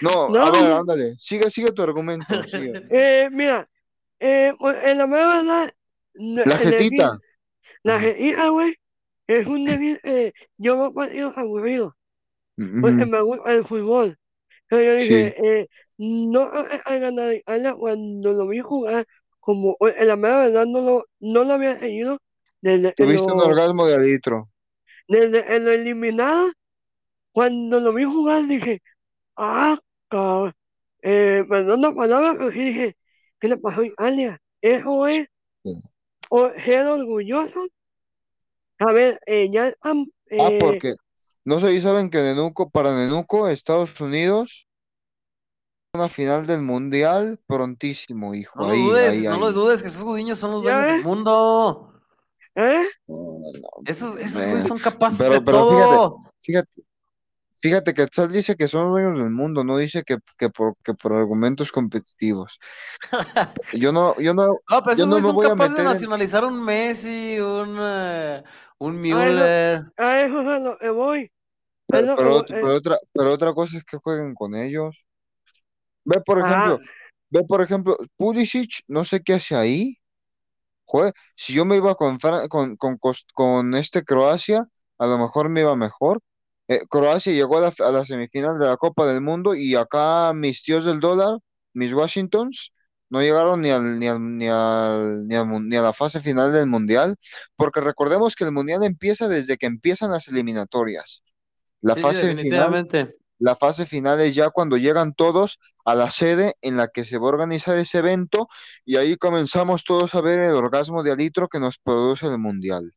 No, 0.01 0.29
No, 0.29 0.45
a 0.45 0.51
ver, 0.51 0.71
ándale, 0.71 1.15
sigue, 1.17 1.49
sigue 1.51 1.71
tu 1.73 1.81
argumento, 1.83 2.25
sigue. 2.43 2.83
eh, 2.89 3.27
mira, 3.31 3.67
eh, 4.19 4.53
pues, 4.59 4.77
en 4.85 4.97
la 4.97 5.07
mera 5.07 5.27
verdad, 5.43 5.73
La 6.45 6.57
jetita. 6.57 7.19
la 7.83 7.99
jetita, 7.99 8.49
güey, 8.49 8.75
es 9.27 9.47
un 9.47 9.69
equipo, 9.69 10.01
eh, 10.09 10.33
yo 10.57 10.77
veo 10.79 10.93
partidos 10.93 11.37
aburridos, 11.37 11.93
porque 12.79 13.05
ujú, 13.05 13.07
me 13.07 13.21
gusta 13.21 13.51
el 13.53 13.67
fútbol. 13.67 14.17
Pero 14.69 14.83
yo 14.83 14.95
Sí, 14.97 15.33
dije, 15.33 15.61
eh, 15.63 15.69
no 15.97 16.51
he 16.87 16.99
ganado 16.99 17.33
Italia 17.33 17.75
cuando 17.75 18.33
lo 18.33 18.47
vi 18.47 18.61
jugar, 18.61 19.07
como 19.41 19.77
eh, 19.81 19.95
en 19.99 20.07
la 20.09 20.15
mera 20.17 20.39
verdad 20.43 20.65
no 20.67 20.81
lo, 20.81 21.05
no 21.21 21.43
lo 21.45 21.53
había 21.55 21.79
seguido 21.79 22.19
desde 22.61 22.95
tuviste 22.95 23.31
un 23.31 23.39
orgasmo 23.39 23.87
de 23.87 23.95
alitro. 23.95 24.49
desde 25.07 25.55
en 25.55 25.65
lo 25.65 25.71
eliminado, 25.71 26.51
cuando 27.33 27.79
lo 27.79 27.93
vi 27.93 28.05
jugar 28.05 28.47
dije, 28.47 28.81
ah, 29.37 29.79
cabrón, 30.09 30.53
eh, 31.03 31.45
perdón 31.49 31.81
la 31.83 31.93
palabra, 31.95 32.35
pero 32.37 32.51
sí 32.51 32.59
dije, 32.65 32.97
¿qué 33.45 33.49
le 33.49 33.57
pasó 33.57 33.81
a 33.81 33.85
Italia? 33.85 34.41
Eso 34.59 35.05
es 35.05 35.27
Sí. 35.63 35.79
o- 36.31 36.49
ser 36.65 36.87
orgulloso. 36.87 37.67
A 38.79 38.91
ver, 38.91 39.19
eh, 39.27 39.49
ya 39.51 39.73
han, 39.81 40.05
Ah, 40.31 40.49
eh, 40.49 40.59
porque 40.59 40.95
no 41.45 41.59
sé 41.59 41.69
si 41.69 41.81
saben 41.81 42.09
que 42.09 42.17
Nenuco, 42.21 42.69
para 42.71 42.95
Nenuco, 42.95 43.47
Estados 43.47 44.01
Unidos, 44.01 44.67
una 45.93 46.09
final 46.09 46.45
del 46.47 46.61
mundial 46.63 47.39
prontísimo, 47.45 48.33
No 48.33 48.39
hijo. 48.39 48.59
lo 48.61 48.69
Ahí, 48.69 48.79
dudes, 48.89 49.11
ahí, 49.11 49.23
no 49.23 49.37
lo 49.39 49.51
dudes, 49.51 49.81
Jesús 49.83 50.03
Gudiño 50.03 50.35
son 50.35 50.51
los 50.51 50.63
dueños 50.63 50.87
del 50.87 51.03
mundo. 51.03 51.93
¿eh? 52.55 52.85
No, 53.07 53.15
no, 53.15 53.59
no, 53.59 53.69
Esos, 53.85 54.15
esos 54.17 54.47
güeyes 54.47 54.65
son 54.67 54.79
capaces 54.79 55.19
de 55.19 55.39
Pero, 55.39 55.41
fíjate, 55.67 55.95
todo. 55.95 56.31
fíjate, 56.41 56.81
fíjate 57.59 57.93
que 57.93 58.07
Tzal 58.07 58.31
dice 58.31 58.55
que 58.55 58.67
son 58.67 58.85
los 58.85 58.91
dueños 59.01 59.19
del 59.19 59.29
mundo, 59.31 59.63
no 59.63 59.77
dice 59.77 60.03
que, 60.03 60.17
que 60.37 60.49
por, 60.49 60.75
que 60.83 60.93
por 60.93 61.13
argumentos 61.13 61.71
competitivos. 61.71 62.59
Yo 63.71 63.91
no, 63.91 64.15
yo 64.19 64.33
no, 64.33 64.59
No, 64.69 64.81
pero 64.83 64.93
yo 64.95 65.05
esos 65.05 65.09
no 65.09 65.21
son 65.21 65.37
a 65.37 65.39
capaces 65.39 65.77
de 65.77 65.83
en, 65.83 65.83
nacionalizar 65.83 66.43
un 66.45 66.63
Messi, 66.63 67.39
un, 67.39 67.77
eh, 67.79 68.43
un 68.79 68.99
A 69.09 69.27
eso, 69.27 69.45
Müller. 69.45 69.85
a 69.97 70.21
eso 70.21 70.41
es 70.41 70.47
a 70.47 70.59
lo 70.59 70.77
que 70.77 70.89
voy. 70.89 71.31
Pero, 71.87 72.75
otra, 72.75 72.97
pero 73.13 73.33
otra 73.33 73.53
cosa 73.53 73.77
es 73.77 73.83
que 73.85 73.97
jueguen 73.97 74.33
con 74.35 74.55
ellos. 74.55 75.05
Ve, 76.05 76.21
por 76.21 76.39
ah, 76.39 76.45
ejemplo, 76.49 76.79
ve, 77.29 77.43
por 77.47 77.61
ejemplo, 77.61 77.97
Pulisic, 78.17 78.83
no 78.87 79.05
sé 79.05 79.21
qué 79.21 79.33
hace 79.35 79.55
ahí. 79.55 79.97
Jue- 80.87 81.13
si 81.37 81.53
yo 81.53 81.65
me 81.65 81.77
iba 81.77 81.95
con, 81.95 82.19
Fran- 82.19 82.47
con, 82.49 82.77
con, 82.77 82.97
con 83.33 83.75
este 83.75 84.03
Croacia, 84.05 84.67
a 84.99 85.07
lo 85.07 85.17
mejor 85.19 85.49
me 85.49 85.61
iba 85.61 85.75
mejor. 85.75 86.21
Eh, 86.67 86.81
Croacia 86.89 87.33
llegó 87.33 87.57
a 87.57 87.61
la, 87.61 87.73
a 87.87 87.91
la 87.91 88.05
semifinal 88.05 88.57
de 88.59 88.65
la 88.67 88.77
Copa 88.77 89.05
del 89.07 89.21
Mundo 89.21 89.55
y 89.55 89.75
acá 89.75 90.33
mis 90.33 90.63
tíos 90.63 90.85
del 90.85 90.99
dólar, 90.99 91.37
mis 91.73 91.93
Washingtons, 91.93 92.73
no 93.09 93.21
llegaron 93.21 93.61
ni 93.61 93.69
al, 93.69 93.99
ni 93.99 94.07
al, 94.07 94.37
ni 94.37 94.47
al, 94.47 95.27
ni 95.27 95.35
al 95.35 95.69
ni 95.69 95.75
a 95.75 95.81
la 95.81 95.93
fase 95.93 96.21
final 96.21 96.51
del 96.51 96.67
Mundial, 96.67 97.15
porque 97.55 97.81
recordemos 97.81 98.35
que 98.35 98.43
el 98.45 98.51
Mundial 98.51 98.83
empieza 98.83 99.27
desde 99.27 99.57
que 99.57 99.67
empiezan 99.67 100.11
las 100.11 100.27
eliminatorias. 100.27 101.23
La 101.81 101.95
Sí, 101.95 102.01
sí, 102.01 102.03
fase 102.03 102.35
final 102.35 102.75
definitivamente. 102.75 103.15
la 103.39 103.55
fase 103.55 103.85
final 103.85 104.21
es 104.21 104.33
ya 104.35 104.49
cuando 104.49 104.77
llegan 104.77 105.13
todos 105.13 105.59
a 105.85 105.95
la 105.95 106.09
sede 106.09 106.55
en 106.61 106.77
la 106.77 106.87
que 106.89 107.05
se 107.05 107.17
va 107.17 107.27
a 107.27 107.29
organizar 107.29 107.77
ese 107.77 107.99
evento 107.99 108.47
y 108.85 108.95
ahí 108.97 109.17
comenzamos 109.17 109.83
todos 109.83 110.15
a 110.15 110.21
ver 110.21 110.39
el 110.39 110.55
orgasmo 110.55 111.03
de 111.03 111.11
alitro 111.11 111.47
que 111.49 111.59
nos 111.59 111.77
produce 111.77 112.27
el 112.27 112.37
mundial. 112.39 112.93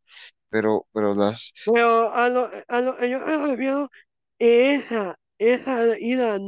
Pero, 0.51 0.87
pero 0.93 1.15
las, 1.15 1.53
pero 1.65 2.12
a 2.15 2.29
lo, 2.29 2.51
a 2.69 2.81
lo 2.81 2.97
que 2.97 3.11
yo 3.11 3.19
me 3.20 3.47
refiero, 3.47 3.91
esa, 4.39 5.16
esa 5.39 5.99
ida 5.99 6.39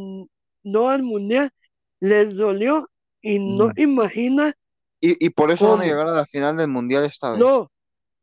no 0.62 0.88
al 0.90 1.02
mundial 1.02 1.50
les 2.00 2.34
dolió 2.34 2.88
y 3.22 3.38
no 3.38 3.70
Mm. 3.70 3.76
imaginas 3.76 4.54
y, 5.00 5.24
y 5.26 5.30
por 5.30 5.50
eso 5.50 5.68
van 5.68 5.80
a 5.80 5.84
cómo. 5.84 5.86
llegar 5.86 6.08
a 6.08 6.12
la 6.12 6.26
final 6.26 6.56
del 6.56 6.68
mundial 6.68 7.04
esta 7.04 7.30
vez. 7.32 7.48
No, 7.48 7.70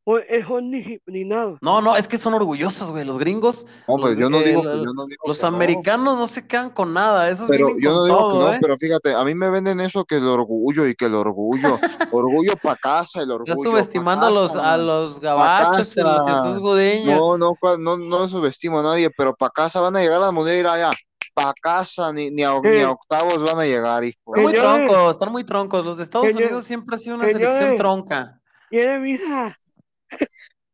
pues 0.08 0.24
son 0.48 0.72
disciplinados. 0.72 1.60
No, 1.62 1.82
no, 1.82 1.98
es 1.98 2.08
que 2.08 2.18
son 2.18 2.34
orgullosos, 2.34 2.92
güey. 2.92 3.04
Los 3.04 3.18
gringos, 3.18 3.68
Hombre, 3.88 4.12
los, 4.12 4.20
yo 4.22 4.30
no 4.30 4.38
eh, 4.38 4.44
digo 4.46 4.62
que 4.62 4.68
la- 4.70 4.76
yo 4.76 4.94
no 4.94 5.06
digo 5.06 5.24
los 5.28 5.38
que 5.38 5.42
no, 5.42 5.48
americanos 5.50 6.18
no 6.18 6.28
se 6.28 6.48
quedan 6.48 6.70
con 6.70 6.94
nada. 6.94 7.30
Esos 7.30 7.50
pero 7.50 7.72
yo 7.78 7.92
no 7.92 8.06
digo 8.06 8.32
que 8.32 8.38
no, 8.40 8.54
¿eh? 8.54 8.58
pero 8.62 8.78
fíjate, 8.78 9.14
a 9.14 9.26
mí 9.26 9.36
me 9.36 9.50
venden 9.50 9.82
eso 9.82 10.06
que 10.06 10.16
el 10.16 10.26
orgullo 10.26 10.88
y 10.88 10.96
que 10.96 11.08
el 11.08 11.14
orgullo, 11.16 11.78
orgullo 12.14 12.54
para 12.64 12.78
casa, 12.78 13.22
el 13.22 13.32
orgullo 13.32 13.54
pa' 13.54 13.62
subestimando 13.62 14.28
a 14.28 14.30
los, 14.30 14.56
a 14.56 14.78
los 14.78 15.20
gabachos, 15.20 15.98
el 15.98 16.06
Jesús 16.06 16.26
casa. 16.26 16.58
Gudiño. 16.58 17.18
No, 17.18 17.38
no, 17.38 17.78
no, 17.78 17.98
no 17.98 18.28
subestimo 18.30 18.80
a 18.80 18.84
nadie, 18.84 19.10
pero 19.10 19.36
para 19.36 19.52
casa 19.52 19.82
van 19.82 19.98
a 19.98 20.00
llegar 20.00 20.24
al 20.24 20.32
mundial 20.32 20.56
y 20.56 20.60
ir 20.62 20.68
allá. 20.68 20.92
Para 21.34 21.54
casa, 21.54 22.14
ni, 22.14 22.32
ni, 22.32 22.44
a, 22.44 22.58
ni 22.62 22.78
a 22.78 22.82
Eh, 22.82 22.86
octavos 22.86 23.44
van 23.44 23.60
a 23.60 23.66
llegar, 23.66 24.06
hijo. 24.06 24.18
Están 24.38 24.44
muy 24.44 24.54
troncos, 24.54 25.12
están 25.12 25.32
muy 25.34 25.44
troncos. 25.44 25.84
Los 25.86 25.98
de 25.98 26.04
Estados 26.04 26.34
Unidos 26.34 26.64
siempre 26.64 26.96
ha 26.96 26.98
sido 26.98 27.18
una 27.18 27.26
selección 27.26 27.54
señores, 27.54 27.78
tronca. 27.78 28.40
¿tiene 28.70 29.00
visa? 29.00 29.60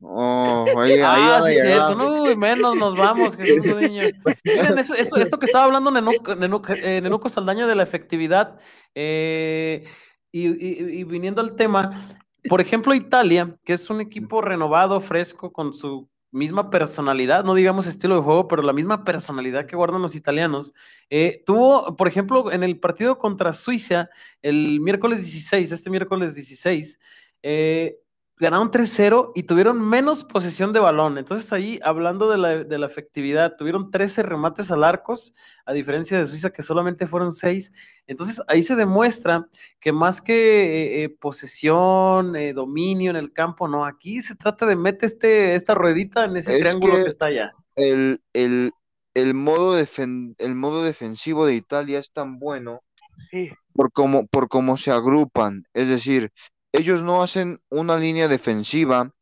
Oh, 0.06 0.66
ahí 0.78 1.00
Ah, 1.02 1.42
sí, 1.46 1.54
cierto. 1.62 1.96
No, 1.96 2.36
menos 2.36 2.76
nos 2.76 2.96
vamos, 2.96 3.36
Jesús 3.38 3.64
Gudiño. 3.64 4.04
Miren, 4.44 4.78
eso- 4.78 4.96
esto 4.96 5.40
que 5.40 5.46
estaba 5.46 5.64
hablando 5.64 5.92
Nenuco, 5.92 6.36
Nenuco- 6.36 6.74
eh, 6.76 7.00
Nenuco 7.02 7.30
Saldaña 7.30 7.66
de 7.68 7.76
la 7.76 7.84
efectividad, 7.84 8.60
eh, 8.96 9.86
y, 10.32 10.48
y- 10.48 11.00
y 11.00 11.04
viniendo 11.06 11.40
al 11.42 11.56
tema, 11.56 12.02
por 12.50 12.60
ejemplo, 12.60 12.94
Italia, 12.94 13.56
que 13.64 13.74
es 13.74 13.90
un 13.90 14.02
equipo 14.02 14.42
renovado, 14.42 15.00
fresco, 15.00 15.54
con 15.54 15.74
su 15.74 16.10
misma 16.32 16.70
personalidad, 16.72 17.46
no 17.46 17.54
digamos 17.54 17.86
estilo 17.86 18.16
de 18.16 18.22
juego, 18.24 18.48
pero 18.48 18.64
la 18.64 18.74
misma 18.74 19.06
personalidad 19.06 19.68
que 19.68 19.76
guardan 19.76 20.02
los 20.02 20.16
italianos, 20.16 20.74
eh, 21.10 21.44
tuvo, 21.46 21.96
por 21.96 22.08
ejemplo, 22.10 22.52
en 22.52 22.64
el 22.64 22.78
partido 22.80 23.20
contra 23.20 23.54
Suiza, 23.54 24.10
el 24.42 24.82
miércoles 24.82 25.20
16, 25.22 25.72
este 25.72 25.90
miércoles 25.92 26.34
16, 26.36 27.00
eh, 27.44 28.00
ganaron 28.38 28.72
3-0 28.72 29.32
y 29.36 29.44
tuvieron 29.44 29.80
menos 29.88 30.24
posesión 30.24 30.74
de 30.74 30.80
balón. 30.80 31.18
Entonces 31.18 31.54
ahí, 31.54 31.80
hablando 31.84 32.30
de 32.30 32.38
la, 32.38 32.64
de 32.64 32.78
la 32.78 32.86
efectividad, 32.88 33.56
tuvieron 33.58 33.92
13 33.92 34.24
remates 34.24 34.72
al 34.72 34.84
arcos, 34.84 35.34
a 35.66 35.74
diferencia 35.74 36.18
de 36.18 36.26
Suiza 36.26 36.50
que 36.52 36.62
solamente 36.64 37.08
fueron 37.08 37.32
6. 37.32 37.72
Entonces 38.08 38.42
ahí 38.48 38.64
se 38.64 38.76
demuestra 38.76 39.48
que 39.80 39.92
más 39.94 40.22
que 40.22 40.34
eh, 40.34 41.04
eh, 41.04 41.10
posesión, 41.10 42.36
eh, 42.36 42.54
dominio 42.54 43.12
en 43.12 43.18
el 43.18 43.32
campo, 43.32 43.68
no, 43.68 43.86
aquí 43.86 44.22
se 44.22 44.36
trata 44.36 44.66
de 44.66 44.76
meter 44.76 45.06
este, 45.06 45.56
esta 45.56 45.76
ruedita 45.76 46.26
en 46.26 46.36
ese 46.38 46.54
Es 46.56 46.60
triángulo 46.60 46.96
que 46.96 47.04
que 47.04 47.10
está 47.10 47.26
allá. 47.28 47.54
el, 47.76 48.22
el, 48.34 48.72
el 49.14 49.34
modo 49.36 49.80
defen- 49.80 50.36
el 50.40 50.56
modo 50.56 50.84
defensivo 50.84 51.46
de 51.46 51.56
Italia 51.56 52.00
es 52.00 52.12
tan 52.12 52.40
bueno 52.40 52.82
Sí. 53.30 53.52
por 53.74 53.92
cómo, 53.92 54.26
por 54.26 54.50
cómo 54.50 54.76
se 54.76 54.90
agrupan. 54.92 55.66
Es 55.74 55.88
decir, 55.88 56.32
ellos 56.74 57.04
no 57.04 57.24
hacen 57.24 57.62
una 57.70 57.98
línea 57.98 58.28
defensiva 58.28 59.14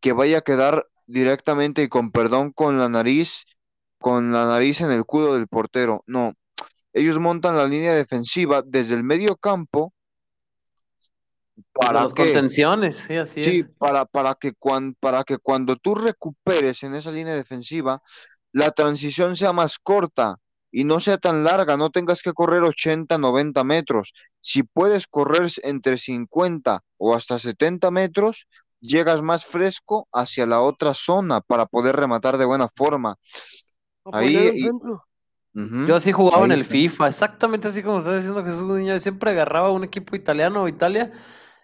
que 0.00 0.12
vaya 0.12 0.38
a 0.38 0.42
quedar 0.42 0.84
directamente 1.06 1.82
y 1.82 1.88
con 1.88 2.10
perdón 2.12 2.52
con 2.52 2.78
la 2.78 2.88
nariz, 2.90 3.44
con 3.98 4.32
la 4.32 4.46
nariz 4.46 4.82
en 4.82 4.90
el 4.90 5.04
culo 5.06 5.34
del 5.34 5.48
portero. 5.48 6.02
No, 6.06 6.34
ellos 6.92 7.18
montan 7.20 7.56
la 7.56 7.66
línea 7.66 7.94
defensiva 7.94 8.62
desde 8.66 8.94
el 8.96 9.04
medio 9.04 9.36
campo. 9.36 9.94
¿Para 11.72 12.06
qué? 12.08 12.14
contenciones, 12.14 12.96
sí, 12.96 13.16
así 13.16 13.40
Sí, 13.40 13.60
es. 13.60 13.68
para, 13.78 14.04
para 14.04 14.34
que 14.34 14.52
cuan- 14.54 14.94
para 15.00 15.24
que 15.24 15.38
cuando 15.38 15.76
tú 15.76 15.94
recuperes 15.94 16.82
en 16.82 16.94
esa 16.94 17.10
línea 17.12 17.34
defensiva, 17.34 18.02
la 18.52 18.70
transición 18.72 19.36
sea 19.36 19.52
más 19.52 19.78
corta 19.78 20.36
y 20.76 20.84
no 20.84 21.00
sea 21.00 21.16
tan 21.16 21.42
larga, 21.42 21.78
no 21.78 21.88
tengas 21.88 22.20
que 22.20 22.34
correr 22.34 22.62
80, 22.62 23.16
90 23.16 23.64
metros. 23.64 24.12
Si 24.42 24.62
puedes 24.62 25.06
correr 25.06 25.50
entre 25.62 25.96
50 25.96 26.80
o 26.98 27.14
hasta 27.14 27.38
70 27.38 27.90
metros, 27.90 28.46
llegas 28.78 29.22
más 29.22 29.46
fresco 29.46 30.06
hacia 30.12 30.44
la 30.44 30.60
otra 30.60 30.92
zona 30.92 31.40
para 31.40 31.64
poder 31.64 31.96
rematar 31.96 32.36
de 32.36 32.44
buena 32.44 32.68
forma. 32.68 33.16
Ahí, 34.12 34.36
y- 34.36 34.62
centro. 34.64 35.02
Ujú, 35.54 35.86
Yo 35.86 35.96
así 35.96 36.12
jugaba 36.12 36.44
en 36.44 36.52
el 36.52 36.60
está. 36.60 36.72
FIFA, 36.72 37.06
exactamente 37.06 37.68
así 37.68 37.82
como 37.82 37.96
está 37.96 38.14
diciendo 38.14 38.44
Jesús. 38.44 38.82
Yo 38.84 38.98
siempre 38.98 39.30
agarraba 39.30 39.70
un 39.70 39.82
equipo 39.82 40.14
italiano 40.14 40.62
o 40.64 40.68
Italia 40.68 41.10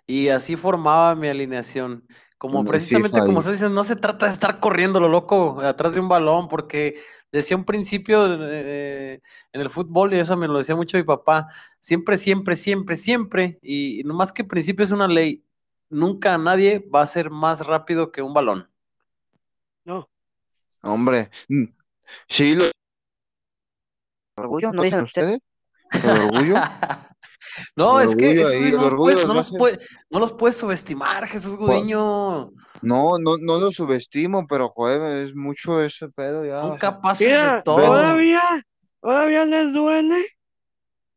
y 0.07 0.29
así 0.31 0.57
formaba 0.57 1.15
mi 1.17 1.29
alineación. 1.29 2.09
Como 2.43 2.65
precisamente 2.65 3.21
como 3.21 3.41
se 3.41 3.53
dice, 3.53 3.71
no 3.71 3.85
se 3.85 3.95
trata 3.95 4.27
de 4.27 4.33
estar 4.33 4.59
corriendo 4.59 4.99
lo 4.99 5.09
loco 5.09 5.61
atrás 5.61 5.95
de 5.95 6.01
un 6.01 6.09
balón, 6.09 6.49
porque 6.49 7.01
decía 7.31 7.57
un 7.57 7.65
principio 7.65 8.27
eh, 8.51 9.23
en 9.53 9.61
el 9.61 9.71
fútbol, 9.71 10.13
y 10.13 10.19
eso 10.19 10.37
me 10.37 10.49
lo 10.49 10.59
decía 10.59 10.75
mucho 10.75 10.97
mi 10.97 11.05
papá, 11.05 11.47
siempre, 11.79 12.17
siempre, 12.17 12.57
siempre, 12.57 12.97
siempre, 12.97 13.61
y 13.63 14.03
no 14.05 14.15
más 14.15 14.33
que 14.33 14.43
principio 14.43 14.85
es 14.85 14.91
una 14.91 15.07
ley, 15.07 15.45
nunca 15.89 16.37
nadie 16.37 16.85
va 16.93 17.03
a 17.03 17.07
ser 17.07 17.31
más 17.31 17.65
rápido 17.65 18.11
que 18.11 18.23
un 18.23 18.35
balón. 18.35 18.69
No. 19.85 20.11
Hombre, 20.81 21.31
sí, 22.27 22.57
lo 22.57 22.65
orgullo, 24.37 24.73
¿no 24.73 24.83
dicen 24.83 25.05
ustedes? 25.05 25.39
ustedes, 25.93 26.17
el 26.17 26.23
orgullo. 26.25 26.55
No, 27.77 28.01
El 28.01 28.09
es 28.09 28.17
que 28.17 28.31
esos 28.33 28.53
ahí, 28.53 28.73
no 28.73 28.83
los 28.83 28.95
puedes, 28.95 29.19
los 29.21 29.27
no 29.29 29.35
los 29.35 29.51
puede- 29.51 29.79
no 30.11 30.19
los 30.21 30.33
puedes 30.33 30.57
subestimar, 30.57 31.27
Jesús 31.27 31.57
Gudiño. 31.57 32.51
No, 32.83 33.17
no, 33.19 33.37
no 33.39 33.61
lo 33.61 33.71
subestimo, 33.71 34.47
pero 34.49 34.69
joder, 34.71 35.25
es 35.27 35.35
mucho 35.35 35.81
ese 35.83 36.09
pedo 36.09 36.45
ya. 36.45 36.63
Son 36.63 36.79
capaces 36.79 37.27
de 37.29 37.35
Mira, 37.35 37.63
todo. 37.63 37.77
todavía, 37.87 38.43
todavía 39.01 39.45
les 39.45 39.73
duele 39.73 40.27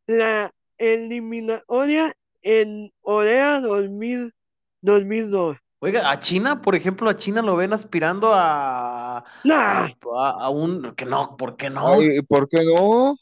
la 0.08 0.52
eliminatoria 0.78 2.16
en 2.42 2.92
Corea 3.02 3.60
2000, 3.60 4.34
2002. 4.82 5.58
Oiga, 5.80 6.10
a 6.10 6.20
China, 6.20 6.62
por 6.62 6.76
ejemplo, 6.76 7.10
a 7.10 7.16
China 7.16 7.42
lo 7.42 7.56
ven 7.56 7.74
aspirando 7.74 8.32
a, 8.34 9.24
Nah, 9.44 9.88
a, 10.16 10.30
a 10.40 10.50
un 10.50 10.94
que 10.96 11.06
no, 11.06 11.36
¿por 11.38 11.56
qué 11.58 11.70
no? 11.70 11.88
Ay, 11.88 12.22
¿por 12.22 12.48
qué 12.48 12.60
no? 12.64 13.16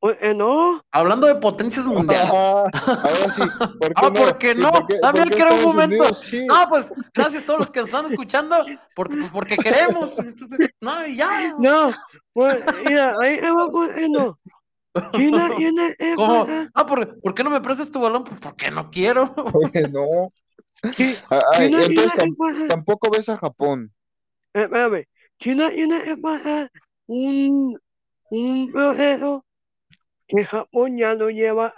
Pues, 0.00 0.16
eh, 0.20 0.34
no, 0.34 0.82
Hablando 0.90 1.26
de 1.26 1.34
potencias 1.36 1.86
mundiales. 1.86 2.32
Ahora 2.32 2.70
sí, 3.30 3.42
¿por 3.78 3.92
Ah, 3.96 4.02
no? 4.08 4.12
¿por 4.14 4.38
qué 4.38 4.52
¿Y 4.52 4.54
no? 4.54 4.70
por 4.72 4.86
qué-. 4.86 4.98
Unidos 5.84 6.18
sí? 6.20 6.46
Ah, 6.50 6.66
pues 6.68 6.92
gracias 7.14 7.42
a 7.42 7.46
todos 7.46 7.60
los 7.60 7.70
que 7.70 7.80
están 7.80 8.06
escuchando, 8.06 8.56
porque, 8.96 9.16
pues, 9.16 9.30
porque 9.30 9.56
queremos. 9.58 10.14
No, 10.80 11.06
ya. 11.06 11.54
no, 11.58 11.90
pues, 12.32 12.56
mira, 12.84 13.14
ahí 13.20 13.40
por 13.70 13.94
qué 13.94 14.08
no. 14.08 14.38
China 15.12 15.50
tiene 15.56 15.94
que 15.96 16.14
¿Cómo? 16.16 16.46
Ah, 16.74 16.84
¿por, 16.86 17.20
por 17.20 17.34
qué 17.34 17.44
no 17.44 17.50
me 17.50 17.60
prestas 17.60 17.90
tu 17.90 18.00
balón? 18.00 18.24
Pues 18.24 18.40
porque 18.40 18.70
no 18.70 18.90
quiero. 18.90 19.32
¿Por 19.34 19.70
qué 19.70 19.82
no? 19.82 20.32
Ay, 20.82 20.90
China 21.68 21.78
tiene 21.80 21.84
entonces 21.84 22.12
tam- 22.14 22.66
tampoco 22.68 23.10
ves 23.10 23.28
a 23.28 23.36
Japón. 23.38 23.92
eh, 24.54 24.62
espérame, 24.62 25.04
China 25.38 25.70
tiene 25.70 26.16
un, 27.06 27.78
un 28.30 28.72
proceso 28.72 29.44
que 30.30 30.44
Japón 30.44 30.96
ya 30.98 31.14
lo 31.14 31.30
lleva. 31.30 31.74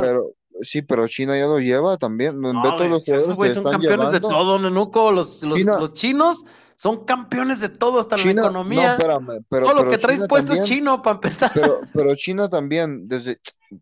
Pero 0.00 0.32
sí, 0.62 0.82
pero 0.82 1.08
China 1.08 1.36
ya 1.36 1.46
lo 1.46 1.58
lleva 1.58 1.96
también. 1.96 2.40
Ve 2.40 2.52
No, 2.52 2.62
todos 2.62 2.78
güey, 2.78 2.90
los 2.90 3.08
esos 3.08 3.20
que 3.20 3.34
son 3.34 3.46
están 3.48 3.64
campeones 3.72 4.12
de 4.12 4.20
todo, 4.20 4.58
Nenuco. 4.58 5.12
Los, 5.12 5.42
los, 5.42 5.58
China- 5.58 5.78
los 5.78 5.92
chinos 5.92 6.44
son 6.76 7.04
campeones 7.04 7.60
de 7.60 7.68
todo, 7.68 8.00
hasta 8.00 8.16
la 8.16 8.24
no, 8.24 8.30
economía. 8.30 8.92
espérame, 8.92 9.44
pero, 9.48 9.66
todo 9.66 9.74
lo 9.74 9.80
pero 9.82 9.90
que 9.90 9.98
traes 9.98 10.18
China 10.18 10.28
puesto 10.28 10.52
es 10.54 10.64
chino 10.64 11.02
para 11.02 11.14
empezar. 11.14 11.50
Pero, 11.54 11.78
pero 11.94 12.14
China 12.16 12.48
también, 12.48 13.06
desde, 13.08 13.38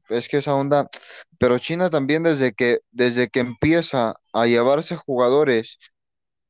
es 0.09 0.29
que 0.29 0.39
esa 0.39 0.55
onda, 0.55 0.89
pero 1.39 1.59
China 1.59 1.91
también 1.91 2.23
desde 2.23 2.53
que, 2.53 2.81
desde 2.91 3.29
que 3.29 3.41
empieza 3.41 4.17
a 4.33 4.47
llevarse 4.47 4.97
jugadores 4.97 5.79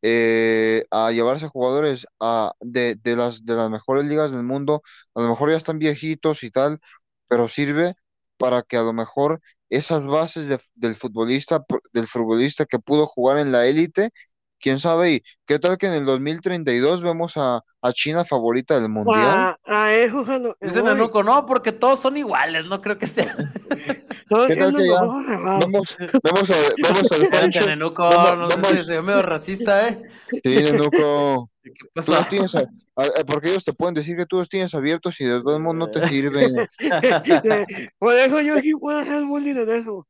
eh, 0.05 0.85
a 0.91 1.13
llevarse 1.13 1.47
jugadores 1.47 2.07
a, 2.19 2.53
de, 2.61 2.97
de 2.97 3.15
las, 3.17 3.45
de 3.45 3.55
las 3.55 3.71
mejores 3.71 4.05
ligas 4.07 4.33
del 4.33 4.43
mundo. 4.43 4.83
A 5.15 5.23
lo 5.23 5.29
mejor 5.29 5.51
ya 5.51 5.57
están 5.57 5.79
viejitos 5.79 6.43
y 6.43 6.51
tal, 6.51 6.81
pero 7.33 7.49
sirve 7.49 7.95
para 8.37 8.63
que 8.63 8.77
a 8.77 8.83
lo 8.83 8.93
mejor 8.93 9.41
esas 9.71 10.07
bases 10.07 10.47
de- 10.49 10.61
del 10.75 10.95
futbolista, 10.95 11.65
del 11.95 12.07
futbolista 12.07 12.67
que 12.67 12.79
pudo 12.79 13.07
jugar 13.07 13.39
en 13.39 13.53
la 13.53 13.67
élite, 13.67 14.11
quién 14.63 14.79
sabe, 14.79 15.13
y 15.13 15.23
qué 15.47 15.59
tal 15.59 15.77
que 15.77 15.87
en 15.89 15.93
el 15.95 16.05
2032 16.07 17.03
vemos 17.03 17.37
a, 17.37 17.61
a 17.83 17.93
China 17.93 18.25
favorita 18.25 18.81
del 18.81 18.89
mundial. 18.89 19.29
A, 19.29 19.59
a 19.67 19.93
eso 19.95 20.23
es 20.23 20.29
a 20.31 20.39
lo 20.39 20.55
que 20.55 20.67
Dice 20.67 20.81
voy. 20.81 20.89
Nanuco, 20.91 21.23
no, 21.23 21.45
porque 21.45 21.73
todos 21.73 22.01
son 22.01 22.17
iguales, 22.17 22.67
no 22.67 22.81
creo 22.81 22.97
que 22.97 23.07
sea. 23.07 23.37
Todos 24.29 24.47
¿Qué 24.47 24.57
tal 24.57 24.75
tienen 24.75 24.89
que 24.89 24.95
ya. 24.95 25.01
Vemos, 25.67 25.97
vemos, 26.25 26.51
a, 26.51 26.55
vemos 26.83 27.13
al. 27.13 27.67
Nanuco, 27.67 28.03
Vamos- 28.09 28.57
no 28.57 28.65
sé 28.69 28.79
si 28.85 28.91
ve 28.91 29.03
medio 29.03 29.21
racista, 29.21 29.87
¿eh? 29.89 30.03
Sí, 30.31 30.41
Nenuco. 30.45 31.51
¿Qué 31.63 31.71
Tú 31.73 31.89
pasa? 31.95 32.13
los 32.13 32.29
tienes, 32.29 32.55
a- 32.55 32.61
a- 32.97 33.03
a- 33.21 33.25
porque 33.27 33.51
ellos 33.51 33.63
te 33.65 33.75
pueden 33.75 33.95
decir 33.95 34.17
que 34.17 34.25
tú 34.25 34.39
los 34.39 34.49
tienes 34.49 34.75
abiertos 34.75 35.21
y 35.21 35.25
de 35.27 35.43
todos 35.43 35.61
modos 35.61 35.77
no 35.77 35.91
te 35.91 36.09
sirven. 36.09 36.67
Por 37.99 38.15
eso 38.15 38.41
yo 38.41 38.59
sí 38.59 38.73
puedo 38.73 39.01
hacer 39.01 39.23
bullying 39.25 39.57
en 39.57 39.69
eso. 39.81 40.07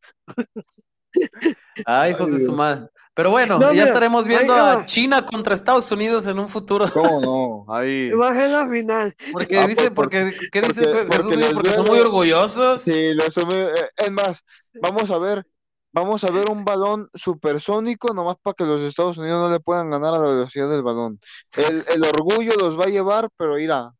Ay, 1.84 2.12
hijos 2.12 2.28
Ay, 2.28 2.34
de 2.38 2.44
su 2.44 2.52
madre. 2.52 2.86
Pero 3.14 3.30
bueno, 3.30 3.58
No, 3.58 3.66
ya 3.66 3.72
mira, 3.72 3.84
estaremos 3.84 4.26
viendo 4.26 4.54
a. 4.54 4.86
China 4.86 5.26
contra 5.26 5.54
Estados 5.54 5.90
Unidos 5.92 6.26
en 6.26 6.38
un 6.38 6.48
futuro. 6.48 6.86
¿Cómo 6.92 7.20
no? 7.20 7.72
Ahí. 7.74 8.10
Va 8.12 8.30
a 8.30 8.34
ser 8.34 8.50
la 8.50 8.68
final. 8.68 9.14
Porque 9.32 9.58
Ah, 9.58 9.66
dice, 9.66 9.90
por- 9.90 10.04
porque, 10.06 10.34
¿qué 10.50 10.62
porque- 10.62 10.68
dice 10.80 11.06
Jesús 11.10 11.52
porque 11.54 11.72
son 11.72 11.86
muy 11.86 11.98
orgullosos. 12.00 12.80
Sí, 12.80 13.12
lo 13.14 13.24
asume- 13.24 13.68
eh, 13.68 13.88
Es 13.98 14.10
más, 14.10 14.42
vamos 14.80 15.10
a 15.10 15.18
ver, 15.18 15.44
vamos 15.92 16.24
a 16.24 16.30
ver 16.30 16.48
un 16.48 16.64
balón 16.64 17.10
supersónico, 17.12 18.14
nomás 18.14 18.36
para 18.42 18.54
que 18.54 18.64
los 18.64 18.80
Estados 18.80 19.18
Unidos 19.18 19.40
no 19.40 19.50
le 19.52 19.60
puedan 19.60 19.90
ganar 19.90 20.14
a 20.14 20.18
la 20.18 20.26
velocidad 20.30 20.70
del 20.70 20.82
balón. 20.82 21.20
El, 21.54 21.84
el 21.94 22.04
orgullo 22.04 22.52
los 22.58 22.78
va 22.80 22.84
a 22.84 22.88
llevar, 22.88 23.28
pero 23.36 23.56
mira, 23.56 23.90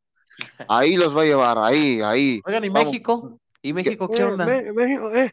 ahí 0.68 0.96
los 0.96 1.14
va 1.14 1.20
a 1.20 1.26
llevar, 1.26 1.58
ahí, 1.58 2.00
ahí. 2.00 2.40
Oigan, 2.46 2.64
¿y 2.64 2.68
Vamos. 2.70 2.86
México? 2.86 3.38
¿Y 3.60 3.74
México 3.74 4.08
qué 4.08 4.22
Eh, 4.22 4.24
onda? 4.24 4.46
Me- 4.46 4.72
México, 4.72 5.10
eh, 5.14 5.32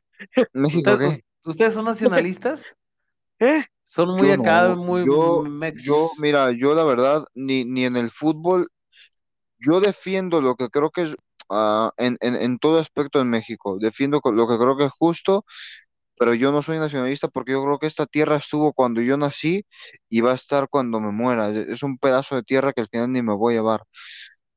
México, 0.51 0.91
¿Ustedes, 0.91 1.15
¿qué? 1.15 1.23
ustedes 1.49 1.73
son 1.73 1.85
nacionalistas? 1.85 2.75
Eh. 3.39 3.63
Son 3.83 4.09
muy 4.15 4.31
Yo 4.31 4.33
acá, 4.33 4.69
no, 4.69 4.75
muy 4.75 5.05
yo, 5.05 5.43
mex. 5.43 5.83
yo, 5.85 6.11
mira, 6.17 6.51
yo 6.51 6.73
la 6.75 6.83
verdad, 6.83 7.25
ni, 7.35 7.65
ni 7.65 7.85
en 7.85 7.95
el 7.97 8.09
fútbol, 8.11 8.69
yo 9.59 9.79
defiendo 9.81 10.41
lo 10.41 10.55
que 10.55 10.69
creo 10.69 10.91
que 10.91 11.03
es 11.03 11.15
ah, 11.49 11.91
en, 11.97 12.17
en, 12.21 12.35
en 12.35 12.59
todo 12.59 12.79
aspecto 12.79 13.21
en 13.21 13.29
México, 13.29 13.77
defiendo 13.79 14.21
lo 14.25 14.47
que 14.47 14.57
creo 14.57 14.77
que 14.77 14.85
es 14.85 14.91
justo, 14.91 15.45
pero 16.19 16.33
yo 16.35 16.51
no 16.51 16.61
soy 16.63 16.79
nacionalista 16.79 17.29
porque 17.29 17.53
yo 17.53 17.63
creo 17.65 17.79
que 17.79 17.87
esta 17.87 18.05
tierra 18.07 18.37
estuvo 18.37 18.73
cuando 18.73 19.01
yo 19.01 19.17
nací 19.17 19.65
y 20.09 20.21
va 20.21 20.31
a 20.33 20.35
estar 20.35 20.69
cuando 20.69 20.99
me 21.01 21.11
muera. 21.11 21.49
Es 21.51 21.67
es 21.69 21.83
un 21.83 21.97
pedazo 21.99 22.35
de 22.37 22.43
tierra 22.43 22.73
que 22.73 22.81
al 22.81 22.87
final 22.89 23.11
ni 23.11 23.21
me 23.23 23.35
voy 23.35 23.55
a 23.55 23.57
llevar. 23.57 23.83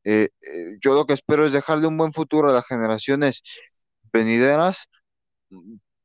Eh, 0.04 0.30
eh, 0.42 0.76
yo 0.82 0.94
lo 0.94 1.06
que 1.06 1.14
espero 1.14 1.46
es 1.46 1.52
dejarle 1.52 1.86
un 1.88 1.98
buen 1.98 2.12
futuro 2.14 2.50
a 2.50 2.54
las 2.54 2.66
generaciones 2.66 3.42
venideras, 4.12 4.88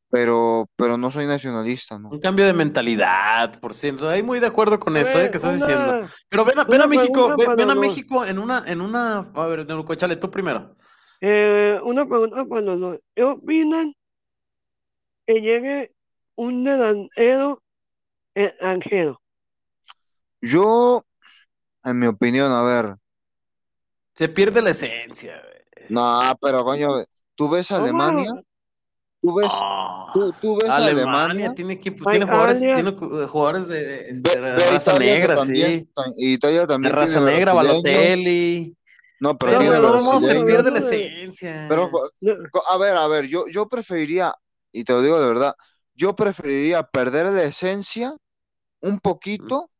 pero, 0.10 0.70
pero 0.76 0.98
no 0.98 1.12
soy 1.12 1.26
nacionalista, 1.26 2.00
¿no? 2.00 2.10
Un 2.10 2.20
cambio 2.20 2.46
de 2.46 2.54
mentalidad, 2.54 3.60
por 3.60 3.74
cierto. 3.74 4.08
Ahí 4.10 4.24
muy 4.24 4.40
de 4.40 4.48
acuerdo 4.48 4.80
con 4.80 4.96
eso, 4.98 5.20
¿eh? 5.20 5.26
Eh, 5.26 5.32
que 5.32 5.38
estás 5.38 5.56
una- 5.56 5.66
diciendo. 5.66 6.08
Pero 6.30 6.46
ven 6.46 6.60
a, 6.60 6.64
ven 6.64 6.76
una 6.76 6.84
a 6.86 6.88
México, 6.88 7.36
ven, 7.38 7.62
a 7.62 7.66
los- 7.66 7.78
México 7.78 8.26
en 8.26 8.40
una, 8.40 8.64
en 8.68 8.82
una. 8.82 9.18
A 9.34 9.46
ver, 9.48 9.66
Neruco, 9.68 9.94
échale 9.94 10.16
tú 10.16 10.30
primero. 10.32 10.76
Eh, 11.22 11.80
una 11.84 12.06
pregunta 12.08 12.46
para 12.46 12.62
los 12.62 12.80
dos. 12.80 13.00
¿Qué 13.16 13.24
opinan 13.24 13.94
que 15.26 15.42
llegue 15.42 15.94
un 16.36 16.64
delantero 16.64 17.62
extranjero? 18.36 19.20
Yo, 20.42 21.04
en 21.84 21.98
mi 22.00 22.08
opinión, 22.08 22.52
a 22.52 22.62
ver, 22.64 22.96
Se 24.14 24.30
pierde 24.30 24.62
la 24.62 24.70
esencia, 24.72 25.42
güey. 25.42 25.86
no, 25.90 26.20
pero 26.42 26.64
coño, 26.64 27.04
tú 27.36 27.50
ves 27.50 27.72
a 27.72 27.76
¿Cómo? 27.76 27.86
Alemania, 27.86 28.32
tú 29.22 29.36
ves, 29.36 29.48
Ah, 29.52 30.06
tú, 30.14 30.32
tú 30.42 30.58
ves 30.58 30.70
Alemania 30.70 31.24
Alemania, 31.26 31.56
tiene 31.56 31.74
equipos, 31.74 32.08
Ay, 32.08 32.12
tiene 32.20 32.26
jugadores, 32.26 32.60
tiene 32.62 32.92
jugadores 33.28 33.68
de, 33.68 34.10
este, 34.10 34.42
de 34.42 34.60
raza 34.60 34.94
Italia 34.94 34.98
que 35.00 35.20
negra, 35.20 35.36
también, 35.36 35.90
sí. 35.96 36.14
y 36.18 36.34
Italia 36.34 36.60
De 36.62 36.68
también 36.68 36.94
raza 36.94 37.20
tiene 37.20 37.32
negra, 37.38 37.54
Balotelli. 37.54 38.78
no, 39.20 39.38
pero 39.38 39.58
Pero 39.60 39.72
de 39.72 39.80
todos 39.80 40.04
modos 40.04 40.24
se 40.24 40.46
pierde 40.46 40.72
la 40.72 40.80
de- 40.80 40.98
esencia. 40.98 41.66
pero, 41.70 41.92
a 42.70 42.78
ver, 42.78 42.98
a 42.98 43.08
ver, 43.08 43.28
yo, 43.28 43.48
yo 43.48 43.68
preferiría, 43.68 44.34
y 44.72 44.84
te 44.84 44.94
lo 44.94 45.02
digo 45.02 45.20
de 45.20 45.28
verdad, 45.28 45.56
yo 45.94 46.16
preferiría 46.16 46.84
perder 46.84 47.26
la 47.28 47.44
esencia 47.44 48.16
un 48.82 49.00
poquito 49.00 49.72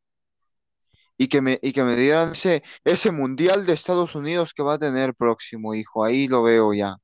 y 1.16 1.28
que 1.28 1.40
me, 1.40 1.58
y 1.62 1.72
que 1.72 1.82
me 1.84 1.96
dieran 1.96 2.32
ese, 2.32 2.62
ese 2.84 3.10
mundial 3.12 3.66
de 3.66 3.72
Estados 3.72 4.14
Unidos 4.14 4.52
que 4.54 4.62
va 4.62 4.74
a 4.74 4.78
tener 4.78 5.14
próximo, 5.14 5.74
hijo, 5.74 6.04
ahí 6.04 6.28
lo 6.28 6.42
veo 6.42 6.72
ya. 6.74 6.96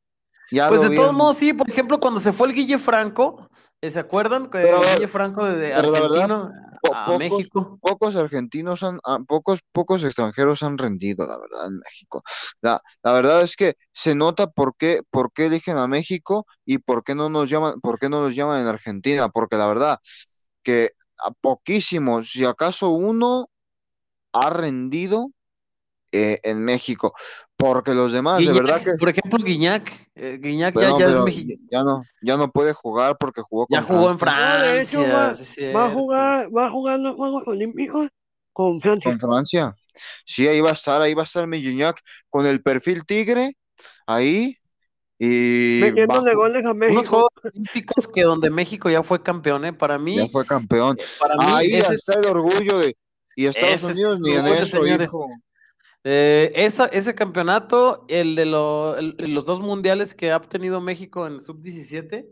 Ya 0.50 0.68
Pues 0.68 0.82
de 0.82 0.94
todos 0.94 1.12
modos, 1.12 1.36
sí, 1.36 1.52
por 1.52 1.68
ejemplo, 1.68 2.00
cuando 2.00 2.20
se 2.20 2.32
fue 2.32 2.48
el 2.48 2.54
Guille 2.54 2.78
Franco, 2.78 3.48
eh, 3.80 3.90
¿se 3.90 4.00
acuerdan? 4.00 4.44
Que 4.44 4.58
Pero, 4.58 4.80
Guille 4.80 5.08
Franco 5.08 5.46
de, 5.46 5.56
de 5.56 5.68
verdad, 5.68 5.96
argentino 5.96 6.50
a 6.92 7.06
pocos, 7.06 7.18
México. 7.18 7.78
pocos 7.80 8.16
argentinos 8.16 8.82
han, 8.82 9.00
ah, 9.04 9.18
pocos, 9.26 9.60
pocos 9.72 10.04
extranjeros 10.04 10.62
han 10.62 10.76
rendido, 10.78 11.26
la 11.26 11.38
verdad, 11.38 11.66
en 11.68 11.78
México. 11.78 12.22
La, 12.60 12.82
la 13.02 13.12
verdad 13.12 13.42
es 13.42 13.56
que 13.56 13.76
se 13.92 14.14
nota 14.14 14.48
por 14.48 14.76
qué, 14.76 15.00
por 15.10 15.32
qué 15.32 15.46
eligen 15.46 15.78
a 15.78 15.86
México 15.86 16.46
y 16.64 16.78
por 16.78 17.04
qué 17.04 17.14
no 17.14 17.28
nos 17.28 17.48
llaman, 17.48 17.80
por 17.80 17.98
qué 17.98 18.08
no 18.08 18.20
los 18.20 18.34
llaman 18.34 18.60
en 18.60 18.66
Argentina, 18.66 19.28
porque 19.28 19.56
la 19.56 19.66
verdad 19.66 19.98
que 20.62 20.90
a 21.18 21.30
poquísimos, 21.30 22.30
si 22.30 22.44
acaso 22.44 22.90
uno 22.90 23.48
ha 24.32 24.50
rendido 24.50 25.30
eh, 26.12 26.40
en 26.42 26.64
México, 26.64 27.14
porque 27.56 27.94
los 27.94 28.12
demás, 28.12 28.44
de 28.44 28.52
verdad 28.52 28.78
Guiñac, 28.80 28.84
que, 28.84 28.98
por 28.98 29.08
ejemplo, 29.08 29.38
Guiñac, 29.44 30.10
eh, 30.16 30.38
Guiñac 30.42 30.74
ya, 30.74 30.80
pero, 30.80 30.98
ya 30.98 31.06
es 31.06 31.12
pero 31.12 31.24
mexicano. 31.24 31.60
ya 31.70 31.82
no, 31.84 32.02
ya 32.22 32.36
no 32.36 32.50
puede 32.50 32.72
jugar 32.72 33.16
porque 33.18 33.40
jugó 33.42 33.66
Ya 33.70 33.82
con 33.82 33.96
jugó 33.96 34.10
en 34.10 34.18
Francia. 34.18 35.00
No, 35.00 35.32
hecho, 35.32 35.72
va- 35.74 35.86
a 35.86 35.90
jugar, 35.90 36.48
va 36.56 36.66
a 36.66 36.70
jugar 36.70 36.98
los 37.00 37.16
Juegos 37.16 37.42
Olímpicos 37.46 38.08
con 38.52 38.80
Francia. 38.80 39.10
Con 39.10 39.20
Francia. 39.20 39.74
Sí, 40.26 40.46
ahí 40.48 40.60
va 40.60 40.70
a 40.70 40.74
estar, 40.74 41.00
ahí 41.00 41.14
va 41.14 41.22
a 41.22 41.24
estar 41.26 41.46
mi 41.46 41.60
Gignac 41.60 42.00
con 42.28 42.44
el 42.46 42.62
perfil 42.62 43.04
tigre, 43.06 43.56
ahí, 44.06 44.56
y 45.18 45.78
Metiéndole 45.80 46.30
bajo- 46.30 46.36
goles 46.36 46.64
a 46.66 46.72
Unos 46.72 46.76
México. 46.76 47.08
Juegos 47.10 47.30
Olímpicos 47.44 48.08
que 48.08 48.22
donde 48.24 48.50
México 48.50 48.90
ya 48.90 49.02
fue 49.04 49.22
campeón, 49.22 49.64
¿eh? 49.64 49.72
Para 49.72 49.96
mí, 49.98 50.16
ya 50.16 50.28
fue 50.28 50.44
campeón. 50.44 50.96
eh, 50.98 51.04
para 51.20 51.36
mí 51.36 51.44
Ahí 51.48 51.74
ese, 51.74 51.94
está 51.94 52.18
el 52.18 52.26
orgullo 52.26 52.78
de, 52.78 52.96
y 53.36 53.46
Estados 53.46 53.84
ese 53.84 53.92
Unidos 53.92 54.20
ni 54.20 54.32
en 54.32 54.46
eso, 54.48 54.82
señores. 54.82 55.08
hijo. 55.08 55.28
Eh, 56.04 56.52
esa, 56.54 56.86
ese 56.86 57.14
campeonato, 57.14 58.04
el 58.08 58.34
de 58.36 58.46
lo- 58.46 58.96
el- 58.96 59.16
los 59.34 59.46
dos 59.46 59.60
mundiales 59.60 60.14
que 60.14 60.30
ha 60.32 60.36
obtenido 60.36 60.80
México 60.80 61.26
en 61.26 61.40
sub-17, 61.40 62.26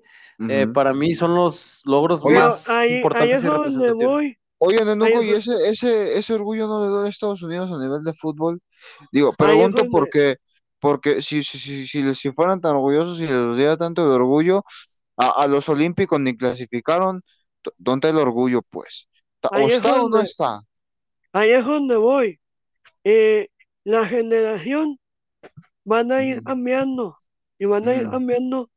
eh, 0.49 0.67
para 0.75 0.93
mí 0.95 1.15
son 1.15 1.35
los 1.35 1.83
logros 1.87 2.25
Oye, 2.25 2.37
más 2.37 2.69
ahí, 2.69 2.91
ahí 2.91 2.97
importantes 2.97 3.39
es 3.39 3.43
y 3.45 3.47
donde 3.47 3.93
voy. 3.93 4.39
Oye, 4.59 4.85
Nenuco, 4.85 5.21
ahí 5.21 5.27
¿y 5.27 5.31
es 5.31 5.49
ese, 5.49 5.69
ese, 5.71 6.19
ese 6.19 6.35
orgullo 6.35 6.69
no 6.69 6.85
le 6.85 6.93
da 6.93 7.05
a 7.05 7.09
Estados 7.09 7.43
Unidos 7.43 7.71
a 7.73 7.79
nivel 7.83 8.05
de 8.05 8.13
fútbol? 8.15 8.61
Digo, 9.13 9.33
pregunto 9.33 9.83
donde, 9.83 9.91
porque, 9.91 10.37
porque 10.81 11.21
si, 11.23 11.43
si, 11.43 11.59
si, 11.59 11.87
si, 11.87 12.03
les- 12.03 12.19
si 12.19 12.31
fueran 12.33 12.61
tan 12.61 12.77
orgullosos 12.77 13.21
y 13.21 13.27
les 13.27 13.57
diera 13.57 13.77
tanto 13.77 14.09
de 14.09 14.15
orgullo, 14.15 14.65
a, 15.17 15.43
a 15.45 15.47
los 15.49 15.69
Olímpicos 15.69 16.21
ni 16.21 16.37
clasificaron, 16.37 17.23
¿dónde 17.79 18.09
está 18.09 18.19
el 18.21 18.23
orgullo, 18.25 18.63
pues? 18.71 19.09
¿Está- 19.37 19.51
¿O 19.57 19.57
ahí 19.57 19.67
es 19.69 19.75
está 19.79 20.03
o 20.03 20.09
no 20.11 20.11
donde, 20.11 20.23
está? 20.23 20.63
ahí 21.33 21.51
es 21.53 21.65
donde 21.65 21.97
voy. 21.97 22.41
Eh, 23.05 23.49
la 23.85 24.07
generación 24.07 24.99
van 25.85 26.13
a 26.13 26.25
ir 26.25 26.43
cambiando 26.43 27.17
y 27.59 27.65
van 27.67 27.89
a 27.89 27.95
ir 27.95 28.09
cambiando. 28.11 28.71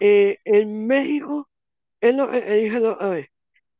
Eh, 0.00 0.38
en 0.44 0.86
México, 0.86 1.48
es 2.00 2.14
lo 2.14 2.30
que 2.30 2.40
dije 2.40 2.80
la 2.80 2.92
otra 2.92 3.08
vez. 3.10 3.28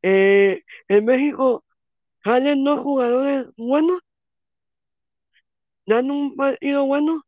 Eh, 0.03 0.63
en 0.89 1.05
México 1.05 1.65
salen 2.25 2.65
dos 2.65 2.81
jugadores 2.81 3.47
buenos, 3.57 4.01
dan 5.87 6.11
un 6.11 6.37
partido 6.37 6.85
bueno. 6.87 7.23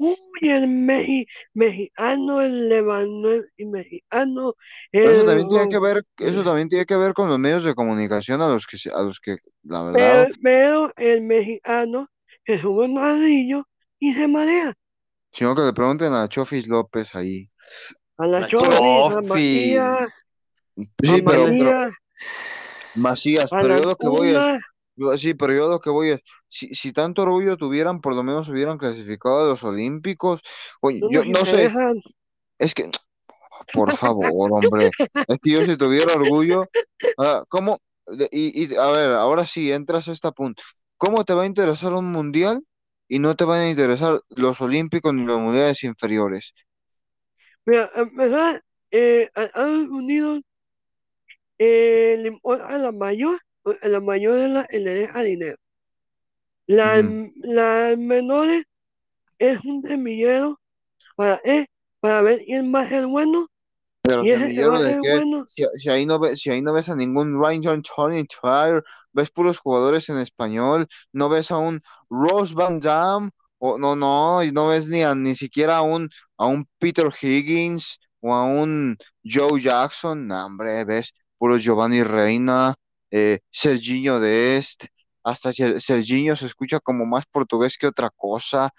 Uy, 0.00 0.16
el 0.42 0.68
mexi- 0.68 1.26
mexicano, 1.54 2.40
el 2.40 2.68
Levanés 2.68 3.46
y 3.56 3.64
mexicano, 3.64 4.54
Pero 4.92 5.10
eso 5.10 5.20
el 5.22 5.26
también 5.26 5.48
tiene 5.48 5.68
que 5.68 5.78
ver, 5.80 6.02
eso 6.18 6.44
también 6.44 6.68
tiene 6.68 6.86
que 6.86 6.96
ver 6.96 7.14
con 7.14 7.28
los 7.28 7.38
medios 7.38 7.64
de 7.64 7.74
comunicación 7.74 8.40
a 8.40 8.48
los 8.48 8.66
que, 8.66 8.76
a 8.94 9.02
los 9.02 9.18
que, 9.18 9.38
la 9.64 9.82
Pero, 9.92 10.02
verdad, 10.02 10.28
pero 10.40 10.92
el 10.96 11.22
mexicano 11.22 12.08
se 12.48 12.58
sube 12.62 12.86
un 12.86 12.94
ladrillo 12.94 13.68
y 13.98 14.14
se 14.14 14.26
marea. 14.26 14.74
sino 15.32 15.54
que 15.54 15.60
le 15.62 15.74
pregunten 15.74 16.14
a 16.14 16.28
Chofis 16.30 16.66
López 16.66 17.14
ahí. 17.14 17.50
A 18.16 18.26
la 18.26 18.40
La 18.40 18.48
Chofis, 18.48 18.72
a 18.72 19.20
Chofis. 19.20 20.24
Sí, 21.04 21.20
a 21.20 21.24
pero, 21.26 21.46
Macías, 22.94 23.52
a 23.52 23.60
pero 23.60 23.74
la 23.74 23.80
yo 23.80 23.84
lo 23.84 23.96
que 23.96 24.08
voy 24.08 24.28
es, 24.30 25.20
sí, 25.20 25.34
pero 25.34 25.52
yo 25.54 25.68
lo 25.68 25.78
que 25.78 25.90
voy 25.90 26.10
es, 26.12 26.20
si, 26.48 26.72
si 26.74 26.92
tanto 26.94 27.22
orgullo 27.22 27.58
tuvieran, 27.58 28.00
por 28.00 28.14
lo 28.14 28.22
menos 28.22 28.48
hubieran 28.48 28.78
clasificado 28.78 29.44
a 29.44 29.48
los 29.48 29.62
Olímpicos. 29.62 30.40
Oye, 30.80 31.00
No 31.00 31.10
yo 31.10 31.24
no 31.26 31.44
sé, 31.44 31.70
es 32.58 32.74
que, 32.74 32.90
por 33.74 33.92
favor, 33.92 34.50
hombre, 34.50 34.90
es 35.28 35.38
que 35.42 35.50
yo 35.52 35.66
si 35.66 35.76
tuviera 35.76 36.14
orgullo, 36.14 36.64
ah, 37.18 37.44
¿cómo? 37.48 37.78
y, 38.30 38.64
y, 38.64 38.74
a 38.74 38.86
ver, 38.90 39.10
ahora 39.12 39.44
sí, 39.44 39.70
entras 39.70 40.08
a 40.08 40.12
este 40.12 40.32
punto. 40.32 40.62
¿Cómo 40.98 41.24
te 41.24 41.34
va 41.34 41.42
a 41.44 41.46
interesar 41.46 41.94
un 41.94 42.12
mundial 42.12 42.62
y 43.08 43.18
no 43.20 43.34
te 43.36 43.44
van 43.44 43.60
a 43.62 43.70
interesar 43.70 44.20
los 44.28 44.60
olímpicos 44.60 45.14
ni 45.14 45.24
los 45.24 45.40
mundiales 45.40 45.82
inferiores? 45.84 46.54
Mira, 47.66 47.90
a 47.94 48.00
empezar, 48.00 48.64
eh, 48.90 49.30
a 49.34 49.44
Estados 49.44 49.88
Unidos 49.90 50.40
eh, 51.58 52.16
le 52.18 52.28
importa 52.28 52.66
a 52.68 52.78
la 52.78 52.92
mayor, 52.92 53.40
a 53.82 53.88
la 53.88 54.00
mayor 54.00 54.36
de 54.38 54.48
la, 54.48 54.66
le 54.70 54.94
deja 54.94 55.22
dinero. 55.22 55.56
Las, 56.68 57.04
Ujú. 57.04 57.32
las 57.36 57.98
menores 57.98 58.64
es 59.38 59.64
un 59.64 59.82
semillero 59.82 60.60
para, 61.16 61.40
eh, 61.44 61.66
para 62.00 62.22
ver 62.22 62.44
quién 62.46 62.74
va 62.74 62.82
a 62.82 62.88
ser 62.90 63.06
bueno 63.06 63.48
Pero 64.08 64.26
y 64.26 64.30
semillero 64.30 64.80
de 64.80 64.96
qué? 64.96 65.20
bueno, 65.20 65.46
Si, 65.46 65.64
si 65.76 65.88
ahí 65.90 66.06
no 66.06 66.18
ves, 66.18 66.40
si 66.40 66.50
ahí 66.50 66.60
no 66.62 66.72
ves 66.72 66.88
a 66.88 66.96
ningún 66.96 67.40
Ryan 67.40 67.82
Tony 67.82 68.24
Trier, 68.24 68.82
ves 69.12 69.30
puros 69.30 69.58
jugadores 69.58 70.08
en 70.08 70.18
español, 70.18 70.86
no 71.12 71.28
ves 71.28 71.50
a 71.50 71.58
un 71.58 71.82
Rose 72.10 72.54
Van 72.54 72.80
Dam, 72.80 73.30
o 73.58 73.78
no, 73.78 73.96
no, 73.96 74.42
y 74.44 74.52
no 74.52 74.68
ves 74.68 74.88
ni 74.88 75.02
a, 75.02 75.14
ni 75.14 75.34
siquiera 75.34 75.78
a 75.78 75.82
un, 75.82 76.08
a 76.36 76.46
un 76.46 76.66
Peter 76.78 77.10
Higgins 77.20 77.98
o 78.20 78.34
a 78.34 78.44
un 78.44 78.96
Joe 79.24 79.60
Jackson, 79.60 80.26
no, 80.26 80.46
hombre, 80.46 80.84
ves 80.84 81.14
puros 81.38 81.62
Giovanni 81.62 82.02
Reina, 82.02 82.74
eh, 83.10 83.40
Serginho 83.50 84.20
Dest, 84.20 84.84
hasta 85.24 85.52
Ser- 85.52 85.80
Serginho 85.80 86.36
se 86.36 86.46
escucha 86.46 86.80
como 86.80 87.06
más 87.06 87.26
portugués 87.26 87.76
que 87.78 87.86
otra 87.86 88.10
cosa, 88.10 88.70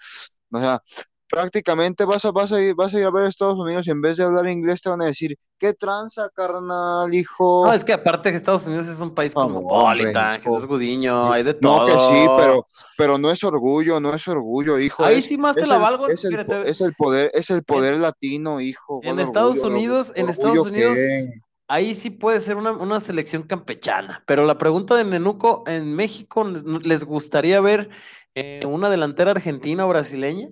o 0.52 0.58
sea, 0.60 0.82
prácticamente 1.30 2.04
vas 2.04 2.24
a, 2.24 2.32
vas 2.32 2.50
a 2.52 2.60
ir, 2.60 2.74
vas 2.74 2.92
a 2.92 2.98
ir 2.98 3.04
a 3.04 3.10
ver 3.10 3.24
a 3.24 3.28
Estados 3.28 3.58
Unidos 3.58 3.86
y 3.86 3.90
en 3.90 4.00
vez 4.00 4.16
de 4.16 4.24
hablar 4.24 4.48
inglés 4.48 4.82
te 4.82 4.88
van 4.90 5.00
a 5.00 5.06
decir, 5.06 5.38
¿qué 5.58 5.72
tranza, 5.74 6.28
carnal, 6.34 7.14
hijo? 7.14 7.64
No, 7.66 7.72
es 7.72 7.84
que 7.84 7.92
aparte 7.92 8.30
que 8.30 8.36
Estados 8.36 8.66
Unidos 8.66 8.88
es 8.88 9.00
un 9.00 9.14
país 9.14 9.32
cosmopolita, 9.32 10.34
hombre, 10.34 10.40
Jesús. 10.42 10.66
Gudiño, 10.66 11.14
Sí. 11.28 11.32
hay 11.32 11.42
de 11.44 11.56
No, 11.60 11.84
que 11.86 11.92
sí, 11.92 12.24
todo. 12.26 12.36
pero, 12.36 12.66
pero 12.98 13.18
no 13.18 13.30
es 13.30 13.44
orgullo, 13.44 14.00
no 14.00 14.12
es 14.12 14.26
orgullo, 14.26 14.78
hijo. 14.78 15.04
Ahí 15.04 15.18
es, 15.18 15.26
sí 15.26 15.38
más 15.38 15.54
te 15.54 15.66
la 15.66 15.78
valgo, 15.78 16.08
es 16.08 16.24
el, 16.24 16.34
es 16.66 16.80
el 16.80 16.94
poder, 16.94 17.30
es 17.32 17.50
el 17.50 17.62
poder 17.62 17.96
latino, 17.98 18.60
hijo. 18.60 19.00
en 19.04 19.14
¿Cuál 19.14 19.20
Estados 19.20 19.58
orgullo? 19.58 19.74
Unidos, 19.76 20.12
en 20.16 20.28
Estados 20.28 20.58
¿Orgullo 20.58 20.90
Unidos, 20.92 20.98
ahí 21.68 21.94
sí 21.94 22.10
puede 22.10 22.40
ser 22.40 22.56
una, 22.56 22.72
una 22.72 22.98
selección 22.98 23.44
campechana, 23.44 24.24
pero 24.26 24.44
la 24.44 24.58
pregunta 24.58 24.96
de 24.96 25.04
Nenuco, 25.04 25.62
¿en 25.68 25.94
México 25.94 26.42
les, 26.44 26.64
les 26.64 27.04
gustaría 27.04 27.60
ver 27.60 27.90
eh, 28.34 28.64
una 28.66 28.90
delantera 28.90 29.30
argentina 29.30 29.86
o 29.86 29.88
brasileña, 29.88 30.48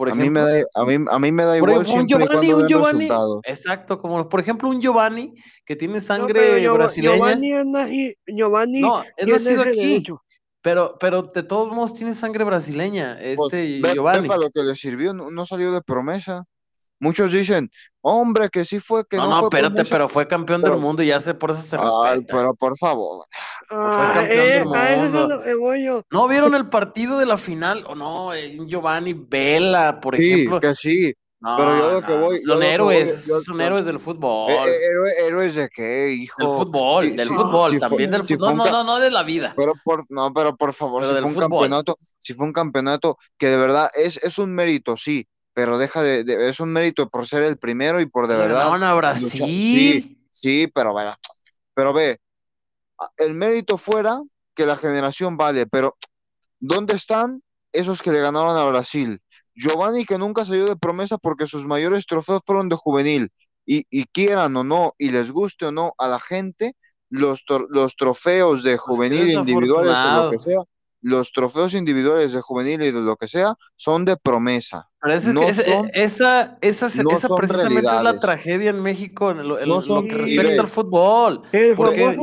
por 0.00 0.08
A 0.08 0.14
mí 0.14 0.30
me 0.30 0.40
ejemplo? 0.40 0.64
da, 0.72 0.82
a 0.82 0.84
mí, 0.86 1.04
a 1.10 1.18
mí 1.18 1.30
me 1.32 1.44
da 1.44 1.58
Por 1.58 1.68
igual 1.68 1.84
ejemplo, 1.86 2.00
un 2.00 2.08
Giovanni, 2.08 2.52
un 2.54 2.66
Giovanni, 2.68 3.08
exacto, 3.44 3.98
como 3.98 4.26
por 4.30 4.40
ejemplo 4.40 4.70
un 4.70 4.80
Giovanni 4.80 5.34
que 5.66 5.76
tiene 5.76 6.00
sangre 6.00 6.66
brasileña, 6.70 7.16
Giovanni 7.16 7.52
es 7.52 7.64
naci- 7.66 8.16
Giovanni 8.26 8.80
no, 8.80 9.02
es 9.14 9.26
nacido 9.26 9.60
aquí, 9.60 9.76
derecho. 9.78 10.22
pero, 10.62 10.96
pero 10.98 11.20
de 11.24 11.42
todos 11.42 11.70
modos 11.70 11.92
tiene 11.92 12.14
sangre 12.14 12.44
brasileña, 12.44 13.18
Pues 13.20 13.38
este 13.52 13.80
ve 13.82 13.92
Giovanni. 13.92 14.26
para 14.26 14.40
lo 14.40 14.50
que 14.50 14.62
le 14.62 14.74
sirvió, 14.74 15.12
no, 15.12 15.30
no 15.30 15.44
salió 15.44 15.70
de 15.70 15.82
promesa. 15.82 16.44
Muchos 17.02 17.32
dicen, 17.32 17.70
hombre, 18.00 18.48
que 18.50 18.64
sí 18.66 18.80
fue, 18.80 19.04
que 19.06 19.16
No, 19.18 19.24
no 19.24 19.30
no, 19.30 19.38
fue 19.40 19.48
espérate, 19.48 19.74
promesa. 19.74 19.90
pero 19.94 20.08
fue 20.08 20.26
campeón 20.28 20.62
del 20.62 20.76
mundo 20.78 21.02
y 21.02 21.08
ya 21.08 21.20
sé, 21.20 21.34
por 21.34 21.50
eso 21.50 21.60
se 21.60 21.76
ay, 21.76 21.82
respeta. 21.82 22.36
pero 22.36 22.54
por 22.54 22.76
favor. 22.78 23.26
Ah, 23.72 24.26
eh, 24.28 24.50
del 24.50 24.66
a 24.74 24.92
eso 24.92 25.06
es 25.06 25.14
a 25.14 25.22
mundo. 25.22 25.26
lo 25.26 25.42
que 25.42 25.54
voy 25.54 25.84
yo. 25.84 26.02
¿No 26.10 26.26
vieron 26.28 26.54
el 26.54 26.68
partido 26.68 27.18
de 27.18 27.26
la 27.26 27.36
final? 27.38 27.84
¿O 27.86 27.94
no? 27.94 28.34
eh, 28.34 28.58
Giovanni 28.66 29.12
Vela, 29.14 30.00
por 30.00 30.16
Sí, 30.16 30.22
ejemplo. 30.24 30.60
que 30.60 30.74
sí, 30.74 31.14
pero 31.54 31.74
yo 31.74 31.88
No, 31.88 31.92
lo 31.92 32.04
que 32.04 32.12
no, 32.12 32.16
voy, 32.16 32.40
son 32.40 32.62
que 32.76 32.84
voy, 32.84 33.04
héroes, 33.04 33.24
yo, 33.24 33.40
son 33.44 33.60
yo, 33.60 33.66
héroes 33.66 33.86
del 33.86 34.00
eh, 34.46 34.54
eh, 34.54 34.58
fútbol. 34.60 34.86
héroe- 34.90 35.12
héroes 35.26 35.54
de 35.54 35.68
qué, 35.68 36.10
Del 36.36 36.48
hijo. 36.48 36.48
fútbol, 36.48 37.14
Si, 37.16 37.16
del 37.16 37.30
fútbol, 37.30 37.70
si 37.70 37.80
fue, 37.80 37.98
también 37.98 38.10
del 38.10 38.24
si 38.24 38.36
fútbol. 38.36 38.56
No, 38.56 38.68
no, 38.68 38.68
no, 38.68 38.82
no 38.82 38.98
de 38.98 39.10
la 39.12 39.22
vida, 39.22 39.56
pero 39.56 39.74
por, 39.76 40.06
no, 40.10 40.32
pero 40.34 40.56
por 40.56 40.74
favor, 40.74 41.04
pero 41.04 41.06
si 41.06 41.14
del 41.14 41.18
fue 41.18 41.30
un 41.30 41.36
fútbol. 41.36 41.36
campeonato, 41.36 41.96
si 42.18 42.34
fue 42.34 42.46
un 42.46 42.52
campeonato 42.52 43.18
que 43.38 43.48
de 43.48 43.56
verdad 43.58 43.90
es, 43.94 44.18
es 44.24 44.38
un 44.38 44.54
mérito, 44.54 44.96
sí, 44.96 45.26
pero 45.54 45.78
deja 45.78 46.02
de, 46.02 46.24
de- 46.24 46.48
es 46.50 46.60
un 46.60 46.72
mérito 46.72 47.08
por 47.10 47.26
ser 47.26 47.44
el 47.44 47.58
primero 47.58 48.00
y 48.00 48.06
por 48.06 48.26
de 48.28 48.36
Le 48.36 48.46
verdad 48.46 48.76
a 49.10 49.18
luchar. 49.18 49.50
Sí, 49.64 50.02
Brasil. 50.02 50.16
sí, 50.30 50.68
pero 50.74 50.94
ve, 50.94 51.12
pero 51.74 51.92
ve, 51.92 52.20
el 53.16 53.34
mérito 53.34 53.78
fuera 53.78 54.20
que 54.54 54.66
la 54.66 54.76
generación 54.76 55.36
vale, 55.36 55.66
pero 55.66 55.96
¿Dónde 56.62 56.94
están 56.94 57.42
esos 57.72 58.02
que 58.02 58.12
le 58.12 58.20
ganaron 58.20 58.54
a 58.54 58.66
Brasil? 58.66 59.22
Giovanni 59.54 60.04
que 60.04 60.18
nunca 60.18 60.44
salió 60.44 60.66
de 60.66 60.76
promesa 60.76 61.16
porque 61.16 61.46
sus 61.46 61.66
mayores 61.66 62.04
trofeos 62.06 62.42
fueron 62.44 62.68
de 62.68 62.76
juvenil. 62.76 63.30
Y, 63.64 63.86
y 63.88 64.04
quieran 64.04 64.54
o 64.56 64.62
no, 64.64 64.94
y 64.98 65.08
les 65.10 65.32
guste 65.32 65.66
o 65.66 65.72
no 65.72 65.94
a 65.96 66.06
la 66.08 66.20
gente, 66.20 66.76
los, 67.08 67.44
tor- 67.46 67.66
los 67.70 67.96
trofeos 67.96 68.62
de 68.62 68.76
juvenil 68.76 69.26
individuales 69.40 69.96
o 70.04 70.24
lo 70.24 70.30
que 70.30 70.38
sea, 70.38 70.62
los 71.02 71.32
trofeos 71.32 71.74
individuales 71.74 72.32
de 72.32 72.40
juvenil 72.40 72.82
y 72.82 72.90
de 72.92 73.00
lo 73.00 73.16
que 73.16 73.26
sea, 73.28 73.54
son 73.76 74.04
de 74.04 74.16
promesa. 74.16 74.88
Pero 75.00 75.18
que 75.18 75.26
No 75.28 75.52
son, 75.54 75.90
esa, 75.94 76.58
esa, 76.60 76.88
se- 76.90 77.02
no 77.02 77.10
esa 77.12 77.28
son 77.28 77.36
precisamente 77.38 77.90
es 77.90 78.02
la 78.02 78.20
tragedia 78.20 78.70
en 78.70 78.82
México 78.82 79.30
en 79.30 79.48
lo, 79.48 79.58
en 79.58 79.66
No 79.68 79.76
lo 79.76 79.80
son, 79.80 80.06
que 80.08 80.14
respecta 80.14 80.60
al 80.60 80.68
fútbol. 80.68 81.42
Porque, 81.76 82.18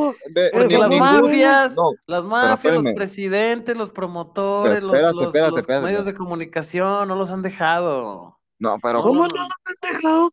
porque 0.52 0.78
las 0.78 0.90
ningún, 0.90 1.00
mafias, 1.00 1.76
no, 1.76 1.92
las 2.06 2.24
mafias, 2.24 2.76
los 2.84 2.94
presidentes, 2.94 3.76
los 3.76 3.90
promotores, 3.90 4.84
los, 4.84 4.94
espérate, 4.94 5.16
los, 5.16 5.28
espérate, 5.28 5.52
los 5.52 5.60
espérate. 5.62 5.86
medios 5.86 6.06
de 6.06 6.14
comunicación 6.14 7.08
no 7.08 7.16
los 7.16 7.32
han 7.32 7.42
dejado. 7.42 8.38
No, 8.60 8.78
pero 8.82 9.02
¿cómo 9.02 9.22
no, 9.24 9.28
no 9.28 9.44
no. 9.44 9.48
lo 9.48 9.54
han 9.66 9.94
dejado? 9.94 10.32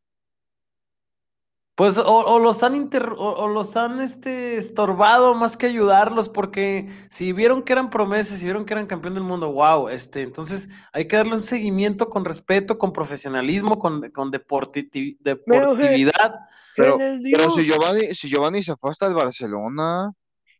Pues 1.76 1.98
o, 1.98 2.04
o 2.04 2.38
los 2.38 2.62
han 2.62 2.76
inter- 2.76 3.14
o, 3.18 3.34
o 3.34 3.48
los 3.48 3.76
han 3.76 4.00
este 4.00 4.56
estorbado 4.58 5.34
más 5.34 5.56
que 5.56 5.66
ayudarlos, 5.66 6.28
porque 6.28 6.88
si 7.10 7.32
vieron 7.32 7.62
que 7.62 7.72
eran 7.72 7.90
promesas, 7.90 8.38
si 8.38 8.44
vieron 8.44 8.64
que 8.64 8.74
eran 8.74 8.86
campeón 8.86 9.14
del 9.14 9.24
mundo, 9.24 9.52
wow, 9.52 9.88
este, 9.88 10.22
entonces 10.22 10.68
hay 10.92 11.08
que 11.08 11.16
darle 11.16 11.34
un 11.34 11.42
seguimiento 11.42 12.08
con 12.08 12.24
respeto, 12.24 12.78
con 12.78 12.92
profesionalismo, 12.92 13.80
con, 13.80 14.08
con 14.10 14.30
Pero 14.30 15.18
deportividad, 15.20 16.34
Pero, 16.76 16.96
les 16.96 17.20
pero 17.22 17.50
si 17.50 17.64
Giovanni, 17.66 18.14
si 18.14 18.28
Giovanni 18.28 18.62
se 18.62 18.76
fue 18.76 18.90
hasta 18.90 19.06
el 19.08 19.14
Barcelona, 19.14 20.12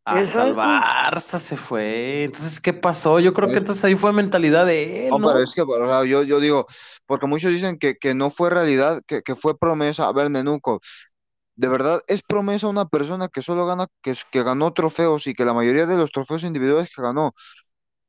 hasta 0.05 0.47
el. 0.49 0.55
Barça 0.55 1.39
se 1.39 1.57
fue. 1.57 2.25
Entonces, 2.25 2.61
¿qué 2.61 2.73
pasó? 2.73 3.21
Yo 3.21 3.33
creo 3.33 3.49
que 3.49 3.55
es, 3.55 3.61
entonces 3.61 3.85
ahí 3.85 3.95
fue 3.95 4.13
mentalidad 4.13 4.67
de 4.67 5.09
él, 5.09 5.11
no, 5.11 5.19
pero 5.19 5.41
es 5.41 5.55
que, 5.55 5.63
o 5.63 5.67
sea, 5.67 6.05
yo, 6.05 6.23
yo 6.23 6.41
digo, 6.41 6.67
porque 7.07 7.27
muchos 7.27 7.53
dicen 7.53 7.79
que, 7.79 7.97
que 7.97 8.15
no 8.15 8.31
fue 8.31 8.51
realidad, 8.51 9.03
que, 9.07 9.23
que 9.23 9.35
fue 9.35 9.59
promesa. 9.59 10.07
A 10.07 10.13
ver, 10.13 10.31
Nenuco, 10.31 10.81
de 11.57 11.69
verdad 11.69 12.01
es 12.07 12.23
promesa 12.23 12.69
una 12.69 12.87
persona 12.87 13.29
que 13.29 13.43
solo 13.43 13.67
gana, 13.67 13.87
que, 14.03 14.15
que 14.31 14.43
ganó 14.43 14.73
trofeos 14.73 15.27
y 15.27 15.35
que 15.35 15.45
la 15.45 15.55
mayoría 15.55 15.87
de 15.87 15.97
los 15.97 16.11
trofeos 16.11 16.45
individuales 16.45 16.91
que 16.95 17.03
ganó 17.03 17.33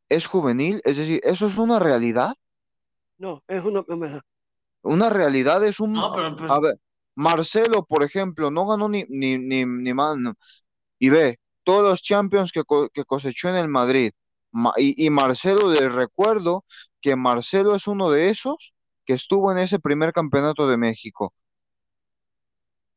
es 0.10 0.28
juvenil, 0.28 0.82
es 0.84 0.98
decir, 0.98 1.22
eso 1.24 1.48
es 1.48 1.58
una 1.58 1.80
realidad. 1.80 2.34
No, 3.18 3.44
es 3.48 3.64
una 3.64 3.84
promesa. 3.84 4.22
Una 4.84 5.10
realidad 5.10 5.64
es 5.64 5.80
un, 5.80 5.94
No, 5.94 6.14
pero 6.14 6.36
pues, 6.36 6.52
a 6.52 6.60
ver, 6.60 6.76
Marcelo, 7.16 7.86
por 7.86 8.04
ejemplo, 8.04 8.52
no 8.52 8.68
ganó 8.68 8.88
ni, 8.90 9.06
ni, 9.10 9.38
ni, 9.38 9.66
ni 9.66 9.94
más, 9.94 10.18
no. 10.18 10.34
y 11.00 11.10
ve, 11.10 11.40
todos 11.66 11.84
los 11.84 12.04
champions 12.04 12.54
que, 12.54 12.64
co- 12.66 12.90
que 12.94 13.06
cosechó 13.06 13.50
en 13.50 13.58
el 13.58 13.70
Madrid, 13.70 14.12
Ma- 14.54 14.74
y, 14.78 15.06
y 15.06 15.12
Marcelo, 15.12 15.70
les 15.72 15.94
recuerdo 15.94 16.66
que 17.02 17.18
Marcelo 17.18 17.76
es 17.76 17.88
uno 17.88 18.12
de 18.12 18.30
esos 18.32 18.74
que 19.06 19.14
estuvo 19.16 19.52
en 19.54 19.60
ese 19.60 19.80
primer 19.80 20.14
campeonato 20.14 20.68
de 20.70 20.78
México. 20.78 21.34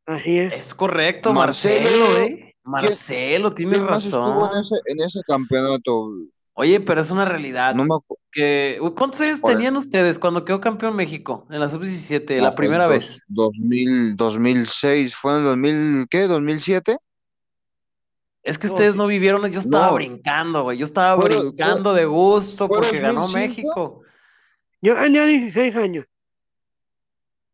Así 0.06 0.38
es. 0.38 0.54
es 0.54 0.74
correcto, 0.74 1.34
Marcelo, 1.34 1.84
Marcelo, 1.84 2.16
¿eh? 2.16 2.56
¿quién, 2.76 2.92
Marcelo, 2.92 3.54
tienes 3.54 3.78
quién 3.78 3.88
más 3.88 4.04
estuvo 4.04 4.46
en 4.52 4.52
razón. 4.52 4.60
ese, 4.60 4.76
en 4.86 5.00
ese 5.00 5.20
campeonato? 5.26 6.10
Oye, 6.54 6.80
pero 6.80 7.00
es 7.00 7.10
una 7.10 7.24
realidad. 7.24 7.74
No 7.74 7.84
me 7.84 7.94
acuerdo. 7.94 8.20
que 8.32 8.78
¿Cuántos 8.96 9.20
años 9.20 9.40
Por 9.40 9.50
tenían 9.50 9.76
ustedes 9.76 10.18
cuando 10.18 10.44
quedó 10.44 10.60
campeón 10.60 10.96
México 10.96 11.46
en 11.50 11.60
la 11.60 11.68
sub-17, 11.68 12.40
no, 12.40 12.42
la 12.42 12.54
primera 12.54 12.86
dos, 12.86 12.88
vez? 12.88 13.22
2000, 13.26 14.16
2006, 14.16 15.14
¿fue 15.16 15.32
en 15.32 15.38
el 15.38 15.44
2000, 15.44 16.06
qué? 16.10 16.26
¿2007? 16.28 16.98
Es 18.42 18.58
que 18.58 18.66
No, 18.68 18.72
ustedes 18.74 18.96
no 18.96 19.06
vivieron, 19.06 19.42
yo 19.50 19.60
estaba 19.60 19.88
No, 19.88 19.94
brincando, 19.94 20.62
güey. 20.62 20.78
Yo 20.78 20.84
estaba 20.84 21.16
fue, 21.16 21.30
fue, 21.30 21.40
brincando 21.40 21.92
de 21.92 22.04
gusto 22.06 22.66
fue 22.68 22.78
porque 22.80 23.00
ganó 23.00 23.22
2005. 23.22 23.38
México. 23.38 24.02
Yo 24.80 24.94
tenía 24.94 25.24
16 25.26 25.76
años. 25.76 26.06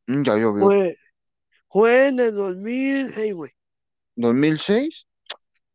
Mm, 0.06 0.22
Ya 0.22 0.36
llovió. 0.36 0.64
Fue, 0.66 0.98
fue 1.70 2.08
en 2.08 2.20
el 2.20 2.34
2006, 2.34 3.34
güey. 3.34 3.52
¿2006? 4.16 5.06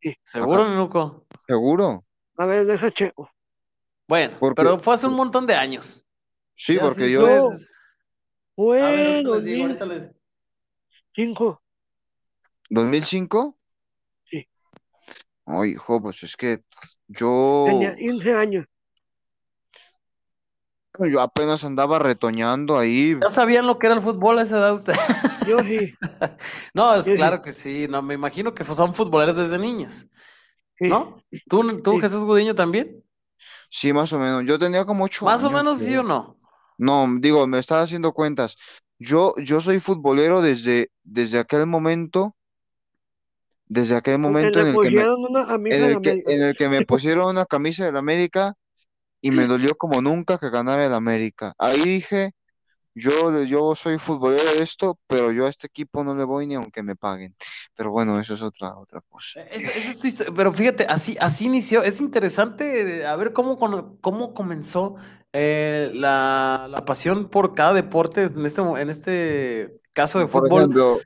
Sí. 0.02 0.16
¿Seguro, 0.24 0.62
Acá, 0.64 0.72
Nenuco? 0.72 1.26
seguro. 1.38 2.06
A 2.38 2.46
ver, 2.46 2.66
deja 2.66 2.90
checo. 2.92 3.30
Bueno, 4.08 4.38
Porque, 4.40 4.62
pero 4.62 4.80
fue 4.80 4.94
hace 4.94 5.08
un 5.08 5.16
montón 5.16 5.46
de 5.46 5.56
años. 5.56 6.04
sí, 6.56 6.76
Ya 6.76 6.82
porque 6.82 7.12
yo, 7.12 7.22
fue. 7.26 7.36
No, 8.80 8.86
A 8.86 8.92
ver, 8.92 9.06
fue 9.06 9.12
ahorita 9.16 9.30
les 9.36 9.44
digo, 9.44 9.64
ahorita 9.66 9.86
les. 9.86 10.04
2005. 11.18 11.62
¿2005? 12.70 13.56
Ay, 15.50 15.72
hijo, 15.72 16.02
pues 16.02 16.22
es 16.24 16.36
que 16.38 16.64
tenía 17.12 17.92
yo, 17.92 17.96
15 17.98 18.34
años. 18.36 18.66
yo 21.12 21.22
apenas 21.22 21.64
andaba 21.64 21.98
retoñando 21.98 22.78
ahí. 22.78 23.18
¿Ya 23.20 23.30
sabían 23.32 23.66
lo 23.66 23.80
que 23.80 23.88
era 23.88 23.96
el 23.96 24.02
fútbol 24.02 24.38
a 24.38 24.44
esa 24.44 24.60
edad 24.60 24.74
ustedes? 24.74 25.00
Yo 25.48 25.60
sí, 25.60 25.92
No, 26.76 26.94
es 26.94 27.06
yo 27.08 27.14
sí. 27.14 27.16
claro 27.16 27.42
que 27.42 27.52
sí. 27.52 27.88
No, 27.90 28.02
me 28.04 28.14
imagino 28.14 28.54
que 28.54 28.64
son 28.64 28.94
futboleros 28.94 29.36
desde 29.38 29.58
niños. 29.58 30.06
¿no? 30.80 31.22
¿Tú, 31.50 31.82
tú 31.82 31.94
Sí. 31.96 32.02
Jesús 32.02 32.24
Gudiño, 32.24 32.54
también? 32.54 33.04
Sí, 33.70 33.92
más 33.92 34.14
o 34.14 34.20
menos. 34.20 34.44
Yo 34.46 34.60
tenía 34.60 34.86
como 34.86 35.06
ocho 35.06 35.26
Más 35.26 35.44
o 35.44 35.50
menos, 35.50 35.80
sí 35.80 35.96
o 35.98 36.04
no. 36.04 36.38
No, 36.78 37.08
digo, 37.20 37.46
me 37.48 37.60
estaba 37.60 37.82
haciendo 37.82 38.14
cuentas. 38.14 38.56
Yo, 39.00 39.34
yo 39.38 39.60
soy 39.60 39.80
futbolero 39.80 40.42
desde, 40.42 40.92
desde 41.04 41.40
aquel 41.40 41.66
momento, 41.68 42.36
desde 43.70 43.96
aquel 43.96 44.20
momento 44.20 44.60
en 44.60 44.68
el 44.68 44.80
que 44.80 44.92
me, 44.92 45.06
pusieron 45.06 45.26
una 45.26 45.46
camisa 45.48 45.78
en 45.78 45.82
de 45.88 45.92
el 45.94 46.02
que, 46.02 46.10
América. 46.12 46.32
en 46.34 46.42
el 46.44 46.56
que 46.56 46.70
me 46.70 46.82
pusieron 46.86 47.30
una 47.30 47.46
camisa 47.46 47.86
del 47.86 47.98
América 47.98 48.56
y 49.22 49.32
me 49.32 49.48
dolió 49.48 49.76
como 49.76 50.02
nunca 50.02 50.38
que 50.40 50.50
ganara 50.50 50.86
el 50.86 50.94
América. 50.94 51.54
Ahí 51.58 51.82
dije, 51.84 52.34
yo, 52.96 53.44
yo 53.44 53.76
soy 53.76 54.00
futbolero 54.00 54.54
de 54.56 54.64
esto, 54.64 55.00
pero 55.08 55.32
yo 55.32 55.46
a 55.46 55.50
este 55.50 55.68
equipo 55.68 56.04
no 56.04 56.16
le 56.16 56.24
voy 56.24 56.48
ni 56.48 56.56
aunque 56.56 56.84
me 56.84 56.96
paguen. 56.96 57.36
Pero 57.76 57.92
bueno, 57.92 58.20
eso 58.20 58.34
es 58.34 58.42
otra, 58.42 58.78
otra 58.78 59.02
cosa. 59.10 59.42
Es 59.44 60.04
historia, 60.04 60.34
pero 60.36 60.52
fíjate, 60.52 60.86
así, 60.86 61.18
así 61.20 61.46
inició. 61.46 61.84
Es 61.84 62.02
interesante 62.02 63.02
eh, 63.02 63.06
a 63.08 63.16
ver 63.16 63.34
cómo, 63.34 63.58
cómo 64.02 64.34
comenzó 64.34 64.96
eh, 65.34 65.92
la, 65.94 66.68
la 66.70 66.86
pasión 66.86 67.30
por 67.30 67.54
cada 67.54 67.74
deporte 67.74 68.24
en 68.24 68.46
este, 68.46 68.62
en 68.62 68.90
este 68.90 69.80
caso 69.94 70.20
de 70.20 70.28
Por 70.32 70.48
fútbol. 70.48 70.60
ejemplo, 70.64 71.00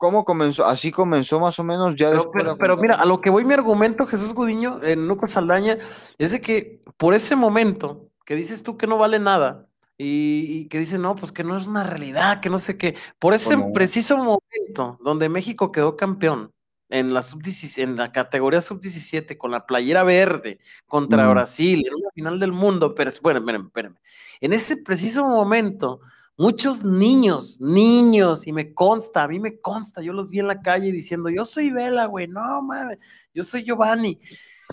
¿cómo 0.00 0.24
comenzó? 0.24 0.64
Así 0.64 0.90
comenzó 0.90 1.38
más 1.38 1.58
o 1.58 1.64
menos 1.64 1.94
ya 1.94 2.10
Pero, 2.32 2.56
pero, 2.56 2.76
mira, 2.78 2.94
a 2.94 3.04
lo 3.04 3.20
que 3.20 3.28
voy 3.28 3.44
mi 3.44 3.52
argumento, 3.54 4.06
Jesús 4.06 4.32
Gudiño, 4.32 4.82
en 4.82 5.06
Nuco 5.06 5.26
Saldaña, 5.28 5.76
es 6.18 6.32
de 6.32 6.40
que 6.40 6.80
por 6.96 7.12
ese 7.12 7.36
momento 7.36 8.08
que 8.24 8.34
dices 8.34 8.62
tú 8.62 8.78
que 8.78 8.86
no 8.86 8.96
vale 8.96 9.18
nada 9.18 9.66
y, 9.98 10.46
y 10.48 10.68
que 10.68 10.78
dices, 10.78 10.98
no, 10.98 11.14
pues 11.14 11.32
que 11.32 11.44
no 11.44 11.54
es 11.56 11.66
una 11.66 11.84
realidad, 11.84 12.40
que 12.40 12.48
no 12.48 12.56
sé 12.56 12.78
qué, 12.78 12.96
por 13.18 13.34
ese 13.34 13.58
preciso 13.74 14.16
momento 14.16 14.98
donde 15.02 15.28
México 15.28 15.70
quedó 15.70 15.98
campeón 15.98 16.50
en 16.90 17.14
la, 17.14 17.22
sub 17.22 17.42
en 17.76 17.96
la 17.96 18.12
categoría 18.12 18.60
sub-17 18.60 19.36
con 19.36 19.50
la 19.50 19.66
playera 19.66 20.02
verde 20.02 20.58
contra 20.86 21.26
Mm. 21.26 21.30
Brasil 21.30 21.84
en 21.86 21.94
una 21.94 22.10
final 22.14 22.40
del 22.40 22.52
mundo, 22.52 22.94
pero 22.94 23.10
bueno, 23.22 23.40
espérame, 23.40 23.66
espérame. 23.66 23.96
En 24.40 24.52
ese 24.52 24.78
preciso 24.78 25.24
momento, 25.24 26.00
muchos 26.40 26.84
niños, 26.84 27.60
niños, 27.60 28.46
y 28.46 28.52
me 28.52 28.72
consta, 28.72 29.22
a 29.24 29.28
mí 29.28 29.38
me 29.38 29.60
consta, 29.60 30.00
yo 30.00 30.14
los 30.14 30.30
vi 30.30 30.38
en 30.40 30.46
la 30.46 30.62
calle 30.62 30.90
diciendo, 30.90 31.28
yo 31.28 31.44
soy 31.44 31.70
Vela, 31.70 32.06
güey, 32.06 32.28
no 32.28 32.62
mames, 32.62 32.96
yo 33.34 33.42
soy 33.42 33.62
Giovanni. 33.62 34.18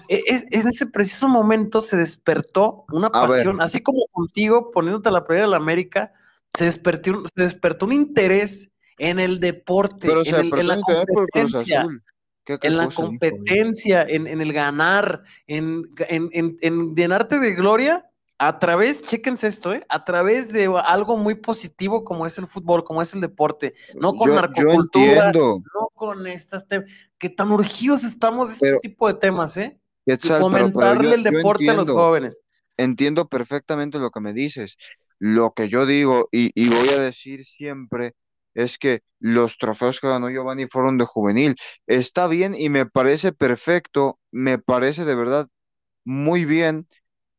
E- 0.07 0.23
es- 0.27 0.45
en 0.49 0.65
ese 0.65 0.85
preciso 0.85 1.27
momento 1.27 1.81
se 1.81 1.97
despertó 1.97 2.85
una 2.91 3.07
A 3.07 3.21
ver. 3.21 3.29
pasión, 3.29 3.61
así 3.61 3.81
como 3.81 4.05
contigo 4.11 4.71
poniéndote 4.71 5.11
la 5.11 5.25
playera 5.25 5.47
de 5.47 5.51
la 5.51 5.57
América, 5.57 6.13
se 6.53 6.63
despertó, 6.65 7.23
se 7.35 7.43
despertó 7.43 7.85
un 7.85 7.91
interés 7.93 8.71
en 8.97 9.19
el 9.19 9.39
deporte, 9.41 10.07
Pero 10.07 10.21
en, 10.25 10.35
el- 10.35 10.59
en 10.59 10.67
la 10.67 10.79
competencia 10.79 11.81
Azul. 11.81 12.01
¿Qué, 12.45 12.57
qué 12.59 12.67
en 12.67 12.77
la 12.77 12.85
cosa 12.85 12.95
competencia, 13.01 14.03
en, 14.03 14.25
en 14.25 14.39
el 14.39 14.53
ganar, 14.53 15.21
en, 15.47 15.83
en, 16.07 16.29
en- 16.31 16.57
en 16.61 16.95
llenarte 16.95 17.39
de 17.39 17.53
gloria 17.53 18.06
a 18.39 18.59
través, 18.59 19.01
chéquense 19.03 19.47
esto, 19.47 19.73
¿eh? 19.73 19.83
a 19.89 20.05
través 20.05 20.53
de 20.53 20.71
algo 20.85 21.17
muy 21.17 21.35
positivo 21.35 22.03
como 22.03 22.25
es 22.27 22.37
el 22.37 22.47
fútbol, 22.47 22.83
como 22.83 23.01
es 23.01 23.13
el 23.13 23.21
deporte, 23.21 23.73
no 23.99 24.13
con 24.15 24.29
Yo, 24.29 24.35
narcocultura, 24.35 25.31
no 25.33 25.87
con 25.95 26.27
estas 26.27 26.67
temas, 26.67 26.89
que 27.17 27.29
tan 27.29 27.51
urgidos 27.51 28.03
estamos 28.03 28.49
de 28.49 28.67
este 28.67 28.79
tipo 28.79 29.07
de 29.07 29.15
temas, 29.15 29.57
¿eh? 29.57 29.79
Y 30.05 30.11
Quetzal, 30.11 30.29
pero- 30.29 30.51
pero 30.51 30.59
fomentarle 30.59 31.09
yo- 31.09 31.15
el 31.15 31.23
deporte 31.23 31.69
a 31.69 31.73
los 31.73 31.89
jóvenes. 31.89 32.41
entiendo 32.77 33.27
perfectamente 33.27 33.99
lo 33.99 34.11
que 34.11 34.19
me 34.21 34.33
dices. 34.33 34.77
Lo 35.19 35.51
que 35.53 35.67
yo 35.67 35.85
digo 35.87 36.29
y, 36.31 36.51
y 36.53 36.69
voy 36.69 36.89
a 36.89 36.99
decir 36.99 37.43
siempre 37.43 38.13
es 38.53 38.77
que 38.77 39.01
los 39.19 39.57
trofeos 39.57 39.99
que 39.99 40.07
ganó 40.07 40.29
Giovanni 40.29 40.67
fueron 40.67 40.97
de 40.99 41.05
juvenil. 41.05 41.55
Está 41.87 42.27
bien 42.27 42.53
y 42.55 42.69
me 42.69 42.85
parece 42.85 43.31
perfecto, 43.31 44.19
me 44.31 44.59
parece 44.59 45.05
de 45.05 45.15
verdad 45.15 45.47
muy 46.05 46.45
bien 46.45 46.87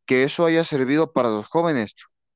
que 0.09 0.25
eso 0.25 0.47
haya 0.47 0.65
servido 0.65 1.13
para 1.13 1.29
los 1.29 1.47
jóvenes. 1.47 1.95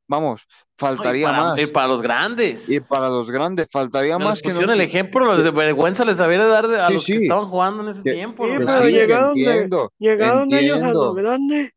Vamos, 0.09 0.43
No, 0.43 0.47
y, 0.67 0.79
faltaría 0.79 1.27
para, 1.29 1.43
más. 1.43 1.59
y 1.59 1.67
para 1.69 1.87
los 1.87 2.03
grandes. 2.03 2.69
Y 2.69 2.81
para 2.81 3.09
los 3.09 3.31
grandes, 3.31 3.67
faltaría 3.71 4.19
Que 4.19 4.25
más 4.25 4.43
que 4.43 4.49
no 4.49 4.55
pusieron 4.55 4.75
el 4.75 4.81
ejemplo, 4.83 5.35
les 5.35 5.43
de 5.45 5.51
vergüenza 5.53 6.05
les 6.05 6.21
había 6.21 6.39
de 6.45 6.49
dar 6.49 6.69
de- 6.69 6.81
a 6.83 6.89
Sí, 6.89 6.93
los 6.95 7.07
que 7.07 7.19
sí. 7.19 7.23
estaban 7.25 7.47
jugando 7.47 7.83
en 7.83 7.89
ese 7.89 8.03
Que- 8.03 8.13
tiempo. 8.13 8.45
Sí, 8.45 8.51
los 8.51 8.59
que 8.61 8.67
pero 8.67 8.83
que 8.83 8.91
llegaron 8.93 9.35
de- 9.35 9.41
entiendo, 9.45 9.93
Llegaron 9.99 10.53
ellos 10.55 10.83
a 10.83 10.89
los 10.89 11.15
grandes 11.15 11.71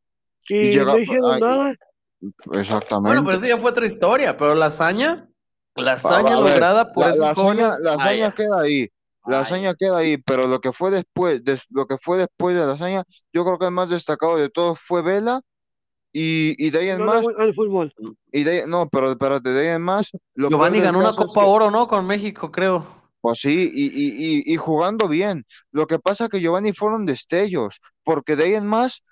y, 0.50 0.56
Y 0.58 0.72
llega- 0.74 0.92
no 0.94 1.00
hicieron 1.00 1.34
ay, 1.34 1.42
nada. 1.42 1.74
Exactamente. 2.54 3.08
Bueno, 3.08 3.24
pero 3.26 3.38
eso 3.38 3.48
ya 3.48 3.58
fue 3.58 3.72
otra 3.72 3.86
historia, 3.86 4.36
pero 4.36 4.56
la 4.56 4.66
hazaña, 4.68 5.28
la 5.76 5.94
hazaña 5.94 6.32
lograda 6.40 6.92
por 6.92 7.06
la, 7.06 7.10
esos 7.12 7.22
la 7.22 7.30
hazaña, 7.32 7.44
jóvenes. 7.70 7.78
la 7.82 7.94
hazaña 7.94 8.32
queda 8.36 8.62
ahí, 8.62 8.90
la 9.28 9.40
hazaña 9.42 9.74
queda 9.76 9.98
ahí, 9.98 10.18
pero 10.18 10.48
lo 10.48 10.60
que 10.60 10.72
fue 10.74 10.92
después, 10.92 11.44
des- 11.44 11.66
lo 11.70 11.86
que 11.88 11.98
fue 11.98 12.18
después 12.18 12.56
de 12.56 12.66
la 12.66 12.74
hazaña, 12.74 13.04
yo 13.32 13.46
creo 13.46 13.60
que 13.60 13.66
el 13.66 13.72
más 13.72 13.90
destacado 13.90 14.36
de 14.38 14.50
todos 14.50 14.80
fue 14.80 15.02
Vela 15.02 15.42
y, 16.18 16.56
y 16.66 16.70
de 16.70 16.80
ahí 16.80 16.90
en 16.92 17.00
No 17.00 17.06
más, 17.08 17.26
fútbol. 17.54 17.94
y 18.32 18.44
de 18.44 18.66
no, 18.68 18.88
pero 18.88 19.12
espérate, 19.12 19.50
de 19.50 19.68
ahí 19.68 19.76
en 19.76 19.82
más, 19.82 20.12
lo 20.36 20.48
Giovanni 20.50 20.80
ganó 20.80 21.00
una 21.00 21.12
Copa 21.12 21.42
que- 21.42 21.46
Oro, 21.46 21.70
¿no? 21.70 21.90
Con 21.90 22.08
México, 22.08 22.50
creo. 22.54 22.86
Pues 23.20 23.40
sí, 23.40 23.70
y, 23.74 23.88
y, 23.88 24.46
y, 24.48 24.54
y 24.54 24.56
jugando 24.56 25.10
bien. 25.10 25.46
Lo 25.72 25.88
que 25.88 26.00
pasa 26.00 26.30
que 26.30 26.40
Giovanni 26.40 26.72
fueron 26.72 27.06
destellos, 27.06 27.82
porque 28.06 28.38
de 28.38 28.46
ahí 28.46 28.54
en 28.54 28.66
más, 28.66 29.04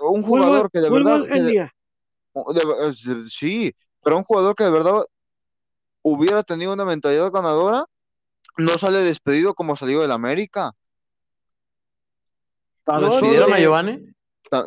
un 0.00 0.22
jugador 0.22 0.54
Fútbol, 0.56 0.70
que 0.72 0.80
de 0.80 0.90
verdad, 0.90 1.22
que 1.30 1.42
de- 1.42 3.22
de- 3.22 3.28
sí, 3.28 3.74
pero 4.02 4.16
un 4.16 4.24
jugador 4.24 4.54
que 4.54 4.64
de 4.64 4.70
verdad 4.70 5.04
hubiera 6.00 6.42
tenido 6.44 6.72
una 6.72 6.86
mentalidad 6.86 7.30
ganadora, 7.30 7.84
no 8.56 8.78
sale 8.78 9.00
despedido 9.00 9.52
como 9.52 9.76
salió 9.76 10.00
del 10.00 10.12
América. 10.12 10.72
Solo- 12.86 13.10
¿Despidieron 13.10 13.52
a 13.52 13.58
eh, 13.58 13.62
Giovanni? 13.62 14.14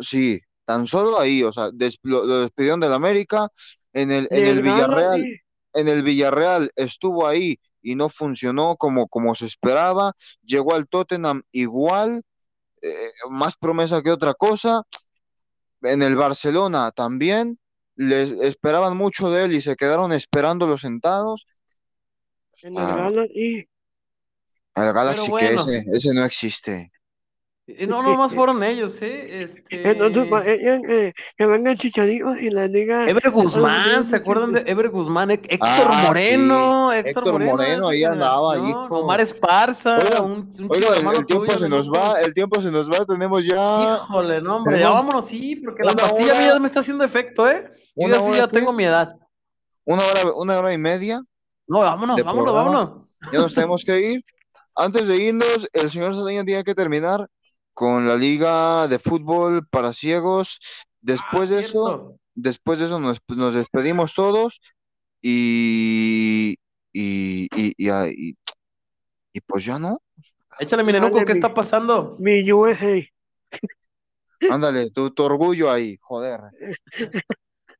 sí, 0.02 0.40
tan 0.70 0.86
solo 0.86 1.20
ahí, 1.20 1.42
o 1.42 1.52
sea, 1.52 1.72
des- 1.74 1.98
lo, 2.04 2.24
lo 2.24 2.42
despidieron 2.42 2.80
del 2.80 2.94
América, 2.94 3.50
en 3.92 4.12
el, 4.12 4.28
en 4.30 4.46
el 4.46 4.62
Villarreal, 4.62 5.26
en 5.74 5.88
el 5.88 6.04
Villarreal 6.04 6.72
estuvo 6.76 7.26
ahí 7.26 7.58
y 7.82 7.96
no 7.96 8.08
funcionó 8.08 8.76
como, 8.78 9.08
como 9.08 9.34
se 9.34 9.48
esperaba, 9.48 10.14
llegó 10.44 10.76
al 10.76 10.88
Tottenham 10.88 11.42
igual, 11.52 12.22
eh, 12.84 12.94
más 13.32 13.58
promesa 13.58 14.04
que 14.04 14.12
otra 14.12 14.36
cosa, 14.36 14.84
en 15.82 16.04
el 16.04 16.16
Barcelona 16.16 16.92
también, 16.92 17.58
les 17.96 18.30
esperaban 18.30 18.96
mucho 18.96 19.32
de 19.32 19.46
él 19.46 19.54
y 19.54 19.62
se 19.62 19.76
quedaron 19.76 20.12
esperándolo 20.14 20.78
sentados, 20.78 21.48
en 22.62 22.78
el 22.78 22.84
Ah. 22.84 22.96
Gala, 22.96 23.26
y 23.26 23.68
el 24.76 24.94
Galaxy 24.94 25.32
que 25.40 25.54
ese, 25.56 25.86
ese 25.92 26.14
no 26.14 26.24
existe. 26.26 26.92
Y 27.78 27.86
no, 27.88 28.02
nomás 28.02 28.34
fueron 28.34 28.64
ellos, 28.64 29.02
¿eh? 29.02 29.42
Este... 29.44 29.90
entonces 29.92 30.28
eh, 30.46 30.82
eh, 30.90 31.14
que 31.38 31.46
venga 31.46 31.72
el 31.72 31.78
Chicharito 31.78 32.36
y 32.36 32.50
la 32.50 32.68
liga. 32.68 33.08
Ever 33.10 33.30
Guzmán, 33.30 34.06
¿se 34.08 34.16
acuerdan 34.16 34.54
de 34.54 34.64
Ever 34.66 34.90
Guzmán? 34.90 35.30
Hé- 35.32 35.34
Héctor 35.48 35.60
Ah, 35.90 36.04
Moreno, 36.08 36.90
sí. 36.92 36.98
Héctor, 36.98 37.24
Héctor 37.28 37.44
Moreno, 37.46 37.88
ahí 37.90 38.04
andaba, 38.04 38.58
hijo. 38.58 39.00
Omar 39.00 39.22
Esparza, 39.22 40.00
Oiga, 40.00 40.22
un, 40.22 40.32
un 40.32 40.52
chico 40.52 40.74
Oiga, 40.74 40.88
el, 40.90 40.98
hermano 40.98 41.20
el 41.20 41.26
tiempo 41.26 41.46
tuyo, 41.46 41.60
se 41.60 41.70
¿no? 41.70 41.78
nos 41.78 41.92
va, 41.92 42.22
el 42.22 42.34
tiempo 42.34 42.62
se 42.62 42.72
nos 42.72 42.90
va, 42.90 43.06
tenemos 43.06 43.46
ya 43.46 43.98
Híjole, 43.98 44.42
no, 44.42 44.56
hombre, 44.58 44.80
ya 44.80 44.90
vámonos, 44.90 45.28
sí, 45.28 45.58
porque 45.64 45.84
la 45.84 45.94
pastilla 45.94 46.32
a 46.32 46.36
mí 46.36 46.44
hora- 46.46 46.54
ya 46.56 46.60
me 46.60 46.68
está 46.68 46.80
haciendo 46.80 47.04
efecto, 47.04 47.48
¿eh? 47.48 47.70
Yo 47.96 48.08
ya 48.08 48.20
sí 48.22 48.32
ya 48.36 48.48
qué? 48.48 48.54
tengo 48.58 48.74
mi 48.74 48.86
edad. 48.86 49.16
una 49.86 50.04
hora, 50.04 50.22
una 50.36 50.60
hora 50.60 50.74
y 50.74 50.78
media, 50.78 51.22
No, 51.68 51.80
vámonos, 51.82 52.16
vámonos, 52.24 52.44
programa. 52.52 52.72
vámonos. 52.80 53.18
ya 53.32 53.40
nos 53.40 53.54
tenemos 53.54 53.84
que 53.86 54.00
ir. 54.14 54.26
Antes 54.76 55.08
de 55.08 55.18
irnos, 55.18 55.68
el 55.74 55.90
señor 55.92 56.16
Saldaña 56.16 56.46
tiene 56.46 56.64
que 56.64 56.74
terminar 56.74 57.28
con 57.80 58.06
la 58.06 58.18
liga 58.18 58.90
de 58.90 59.00
fútbol 59.00 59.66
para 59.66 59.94
ciegos. 59.94 60.60
Después 61.00 61.50
Ah, 61.50 61.54
de 61.56 61.60
eso, 61.62 62.18
después 62.36 62.78
de 62.78 62.88
eso 62.88 63.00
nos, 63.00 63.20
nos 63.30 63.54
despedimos 63.54 64.14
todos 64.14 64.60
y, 65.22 66.58
y, 66.92 67.48
y, 67.56 67.74
y, 67.78 67.90
y- 67.90 68.36
y 69.32 69.42
pues 69.48 69.64
ya 69.64 69.80
no. 69.80 70.02
Échale, 70.60 70.84
mi 70.84 70.92
nenuco, 70.92 71.20
¿qué 71.20 71.28
mi- 71.32 71.38
está 71.38 71.54
pasando? 71.54 72.18
Mi 72.20 72.52
USA. 72.52 73.02
Ándale, 74.52 74.90
tu, 74.92 75.12
tu 75.12 75.24
orgullo 75.24 75.72
ahí, 75.72 75.98
joder. 76.02 76.42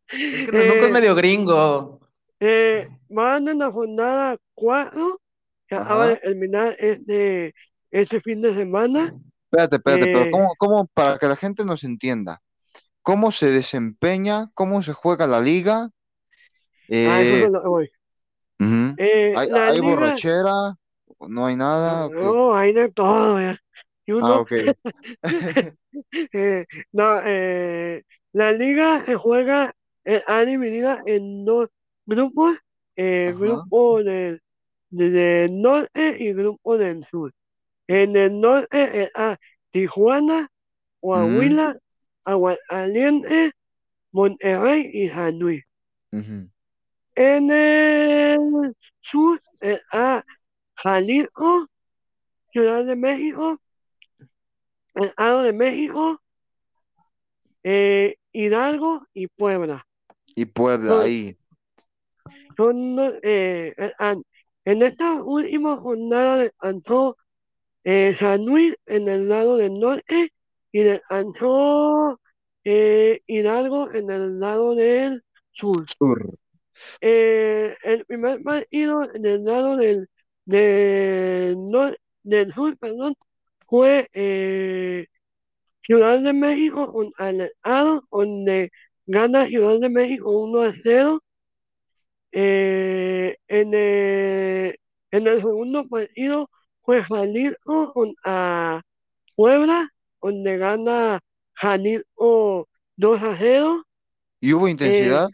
Es 0.08 0.42
que 0.44 0.52
Nenuco 0.54 0.80
es 0.86 0.88
Eh, 0.88 0.94
medio 0.94 1.14
gringo. 1.14 2.00
Eh, 2.40 2.88
van 3.10 3.50
en 3.50 3.60
la 3.60 3.70
jornada 3.70 4.38
4, 4.54 5.20
que 5.68 5.76
acaba 5.76 6.08
de 6.08 6.16
terminar 6.16 6.78
este, 6.80 7.54
este 7.92 8.22
fin 8.22 8.42
de 8.42 8.56
semana. 8.56 9.14
Espérate, 9.52 9.78
espérate, 9.78 10.06
pero 10.06 10.26
Eh. 10.26 10.32
¿cómo, 10.32 10.54
cómo, 10.60 10.88
para 10.94 11.18
que 11.18 11.26
la 11.28 11.36
gente 11.36 11.66
nos 11.66 11.84
entienda, 11.84 12.40
cómo 13.02 13.32
se 13.32 13.50
desempeña, 13.50 14.52
cómo 14.54 14.84
se 14.84 14.94
juega 14.94 15.26
la 15.26 15.42
liga? 15.42 15.90
Ah, 16.92 17.22
eso 17.22 17.36
Eh, 17.36 17.44
es 17.46 17.52
lo 17.52 17.62
que 17.64 17.68
voy. 17.68 17.92
Eh, 18.98 19.34
¿Hay, 19.36 19.50
hay 19.50 19.76
liga- 19.80 19.88
borrachera? 19.90 20.76
¿No 21.28 21.46
hay 21.48 21.56
nada? 21.56 22.08
No, 22.10 22.56
hay 22.56 22.74
de 22.74 22.92
todo, 22.92 23.40
ya. 23.42 23.52
Ah, 23.52 24.14
uno, 24.14 24.42
ok. 24.42 24.52
eh, 26.34 26.66
no, 26.92 27.22
la 28.34 28.52
liga 28.52 29.06
se 29.06 29.16
juega, 29.16 29.74
ha 30.28 30.42
dividida 30.46 31.02
en 31.06 31.46
dos 31.46 31.70
grupos, 32.06 32.56
grupo 32.96 34.04
del, 34.04 34.42
de- 34.90 35.10
del 35.10 35.62
norte 35.62 36.18
y 36.20 36.34
grupo 36.34 36.78
del 36.78 37.06
sur. 37.10 37.34
En 37.90 38.16
el 38.16 38.40
norte 38.40 39.02
está 39.02 39.40
Tijuana, 39.72 40.48
Coahuila, 41.00 41.76
Aguascalientes, 42.24 43.52
Monterrey 44.12 44.92
y 44.94 45.10
San 45.10 45.40
Luis. 45.40 45.64
En 46.12 47.50
el 47.50 48.76
sur 49.02 49.42
está 49.60 50.24
Jalisco, 50.76 51.68
Ciudad 52.52 52.86
de 52.86 52.96
México, 52.96 53.60
el 54.94 55.06
Estado 55.06 55.42
de 55.42 55.54
México, 55.54 56.22
eh, 57.64 58.18
Hidalgo 58.32 59.08
y 59.16 59.26
Puebla. 59.26 59.84
Y 60.36 60.46
Puebla, 60.46 61.02
ahí. 61.02 61.36
Son, 62.56 63.00
eh, 63.24 63.74
eh, 63.76 64.16
en 64.66 64.84
esta 64.84 65.24
última 65.24 65.76
jornada 65.78 66.38
descansó 66.38 67.18
eh, 67.84 68.16
San 68.20 68.46
Luis 68.46 68.76
en 68.86 69.08
el 69.10 69.28
lado 69.30 69.58
del 69.58 69.80
norte 69.80 70.32
y 70.72 70.80
descansó 70.84 72.20
eh, 72.64 73.22
Hidalgo 73.28 73.92
en 73.92 74.10
el 74.12 74.40
lado 74.40 74.76
del 74.76 75.24
sur. 75.52 75.86
Sur. 75.90 76.36
Eh, 77.02 77.76
el 77.84 78.06
primer 78.06 78.42
partido 78.44 79.04
en 79.14 79.26
el 79.26 79.44
lado 79.44 79.76
del, 79.78 80.08
del, 80.46 81.56
nor- 81.58 81.98
del 82.24 82.54
sur, 82.54 82.78
perdón, 82.78 83.16
fue 83.68 84.10
eh, 84.14 85.08
Ciudad 85.84 86.20
de 86.20 86.34
México 86.34 86.92
con 86.94 87.12
el 87.20 87.42
Estado, 87.42 88.04
donde 88.12 88.72
gana 89.08 89.48
Ciudad 89.48 89.80
de 89.80 89.90
México 89.90 90.32
1 90.32 90.62
a 90.62 90.74
0. 90.84 91.22
Eh, 92.32 93.38
en, 93.48 93.74
el, 93.74 94.80
en 95.12 95.28
el 95.28 95.40
segundo 95.42 95.88
partido 95.88 96.50
fue 96.90 97.04
Jalisco 97.04 97.94
contra 97.94 98.82
Puebla, 99.36 99.88
donde 100.24 100.58
gana 100.58 101.20
Jalisco 101.54 102.68
2 102.98 103.22
a 103.22 103.38
0. 103.38 103.84
¿Y 104.42 104.54
hubo 104.54 104.68
intensidad? 104.68 105.30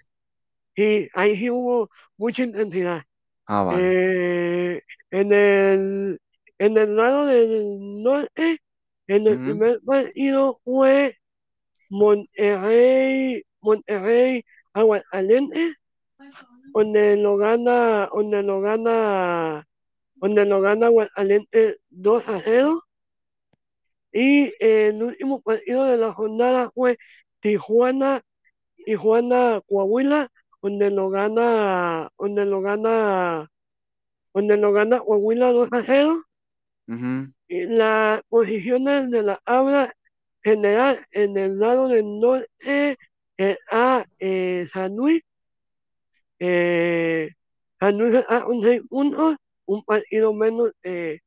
Y 0.75 1.07
ahí 1.13 1.37
sí 1.37 1.49
hubo 1.49 1.89
mucha 2.17 2.43
intensidad. 2.43 3.03
ah, 3.45 3.63
vale. 3.63 3.83
Eh, 3.83 4.81
en 5.11 5.31
el, 5.31 6.19
en 6.57 6.77
el 6.77 6.93
lado 6.97 7.25
del 7.27 8.03
norte, 8.03 8.59
en 9.07 9.27
el 9.27 9.39
primer 9.39 9.79
partido 9.85 10.59
fue 10.65 11.17
Monterrey, 11.89 13.43
Monterrey, 13.61 14.43
Aguascalientes, 14.73 15.75
donde 16.73 17.15
lo 17.15 17.37
gana, 17.37 18.09
donde 18.13 18.43
lo 18.43 18.59
gana, 18.59 19.65
donde 20.15 20.45
lo 20.45 20.61
gana 20.61 20.87
Aguascalientes 20.87 21.77
2 21.89 22.23
a 22.27 22.41
0. 22.43 22.83
Y 24.11 24.51
el 24.59 25.03
último 25.03 25.41
partido 25.41 25.85
de 25.85 25.97
la 25.97 26.13
jornada 26.13 26.71
fue 26.73 26.97
Tijuana, 27.41 28.21
Tijuana, 28.85 29.61
Coahuila, 29.67 30.31
donde 30.61 30.89
lo 30.89 31.09
gana, 31.09 32.09
donde 32.17 32.45
lo 32.45 32.61
gana, 32.61 33.51
donde 34.33 34.57
lo 34.57 34.71
gana 34.71 34.99
Coahuila 34.99 35.51
2 35.51 35.69
a 35.71 35.83
0. 35.85 36.23
Ujú. 36.87 37.33
Y 37.47 37.65
las 37.65 38.21
posiciones 38.29 39.11
de 39.11 39.21
la 39.21 39.41
habla 39.45 39.93
general 40.43 41.05
en 41.11 41.37
el 41.37 41.59
lado 41.59 41.87
del 41.87 42.19
norte 42.19 42.97
está 43.35 44.07
eh, 44.19 44.67
San 44.71 44.95
Luis. 44.95 45.23
Eh, 46.39 47.31
San 47.79 47.97
Luis 47.97 48.23
con 48.45 48.61
6 48.61 48.81
puntos, 48.89 49.35
un 49.65 49.83
partido 49.83 50.33
menos 50.33 50.71
eh, 50.83 51.19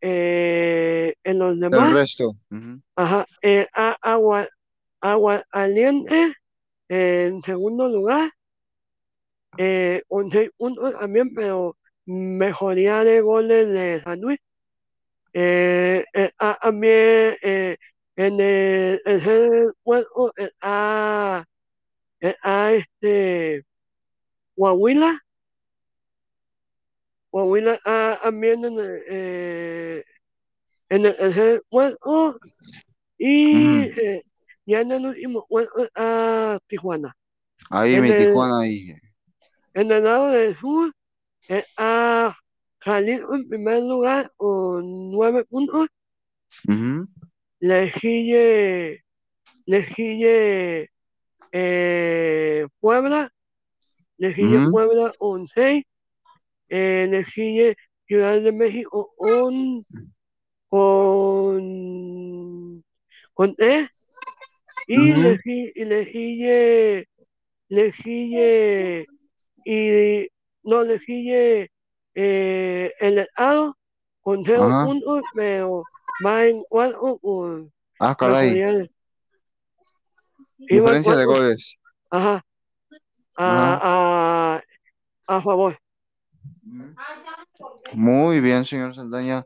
eh, 0.00 1.14
en 1.24 1.38
los 1.38 1.54
El 1.54 1.60
demás. 1.60 1.92
resto. 1.92 2.34
Ujú. 2.50 2.80
Ajá, 2.96 3.26
eh, 3.42 3.66
agua, 4.02 4.48
agua 5.00 5.44
caliente 5.50 6.34
en 6.88 7.42
segundo 7.42 7.88
lugar, 7.88 8.30
eh, 9.58 10.02
con 10.08 10.30
seis 10.30 10.50
puntos 10.56 10.92
también, 10.98 11.34
pero 11.34 11.76
mejoría 12.06 13.04
de 13.04 13.20
goles 13.20 13.68
de 13.68 14.00
San 14.04 14.20
Luis. 14.20 14.38
Eh, 15.32 16.04
eh, 16.12 16.30
a- 16.38 16.58
también 16.60 17.36
eh, 17.42 17.76
en 18.16 18.40
el 18.40 19.00
tercer 19.04 19.72
puesto 19.84 20.32
está, 20.36 21.46
está 22.20 22.72
este 22.74 23.64
Coahuila. 24.56 25.20
Coahuila 27.30 27.74
está 27.74 28.18
también 28.22 28.64
en 28.64 28.78
el, 28.78 29.02
eh, 29.08 30.04
en 30.88 31.06
el 31.06 31.16
tercer 31.16 31.62
puesto. 31.68 32.38
Y 33.18 33.84
Ujú. 33.88 34.00
eh, 34.00 34.24
ya 34.66 34.80
en 34.80 34.92
el 34.92 35.06
último 35.06 35.46
puesto 35.48 35.84
está 35.84 36.60
Tijuana. 36.66 37.14
Ahí 37.70 37.94
En 37.94 38.02
mi 38.02 38.10
el- 38.10 38.16
Tijuana 38.16 38.60
ahí. 38.60 38.94
En 39.74 39.92
el 39.92 40.02
lado 40.04 40.28
del 40.28 40.58
sur 40.58 40.92
está 41.46 42.36
Jalisco 42.80 43.34
en 43.34 43.48
primer 43.48 43.82
lugar 43.82 44.32
con 44.36 45.10
nueve 45.12 45.44
puntos. 45.44 45.88
Ujú. 46.66 47.06
Le 47.60 47.92
sigue, 48.00 49.04
le 49.66 49.94
sigue 49.94 50.90
eh, 51.52 52.66
Puebla. 52.80 53.30
Le 54.18 54.34
sigue. 54.34 54.70
Puebla 54.70 55.12
con 55.18 55.46
seis. 55.48 55.84
Eh, 56.70 57.06
le 57.10 57.24
sigue 57.26 57.76
Ciudad 58.06 58.40
de 58.40 58.52
México 58.52 59.12
con, 59.16 59.84
con, 60.68 62.84
con 63.34 63.54
tres. 63.56 63.90
Y 64.86 65.12
Ujú. 65.12 65.22
le, 65.22 65.38
si- 65.38 65.72
y 65.74 65.84
le 65.84 66.12
sigue, 66.12 67.08
le 67.68 67.92
sigue, 68.02 69.06
y 69.64 70.28
no 70.62 70.82
le 70.82 70.98
sigue 71.00 71.70
eh, 72.14 72.92
el 73.00 73.18
Estado 73.18 73.76
con 74.20 74.44
cero 74.44 74.68
Ajá. 74.68 74.86
puntos, 74.86 75.22
pero 75.34 75.82
va 76.24 76.46
en 76.46 76.62
cuatro 76.68 77.18
con 77.18 77.72
Ah, 77.98 78.14
caray. 78.16 78.60
en 78.60 78.90
Diferencia 80.58 81.16
de 81.16 81.24
goles. 81.24 81.78
ajá, 82.10 82.44
a, 83.36 84.56
a, 84.56 84.62
a 85.26 85.42
favor. 85.42 85.78
Muy 87.92 88.40
bien, 88.40 88.64
señor 88.64 88.94
Saldaña. 88.94 89.44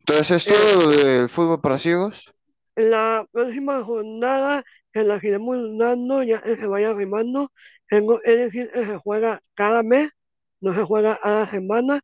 Entonces, 0.00 0.46
¿es 0.46 0.54
todo 0.54 0.90
del 0.90 1.28
fútbol 1.28 1.60
para 1.60 1.78
ciegos? 1.78 2.32
En 2.76 2.90
la 2.90 3.26
próxima 3.32 3.82
jornada 3.82 4.64
que 4.92 5.02
la 5.02 5.18
iremos 5.22 5.56
dando, 5.78 6.22
ya 6.22 6.42
que 6.42 6.56
se 6.56 6.66
vaya 6.66 6.90
arrimando, 6.90 7.50
tengo 7.88 8.22
es 8.22 8.38
decir 8.38 8.70
que 8.72 8.86
se 8.86 8.96
juega 8.98 9.42
cada 9.54 9.82
mes, 9.82 10.10
no 10.60 10.74
se 10.74 10.82
juega 10.84 11.14
a 11.14 11.30
la 11.40 11.50
semana, 11.50 12.00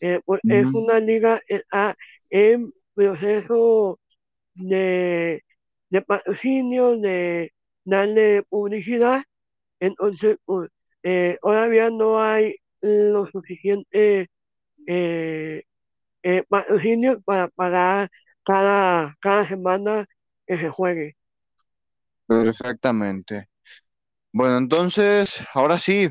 eh, 0.00 0.20
pues 0.24 0.40
es 0.44 0.66
una 0.66 0.98
liga 0.98 1.40
que 1.46 1.56
está 1.56 1.96
en 2.30 2.72
proceso 2.94 3.98
de, 4.54 5.44
de 5.90 6.02
patrocinio, 6.02 6.98
de 6.98 7.52
darle 7.84 8.42
publicidad, 8.48 9.22
entonces 9.80 10.38
pues, 10.44 10.70
eh, 11.02 11.38
todavía 11.40 11.90
no 11.90 12.20
hay 12.20 12.56
lo 12.86 13.26
suficiente 13.28 14.30
eh, 14.86 15.64
eh, 16.22 16.44
patrocinio 16.48 17.20
para 17.22 17.48
pagar 17.48 18.10
cada, 18.44 19.16
cada 19.20 19.48
semana 19.48 20.06
que 20.46 20.58
se 20.58 20.68
juegue. 20.70 21.16
Perfectamente. 22.26 23.48
Bueno, 24.32 24.58
entonces, 24.58 25.44
ahora 25.54 25.78
sí, 25.78 26.10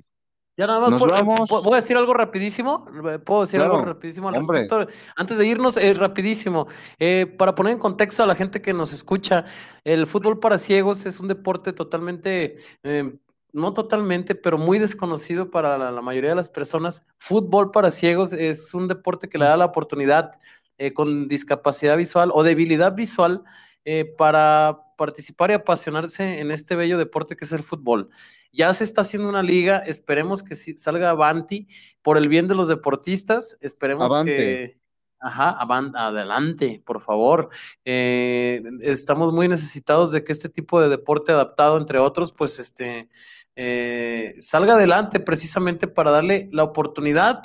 Ya 0.57 0.67
nada 0.67 0.79
más 0.79 0.91
Nos 0.91 1.01
por- 1.01 1.09
eh, 1.09 1.13
vamos. 1.25 1.49
voy 1.49 1.73
a 1.73 1.75
decir 1.77 1.97
algo 1.97 2.13
rapidísimo. 2.13 2.85
Puedo 3.25 3.41
decir 3.41 3.59
algo 3.59 3.81
rapidísimo 3.83 4.29
al 4.29 4.37
hombre. 4.37 4.61
respecto. 4.61 4.87
Antes 5.17 5.37
de 5.37 5.45
irnos, 5.47 5.75
eh, 5.75 5.93
rapidísimo. 5.93 6.67
eh, 6.97 7.25
para 7.37 7.55
poner 7.55 7.73
en 7.73 7.79
contexto 7.79 8.23
a 8.23 8.25
la 8.25 8.35
gente 8.35 8.61
que 8.61 8.73
nos 8.73 8.93
escucha, 8.93 9.43
el 9.83 10.07
fútbol 10.07 10.39
para 10.39 10.57
ciegos 10.57 11.05
es 11.05 11.19
un 11.19 11.27
deporte 11.27 11.73
totalmente, 11.73 12.55
eh, 12.83 13.13
no 13.55 13.73
totalmente, 13.73 14.35
pero 14.35 14.57
muy 14.57 14.79
desconocido 14.79 15.49
para 15.49 15.77
la, 15.77 15.91
la 15.91 16.01
mayoría 16.01 16.31
de 16.31 16.35
las 16.35 16.49
personas. 16.49 17.07
Fútbol 17.17 17.71
para 17.71 17.89
ciegos 17.89 18.33
es 18.33 18.73
un 18.73 18.87
deporte 18.87 19.29
que 19.29 19.37
le 19.37 19.45
da 19.45 19.57
la 19.57 19.65
oportunidad 19.65 20.33
eh, 20.77 20.93
con 20.93 21.29
discapacidad 21.29 21.95
visual 21.95 22.31
o 22.33 22.43
debilidad 22.43 22.93
visual 22.93 23.43
eh, 23.85 24.13
para 24.17 24.81
participar 24.97 25.51
y 25.51 25.53
apasionarse 25.53 26.41
en 26.41 26.51
este 26.51 26.75
bello 26.75 26.97
deporte 26.97 27.37
que 27.37 27.45
es 27.45 27.53
el 27.53 27.63
fútbol. 27.63 28.09
Ya 28.51 28.73
se 28.73 28.83
está 28.83 29.01
haciendo 29.01 29.29
una 29.29 29.41
liga, 29.41 29.77
esperemos 29.77 30.43
que 30.43 30.53
salga 30.55 31.11
Avanti 31.11 31.67
por 32.01 32.17
el 32.17 32.27
bien 32.27 32.49
de 32.49 32.55
los 32.55 32.67
deportistas, 32.67 33.57
esperemos 33.61 34.11
Avante. 34.11 34.35
que... 34.35 34.85
Ajá, 35.17 35.57
adelante, 35.59 36.83
por 36.85 37.01
favor. 37.01 37.49
Eh, 37.85 38.61
estamos 38.81 39.33
muy 39.33 39.47
necesitados 39.47 40.11
de 40.11 40.23
que 40.23 40.31
este 40.31 40.49
tipo 40.49 40.79
de 40.81 40.89
deporte 40.89 41.31
adaptado, 41.31 41.77
entre 41.77 41.99
otros, 41.99 42.31
pues 42.31 42.59
este, 42.59 43.09
eh, 43.55 44.35
salga 44.39 44.73
adelante 44.73 45.19
precisamente 45.19 45.87
para 45.87 46.11
darle 46.11 46.49
la 46.51 46.63
oportunidad 46.63 47.43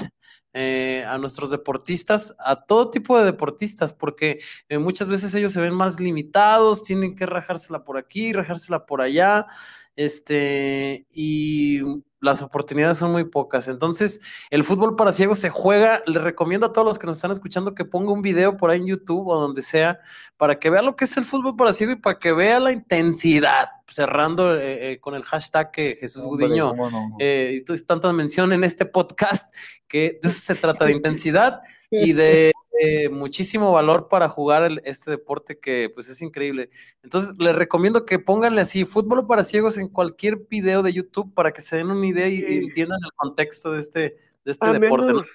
eh, 0.52 1.04
a 1.06 1.16
nuestros 1.18 1.50
deportistas, 1.50 2.34
a 2.40 2.64
todo 2.64 2.90
tipo 2.90 3.16
de 3.16 3.24
deportistas, 3.24 3.92
porque 3.92 4.40
eh, 4.68 4.78
muchas 4.78 5.08
veces 5.08 5.32
ellos 5.34 5.52
se 5.52 5.60
ven 5.60 5.74
más 5.74 6.00
limitados, 6.00 6.82
tienen 6.82 7.14
que 7.14 7.24
rajársela 7.24 7.84
por 7.84 7.96
aquí, 7.96 8.32
rajársela 8.32 8.84
por 8.84 9.00
allá, 9.00 9.46
este, 9.94 11.06
y 11.12 11.80
las 12.20 12.42
oportunidades 12.42 12.98
son 12.98 13.12
muy 13.12 13.24
pocas. 13.24 13.68
Entonces, 13.68 14.20
el 14.50 14.64
fútbol 14.64 14.96
para 14.96 15.12
ciegos 15.12 15.38
se 15.38 15.50
juega. 15.50 16.02
Les 16.06 16.22
recomiendo 16.22 16.66
a 16.66 16.72
todos 16.72 16.86
los 16.86 16.98
que 16.98 17.06
nos 17.06 17.18
están 17.18 17.30
escuchando 17.30 17.74
que 17.74 17.84
ponga 17.84 18.12
un 18.12 18.22
video 18.22 18.56
por 18.56 18.70
ahí 18.70 18.80
en 18.80 18.86
YouTube 18.86 19.28
o 19.28 19.40
donde 19.40 19.62
sea 19.62 20.00
para 20.36 20.58
que 20.58 20.70
vea 20.70 20.82
lo 20.82 20.96
que 20.96 21.04
es 21.04 21.16
el 21.16 21.24
fútbol 21.24 21.56
para 21.56 21.72
ciegos 21.72 21.96
y 21.96 22.00
para 22.00 22.18
que 22.18 22.32
vea 22.32 22.60
la 22.60 22.72
intensidad. 22.72 23.68
Cerrando 23.90 24.56
eh, 24.56 24.92
eh, 24.92 25.00
con 25.00 25.14
el 25.14 25.24
hashtag 25.24 25.70
que 25.72 25.96
Jesús 25.98 26.24
Hombre, 26.24 26.46
Gudiño 26.46 26.72
no. 26.74 27.16
eh, 27.18 27.62
tantas 27.86 28.14
mención 28.14 28.52
en 28.52 28.62
este 28.64 28.86
podcast, 28.86 29.52
que 29.88 30.18
de 30.22 30.28
eso 30.28 30.40
se 30.40 30.54
trata 30.54 30.84
de 30.84 30.92
intensidad 30.92 31.60
y 31.90 32.12
de 32.12 32.52
eh, 32.80 33.08
muchísimo 33.08 33.72
valor 33.72 34.08
para 34.08 34.28
jugar 34.28 34.62
el- 34.62 34.80
este 34.84 35.10
deporte 35.10 35.58
que 35.58 35.90
pues 35.92 36.08
es 36.08 36.22
increíble. 36.22 36.70
Entonces 37.02 37.34
les 37.38 37.54
recomiendo 37.54 38.06
que 38.06 38.20
pónganle 38.20 38.60
así 38.60 38.84
fútbol 38.84 39.26
para 39.26 39.42
ciegos 39.42 39.76
en 39.76 39.88
cualquier 39.88 40.36
video 40.48 40.82
de 40.82 40.92
YouTube 40.92 41.34
para 41.34 41.50
que 41.50 41.60
se 41.60 41.76
den 41.76 41.90
una 41.90 42.06
idea 42.06 42.28
y, 42.28 42.44
entiendan 42.64 43.00
el 43.04 43.10
contexto 43.16 43.72
de 43.72 43.80
este, 43.80 44.00
de 44.00 44.16
este 44.46 44.64
También 44.64 44.82
deporte. 44.82 45.12
nos, 45.12 45.26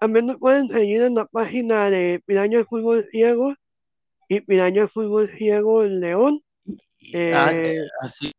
también 0.00 0.26
nos 0.26 0.38
pueden 0.38 0.68
seguir 0.68 1.02
en 1.02 1.14
la 1.14 1.26
página 1.26 1.88
de 1.88 2.20
Piraña 2.26 2.64
Fútbol 2.64 3.06
Ciego 3.12 3.54
y 4.28 4.40
Piraña 4.40 4.88
Fútbol 4.88 5.30
Ciego 5.38 5.84
León 5.84 6.42
Y- 7.00 7.16
ah, 7.32 7.50
eh, 7.52 7.80
así. 8.00 8.32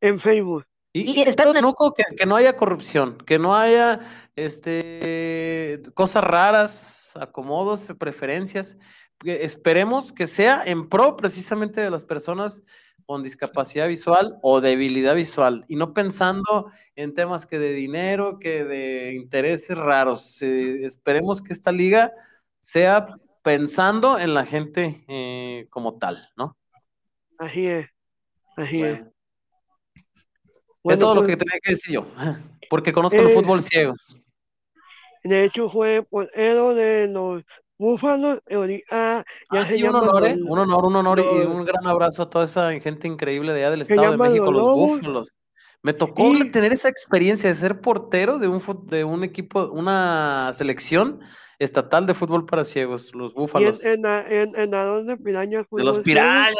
en 0.00 0.18
Facebook. 0.20 0.64
Y, 0.92 1.20
Y 1.20 1.22
espero 1.22 1.50
una- 1.50 1.60
Nuco, 1.60 1.92
que, 1.92 2.04
que 2.16 2.24
no 2.26 2.36
haya 2.36 2.56
corrupción, 2.56 3.18
que 3.18 3.38
no 3.38 3.54
haya 3.54 4.00
este, 4.34 5.80
cosas 5.94 6.24
raras, 6.24 7.12
acomodos, 7.20 7.88
preferencias. 7.98 8.78
esperemos 9.24 10.12
que 10.12 10.26
sea 10.26 10.62
en 10.66 10.88
pro 10.88 11.16
precisamente 11.16 11.80
de 11.80 11.90
las 11.90 12.04
personas 12.04 12.64
con 13.06 13.22
discapacidad 13.22 13.88
visual 13.88 14.36
o 14.42 14.60
debilidad 14.60 15.14
visual 15.14 15.64
y 15.68 15.76
no 15.76 15.94
pensando 15.94 16.70
en 16.96 17.14
temas 17.14 17.46
que 17.46 17.58
de 17.58 17.72
dinero, 17.72 18.38
que 18.38 18.64
de 18.64 19.14
intereses 19.14 19.76
raros. 19.78 20.42
Eh, 20.42 20.84
esperemos 20.84 21.40
que 21.40 21.52
esta 21.52 21.72
liga 21.72 22.12
sea 22.60 23.06
pensando 23.42 24.18
en 24.18 24.34
la 24.34 24.44
gente 24.44 25.04
eh, 25.08 25.66
como 25.70 25.98
tal, 25.98 26.18
¿no? 26.36 26.56
Así 27.38 27.66
es, 27.66 27.86
así 28.56 28.82
es. 28.82 29.00
Bueno, 30.82 30.94
es 30.94 31.00
todo 31.00 31.14
lo 31.14 31.22
pues, 31.22 31.36
que 31.36 31.44
tenía 31.44 31.58
que 31.62 31.70
decir 31.72 31.94
yo, 31.94 32.06
porque 32.70 32.92
conozco 32.92 33.18
el 33.18 33.28
Eh, 33.28 33.34
fútbol 33.34 33.62
ciego. 33.62 33.94
de 35.24 35.44
hecho 35.44 35.68
fue 35.70 36.02
portero 36.08 36.74
de 36.74 37.08
los 37.08 37.42
Búfalos, 37.78 38.40
ya 38.48 38.82
Ah, 38.90 39.24
se 39.66 39.74
sí, 39.74 39.82
un 39.82 39.94
honor, 39.94 40.26
¿eh? 40.26 40.38
Un 40.40 40.58
honor, 40.58 40.86
un 40.86 40.96
honor 40.96 41.20
y 41.20 41.44
un 41.44 41.62
gran 41.66 41.86
abrazo 41.86 42.22
a 42.22 42.30
toda 42.30 42.46
esa 42.46 42.72
gente 42.80 43.06
increíble 43.06 43.52
de 43.52 43.58
allá 43.60 43.70
del 43.70 43.82
Estado 43.82 44.12
de 44.12 44.16
México, 44.16 44.50
los. 44.50 44.62
Búfalos. 44.62 45.28
Me 45.82 45.92
tocó 45.92 46.22
Y- 46.32 46.50
tener 46.50 46.72
esa 46.72 46.88
experiencia 46.88 47.50
de 47.50 47.54
ser 47.54 47.82
portero 47.82 48.38
de 48.38 48.48
un, 48.48 48.62
de 48.86 49.04
un 49.04 49.24
equipo, 49.24 49.66
una 49.72 50.52
selección 50.54 51.20
estatal 51.58 52.06
de 52.06 52.14
fútbol 52.14 52.46
para 52.46 52.64
ciegos, 52.64 53.14
los 53.14 53.32
y 53.32 53.34
en, 53.34 53.40
Búfalos. 53.40 53.84
en, 53.84 54.06
en, 54.06 54.56
en 54.56 54.70
la 54.70 54.84
donde 54.84 55.16
Piraña 55.16 55.66
De 55.70 55.84
los 55.84 56.00
pirañas, 56.00 56.54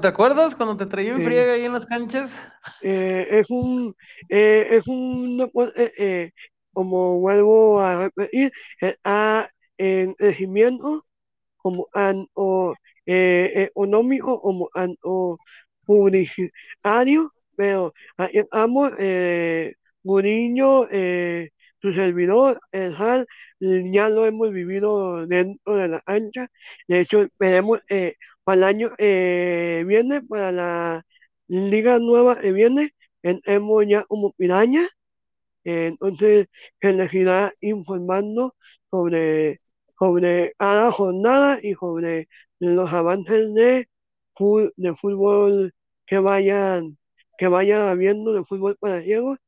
¿te 0.00 0.08
acuerdas 0.08 0.56
cuando 0.56 0.76
te 0.76 0.86
traía 0.86 1.12
en 1.12 1.20
friega 1.22 1.52
ahí 1.54 1.64
en 1.64 1.72
las 1.72 1.86
canchas? 1.86 2.50
eh, 2.82 3.26
es 3.30 3.50
un 3.50 3.94
eh, 4.28 4.68
es 4.72 4.86
un 4.86 5.38
deporte, 5.38 5.92
eh, 5.96 6.32
como 6.72 7.20
vuelvo 7.20 7.80
a 7.80 7.96
repetir 8.04 8.52
está 8.80 9.50
en 9.78 10.14
crecimiento 10.14 11.04
como 11.56 11.88
tanto 11.92 12.74
eh, 13.06 13.68
económico 13.70 14.40
como 14.40 14.68
tanto 14.74 15.38
publicitario 15.84 17.32
pero 17.56 17.92
aquí 18.16 18.38
estamos 18.38 18.92
eh, 18.98 19.74
Mourinho 20.02 20.86
eh, 20.90 21.50
su 21.82 21.92
servidor 21.94 22.60
el 22.72 22.94
HAL 22.96 23.26
ya 23.60 24.08
lo 24.08 24.26
hemos 24.26 24.52
vivido 24.52 25.26
dentro 25.26 25.76
de 25.76 25.88
la 25.88 26.00
cancha 26.00 26.48
de 26.88 27.00
hecho 27.00 27.22
esperemos 27.22 27.80
eh, 27.88 28.16
para 28.44 28.56
el 28.58 28.64
año 28.64 28.92
eh, 28.98 29.84
viene 29.86 30.22
para 30.22 30.52
la 30.52 31.06
liga 31.48 31.98
nueva 31.98 32.40
que 32.40 32.52
viene 32.52 32.94
entremos 33.22 33.84
ya 33.88 34.04
como 34.04 34.32
piraña 34.32 34.88
entonces 35.64 36.48
se 36.80 36.92
les 36.92 37.12
irá 37.14 37.52
informando 37.60 38.54
sobre, 38.90 39.60
sobre 39.98 40.54
cada 40.58 40.90
jornada 40.92 41.58
y 41.62 41.74
sobre 41.74 42.28
los 42.58 42.92
avances 42.92 43.52
de, 43.54 43.88
de 44.76 44.96
fútbol 44.96 45.74
que 46.06 46.18
vayan, 46.18 46.98
que 47.38 47.48
vayan 47.48 47.82
habiendo 47.88 48.32
de 48.32 48.44
fútbol 48.44 48.76
para 48.78 49.02
ciegos. 49.02 49.38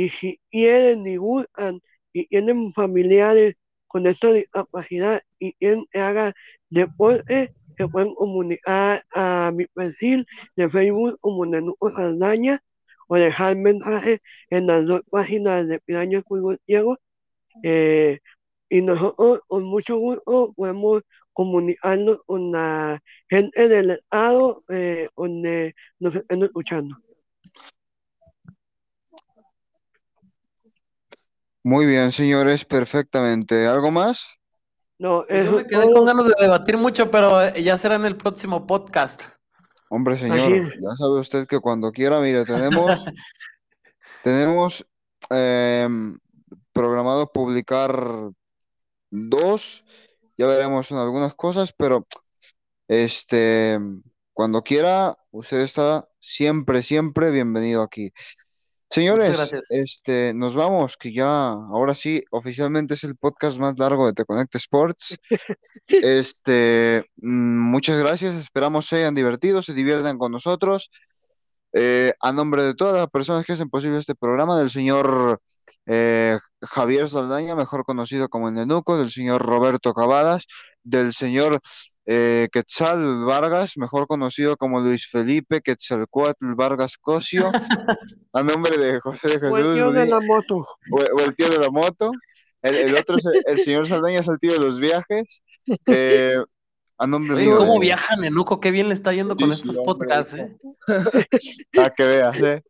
Y 0.00 0.08
si 0.18 0.40
quieren 0.50 1.06
y 1.06 1.18
gustan 1.18 1.82
y 2.14 2.26
tienen 2.28 2.72
familiares 2.72 3.56
con 3.86 4.06
esta 4.06 4.32
discapacidad 4.32 5.22
y 5.38 5.52
quieren 5.52 5.84
que 5.92 6.00
haga 6.00 6.32
deporte, 6.70 7.52
se 7.76 7.86
pueden 7.86 8.14
comunicar 8.14 9.04
a 9.14 9.50
mi 9.54 9.66
perfil 9.66 10.26
de 10.56 10.70
Facebook 10.70 11.18
como 11.20 11.44
Nenuco 11.44 11.92
Saldaña 11.94 12.62
o 13.08 13.16
dejar 13.16 13.56
mensajes 13.56 14.20
en 14.48 14.68
las 14.68 14.86
dos 14.86 15.02
páginas 15.10 15.68
de 15.68 15.78
Piraña 15.80 16.22
Fútbol 16.26 16.58
Ciego. 16.64 16.96
eh, 17.62 18.20
y 18.70 18.80
nosotros 18.80 19.40
con 19.48 19.64
mucho 19.64 19.98
gusto 19.98 20.54
podemos 20.56 21.02
comunicarnos 21.34 22.20
con 22.24 22.52
la 22.52 23.02
gente 23.28 23.68
del 23.68 23.90
Estado 23.90 24.64
eh, 24.70 25.10
donde 25.14 25.74
nos 25.98 26.14
estén 26.14 26.42
escuchando. 26.44 26.96
Muy 31.62 31.84
bien, 31.84 32.10
señores, 32.10 32.64
perfectamente. 32.64 33.66
¿Algo 33.66 33.90
más? 33.90 34.38
No, 34.98 35.24
Pues 35.28 35.44
yo 35.44 35.52
me 35.52 35.66
quedé 35.66 35.82
todo. 35.84 35.92
con 35.94 36.04
ganas 36.06 36.26
de 36.26 36.34
debatir 36.38 36.76
mucho, 36.76 37.10
pero 37.10 37.42
eh, 37.42 37.62
ya 37.62 37.76
será 37.76 37.96
en 37.96 38.04
el 38.04 38.16
próximo 38.16 38.66
podcast. 38.66 39.22
Hombre, 39.88 40.16
señor, 40.16 40.72
ya 40.80 40.96
sabe 40.96 41.20
usted 41.20 41.46
que 41.46 41.58
cuando 41.58 41.90
quiera, 41.90 42.20
mire, 42.20 42.44
tenemos, 42.44 43.04
tenemos 44.22 44.86
em, 45.28 46.18
programado 46.72 47.32
publicar 47.32 48.30
dos, 49.10 49.84
ya 50.38 50.46
veremos 50.46 50.90
en 50.90 50.98
algunas 50.98 51.34
cosas, 51.34 51.72
pero 51.72 52.06
este, 52.88 53.80
cuando 54.32 54.62
quiera, 54.62 55.18
usted 55.30 55.58
está 55.58 56.08
siempre, 56.20 56.82
siempre 56.82 57.30
bienvenido 57.30 57.82
aquí. 57.82 58.12
Señores, 58.90 59.54
este, 59.70 60.34
nos 60.34 60.56
vamos, 60.56 60.96
que 60.96 61.12
ya, 61.12 61.50
ahora 61.52 61.94
sí, 61.94 62.24
oficialmente 62.32 62.94
es 62.94 63.04
el 63.04 63.16
podcast 63.16 63.56
más 63.56 63.78
largo 63.78 64.06
de 64.06 64.14
Te 64.14 64.24
Conecta 64.24 64.58
Sports. 64.58 65.16
Este, 65.86 67.04
mm, 67.16 67.58
muchas 67.70 67.98
gracias, 67.98 68.34
esperamos 68.34 68.86
se 68.86 68.96
hayan 68.96 69.14
divertido, 69.14 69.62
se 69.62 69.74
diviertan 69.74 70.18
con 70.18 70.32
nosotros. 70.32 70.90
Eh, 71.72 72.14
a 72.20 72.32
nombre 72.32 72.64
de 72.64 72.74
todas 72.74 72.96
las 72.96 73.08
personas 73.08 73.46
que 73.46 73.52
hacen 73.52 73.70
posible 73.70 73.98
este 73.98 74.16
programa, 74.16 74.58
del 74.58 74.70
señor 74.70 75.40
eh, 75.86 76.36
Javier 76.60 77.08
Saldaña, 77.08 77.54
mejor 77.54 77.84
conocido 77.84 78.28
como 78.28 78.48
el 78.48 78.54
Nenuco, 78.54 78.98
del 78.98 79.12
señor 79.12 79.42
Roberto 79.42 79.94
Cavadas, 79.94 80.46
del 80.82 81.12
señor 81.12 81.60
eh, 82.06 82.48
Quetzal 82.50 83.24
Vargas, 83.24 83.76
mejor 83.76 84.06
conocido 84.06 84.56
como 84.56 84.80
Luis 84.80 85.06
Felipe 85.08 85.60
Quetzalcóatl 85.60 86.54
Vargas 86.56 86.96
Cosio, 86.98 87.50
a 88.32 88.42
nombre 88.42 88.76
de 88.78 89.00
José 89.00 89.38
de 89.38 89.48
O 89.48 89.56
el 89.56 89.62
Jesús 89.64 89.74
tío 89.76 89.92
de 89.92 89.98
Godín, 90.00 90.10
la 90.10 90.20
moto. 90.20 90.56
o, 90.56 90.96
o 90.96 91.20
el 91.20 91.34
tío 91.36 91.48
de 91.50 91.58
la 91.58 91.70
moto. 91.70 92.10
El, 92.62 92.74
el 92.76 92.96
otro 92.96 93.16
es 93.16 93.24
el, 93.26 93.42
el 93.46 93.60
señor 93.60 93.86
Saldaña, 93.88 94.20
es 94.20 94.28
el 94.28 94.38
tío 94.38 94.52
de 94.52 94.58
los 94.58 94.78
viajes. 94.80 95.42
Eh, 95.86 96.36
a 96.98 97.06
nombre 97.06 97.36
Oye, 97.36 97.46
mío 97.46 97.56
¿cómo 97.56 97.74
de- 97.74 97.80
viaja 97.80 98.16
Nenuco? 98.16 98.60
Qué 98.60 98.70
bien 98.70 98.88
le 98.88 98.94
está 98.94 99.12
yendo 99.14 99.34
con 99.34 99.50
Sí, 99.50 99.60
estos 99.70 99.78
hombre, 99.78 100.06
podcasts, 100.06 100.34
¿eh? 100.34 100.56
Para 101.72 101.90
que 101.96 102.06
veas, 102.06 102.40
¿eh? 102.42 102.62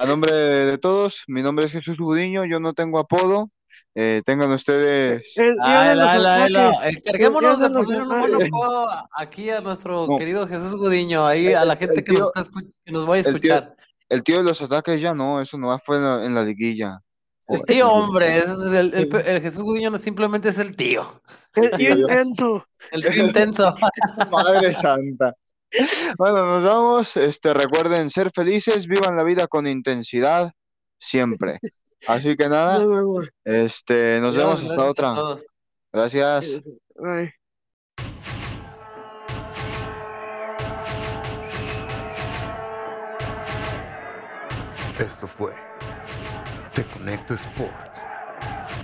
A 0.00 0.06
nombre 0.06 0.32
de 0.34 0.76
todos, 0.78 1.22
mi 1.28 1.40
nombre 1.42 1.64
es 1.64 1.72
Jesús 1.72 1.96
Gudiño, 1.96 2.44
yo 2.44 2.60
no 2.60 2.74
tengo 2.74 2.98
apodo. 2.98 3.50
Eh, 3.94 4.22
tengan 4.24 4.50
ustedes. 4.52 5.36
El 5.36 5.56
la, 5.56 5.94
la, 5.94 6.18
la, 6.18 6.68
ataques. 6.68 6.96
Encarguémonos 6.98 7.60
de 7.60 7.66
El 7.66 7.72
poner 7.72 8.02
un 8.02 8.42
apodo 8.44 8.88
aquí 9.16 9.50
a 9.50 9.60
nuestro 9.60 10.06
No. 10.06 10.18
querido 10.18 10.46
Jesús 10.46 10.76
Gudiño, 10.76 11.26
ahí 11.26 11.52
a 11.52 11.64
la 11.64 11.72
El- 11.74 11.78
gente 11.78 11.98
el 11.98 12.04
que 12.04 12.12
nos 12.12 12.26
está 12.28 12.40
escuch- 12.40 12.72
que 12.84 12.92
nos 12.92 13.06
vaya 13.06 13.22
a 13.26 13.30
el 13.32 13.40
tío- 13.40 13.54
escuchar. 13.54 13.76
El 14.08 14.22
tío 14.22 14.36
de 14.38 14.44
los 14.44 14.62
ataques 14.62 15.00
ya 15.00 15.12
no, 15.14 15.40
eso 15.40 15.58
nomás 15.58 15.82
fue 15.84 15.96
en 15.96 16.04
la, 16.04 16.24
en 16.24 16.34
la 16.34 16.42
liguilla. 16.44 16.98
El 17.46 17.62
tío, 17.62 17.90
hombre, 17.90 18.38
es 18.38 18.48
el, 18.50 18.92
el- 18.94 19.16
el 19.26 19.40
Jesús 19.42 19.62
Gudiño 19.62 19.90
no 19.90 19.96
simplemente 19.98 20.50
es 20.50 20.58
el 20.58 20.76
tío, 20.76 21.22
El 21.54 21.70
tío 21.70 21.98
intenso. 21.98 22.66
el 22.92 23.02
tío 23.02 23.24
intenso. 23.26 23.74
Madre 24.30 24.74
santa. 24.74 25.34
Bueno, 26.18 26.44
nos 26.46 26.62
vamos. 26.64 27.16
Este, 27.16 27.52
recuerden 27.54 28.10
ser 28.10 28.30
felices, 28.34 28.86
vivan 28.86 29.16
la 29.16 29.22
vida 29.24 29.46
con 29.46 29.66
intensidad 29.66 30.52
siempre. 30.98 31.58
Así 32.06 32.36
que 32.36 32.48
nada, 32.48 32.78
Nos 32.78 32.88
vemos. 32.88 33.28
este, 33.44 34.20
nos 34.20 34.34
vemos 34.36 34.62
hasta 34.62 34.84
otra. 34.90 35.14
Gracias. 35.92 36.60
Bye. 36.96 37.34
Esto 44.98 45.26
fue 45.26 45.52
Te 46.74 46.82
Conecto 46.84 47.34
Sports 47.34 48.06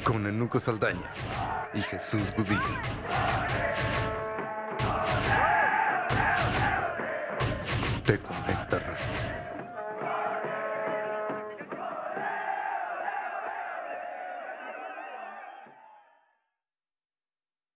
con 0.04 0.26
Enuco 0.26 0.60
Saldaña 0.60 1.10
y 1.72 1.80
Jesús 1.82 2.22
Gudillo. 2.36 2.60
Te 8.04 8.18
Conecta 8.18 8.78
Radio. 8.78 9.13